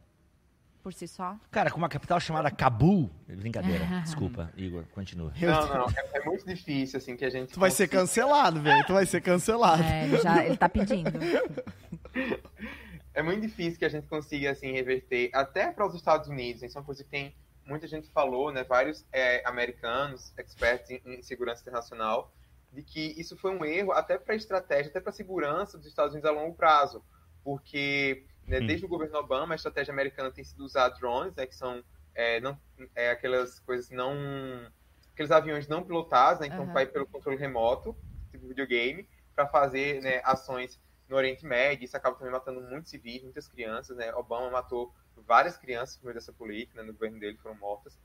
por 0.83 0.93
si 0.93 1.07
só? 1.07 1.37
Cara, 1.49 1.71
com 1.71 1.77
uma 1.77 1.87
capital 1.87 2.19
chamada 2.19 2.51
Cabul. 2.51 3.09
Brincadeira, 3.25 3.85
desculpa, 4.03 4.51
Igor, 4.57 4.83
continua. 4.93 5.31
Não, 5.39 5.67
não, 5.67 5.89
é, 5.89 6.19
é 6.19 6.25
muito 6.25 6.45
difícil, 6.45 6.97
assim, 6.97 7.15
que 7.15 7.23
a 7.23 7.29
gente... 7.29 7.53
Tu 7.53 7.59
vai 7.59 7.71
ser 7.71 7.87
cancelado, 7.87 8.61
velho. 8.61 8.85
Tu 8.85 8.93
vai 8.93 9.05
ser 9.05 9.21
cancelado. 9.21 9.81
É, 9.81 10.03
ele, 10.03 10.17
já, 10.17 10.45
ele 10.45 10.57
tá 10.57 10.67
pedindo. 10.67 11.09
é 13.15 13.23
muito 13.23 13.41
difícil 13.41 13.79
que 13.79 13.85
a 13.85 13.89
gente 13.89 14.07
consiga 14.07 14.51
assim 14.51 14.73
reverter 14.73 15.31
até 15.33 15.71
para 15.71 15.87
os 15.87 15.95
Estados 15.95 16.27
Unidos. 16.27 16.61
Isso 16.61 16.77
é 16.77 16.81
uma 16.81 16.85
coisa 16.85 17.03
que 17.03 17.09
tem 17.09 17.33
muita 17.65 17.87
gente 17.87 18.09
falou, 18.09 18.51
né? 18.51 18.65
Vários 18.65 19.05
é, 19.13 19.41
americanos, 19.47 20.33
experts 20.37 20.91
em, 20.91 21.01
em 21.05 21.23
segurança 21.23 21.61
internacional, 21.61 22.33
de 22.73 22.83
que 22.83 23.13
isso 23.17 23.37
foi 23.37 23.51
um 23.51 23.63
erro 23.63 23.93
até 23.93 24.17
para 24.17 24.33
a 24.33 24.37
estratégia, 24.37 24.89
até 24.89 24.99
para 24.99 25.11
a 25.11 25.13
segurança 25.13 25.77
dos 25.77 25.87
Estados 25.87 26.13
Unidos 26.13 26.29
a 26.29 26.33
longo 26.33 26.55
prazo, 26.55 27.01
porque 27.41 28.25
né, 28.47 28.59
Hum. 28.59 28.67
desde 28.67 28.85
o 28.85 28.89
governo 28.89 29.17
Obama 29.17 29.53
a 29.53 29.55
estratégia 29.55 29.91
americana 29.93 30.31
tem 30.31 30.43
sido 30.43 30.63
usar 30.63 30.89
drones, 30.89 31.35
né? 31.35 31.45
Que 31.45 31.55
são 31.55 31.83
é, 32.15 32.39
não, 32.39 32.59
é, 32.95 33.11
aquelas 33.11 33.59
coisas 33.59 33.89
não 33.89 34.13
aqueles 35.13 35.31
aviões 35.31 35.67
não 35.67 35.83
pilotados, 35.83 36.41
né? 36.41 36.47
Então 36.47 36.65
Aham. 36.65 36.73
vai 36.73 36.85
pelo 36.85 37.07
controle 37.07 37.37
remoto, 37.37 37.95
tipo 38.31 38.47
videogame, 38.47 39.07
para 39.35 39.47
fazer 39.47 40.01
né, 40.01 40.21
ações 40.23 40.79
no 41.07 41.15
Oriente 41.15 41.45
Médio, 41.45 41.85
isso 41.85 41.97
acaba 41.97 42.17
também 42.17 42.31
matando 42.31 42.61
muitos 42.61 42.89
civis, 42.89 43.23
muitas 43.23 43.47
crianças, 43.47 43.95
né? 43.97 44.13
Obama 44.15 44.49
matou 44.49 44.93
várias 45.15 45.57
crianças 45.57 45.97
por 45.97 46.05
meio 46.05 46.15
dessa 46.15 46.33
política, 46.33 46.81
né? 46.81 46.87
no 46.87 46.93
governo 46.93 47.19
dele 47.19 47.37
foram 47.37 47.55
mortas. 47.55 47.99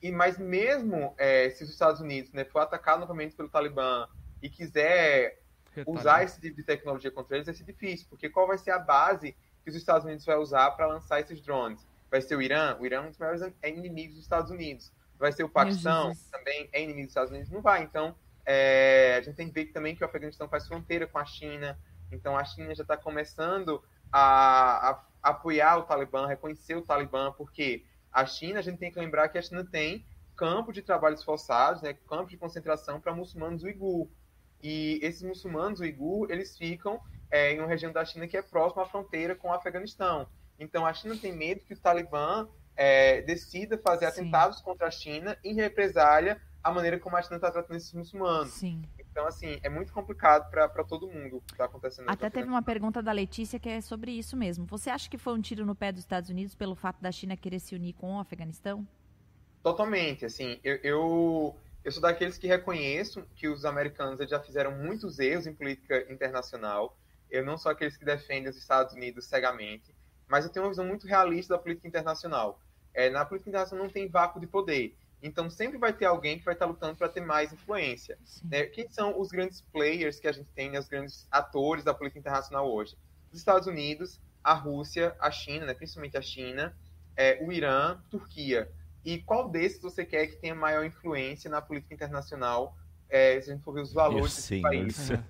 E 0.00 0.10
mas 0.10 0.38
mesmo 0.38 1.14
é, 1.18 1.50
se 1.50 1.64
os 1.64 1.70
Estados 1.70 2.00
Unidos 2.00 2.32
né, 2.32 2.44
for 2.44 2.60
atacado 2.60 3.00
novamente 3.00 3.34
pelo 3.36 3.48
Talibã 3.48 4.06
e 4.40 4.48
quiser 4.48 5.38
usar 5.86 6.22
esse 6.22 6.40
tipo 6.40 6.56
de 6.56 6.64
tecnologia 6.64 7.10
contra 7.10 7.36
eles, 7.36 7.46
vai 7.46 7.54
ser 7.54 7.64
difícil, 7.64 8.06
porque 8.08 8.28
qual 8.28 8.46
vai 8.46 8.58
ser 8.58 8.72
a 8.72 8.78
base 8.78 9.36
que 9.62 9.70
os 9.70 9.76
Estados 9.76 10.04
Unidos 10.04 10.24
vai 10.24 10.36
usar 10.36 10.70
para 10.72 10.86
lançar 10.86 11.20
esses 11.20 11.40
drones? 11.40 11.86
Vai 12.10 12.20
ser 12.20 12.36
o 12.36 12.42
Irã? 12.42 12.76
O 12.78 12.86
Irã 12.86 12.96
é 12.96 13.00
um 13.00 13.08
dos 13.08 13.18
maiores 13.18 13.42
inimigos 13.64 14.16
dos 14.16 14.24
Estados 14.24 14.50
Unidos. 14.50 14.92
Vai 15.18 15.32
ser 15.32 15.44
o 15.44 15.48
Paquistão? 15.48 16.12
Também 16.30 16.68
é 16.72 16.82
inimigo 16.82 17.06
dos 17.06 17.12
Estados 17.12 17.30
Unidos? 17.30 17.50
Não 17.50 17.62
vai. 17.62 17.82
Então, 17.82 18.14
é, 18.44 19.16
a 19.18 19.22
gente 19.22 19.36
tem 19.36 19.48
que 19.48 19.54
ver 19.54 19.66
também 19.66 19.94
que 19.94 20.02
o 20.02 20.06
Afeganistão 20.06 20.48
faz 20.48 20.66
fronteira 20.66 21.06
com 21.06 21.18
a 21.18 21.24
China. 21.24 21.78
Então, 22.10 22.36
a 22.36 22.44
China 22.44 22.74
já 22.74 22.82
está 22.82 22.96
começando 22.96 23.82
a, 24.12 24.90
a, 24.90 25.04
apoiar 25.22 25.78
o 25.78 25.84
Talibã, 25.84 26.26
reconhecer 26.26 26.76
o 26.76 26.82
Talibã, 26.82 27.32
porque 27.32 27.84
a 28.12 28.26
China, 28.26 28.58
a 28.58 28.62
gente 28.62 28.78
tem 28.78 28.92
que 28.92 28.98
lembrar 28.98 29.28
que 29.28 29.38
a 29.38 29.42
China 29.42 29.64
tem 29.64 30.04
campo 30.36 30.72
de 30.72 30.82
trabalhos 30.82 31.22
forçados, 31.22 31.82
né, 31.82 31.94
campo 32.08 32.28
de 32.28 32.36
concentração 32.36 33.00
para 33.00 33.14
muçulmanos 33.14 33.62
uigur. 33.62 34.08
E 34.62 34.98
esses 35.02 35.22
muçulmanos 35.22 35.80
uigur, 35.80 36.30
eles 36.30 36.56
ficam 36.58 37.00
é, 37.32 37.54
em 37.54 37.58
uma 37.58 37.66
região 37.66 37.90
da 37.90 38.04
China 38.04 38.28
que 38.28 38.36
é 38.36 38.42
próxima 38.42 38.82
à 38.82 38.86
fronteira 38.86 39.34
com 39.34 39.48
o 39.48 39.52
Afeganistão. 39.52 40.28
Então, 40.58 40.84
a 40.84 40.92
China 40.92 41.16
tem 41.16 41.34
medo 41.34 41.62
que 41.64 41.72
o 41.72 41.80
Talibã 41.80 42.46
é, 42.76 43.22
decida 43.22 43.78
fazer 43.78 44.04
Sim. 44.04 44.20
atentados 44.20 44.60
contra 44.60 44.86
a 44.86 44.90
China 44.90 45.36
em 45.42 45.54
represália 45.54 46.40
à 46.62 46.70
maneira 46.70 47.00
como 47.00 47.16
a 47.16 47.22
China 47.22 47.36
está 47.36 47.50
tratando 47.50 47.76
esses 47.76 47.92
muçulmanos. 47.94 48.52
Sim. 48.52 48.82
Então, 48.98 49.26
assim, 49.26 49.58
é 49.62 49.68
muito 49.68 49.92
complicado 49.92 50.48
para 50.50 50.84
todo 50.84 51.08
mundo 51.08 51.38
o 51.38 51.40
que 51.40 51.52
está 51.52 51.64
acontecendo. 51.64 52.08
Até 52.08 52.28
teve 52.28 52.48
uma 52.48 52.62
pergunta 52.62 53.02
da 53.02 53.12
Letícia 53.12 53.58
que 53.58 53.68
é 53.68 53.80
sobre 53.80 54.12
isso 54.12 54.36
mesmo. 54.36 54.66
Você 54.66 54.90
acha 54.90 55.08
que 55.08 55.18
foi 55.18 55.32
um 55.32 55.40
tiro 55.40 55.64
no 55.64 55.74
pé 55.74 55.90
dos 55.90 56.02
Estados 56.02 56.28
Unidos 56.28 56.54
pelo 56.54 56.74
fato 56.74 57.00
da 57.00 57.10
China 57.10 57.36
querer 57.36 57.60
se 57.60 57.74
unir 57.74 57.94
com 57.94 58.14
o 58.14 58.20
Afeganistão? 58.20 58.86
Totalmente, 59.62 60.24
assim, 60.24 60.60
eu, 60.62 60.76
eu, 60.82 61.56
eu 61.84 61.92
sou 61.92 62.02
daqueles 62.02 62.36
que 62.36 62.46
reconheço 62.46 63.24
que 63.34 63.48
os 63.48 63.64
americanos 63.64 64.18
já 64.28 64.40
fizeram 64.40 64.72
muitos 64.72 65.18
erros 65.18 65.46
em 65.46 65.54
política 65.54 66.06
internacional. 66.12 66.96
Eu 67.32 67.42
não 67.42 67.56
sou 67.56 67.72
aqueles 67.72 67.96
que 67.96 68.04
defendem 68.04 68.50
os 68.50 68.58
Estados 68.58 68.92
Unidos 68.92 69.24
cegamente, 69.24 69.96
mas 70.28 70.44
eu 70.44 70.50
tenho 70.50 70.66
uma 70.66 70.70
visão 70.70 70.84
muito 70.84 71.06
realista 71.06 71.54
da 71.54 71.58
política 71.58 71.88
internacional. 71.88 72.60
É, 72.92 73.08
na 73.08 73.24
política 73.24 73.48
internacional 73.48 73.86
não 73.86 73.92
tem 73.92 74.06
vácuo 74.06 74.38
de 74.38 74.46
poder. 74.46 74.94
Então 75.22 75.48
sempre 75.48 75.78
vai 75.78 75.94
ter 75.94 76.04
alguém 76.04 76.38
que 76.38 76.44
vai 76.44 76.52
estar 76.52 76.66
lutando 76.66 76.94
para 76.94 77.08
ter 77.08 77.22
mais 77.22 77.50
influência. 77.50 78.18
Né? 78.44 78.66
Quem 78.66 78.86
são 78.90 79.18
os 79.18 79.30
grandes 79.30 79.62
players 79.62 80.20
que 80.20 80.28
a 80.28 80.32
gente 80.32 80.50
tem, 80.50 80.70
né? 80.70 80.78
os 80.78 80.88
grandes 80.88 81.26
atores 81.30 81.82
da 81.82 81.94
política 81.94 82.18
internacional 82.18 82.70
hoje? 82.70 82.98
Os 83.32 83.38
Estados 83.38 83.66
Unidos, 83.66 84.20
a 84.44 84.52
Rússia, 84.52 85.16
a 85.18 85.30
China, 85.30 85.64
né? 85.64 85.72
principalmente 85.72 86.18
a 86.18 86.22
China, 86.22 86.76
é, 87.16 87.42
o 87.42 87.50
Irã, 87.50 87.98
Turquia. 88.10 88.70
E 89.02 89.22
qual 89.22 89.48
desses 89.48 89.80
você 89.80 90.04
quer 90.04 90.26
que 90.26 90.36
tenha 90.36 90.54
maior 90.54 90.84
influência 90.84 91.50
na 91.50 91.62
política 91.62 91.94
internacional 91.94 92.76
é, 93.12 93.38
se 93.42 93.50
a 93.50 93.52
gente 93.52 93.62
for 93.62 93.74
ver 93.74 93.82
os 93.82 93.92
valores 93.92 94.34
desse 94.34 94.60
país. 94.62 95.10
Né? 95.10 95.22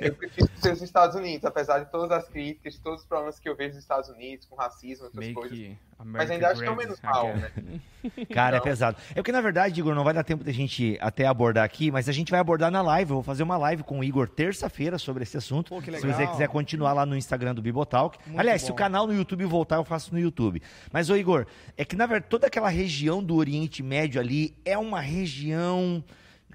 Eu 0.00 0.14
prefiro 0.14 0.48
ser 0.56 0.72
os 0.72 0.80
Estados 0.80 1.14
Unidos, 1.14 1.44
apesar 1.44 1.80
de 1.80 1.90
todas 1.90 2.10
as 2.10 2.26
críticas, 2.26 2.72
de 2.72 2.80
todos 2.80 3.02
os 3.02 3.06
problemas 3.06 3.38
que 3.38 3.46
eu 3.46 3.54
vejo 3.54 3.74
nos 3.74 3.82
Estados 3.82 4.08
Unidos, 4.08 4.46
com 4.46 4.56
racismo, 4.56 5.04
outras 5.04 5.26
Make 5.26 5.34
coisas. 5.34 5.76
Mas 6.02 6.30
ainda 6.30 6.48
acho 6.48 6.62
que 6.62 6.66
é 6.66 6.70
o 6.70 6.76
menos 6.76 6.98
mal, 7.02 7.26
né? 7.36 7.50
Cara, 8.32 8.56
é 8.56 8.58
então... 8.58 8.68
é 8.68 8.70
pesado. 8.70 8.96
É 9.10 9.14
porque, 9.16 9.32
na 9.32 9.42
verdade, 9.42 9.78
Igor, 9.78 9.94
não 9.94 10.02
vai 10.02 10.14
dar 10.14 10.24
tempo 10.24 10.42
da 10.42 10.50
gente 10.50 10.96
até 10.98 11.26
abordar 11.26 11.62
aqui, 11.62 11.90
mas 11.90 12.08
a 12.08 12.12
gente 12.12 12.30
vai 12.30 12.40
abordar 12.40 12.70
na 12.70 12.80
live. 12.80 13.10
Eu 13.10 13.16
vou 13.16 13.22
fazer 13.22 13.42
uma 13.42 13.58
live 13.58 13.82
com 13.82 13.98
o 13.98 14.04
Igor 14.04 14.26
terça-feira 14.26 14.96
sobre 14.96 15.24
esse 15.24 15.36
assunto. 15.36 15.68
Pô, 15.68 15.82
se 15.82 16.06
você 16.06 16.26
quiser 16.26 16.48
continuar 16.48 16.94
lá 16.94 17.04
no 17.04 17.14
Instagram 17.14 17.54
do 17.54 17.60
Bibotalk. 17.60 18.18
Muito 18.24 18.40
Aliás, 18.40 18.62
bom. 18.62 18.66
se 18.66 18.72
o 18.72 18.74
canal 18.74 19.06
no 19.06 19.12
YouTube 19.12 19.44
voltar, 19.44 19.76
eu 19.76 19.84
faço 19.84 20.14
no 20.14 20.18
YouTube. 20.18 20.62
Mas, 20.90 21.10
ô 21.10 21.16
Igor, 21.16 21.46
é 21.76 21.84
que, 21.84 21.94
na 21.94 22.06
verdade, 22.06 22.30
toda 22.30 22.46
aquela 22.46 22.70
região 22.70 23.22
do 23.22 23.36
Oriente 23.36 23.82
Médio 23.82 24.18
ali 24.18 24.56
é 24.64 24.78
uma 24.78 25.00
região 25.00 26.02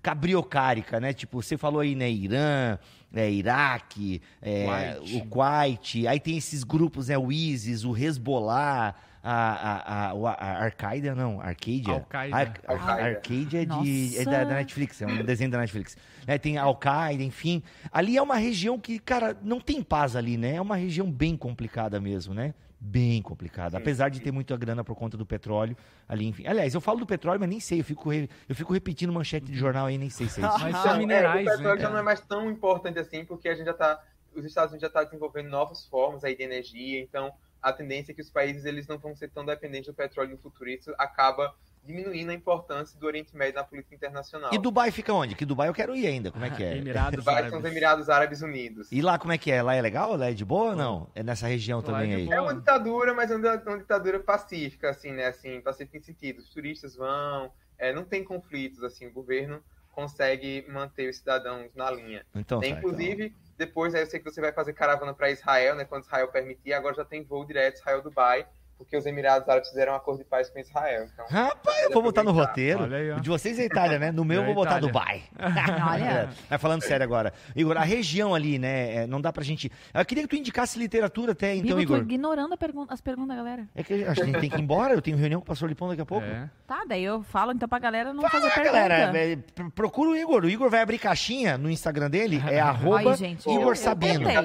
cabriocárica, 0.06 1.00
né? 1.00 1.14
Tipo, 1.14 1.42
você 1.42 1.58
falou 1.58 1.80
aí, 1.80 1.96
né? 1.96 2.08
Irã, 2.08 2.78
é, 3.12 3.32
Iraque, 3.32 4.22
é, 4.40 5.00
o 5.16 5.26
Kuwait, 5.26 6.08
aí 6.08 6.20
tem 6.20 6.38
esses 6.38 6.64
grupos, 6.64 7.08
né? 7.08 7.18
O 7.18 7.32
ISIS, 7.32 7.84
o 7.84 7.98
Hezbollah, 7.98 8.94
a, 9.24 9.34
a, 9.34 10.12
a, 10.12 10.32
a 10.32 10.64
Arcaida, 10.64 11.16
não, 11.16 11.42
Arcadia. 11.42 11.94
Al-Qaeda. 11.94 12.38
Ar, 12.38 12.54
Ar, 12.68 13.00
Arcadia 13.00 13.64
é, 13.64 13.66
de, 13.66 14.20
é 14.20 14.26
da, 14.26 14.44
da, 14.44 14.54
Netflix, 14.54 15.02
é 15.02 15.08
um 15.08 15.24
desenho 15.24 15.50
da 15.50 15.58
Netflix. 15.58 15.98
É, 16.28 16.38
tem 16.38 16.60
Al-Qaeda, 16.60 17.24
enfim. 17.24 17.64
Ali 17.92 18.16
é 18.16 18.22
uma 18.22 18.36
região 18.36 18.80
que, 18.80 19.00
cara, 19.00 19.36
não 19.42 19.60
tem 19.60 19.82
paz 19.82 20.16
ali, 20.16 20.38
né? 20.38 20.58
É 20.58 20.62
uma 20.62 20.76
região 20.76 21.12
bem 21.12 21.36
complicada 21.36 22.00
mesmo, 22.00 22.32
né? 22.32 22.54
Bem 22.86 23.22
complicado. 23.22 23.76
Apesar 23.76 24.10
de 24.10 24.20
ter 24.20 24.32
muita 24.32 24.56
grana 24.56 24.84
por 24.84 24.96
conta 24.96 25.18
do 25.18 25.26
petróleo 25.26 25.76
ali, 26.08 26.28
enfim. 26.28 26.46
Aliás, 26.46 26.74
eu 26.74 26.82
falo 26.82 27.00
do 27.00 27.06
petróleo, 27.06 27.40
mas 27.40 27.50
nem 27.50 27.60
sei. 27.60 27.80
Eu 27.80 27.84
fico, 27.84 28.10
re... 28.10 28.30
eu 28.48 28.56
fico 28.56 28.72
repetindo 28.72 29.12
manchete 29.12 29.48
de 29.48 29.58
jornal 29.58 29.88
aí, 29.88 29.98
nem 29.98 30.10
sei 30.10 30.28
se 30.28 30.42
é 30.42 30.48
isso. 30.48 30.60
mas 30.62 30.78
são 30.78 30.98
minerais, 30.98 31.48
é, 31.48 31.50
o 31.50 31.58
petróleo 31.58 31.76
né, 31.76 31.82
já 31.82 31.90
não 31.90 31.98
é 31.98 32.04
mais 32.04 32.22
tão 32.22 32.50
importante 32.50 33.00
assim, 33.00 33.26
porque 33.26 33.50
a 33.50 33.56
gente 33.56 33.66
já 33.66 33.72
está 33.72 34.02
os 34.36 34.46
Estados 34.46 34.72
Unidos 34.72 34.82
já 34.82 34.88
estão 34.88 35.02
tá 35.02 35.06
desenvolvendo 35.06 35.50
novas 35.50 35.86
formas 35.86 36.24
aí 36.24 36.36
de 36.36 36.44
energia, 36.44 37.00
então 37.00 37.34
a 37.62 37.72
tendência 37.72 38.12
é 38.12 38.16
que 38.16 38.22
os 38.22 38.30
países 38.30 38.66
eles 38.66 38.86
não 38.86 38.98
vão 38.98 39.16
ser 39.16 39.30
tão 39.30 39.46
dependentes 39.46 39.88
do 39.88 39.94
petróleo 39.94 40.32
no 40.32 40.38
futuro. 40.38 40.70
Isso 40.70 40.94
acaba 40.98 41.56
diminuindo 41.86 42.32
a 42.32 42.34
importância 42.34 43.00
do 43.00 43.06
Oriente 43.06 43.36
Médio 43.36 43.56
na 43.56 43.64
política 43.64 43.96
internacional. 43.96 44.54
E 44.54 44.58
Dubai 44.58 44.92
fica 44.92 45.14
onde? 45.14 45.36
Que 45.36 45.46
Dubai 45.46 45.70
eu 45.70 45.74
quero 45.74 45.96
ir 45.96 46.08
ainda. 46.08 46.32
Como 46.32 46.44
é 46.44 46.50
que 46.50 46.64
é? 46.64 46.78
Emirados 46.78 47.20
Dubai 47.20 47.36
Árabes. 47.36 47.52
são 47.52 47.60
os 47.60 47.66
Emirados 47.66 48.10
Árabes 48.10 48.42
Unidos. 48.42 48.92
E 48.92 49.02
lá 49.02 49.20
como 49.20 49.34
é 49.34 49.38
que 49.38 49.52
é? 49.52 49.62
Lá 49.62 49.76
é 49.76 49.82
legal? 49.82 50.16
Lá 50.16 50.30
é 50.30 50.34
de 50.34 50.44
boa 50.44 50.72
ou 50.72 50.76
não? 50.76 51.10
É 51.14 51.22
nessa 51.22 51.48
região 51.48 51.80
lá 51.80 51.86
também 51.86 52.14
é 52.14 52.16
aí? 52.16 52.30
É 52.30 52.42
uma 52.42 52.56
ditadura, 52.56 53.14
mas 53.14 53.30
é 53.30 53.36
uma 53.36 53.78
ditadura 53.78 54.20
pacífica, 54.20 54.90
assim, 54.90 55.12
né? 55.12 55.28
Assim, 55.28 55.62
pacífica 55.62 55.98
em 55.98 56.02
sentido. 56.02 56.40
Os 56.40 56.50
turistas 56.50 56.96
vão, 56.96 57.52
é, 57.78 57.94
não 57.94 58.04
tem 58.04 58.24
conflitos, 58.24 58.84
assim, 58.84 59.06
o 59.06 59.12
governo 59.12 59.62
consegue 59.92 60.66
manter 60.68 61.10
os 61.10 61.18
cidadãos 61.18 61.74
na 61.74 61.90
linha. 61.90 62.26
Então, 62.36 62.60
tem, 62.60 62.74
tá, 62.74 62.80
inclusive, 62.80 63.28
então. 63.28 63.40
depois 63.58 63.96
aí 63.96 64.02
eu 64.02 64.08
sei 64.08 64.20
que 64.20 64.30
você 64.30 64.42
vai 64.42 64.52
fazer 64.52 64.74
caravana 64.74 65.14
para 65.14 65.32
Israel, 65.32 65.76
né? 65.76 65.86
Quando 65.86 66.04
Israel 66.04 66.28
permitir, 66.28 66.74
agora 66.74 66.96
já 66.96 67.06
tem 67.06 67.24
voo 67.24 67.46
direto 67.46 67.78
Israel-Dubai 67.78 68.46
porque 68.78 68.98
os 68.98 69.06
Emirados 69.06 69.48
Árabes 69.48 69.70
fizeram 69.70 69.94
um 69.94 69.96
acordo 69.96 70.20
de 70.20 70.26
paz 70.26 70.50
com 70.50 70.60
Israel. 70.60 71.08
Então, 71.12 71.26
Rapaz, 71.30 71.84
eu 71.84 71.92
vou 71.92 72.04
botar 72.04 72.24
no 72.24 72.32
roteiro. 72.32 72.84
Aí, 72.94 73.20
de 73.22 73.30
vocês 73.30 73.58
é 73.58 73.66
Itália, 73.66 73.98
né? 73.98 74.12
No 74.12 74.26
meu 74.26 74.42
eu 74.42 74.46
vou 74.46 74.56
botar 74.56 74.80
Dubai. 74.80 75.24
Olha. 75.40 76.30
Mas 76.50 76.62
falando 76.62 76.82
sério 76.82 77.04
agora. 77.04 77.34
Igor, 77.56 77.78
a 77.78 77.84
região 77.84 78.36
ali, 78.36 78.60
né? 78.60 78.96
É, 78.96 79.08
não 79.08 79.22
dá 79.22 79.32
pra 79.32 79.44
gente. 79.44 79.72
Eu 79.94 80.06
queria 80.06 80.24
que 80.24 80.30
tu 80.30 80.36
indicasse 80.36 80.78
literatura 80.78 81.32
até, 81.32 81.56
então, 81.56 81.80
Igor. 81.80 81.98
Eu 81.98 82.06
tô 82.06 82.12
ignorando 82.12 82.58
pergun 82.58 82.86
as 82.90 83.02
perguntas 83.02 83.30
da 83.30 83.36
galera. 83.36 83.68
É 83.74 83.84
que 83.84 83.94
a 84.04 84.14
gente 84.14 84.40
tem 84.40 84.50
que 84.50 84.58
ir 84.58 84.62
embora, 84.62 84.94
eu 84.94 85.02
tenho 85.02 85.18
reunião 85.18 85.40
com 85.40 85.46
o 85.46 85.48
pastor 85.48 85.70
Lipão 85.70 85.88
daqui 85.88 86.02
a 86.02 86.06
pouco. 86.06 86.26
É. 86.26 86.50
Tá, 86.68 86.84
daí 86.88 87.04
eu 87.04 87.24
falo 87.24 87.52
então 87.54 87.70
pra 87.70 87.80
galera 87.80 88.14
não 88.14 88.22
Fala, 88.22 88.32
fazer 88.32 88.54
pergunta. 88.54 88.88
galera, 88.88 89.18
é, 89.18 89.38
procura 89.74 90.10
o 90.10 90.18
Igor. 90.18 90.44
O 90.44 90.50
Igor 90.50 90.70
vai 90.70 90.82
abrir 90.82 91.00
caixinha 91.00 91.58
no 91.58 91.70
Instagram 91.70 92.10
dele, 92.10 92.42
é 92.48 92.60
arroba 92.60 93.16
gente, 93.16 93.50
Igor 93.50 93.70
eu, 93.70 93.76
Sabino. 93.76 94.30
Eu 94.30 94.44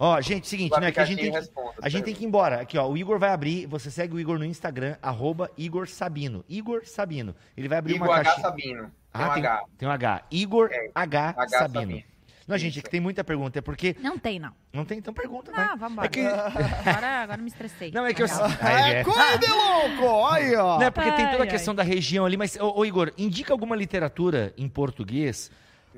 Ó, 0.00 0.20
gente, 0.20 0.46
seguinte, 0.46 0.78
né? 0.78 0.92
Que 0.92 1.00
a 1.00 1.04
gente, 1.04 1.20
tem 1.20 1.32
que, 1.32 1.38
a 1.82 1.88
gente 1.88 2.04
tem 2.04 2.14
que 2.14 2.22
ir 2.22 2.26
embora. 2.26 2.60
Aqui, 2.60 2.78
ó, 2.78 2.88
o 2.88 2.96
Igor 2.96 3.18
vai 3.18 3.30
abrir, 3.30 3.66
você 3.68 3.90
segue 3.90 4.14
o 4.14 4.20
Igor 4.20 4.38
no 4.38 4.44
Instagram, 4.44 4.96
arroba 5.02 5.50
Igor 5.56 5.86
Sabino. 5.88 6.44
Igor 6.48 6.86
Sabino. 6.86 7.34
Ele 7.56 7.68
vai 7.68 7.78
abrir 7.78 7.96
Igor 7.96 8.08
uma 8.08 8.16
H 8.16 8.36
Sabino. 8.40 8.82
Tem 9.12 9.22
ah, 9.22 9.28
um 9.28 9.34
tem, 9.34 9.46
H. 9.46 9.64
Tem 9.78 9.88
um 9.88 9.92
H. 9.92 10.22
Igor 10.30 10.68
é, 10.72 10.90
H, 10.94 11.28
H 11.30 11.48
Sabino. 11.48 11.80
Sabino. 11.80 12.18
Não, 12.48 12.56
gente, 12.56 12.78
é 12.78 12.82
que 12.82 12.88
tem 12.88 12.98
muita 12.98 13.22
pergunta, 13.22 13.58
é 13.58 13.62
porque... 13.62 13.94
Não 14.00 14.18
tem, 14.18 14.38
não. 14.38 14.54
Não 14.72 14.82
tem? 14.82 14.96
Então 14.96 15.12
pergunta, 15.12 15.52
né? 15.52 15.68
Ah, 15.70 15.76
vamos 15.76 15.92
embora. 15.92 16.06
É 16.06 16.08
que... 16.08 16.20
agora, 16.20 17.22
agora 17.22 17.42
me 17.42 17.48
estressei. 17.48 17.90
Não, 17.92 18.06
é 18.06 18.14
que 18.14 18.22
eu... 18.22 18.26
É, 18.26 19.04
coisa 19.04 19.36
de 19.36 19.48
louco! 19.48 20.26
Aí, 20.28 20.56
ó. 20.56 20.78
Não, 20.78 20.86
é 20.86 20.90
porque 20.90 21.10
ai, 21.10 21.16
tem 21.16 21.30
toda 21.30 21.44
a 21.44 21.46
questão 21.46 21.72
ai. 21.72 21.76
da 21.76 21.82
região 21.82 22.24
ali, 22.24 22.38
mas, 22.38 22.56
ô, 22.56 22.78
ô, 22.78 22.86
Igor, 22.86 23.12
indica 23.18 23.52
alguma 23.52 23.76
literatura 23.76 24.54
em 24.56 24.66
português 24.66 25.50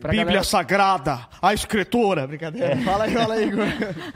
Bíblia 0.08 0.24
galera... 0.24 0.44
Sagrada, 0.44 1.28
a 1.40 1.52
escritura, 1.52 2.26
brincadeira. 2.26 2.72
É. 2.72 2.76
Fala 2.78 3.04
aí, 3.04 3.14
fala 3.14 3.34
aí, 3.34 3.48
Igor. 3.48 3.66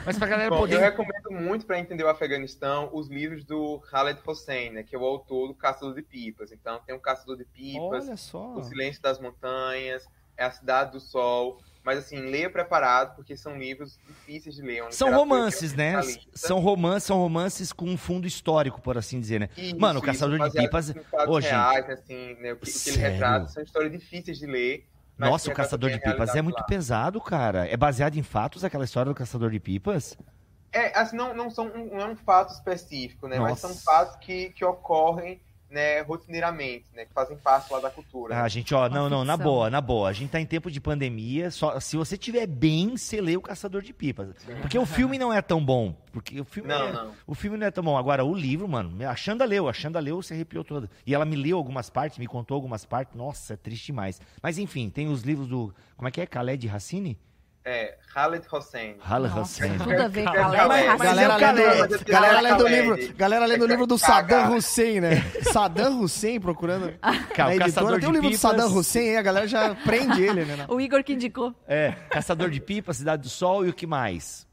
Mas 0.05 0.19
pra 0.19 0.27
galera 0.27 0.51
Bom, 0.51 0.59
poder... 0.59 0.77
Eu 0.77 0.81
recomendo 0.81 1.31
muito 1.31 1.67
para 1.67 1.79
entender 1.79 2.05
o 2.05 2.09
Afeganistão 2.09 2.91
os 2.93 3.09
livros 3.09 3.45
do 3.45 3.79
Khaled 3.91 4.21
Hossein, 4.27 4.71
né, 4.71 4.83
que 4.83 4.97
é 4.97 4.99
o 4.99 5.05
autor 5.05 5.49
do 5.49 5.55
Caçador 5.55 5.95
de 5.95 6.03
Pipas. 6.03 6.53
Então 6.53 6.81
tem 6.87 6.95
o 6.95 7.01
Caçador 7.01 7.37
de 7.37 7.45
Pipas, 7.45 8.09
O 8.35 8.63
Silêncio 8.63 9.03
das 9.03 9.19
Montanhas, 9.19 10.05
É 10.37 10.45
a 10.45 10.51
Cidade 10.51 10.93
do 10.93 11.01
Sol. 11.01 11.61
Mas 11.85 11.99
assim, 11.99 12.17
leia 12.17 12.49
preparado, 12.49 13.15
porque 13.15 13.37
são 13.37 13.59
livros 13.59 13.99
difíceis 14.07 14.55
de 14.55 14.63
ler. 14.63 14.83
São 14.91 15.15
romances, 15.15 15.75
né? 15.75 16.01
São 16.33 16.59
romances, 16.59 17.05
são 17.05 17.19
romances 17.19 17.73
com 17.75 17.85
um 17.85 17.99
fundo 17.99 18.27
histórico, 18.27 18.81
por 18.81 18.97
assim 18.97 19.21
dizer, 19.21 19.39
né? 19.39 19.51
Isso, 19.55 19.79
Mano, 19.79 20.01
o 20.01 20.03
Caçador 20.03 20.39
de 20.49 20.51
Pipas. 20.51 20.95
Hoje, 21.29 21.49
reais, 21.49 21.91
assim, 21.91 22.37
né? 22.41 22.55
O 22.55 22.57
que, 22.57 22.71
o 22.71 22.73
que 22.73 22.89
ele 22.89 22.99
retrata 22.99 23.49
são 23.49 23.63
histórias 23.63 23.93
difíceis 23.93 24.39
de 24.39 24.47
ler 24.47 24.87
nossa, 25.17 25.51
o 25.51 25.55
Caçador 25.55 25.91
de 25.91 26.01
Pipas 26.01 26.35
é 26.35 26.43
muito 26.43 26.59
lá. 26.59 26.65
pesado, 26.65 27.21
cara. 27.21 27.69
É 27.69 27.77
baseado 27.77 28.17
em 28.17 28.23
fatos 28.23 28.65
aquela 28.65 28.85
história 28.85 29.11
do 29.13 29.15
Caçador 29.15 29.51
de 29.51 29.61
Pipas? 29.61 30.17
É, 30.73 30.99
assim, 30.99 31.17
não, 31.17 31.33
não, 31.35 31.51
são, 31.51 31.69
não 31.69 32.01
é 32.01 32.07
um 32.07 32.17
fato 32.17 32.53
específico, 32.53 33.29
né? 33.29 33.39
Nossa. 33.39 33.51
Mas 33.51 33.61
são 33.61 33.75
fatos 33.75 34.17
que, 34.17 34.51
que 34.51 34.65
ocorrem 34.65 35.41
né, 35.75 36.01
rotineiramente, 36.03 36.87
né, 36.95 37.05
que 37.05 37.13
fazem 37.13 37.37
parte 37.37 37.73
lá 37.73 37.81
da 37.81 37.91
cultura. 37.91 38.41
Ah, 38.43 38.49
gente, 38.49 38.73
ó, 38.75 38.89
não, 38.89 39.11
não, 39.11 39.25
na 39.25 39.37
boa, 39.37 39.69
na 39.69 39.81
boa. 39.81 40.09
A 40.09 40.13
gente 40.13 40.31
tá 40.31 40.41
em 40.41 40.47
tempo 40.47 40.71
de 40.71 40.81
pandemia. 40.81 41.51
Só, 41.51 41.79
se 41.81 41.97
você 41.97 42.17
tiver 42.17 42.47
bem, 42.47 42.97
você 42.97 43.21
lê 43.21 43.37
o 43.37 43.41
Caçador 43.41 43.83
de 43.83 43.93
Pipas. 43.93 44.29
Porque 44.61 44.79
o 44.79 44.87
filme 44.87 45.19
não 45.19 45.33
é 45.33 45.43
tão 45.43 45.63
bom. 45.63 45.95
Porque 46.13 46.41
o 46.41 46.45
filme 46.45 46.69
Não, 46.69 46.87
é- 46.89 46.93
não. 46.93 47.11
O 47.27 47.35
filme 47.35 47.57
não 47.59 47.67
é 47.67 47.71
tão 47.73 47.83
bom. 47.83 47.99
Agora, 47.99 48.25
o 48.25 48.33
livro, 48.33 48.69
mano, 48.69 48.97
a 49.07 49.17
Xanda 49.17 49.45
leu, 49.45 49.69
a 49.69 49.73
Xanda 49.73 49.99
leu, 49.99 50.23
se 50.23 50.33
arrepiou 50.33 50.63
toda. 50.63 50.89
E 51.05 51.13
ela 51.13 51.25
me 51.25 51.35
leu 51.35 51.57
algumas 51.57 51.91
partes, 51.91 52.19
me 52.19 52.27
contou 52.29 52.55
algumas 52.55 52.85
partes. 52.85 53.17
Nossa, 53.17 53.55
é 53.55 53.57
triste 53.57 53.87
demais. 53.87 54.21
Mas 54.41 54.57
enfim, 54.59 54.89
tem 54.89 55.09
os 55.09 55.23
livros 55.23 55.49
do. 55.49 55.75
Como 55.97 56.07
é 56.07 56.11
que 56.13 56.21
é? 56.21 56.25
Khaled 56.27 56.69
Hassini? 56.69 57.19
É, 57.67 57.97
Khaled 58.13 58.47
Hossein. 58.53 58.99
Khaled 58.99 59.33
Hassini. 59.33 59.79
tudo 59.79 59.93
a 59.93 60.07
ver 60.09 60.25
Galera 60.25 61.37
lendo, 61.37 62.05
galera 62.05 62.41
lendo 62.41 62.69
livro, 62.69 63.15
galera 63.17 63.47
lendo 63.47 63.63
o 63.63 63.65
É 63.65 63.69
livro 63.69 63.87
do. 63.87 63.97
Saddam 63.97 64.55
Hussein, 64.55 65.01
né? 65.01 65.23
Saddam 65.51 66.03
Hussein 66.03 66.39
procurando. 66.39 66.93
Cara, 67.35 67.57
Na 67.57 67.65
editora 67.65 67.95
de 67.95 68.01
tem 68.01 68.09
o 68.11 68.13
livro 68.13 68.29
do. 68.29 68.37
Saddam 68.37 68.67
Hussein 68.67 69.11
aí, 69.11 69.17
a 69.17 69.23
galera 69.23 69.49
já 69.49 69.75
prende 69.77 70.23
ele, 70.23 70.45
né? 70.45 70.67
O 70.69 70.79
Igor 70.79 71.03
que 71.03 71.15
indicou. 71.15 71.55
É, 71.67 71.93
Caçador 72.11 72.51
de 72.51 72.61
Pipas, 72.61 72.99
Cidade 72.99 73.23
do 73.23 73.29
Sol 73.31 73.65
e 73.65 73.71
o 73.71 73.73
que 73.73 73.87
mais? 73.87 74.47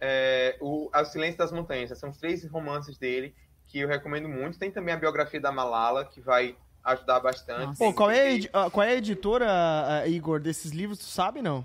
É, 0.00 0.56
o, 0.60 0.88
o 0.94 1.04
Silêncio 1.06 1.38
das 1.38 1.50
Montanhas. 1.50 1.98
São 1.98 2.10
os 2.10 2.18
três 2.18 2.48
romances 2.48 2.96
dele 2.96 3.34
que 3.66 3.80
eu 3.80 3.88
recomendo 3.88 4.28
muito. 4.28 4.60
Tem 4.60 4.70
também 4.70 4.94
a 4.94 4.96
biografia 4.96 5.40
da 5.40 5.50
Malala, 5.50 6.04
que 6.04 6.20
vai 6.20 6.56
ajudar 6.84 7.18
bastante. 7.18 7.76
Pô, 7.76 7.92
qual 7.92 8.10
é, 8.12 8.36
a 8.52 8.66
ah, 8.66 8.70
qual 8.70 8.86
é 8.86 8.90
a 8.90 8.96
editora, 8.96 9.46
ah, 9.48 10.06
Igor, 10.06 10.38
desses 10.38 10.70
livros, 10.70 11.00
tu 11.00 11.06
sabe, 11.06 11.42
não? 11.42 11.64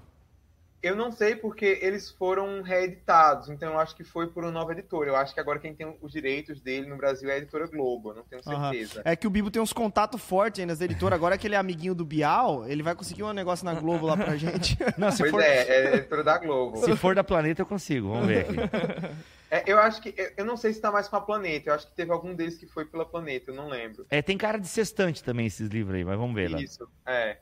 Eu 0.82 0.96
não 0.96 1.12
sei 1.12 1.36
porque 1.36 1.78
eles 1.82 2.10
foram 2.10 2.62
reeditados, 2.62 3.50
então 3.50 3.74
eu 3.74 3.80
acho 3.80 3.94
que 3.96 4.04
foi 4.04 4.28
por 4.28 4.44
uma 4.44 4.52
nova 4.52 4.72
editora. 4.72 5.10
Eu 5.10 5.16
acho 5.18 5.34
que 5.34 5.40
agora 5.40 5.60
quem 5.60 5.74
tem 5.76 5.94
os 6.02 6.12
direitos 6.12 6.62
dele 6.62 6.88
no 6.88 6.96
Brasil 6.96 7.30
é 7.30 7.34
a 7.34 7.38
editora 7.38 7.68
Globo, 7.68 8.12
eu 8.12 8.16
não 8.16 8.24
tenho 8.24 8.42
certeza. 8.44 9.02
É 9.04 9.14
que 9.16 9.28
o 9.28 9.30
Bibo 9.30 9.52
tem 9.52 9.62
uns 9.62 9.74
contatos 9.74 10.22
fortes 10.22 10.62
aí 10.62 10.66
nas 10.66 10.80
editoras. 10.80 11.18
Agora 11.18 11.38
que 11.38 11.46
ele 11.46 11.56
é 11.56 11.58
amiguinho 11.58 11.94
do 11.94 12.06
Bial, 12.06 12.66
ele 12.68 12.82
vai 12.82 12.96
conseguir 12.96 13.24
um 13.24 13.34
negócio 13.34 13.66
na 13.66 13.74
Globo 13.74 14.06
lá 14.06 14.16
pra 14.16 14.38
gente. 14.38 14.78
Não, 14.98 15.12
se 15.12 15.18
Pois 15.20 15.32
for, 15.32 15.42
é, 15.42 15.68
é 15.68 15.88
a 15.88 15.96
editora 15.98 16.24
da 16.24 16.38
Globo. 16.38 16.78
se 16.78 16.96
for 16.96 17.14
da 17.14 17.24
Planeta, 17.26 17.62
eu 17.62 17.66
consigo. 17.66 18.10
Vamos 18.10 18.28
ver 18.28 18.40
aqui. 18.46 18.56
É, 19.52 19.64
eu 19.66 19.80
acho 19.80 20.00
que. 20.00 20.14
eu- 20.16 20.32
Eu 20.38 20.46
não 20.46 20.56
sei 20.56 20.72
se 20.72 20.80
tá 20.80 20.92
mais 20.92 21.08
com 21.08 21.16
a 21.16 21.22
Planeta, 21.22 21.72
eu 21.72 21.74
acho 21.74 21.88
que 21.88 21.96
teve 21.96 22.12
algum 22.12 22.36
deles 22.36 22.56
que 22.56 22.68
foi 22.68 22.86
pela 22.86 23.04
Planeta, 23.04 23.50
eu 23.50 23.56
não 23.56 23.68
lembro. 23.68 24.06
É, 24.12 24.22
tem 24.22 24.38
cara 24.38 24.60
de 24.60 24.68
sextante 24.68 25.24
também 25.24 25.48
esses 25.48 25.68
livros 25.70 25.96
aí, 25.96 26.06
mas 26.06 26.20
vamos 26.20 26.36
ver 26.36 26.52
lá. 26.52 26.62
Isso, 26.62 26.88
é. 27.04 27.38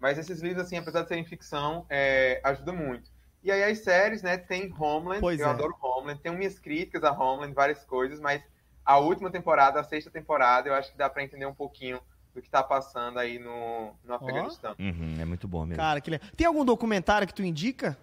Mas 0.00 0.18
esses 0.18 0.40
livros, 0.40 0.64
assim, 0.64 0.76
apesar 0.76 1.02
de 1.02 1.08
serem 1.08 1.24
ficção, 1.24 1.84
é, 1.88 2.40
ajudam 2.44 2.76
muito. 2.76 3.10
E 3.42 3.50
aí 3.50 3.62
as 3.64 3.78
séries, 3.78 4.22
né, 4.22 4.36
tem 4.36 4.72
Homeland, 4.78 5.20
Pois 5.20 5.40
eu 5.40 5.46
é. 5.46 5.50
adoro 5.50 5.76
Homeland, 5.80 6.20
tenho 6.20 6.36
minhas 6.36 6.58
críticas 6.58 7.02
a 7.04 7.12
Homeland, 7.12 7.54
várias 7.54 7.84
coisas, 7.84 8.20
mas 8.20 8.42
a 8.84 8.98
última 8.98 9.30
temporada, 9.30 9.80
a 9.80 9.84
sexta 9.84 10.10
temporada, 10.10 10.68
eu 10.68 10.74
acho 10.74 10.90
que 10.90 10.98
dá 10.98 11.08
pra 11.10 11.22
entender 11.22 11.46
um 11.46 11.54
pouquinho 11.54 12.00
do 12.34 12.42
que 12.42 12.48
tá 12.48 12.62
passando 12.62 13.18
aí 13.18 13.38
no, 13.38 13.92
no 14.04 14.14
Afeganistão. 14.14 14.74
Uhum, 14.78 15.16
é 15.20 15.24
muito 15.24 15.46
bom 15.48 15.64
mesmo. 15.64 15.82
Cara, 15.82 16.00
que 16.00 16.10
legal. 16.10 16.28
Tem 16.36 16.46
algum 16.46 16.64
documentário 16.64 17.26
que 17.26 17.34
tu 17.34 17.42
indica? 17.42 17.96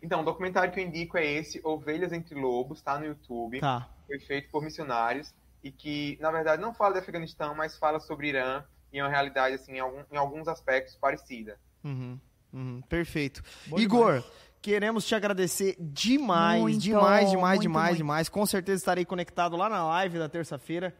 Então, 0.00 0.20
o 0.20 0.24
documentário 0.24 0.72
que 0.72 0.78
eu 0.78 0.84
indico 0.84 1.16
é 1.16 1.24
esse, 1.24 1.60
Ovelhas 1.64 2.12
Entre 2.12 2.34
Lobos, 2.34 2.82
tá 2.82 2.98
no 2.98 3.06
YouTube. 3.06 3.60
Tá. 3.60 3.88
foi 4.06 4.20
feito 4.20 4.50
por 4.50 4.62
missionários 4.62 5.34
e 5.64 5.72
que, 5.72 6.16
na 6.20 6.30
verdade, 6.30 6.62
não 6.62 6.72
fala 6.72 6.94
do 6.94 6.98
Afeganistão, 7.00 7.54
mas 7.54 7.76
fala 7.76 7.98
sobre 7.98 8.28
Irã 8.28 8.62
e 8.92 8.98
é 8.98 9.02
uma 9.02 9.10
realidade, 9.10 9.54
assim, 9.56 9.72
em, 9.72 9.80
algum- 9.80 10.02
em 10.10 10.16
alguns 10.16 10.48
aspectos 10.48 10.96
parecida. 10.96 11.58
Uhum, 11.84 12.18
uhum, 12.52 12.82
perfeito. 12.88 13.42
Bom 13.66 13.78
Igor, 13.78 14.14
demais. 14.16 14.24
queremos 14.62 15.06
te 15.06 15.14
agradecer 15.14 15.76
demais, 15.78 16.60
Muito, 16.62 16.78
demais, 16.80 17.30
demais, 17.30 17.32
muito, 17.58 17.62
demais, 17.62 17.88
muito. 17.88 17.96
demais. 17.98 18.28
Com 18.28 18.44
certeza 18.46 18.78
estarei 18.80 19.04
conectado 19.04 19.56
lá 19.56 19.68
na 19.68 19.84
live 19.86 20.18
da 20.18 20.28
terça-feira, 20.28 20.94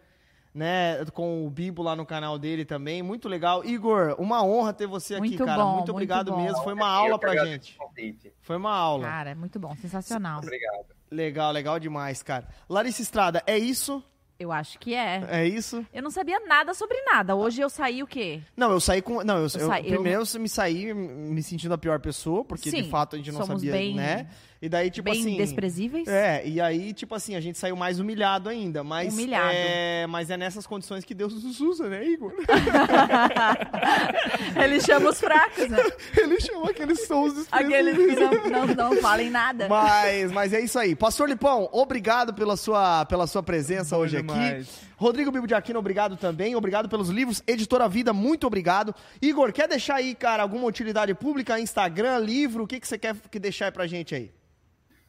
né, 0.55 1.05
com 1.13 1.47
o 1.47 1.51
Bibo 1.51 1.83
lá 1.83 1.95
no 1.95 2.07
canal 2.07 2.39
dele 2.39 2.65
também. 2.65 3.03
Muito 3.03 3.29
legal. 3.29 3.63
Igor, 3.65 4.15
uma 4.19 4.43
honra 4.43 4.73
ter 4.73 4.87
você 4.87 5.15
aqui, 5.15 5.29
Muito 5.29 5.45
cara. 5.45 5.63
bom, 5.63 5.75
muito 5.77 5.91
obrigado 5.93 6.35
mesmo. 6.37 6.63
Foi 6.65 6.73
uma 6.73 6.89
aula 6.89 7.19
pra 7.19 7.45
gente. 7.45 7.77
Foi 8.41 8.57
uma 8.57 8.73
aula. 8.75 9.07
Cara, 9.07 9.31
é 9.31 9.35
muito 9.35 9.59
bom, 9.59 9.75
sensacional. 9.77 10.39
Obrigado. 10.39 10.87
Legal, 11.11 11.53
legal 11.53 11.79
demais, 11.79 12.23
cara. 12.23 12.49
Larissa 12.69 13.03
Estrada, 13.03 13.43
é 13.47 13.57
isso? 13.59 14.03
Eu 14.39 14.53
acho 14.53 14.79
que 14.79 14.95
é. 14.95 15.25
É 15.31 15.47
isso? 15.49 15.85
Eu 15.95 16.03
não 16.03 16.11
sabia 16.11 16.39
nada 16.41 16.75
sobre 16.75 17.01
nada. 17.03 17.35
Hoje 17.35 17.61
eu 17.63 17.71
saí 17.71 18.03
o 18.03 18.07
quê? 18.07 18.41
Não, 18.57 18.71
eu 18.71 18.81
saí 18.81 19.01
com. 19.01 19.25
Não, 19.25 19.37
eu, 19.37 19.43
eu, 19.43 19.49
saí- 19.49 19.85
eu- 19.85 19.95
primeiro 19.95 20.23
eu 20.35 20.41
me 20.41 20.49
saí 20.49 20.93
me 20.93 21.43
sentindo 21.43 21.73
a 21.73 21.79
pior 21.79 21.99
pessoa, 22.01 22.45
porque 22.45 22.71
de 22.71 22.83
Sim, 22.85 22.91
fato 22.91 23.15
a 23.17 23.19
gente 23.19 23.33
não 23.33 23.47
sabia, 23.47 23.73
bem- 23.73 23.95
né? 23.95 24.29
E 24.67 24.69
daí, 24.69 24.91
tipo 24.91 25.09
Bem 25.09 25.21
assim. 25.21 25.37
desprezíveis? 25.37 26.09
É, 26.09 26.43
e 26.45 26.61
aí, 26.61 26.93
tipo 26.93 27.15
assim, 27.15 27.37
a 27.37 27.41
gente 27.41 27.57
saiu 27.57 27.77
mais 27.77 28.01
humilhado 28.01 28.49
ainda. 28.49 28.83
Mas 28.83 29.15
Humilhado. 29.15 29.55
É, 29.55 30.09
mas 30.09 30.29
é 30.29 30.37
nessas 30.37 30.67
condições 30.67 31.05
que 31.05 31.15
Deus 31.15 31.41
nos 31.41 31.61
usa, 31.61 31.89
né, 31.89 32.05
Igor? 32.05 32.33
Ele 34.61 34.81
chama 34.81 35.11
os 35.11 35.21
fracos, 35.21 35.69
né? 35.69 35.79
Ele 36.19 36.41
chamou 36.41 36.69
aqueles 36.69 37.07
sons 37.07 37.47
Aqueles 37.53 37.97
que 37.97 38.17
não, 38.17 38.67
não, 38.67 38.75
não 38.75 38.97
falem 39.01 39.31
nada. 39.31 39.69
Mas, 39.69 40.33
mas 40.33 40.53
é 40.53 40.61
isso 40.61 40.81
aí. 40.81 40.97
Pastor 40.97 41.29
Lipão, 41.29 41.69
obrigado 41.71 42.35
pela 42.35 42.57
sua, 42.57 43.07
pela 43.07 43.29
sua 43.29 43.45
presença 43.45 43.95
Bom 43.95 44.03
hoje 44.03 44.17
demais. 44.17 44.69
aqui. 44.69 44.87
Rodrigo 44.97 45.31
Bibo 45.31 45.47
de 45.47 45.55
Aquino, 45.55 45.79
obrigado 45.79 46.17
também. 46.17 46.57
Obrigado 46.57 46.89
pelos 46.89 47.09
livros. 47.09 47.41
Editora 47.47 47.89
Vida, 47.89 48.13
muito 48.13 48.49
obrigado. 48.49 48.93
Igor, 49.23 49.53
quer 49.53 49.69
deixar 49.69 49.97
aí, 49.97 50.13
cara, 50.15 50.43
alguma 50.43 50.67
utilidade 50.67 51.15
pública? 51.15 51.61
Instagram, 51.61 52.19
livro? 52.19 52.65
O 52.65 52.67
que, 52.67 52.81
que 52.81 52.89
você 52.89 52.99
quer 52.99 53.15
que 53.31 53.39
deixar 53.39 53.67
aí 53.67 53.73
pra 53.73 53.87
gente 53.87 54.13
aí? 54.13 54.33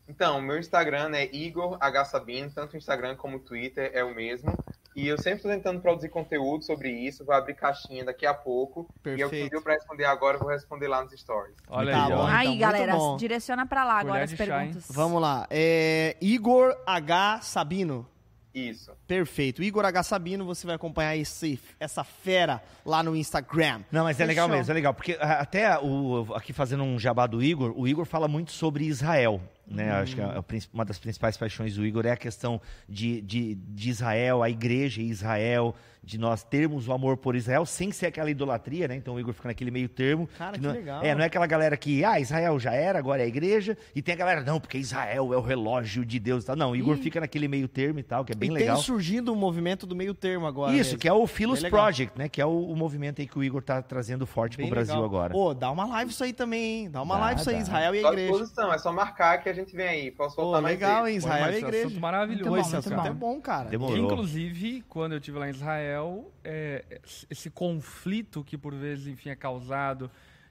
Então, 0.08 0.42
meu 0.42 0.58
Instagram 0.58 1.12
é 1.16 1.30
Igor 1.36 1.78
H. 1.80 2.06
Sabino, 2.06 2.50
tanto 2.50 2.74
o 2.74 2.78
Instagram 2.78 3.16
como 3.16 3.38
o 3.38 3.40
Twitter 3.40 3.92
é 3.94 4.04
o 4.04 4.16
mesmo. 4.16 4.58
E 4.96 5.08
eu 5.08 5.18
sempre 5.18 5.38
estou 5.38 5.52
tentando 5.52 5.80
produzir 5.80 6.10
conteúdo 6.10 6.64
sobre 6.64 6.90
isso, 6.90 7.24
vou 7.24 7.36
abrir 7.36 7.54
caixinha 7.54 8.04
daqui 8.04 8.26
a 8.26 8.34
pouco. 8.34 8.90
E 9.06 9.10
eu 9.10 9.30
Perfeito. 9.30 9.44
pediu 9.44 9.62
para 9.62 9.74
responder 9.74 10.06
agora, 10.06 10.38
eu 10.38 10.42
vou 10.42 10.50
responder 10.50 10.88
lá 10.88 11.04
nos 11.04 11.12
stories. 11.12 11.56
Olha 11.70 11.92
Tá 11.92 12.06
aí, 12.06 12.12
bom. 12.12 12.26
Aí, 12.26 12.48
então, 12.48 12.60
galera, 12.60 12.96
bom. 12.96 13.18
direciona 13.18 13.66
pra 13.68 13.84
lá 13.84 14.00
agora 14.00 14.08
Colher 14.14 14.24
as 14.24 14.30
de 14.32 14.38
chá, 14.38 14.46
perguntas. 14.46 14.86
Vamos 14.90 15.22
lá. 15.22 15.46
É, 15.52 16.16
Igor 16.20 16.76
H. 16.86 17.42
Sabino. 17.42 18.08
Isso. 18.56 18.92
Perfeito. 19.06 19.62
Igor 19.62 19.86
H. 19.86 20.02
Sabino, 20.02 20.44
você 20.46 20.66
vai 20.66 20.76
acompanhar 20.76 21.16
esse, 21.16 21.60
essa 21.80 22.04
fera 22.04 22.64
lá 22.84 23.04
no 23.04 23.16
Instagram. 23.16 23.82
Não, 23.92 24.04
mas 24.04 24.20
é 24.20 24.26
legal 24.26 24.48
Fechou. 24.48 24.58
mesmo, 24.58 24.72
é 24.72 24.74
legal. 24.74 24.94
Porque 24.96 25.16
até 25.22 25.78
o, 25.78 26.34
aqui 26.34 26.54
fazendo 26.54 26.82
um 26.84 26.98
jabá 26.98 27.28
do 27.28 27.44
Igor, 27.44 27.72
o 27.78 27.88
Igor 27.88 28.06
fala 28.06 28.28
muito 28.28 28.52
sobre 28.52 28.86
Israel. 28.86 29.40
Né? 29.70 29.92
Acho 29.92 30.16
que 30.16 30.22
a- 30.22 30.42
princi- 30.42 30.70
uma 30.74 30.86
das 30.86 30.98
principais 30.98 31.36
paixões 31.36 31.76
do 31.76 31.86
Igor 31.86 32.06
é 32.06 32.12
a 32.12 32.18
questão 32.18 32.62
de, 32.88 33.22
de, 33.22 33.56
de 33.56 33.90
Israel, 33.90 34.42
a 34.42 34.50
igreja 34.50 35.02
em 35.02 35.08
Israel, 35.08 35.76
de 36.02 36.18
nós 36.18 36.42
termos 36.42 36.88
o 36.88 36.94
amor 36.94 37.18
por 37.18 37.36
Israel 37.36 37.66
sem 37.66 37.92
ser 37.92 38.06
aquela 38.06 38.32
idolatria, 38.32 38.88
né? 38.88 38.96
Então 38.96 39.16
o 39.16 39.20
Igor 39.20 39.34
fica 39.34 39.50
naquele 39.50 39.70
meio 39.70 39.90
termo. 39.90 40.26
Cara, 40.38 40.54
que 40.58 40.62
não, 40.64 40.72
legal. 40.72 41.04
É, 41.04 41.14
não 41.14 41.22
é 41.22 41.26
aquela 41.26 41.46
galera 41.46 41.76
que, 41.76 42.06
ah, 42.06 42.18
Israel 42.18 42.58
já 42.58 42.72
era, 42.72 42.98
agora 42.98 43.22
é 43.22 43.26
a 43.26 43.28
igreja. 43.28 43.78
E 43.94 44.02
tem 44.02 44.14
a 44.16 44.18
galera, 44.18 44.42
não, 44.42 44.58
porque 44.58 44.78
Israel 44.78 45.34
é 45.34 45.38
o 45.38 45.42
relógio 45.42 46.06
de 46.06 46.18
Deus 46.18 46.46
e 46.46 46.48
tal. 46.48 46.56
Não, 46.56 46.72
o 46.72 46.76
Igor 46.78 46.96
fica 46.96 47.20
naquele 47.20 47.50
meio 47.50 47.68
termo 47.68 48.00
e 48.00 48.04
tal, 48.04 48.24
que 48.24 48.32
é 48.32 48.36
bem 48.36 48.50
e 48.50 48.54
legal. 48.54 48.76
tem 48.78 48.86
surgindo 48.86 49.34
o 49.34 49.36
movimento 49.36 49.86
do 49.86 49.98
meio 49.98 50.14
termo 50.14 50.46
agora. 50.48 50.72
Isso, 50.72 50.92
mesmo. 50.92 51.00
que 51.00 51.10
é 51.10 51.14
o 51.14 51.28
Philos. 51.28 51.62
Project, 51.62 52.18
né? 52.18 52.30
Que 52.30 52.40
é 52.40 52.46
o, 52.46 52.70
o 52.70 52.76
movimento 52.78 53.20
aí 53.20 53.28
que 53.28 53.38
o 53.38 53.44
Igor 53.44 53.62
tá 53.62 53.82
trazendo 53.82 54.26
forte 54.26 54.56
Bem 54.56 54.68
pro 54.68 54.76
Brasil 54.76 54.94
legal. 54.96 55.10
agora. 55.10 55.36
Ô, 55.36 55.54
dá 55.54 55.70
uma 55.70 55.86
live 55.88 56.12
isso 56.12 56.24
aí 56.24 56.32
também, 56.32 56.84
hein? 56.84 56.90
Dá 56.90 57.02
uma 57.02 57.16
Dá, 57.16 57.22
live 57.22 57.42
isso 57.42 57.50
aí, 57.50 57.58
dá. 57.58 57.62
Israel 57.64 57.94
e 57.96 58.00
a 58.00 58.02
Só 58.04 58.08
igreja. 58.14 58.32
disposição, 58.32 58.74
é 58.74 58.78
só 58.78 58.94
marcar 58.94 59.40
que 59.40 59.50
a 59.50 59.54
gente 59.64 59.76
vem 59.76 59.88
aí. 59.88 60.12
Posso 60.12 60.36
Pô, 60.36 60.44
voltar 60.44 60.62
mais 60.62 60.76
legal, 60.80 61.04
vezes. 61.04 61.24
hein? 61.24 61.30
Pô, 61.30 61.36
Israel 61.36 61.46
a 61.46 61.50
esse 61.52 61.66
igreja. 61.66 61.88
assunto 61.88 62.02
maravilhoso. 62.02 62.44
Pô, 62.44 62.50
bom, 62.50 62.58
esse 62.58 62.74
muito 62.74 62.80
assunto 62.88 63.02
bom. 63.02 63.08
é 63.08 63.14
bom, 63.14 63.42
cara. 63.42 63.70
Demorou. 63.70 63.98
Inclusive, 63.98 64.84
quando 64.88 65.12
eu 65.14 65.18
estive 65.18 65.38
lá 65.40 65.48
em 65.48 65.52
Israel, 65.52 66.32
é, 66.44 66.84
esse 67.30 67.50
conflito 67.50 68.44
que 68.44 68.58
por 68.58 68.74
vezes, 68.74 69.08
enfim, 69.08 69.30
é 69.30 69.36
causado, 69.36 70.10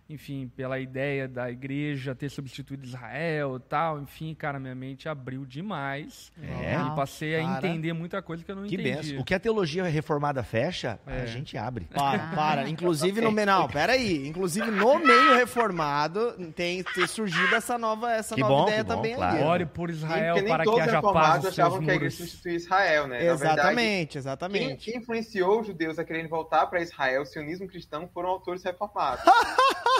enfim, 0.09 0.49
pela 0.57 0.79
ideia 0.79 1.27
da 1.27 1.51
igreja 1.51 2.15
ter 2.15 2.29
substituído 2.29 2.85
Israel 2.87 3.57
e 3.57 3.61
tal, 3.61 4.01
enfim, 4.01 4.35
cara, 4.35 4.59
minha 4.61 4.75
mente 4.75 5.09
abriu 5.09 5.45
demais. 5.45 6.31
É. 6.41 6.75
E 6.77 6.95
passei 6.95 7.35
a 7.35 7.43
entender 7.43 7.93
muita 7.93 8.23
coisa 8.23 8.45
que 8.45 8.51
eu 8.53 8.55
não 8.57 8.63
Que 8.69 8.75
entendi. 8.77 8.91
benção. 9.09 9.19
O 9.21 9.25
que 9.25 9.35
a 9.35 9.41
teologia 9.41 9.83
reformada 9.85 10.43
fecha, 10.45 10.99
a 11.07 11.13
É. 11.13 11.27
gente 11.27 11.59
abre. 11.59 11.87
Para, 11.93 12.19
para. 12.35 12.69
Inclusive 12.69 13.21
no 13.21 13.33
meio. 13.33 13.47
Não, 13.47 13.67
peraí. 13.69 14.29
Inclusive 14.29 14.71
no 14.71 14.99
meio 14.99 15.35
reformado 15.35 16.33
tem, 16.55 16.83
tem 16.85 17.07
surgido 17.07 17.55
essa 17.55 17.77
nova, 17.77 18.13
essa 18.13 18.35
Que 18.37 18.41
nova 18.41 18.55
bom, 18.55 18.63
ideia 18.69 18.85
que 18.85 18.89
bom, 18.91 18.95
também 18.97 19.15
claro. 19.17 19.37
ali. 19.37 19.45
Ore 19.45 19.67
por 19.67 19.91
Israel 19.91 20.37
para 20.47 20.65
que 20.65 20.71
haja 20.71 20.77
paz 20.79 20.93
reformados 20.93 21.45
nos 21.45 21.59
achavam 21.59 21.81
que 21.81 21.91
a 21.91 21.95
igreja 21.95 22.17
substituía 22.17 22.55
Israel, 22.57 23.07
né? 23.09 23.17
Na 23.19 23.25
verdade, 23.35 23.43
Exatamente, 23.57 24.09
Quem, 24.13 24.19
exatamente. 24.19 24.85
quem 24.91 24.99
influenciou 25.01 25.61
os 25.61 25.67
judeus 25.67 25.99
a 25.99 26.05
quererem 26.05 26.29
voltar 26.29 26.67
para 26.67 26.81
Israel, 26.81 27.23
o 27.23 27.27
sionismo 27.27 27.67
cristão, 27.67 28.09
foram 28.15 28.29
autores 28.29 28.63
reformados. 28.63 29.25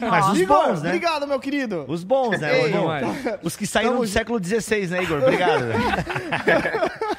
Mas 0.00 0.28
os 0.28 0.40
Igor, 0.40 0.68
bons, 0.68 0.82
né? 0.82 0.88
obrigado, 0.90 1.26
meu 1.26 1.40
querido. 1.40 1.84
Os 1.88 2.04
bons, 2.04 2.38
né? 2.38 2.58
Ei, 2.58 2.66
Os, 2.66 2.72
bons. 2.72 2.80
demais. 2.80 3.38
Os 3.42 3.56
que 3.56 3.66
saíram 3.66 3.92
Tamo 3.92 4.04
do 4.04 4.08
século 4.08 4.42
XVI, 4.42 4.86
né, 4.86 5.02
Igor? 5.02 5.22
Obrigado. 5.22 5.64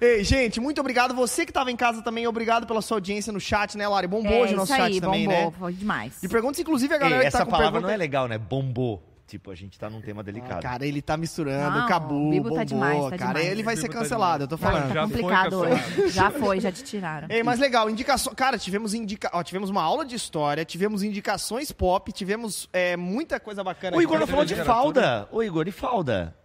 Ei, 0.00 0.22
gente, 0.22 0.60
muito 0.60 0.80
obrigado. 0.80 1.14
Você 1.14 1.44
que 1.44 1.50
estava 1.50 1.70
em 1.70 1.76
casa 1.76 2.02
também, 2.02 2.26
obrigado 2.26 2.66
pela 2.66 2.82
sua 2.82 2.98
audiência 2.98 3.32
no 3.32 3.40
chat, 3.40 3.76
né, 3.76 3.88
Lari? 3.88 4.06
Bombou 4.06 4.32
é 4.32 4.42
hoje 4.42 4.54
o 4.54 4.56
nosso 4.56 4.72
isso 4.72 4.82
chat 4.82 4.92
aí, 4.92 5.00
também, 5.00 5.26
bombou, 5.26 5.44
né? 5.44 5.52
foi 5.58 5.72
demais. 5.72 6.22
E 6.22 6.28
perguntas, 6.28 6.60
inclusive, 6.60 6.92
a 6.92 6.96
Ei, 6.96 7.00
galera 7.00 7.20
que 7.22 7.26
essa 7.26 7.38
tá 7.38 7.44
com 7.44 7.50
palavra 7.50 7.72
pergunta... 7.72 7.86
não 7.88 7.94
é 7.94 7.96
legal, 7.96 8.28
né? 8.28 8.38
Bombou. 8.38 9.02
Tipo, 9.26 9.50
a 9.50 9.54
gente 9.56 9.76
tá 9.76 9.90
num 9.90 10.00
tema 10.00 10.22
delicado. 10.22 10.62
Cara, 10.62 10.86
ele 10.86 11.02
tá 11.02 11.16
misturando, 11.16 11.76
Não, 11.76 11.84
acabou, 11.84 12.28
o 12.28 12.30
Bibo 12.30 12.44
bombou, 12.44 12.58
tá 12.58 12.64
demais, 12.64 13.04
tá 13.10 13.18
cara. 13.18 13.32
demais. 13.34 13.46
Ele 13.46 13.62
vai 13.64 13.76
ser 13.76 13.88
tá 13.88 13.94
cancelado, 13.94 14.44
eu 14.44 14.48
tô 14.48 14.56
falando. 14.56 14.92
Já 14.92 14.94
Tá 14.94 15.08
foi 15.08 15.20
complicado 15.20 15.56
hoje. 15.58 16.08
Já 16.10 16.30
foi, 16.30 16.60
já 16.60 16.70
te 16.70 16.84
tiraram. 16.84 17.26
Ei, 17.28 17.42
mas 17.42 17.58
legal, 17.58 17.90
indicação. 17.90 18.32
Cara, 18.34 18.56
tivemos 18.56 18.94
indica... 18.94 19.28
Ó, 19.32 19.42
tivemos 19.42 19.68
uma 19.68 19.82
aula 19.82 20.04
de 20.04 20.14
história, 20.14 20.64
tivemos 20.64 21.02
indicações 21.02 21.72
pop, 21.72 22.12
tivemos 22.12 22.68
é, 22.72 22.96
muita 22.96 23.40
coisa 23.40 23.64
bacana. 23.64 23.96
O 23.96 24.02
Igor 24.02 24.20
não 24.20 24.28
falou 24.28 24.44
de 24.44 24.54
falda. 24.54 25.28
Ô, 25.32 25.42
Igor, 25.42 25.66
e 25.66 25.72
falda? 25.72 26.36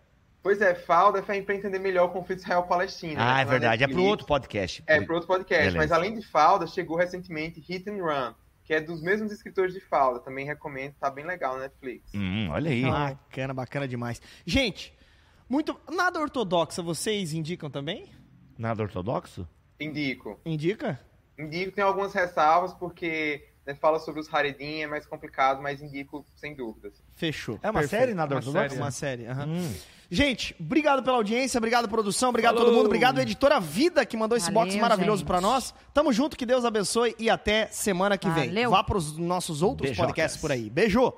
Pois 0.43 0.59
é, 0.59 0.73
falda 0.73 1.19
é 1.19 1.21
pra 1.21 1.53
entender 1.55 1.77
melhor 1.77 2.05
o 2.05 2.09
conflito 2.09 2.39
Israel-Palestina. 2.39 3.21
Ah, 3.21 3.36
né? 3.36 3.41
é 3.43 3.45
verdade. 3.45 3.84
É 3.84 3.88
pro 3.88 4.03
outro 4.03 4.25
podcast. 4.25 4.84
É, 4.88 4.99
pro 4.99 5.13
outro 5.13 5.27
podcast. 5.27 5.65
Beleza. 5.65 5.77
Mas 5.77 5.91
além 5.91 6.15
de 6.15 6.25
falda, 6.25 6.65
chegou 6.65 6.97
recentemente 6.97 7.59
Hit 7.59 7.88
and 7.88 8.03
Run, 8.03 8.34
que 8.64 8.74
é 8.74 8.80
dos 8.80 9.01
mesmos 9.01 9.32
escritores 9.32 9.74
de 9.74 9.80
falda. 9.80 10.20
Também 10.20 10.45
recomendo, 10.45 10.93
tá 10.99 11.09
bem 11.09 11.26
legal 11.26 11.55
na 11.55 11.62
Netflix. 11.62 12.12
Hum, 12.14 12.49
olha 12.49 12.72
aí. 12.72 12.84
Bacana, 12.84 13.53
bacana 13.53 13.88
demais. 13.88 14.22
Gente, 14.45 14.93
muito. 15.49 15.80
Nada 15.89 16.20
ortodoxa, 16.20 16.82
vocês 16.82 17.34
indicam 17.34 17.70
também? 17.70 18.09
Nada 18.57 18.84
ortodoxo? 18.84 19.47
Indico. 19.80 20.39
Indica? 20.45 20.99
Indico, 21.38 21.72
tem 21.72 21.84
algumas 21.84 22.14
ressalvas, 22.14 22.74
porque 22.74 23.50
né, 23.66 23.76
fala 23.76 23.99
sobre 23.99 24.20
os 24.22 24.34
Haredim, 24.34 24.82
é 24.82 24.88
mais 24.88 25.05
complicado, 25.05 25.62
mas 25.62 25.82
indico 25.82 26.26
sem 26.36 26.55
dúvidas. 26.55 26.93
Fechou. 27.16 27.59
É 27.62 27.70
uma 27.70 27.82
Perfeito. 27.82 28.01
série 28.01 28.14
Nada 28.14 28.36
Uma 28.36 28.41
série, 28.41 28.76
Uma 28.76 28.91
série. 28.91 29.26
aham. 29.28 29.45
Hum. 29.47 29.74
Gente, 30.14 30.53
obrigado 30.59 31.01
pela 31.03 31.16
audiência, 31.16 31.57
obrigado 31.57 31.88
produção, 31.88 32.32
obrigado 32.32 32.55
Falou. 32.55 32.68
todo 32.68 32.76
mundo, 32.76 32.88
obrigado 32.88 33.20
editora 33.22 33.62
Vida 33.62 34.05
que 34.05 34.18
mandou 34.18 34.38
esse 34.38 34.51
box 34.51 34.68
Valeu, 34.72 34.82
maravilhoso 34.82 35.20
gente. 35.20 35.28
pra 35.28 35.39
nós. 35.39 35.74
Tamo 35.93 36.12
junto, 36.12 36.36
que 36.36 36.45
Deus 36.45 36.66
abençoe 36.66 37.16
e 37.18 37.30
até 37.30 37.68
semana 37.68 38.18
que 38.18 38.30
vem. 38.30 38.47
Valeu. 38.49 38.72
Vá 38.72 38.84
pros 38.84 39.18
nossos 39.18 39.62
outros 39.62 39.88
Beijocas. 39.89 40.07
podcasts 40.07 40.41
por 40.41 40.51
aí. 40.51 40.70
Beijo. 40.70 41.14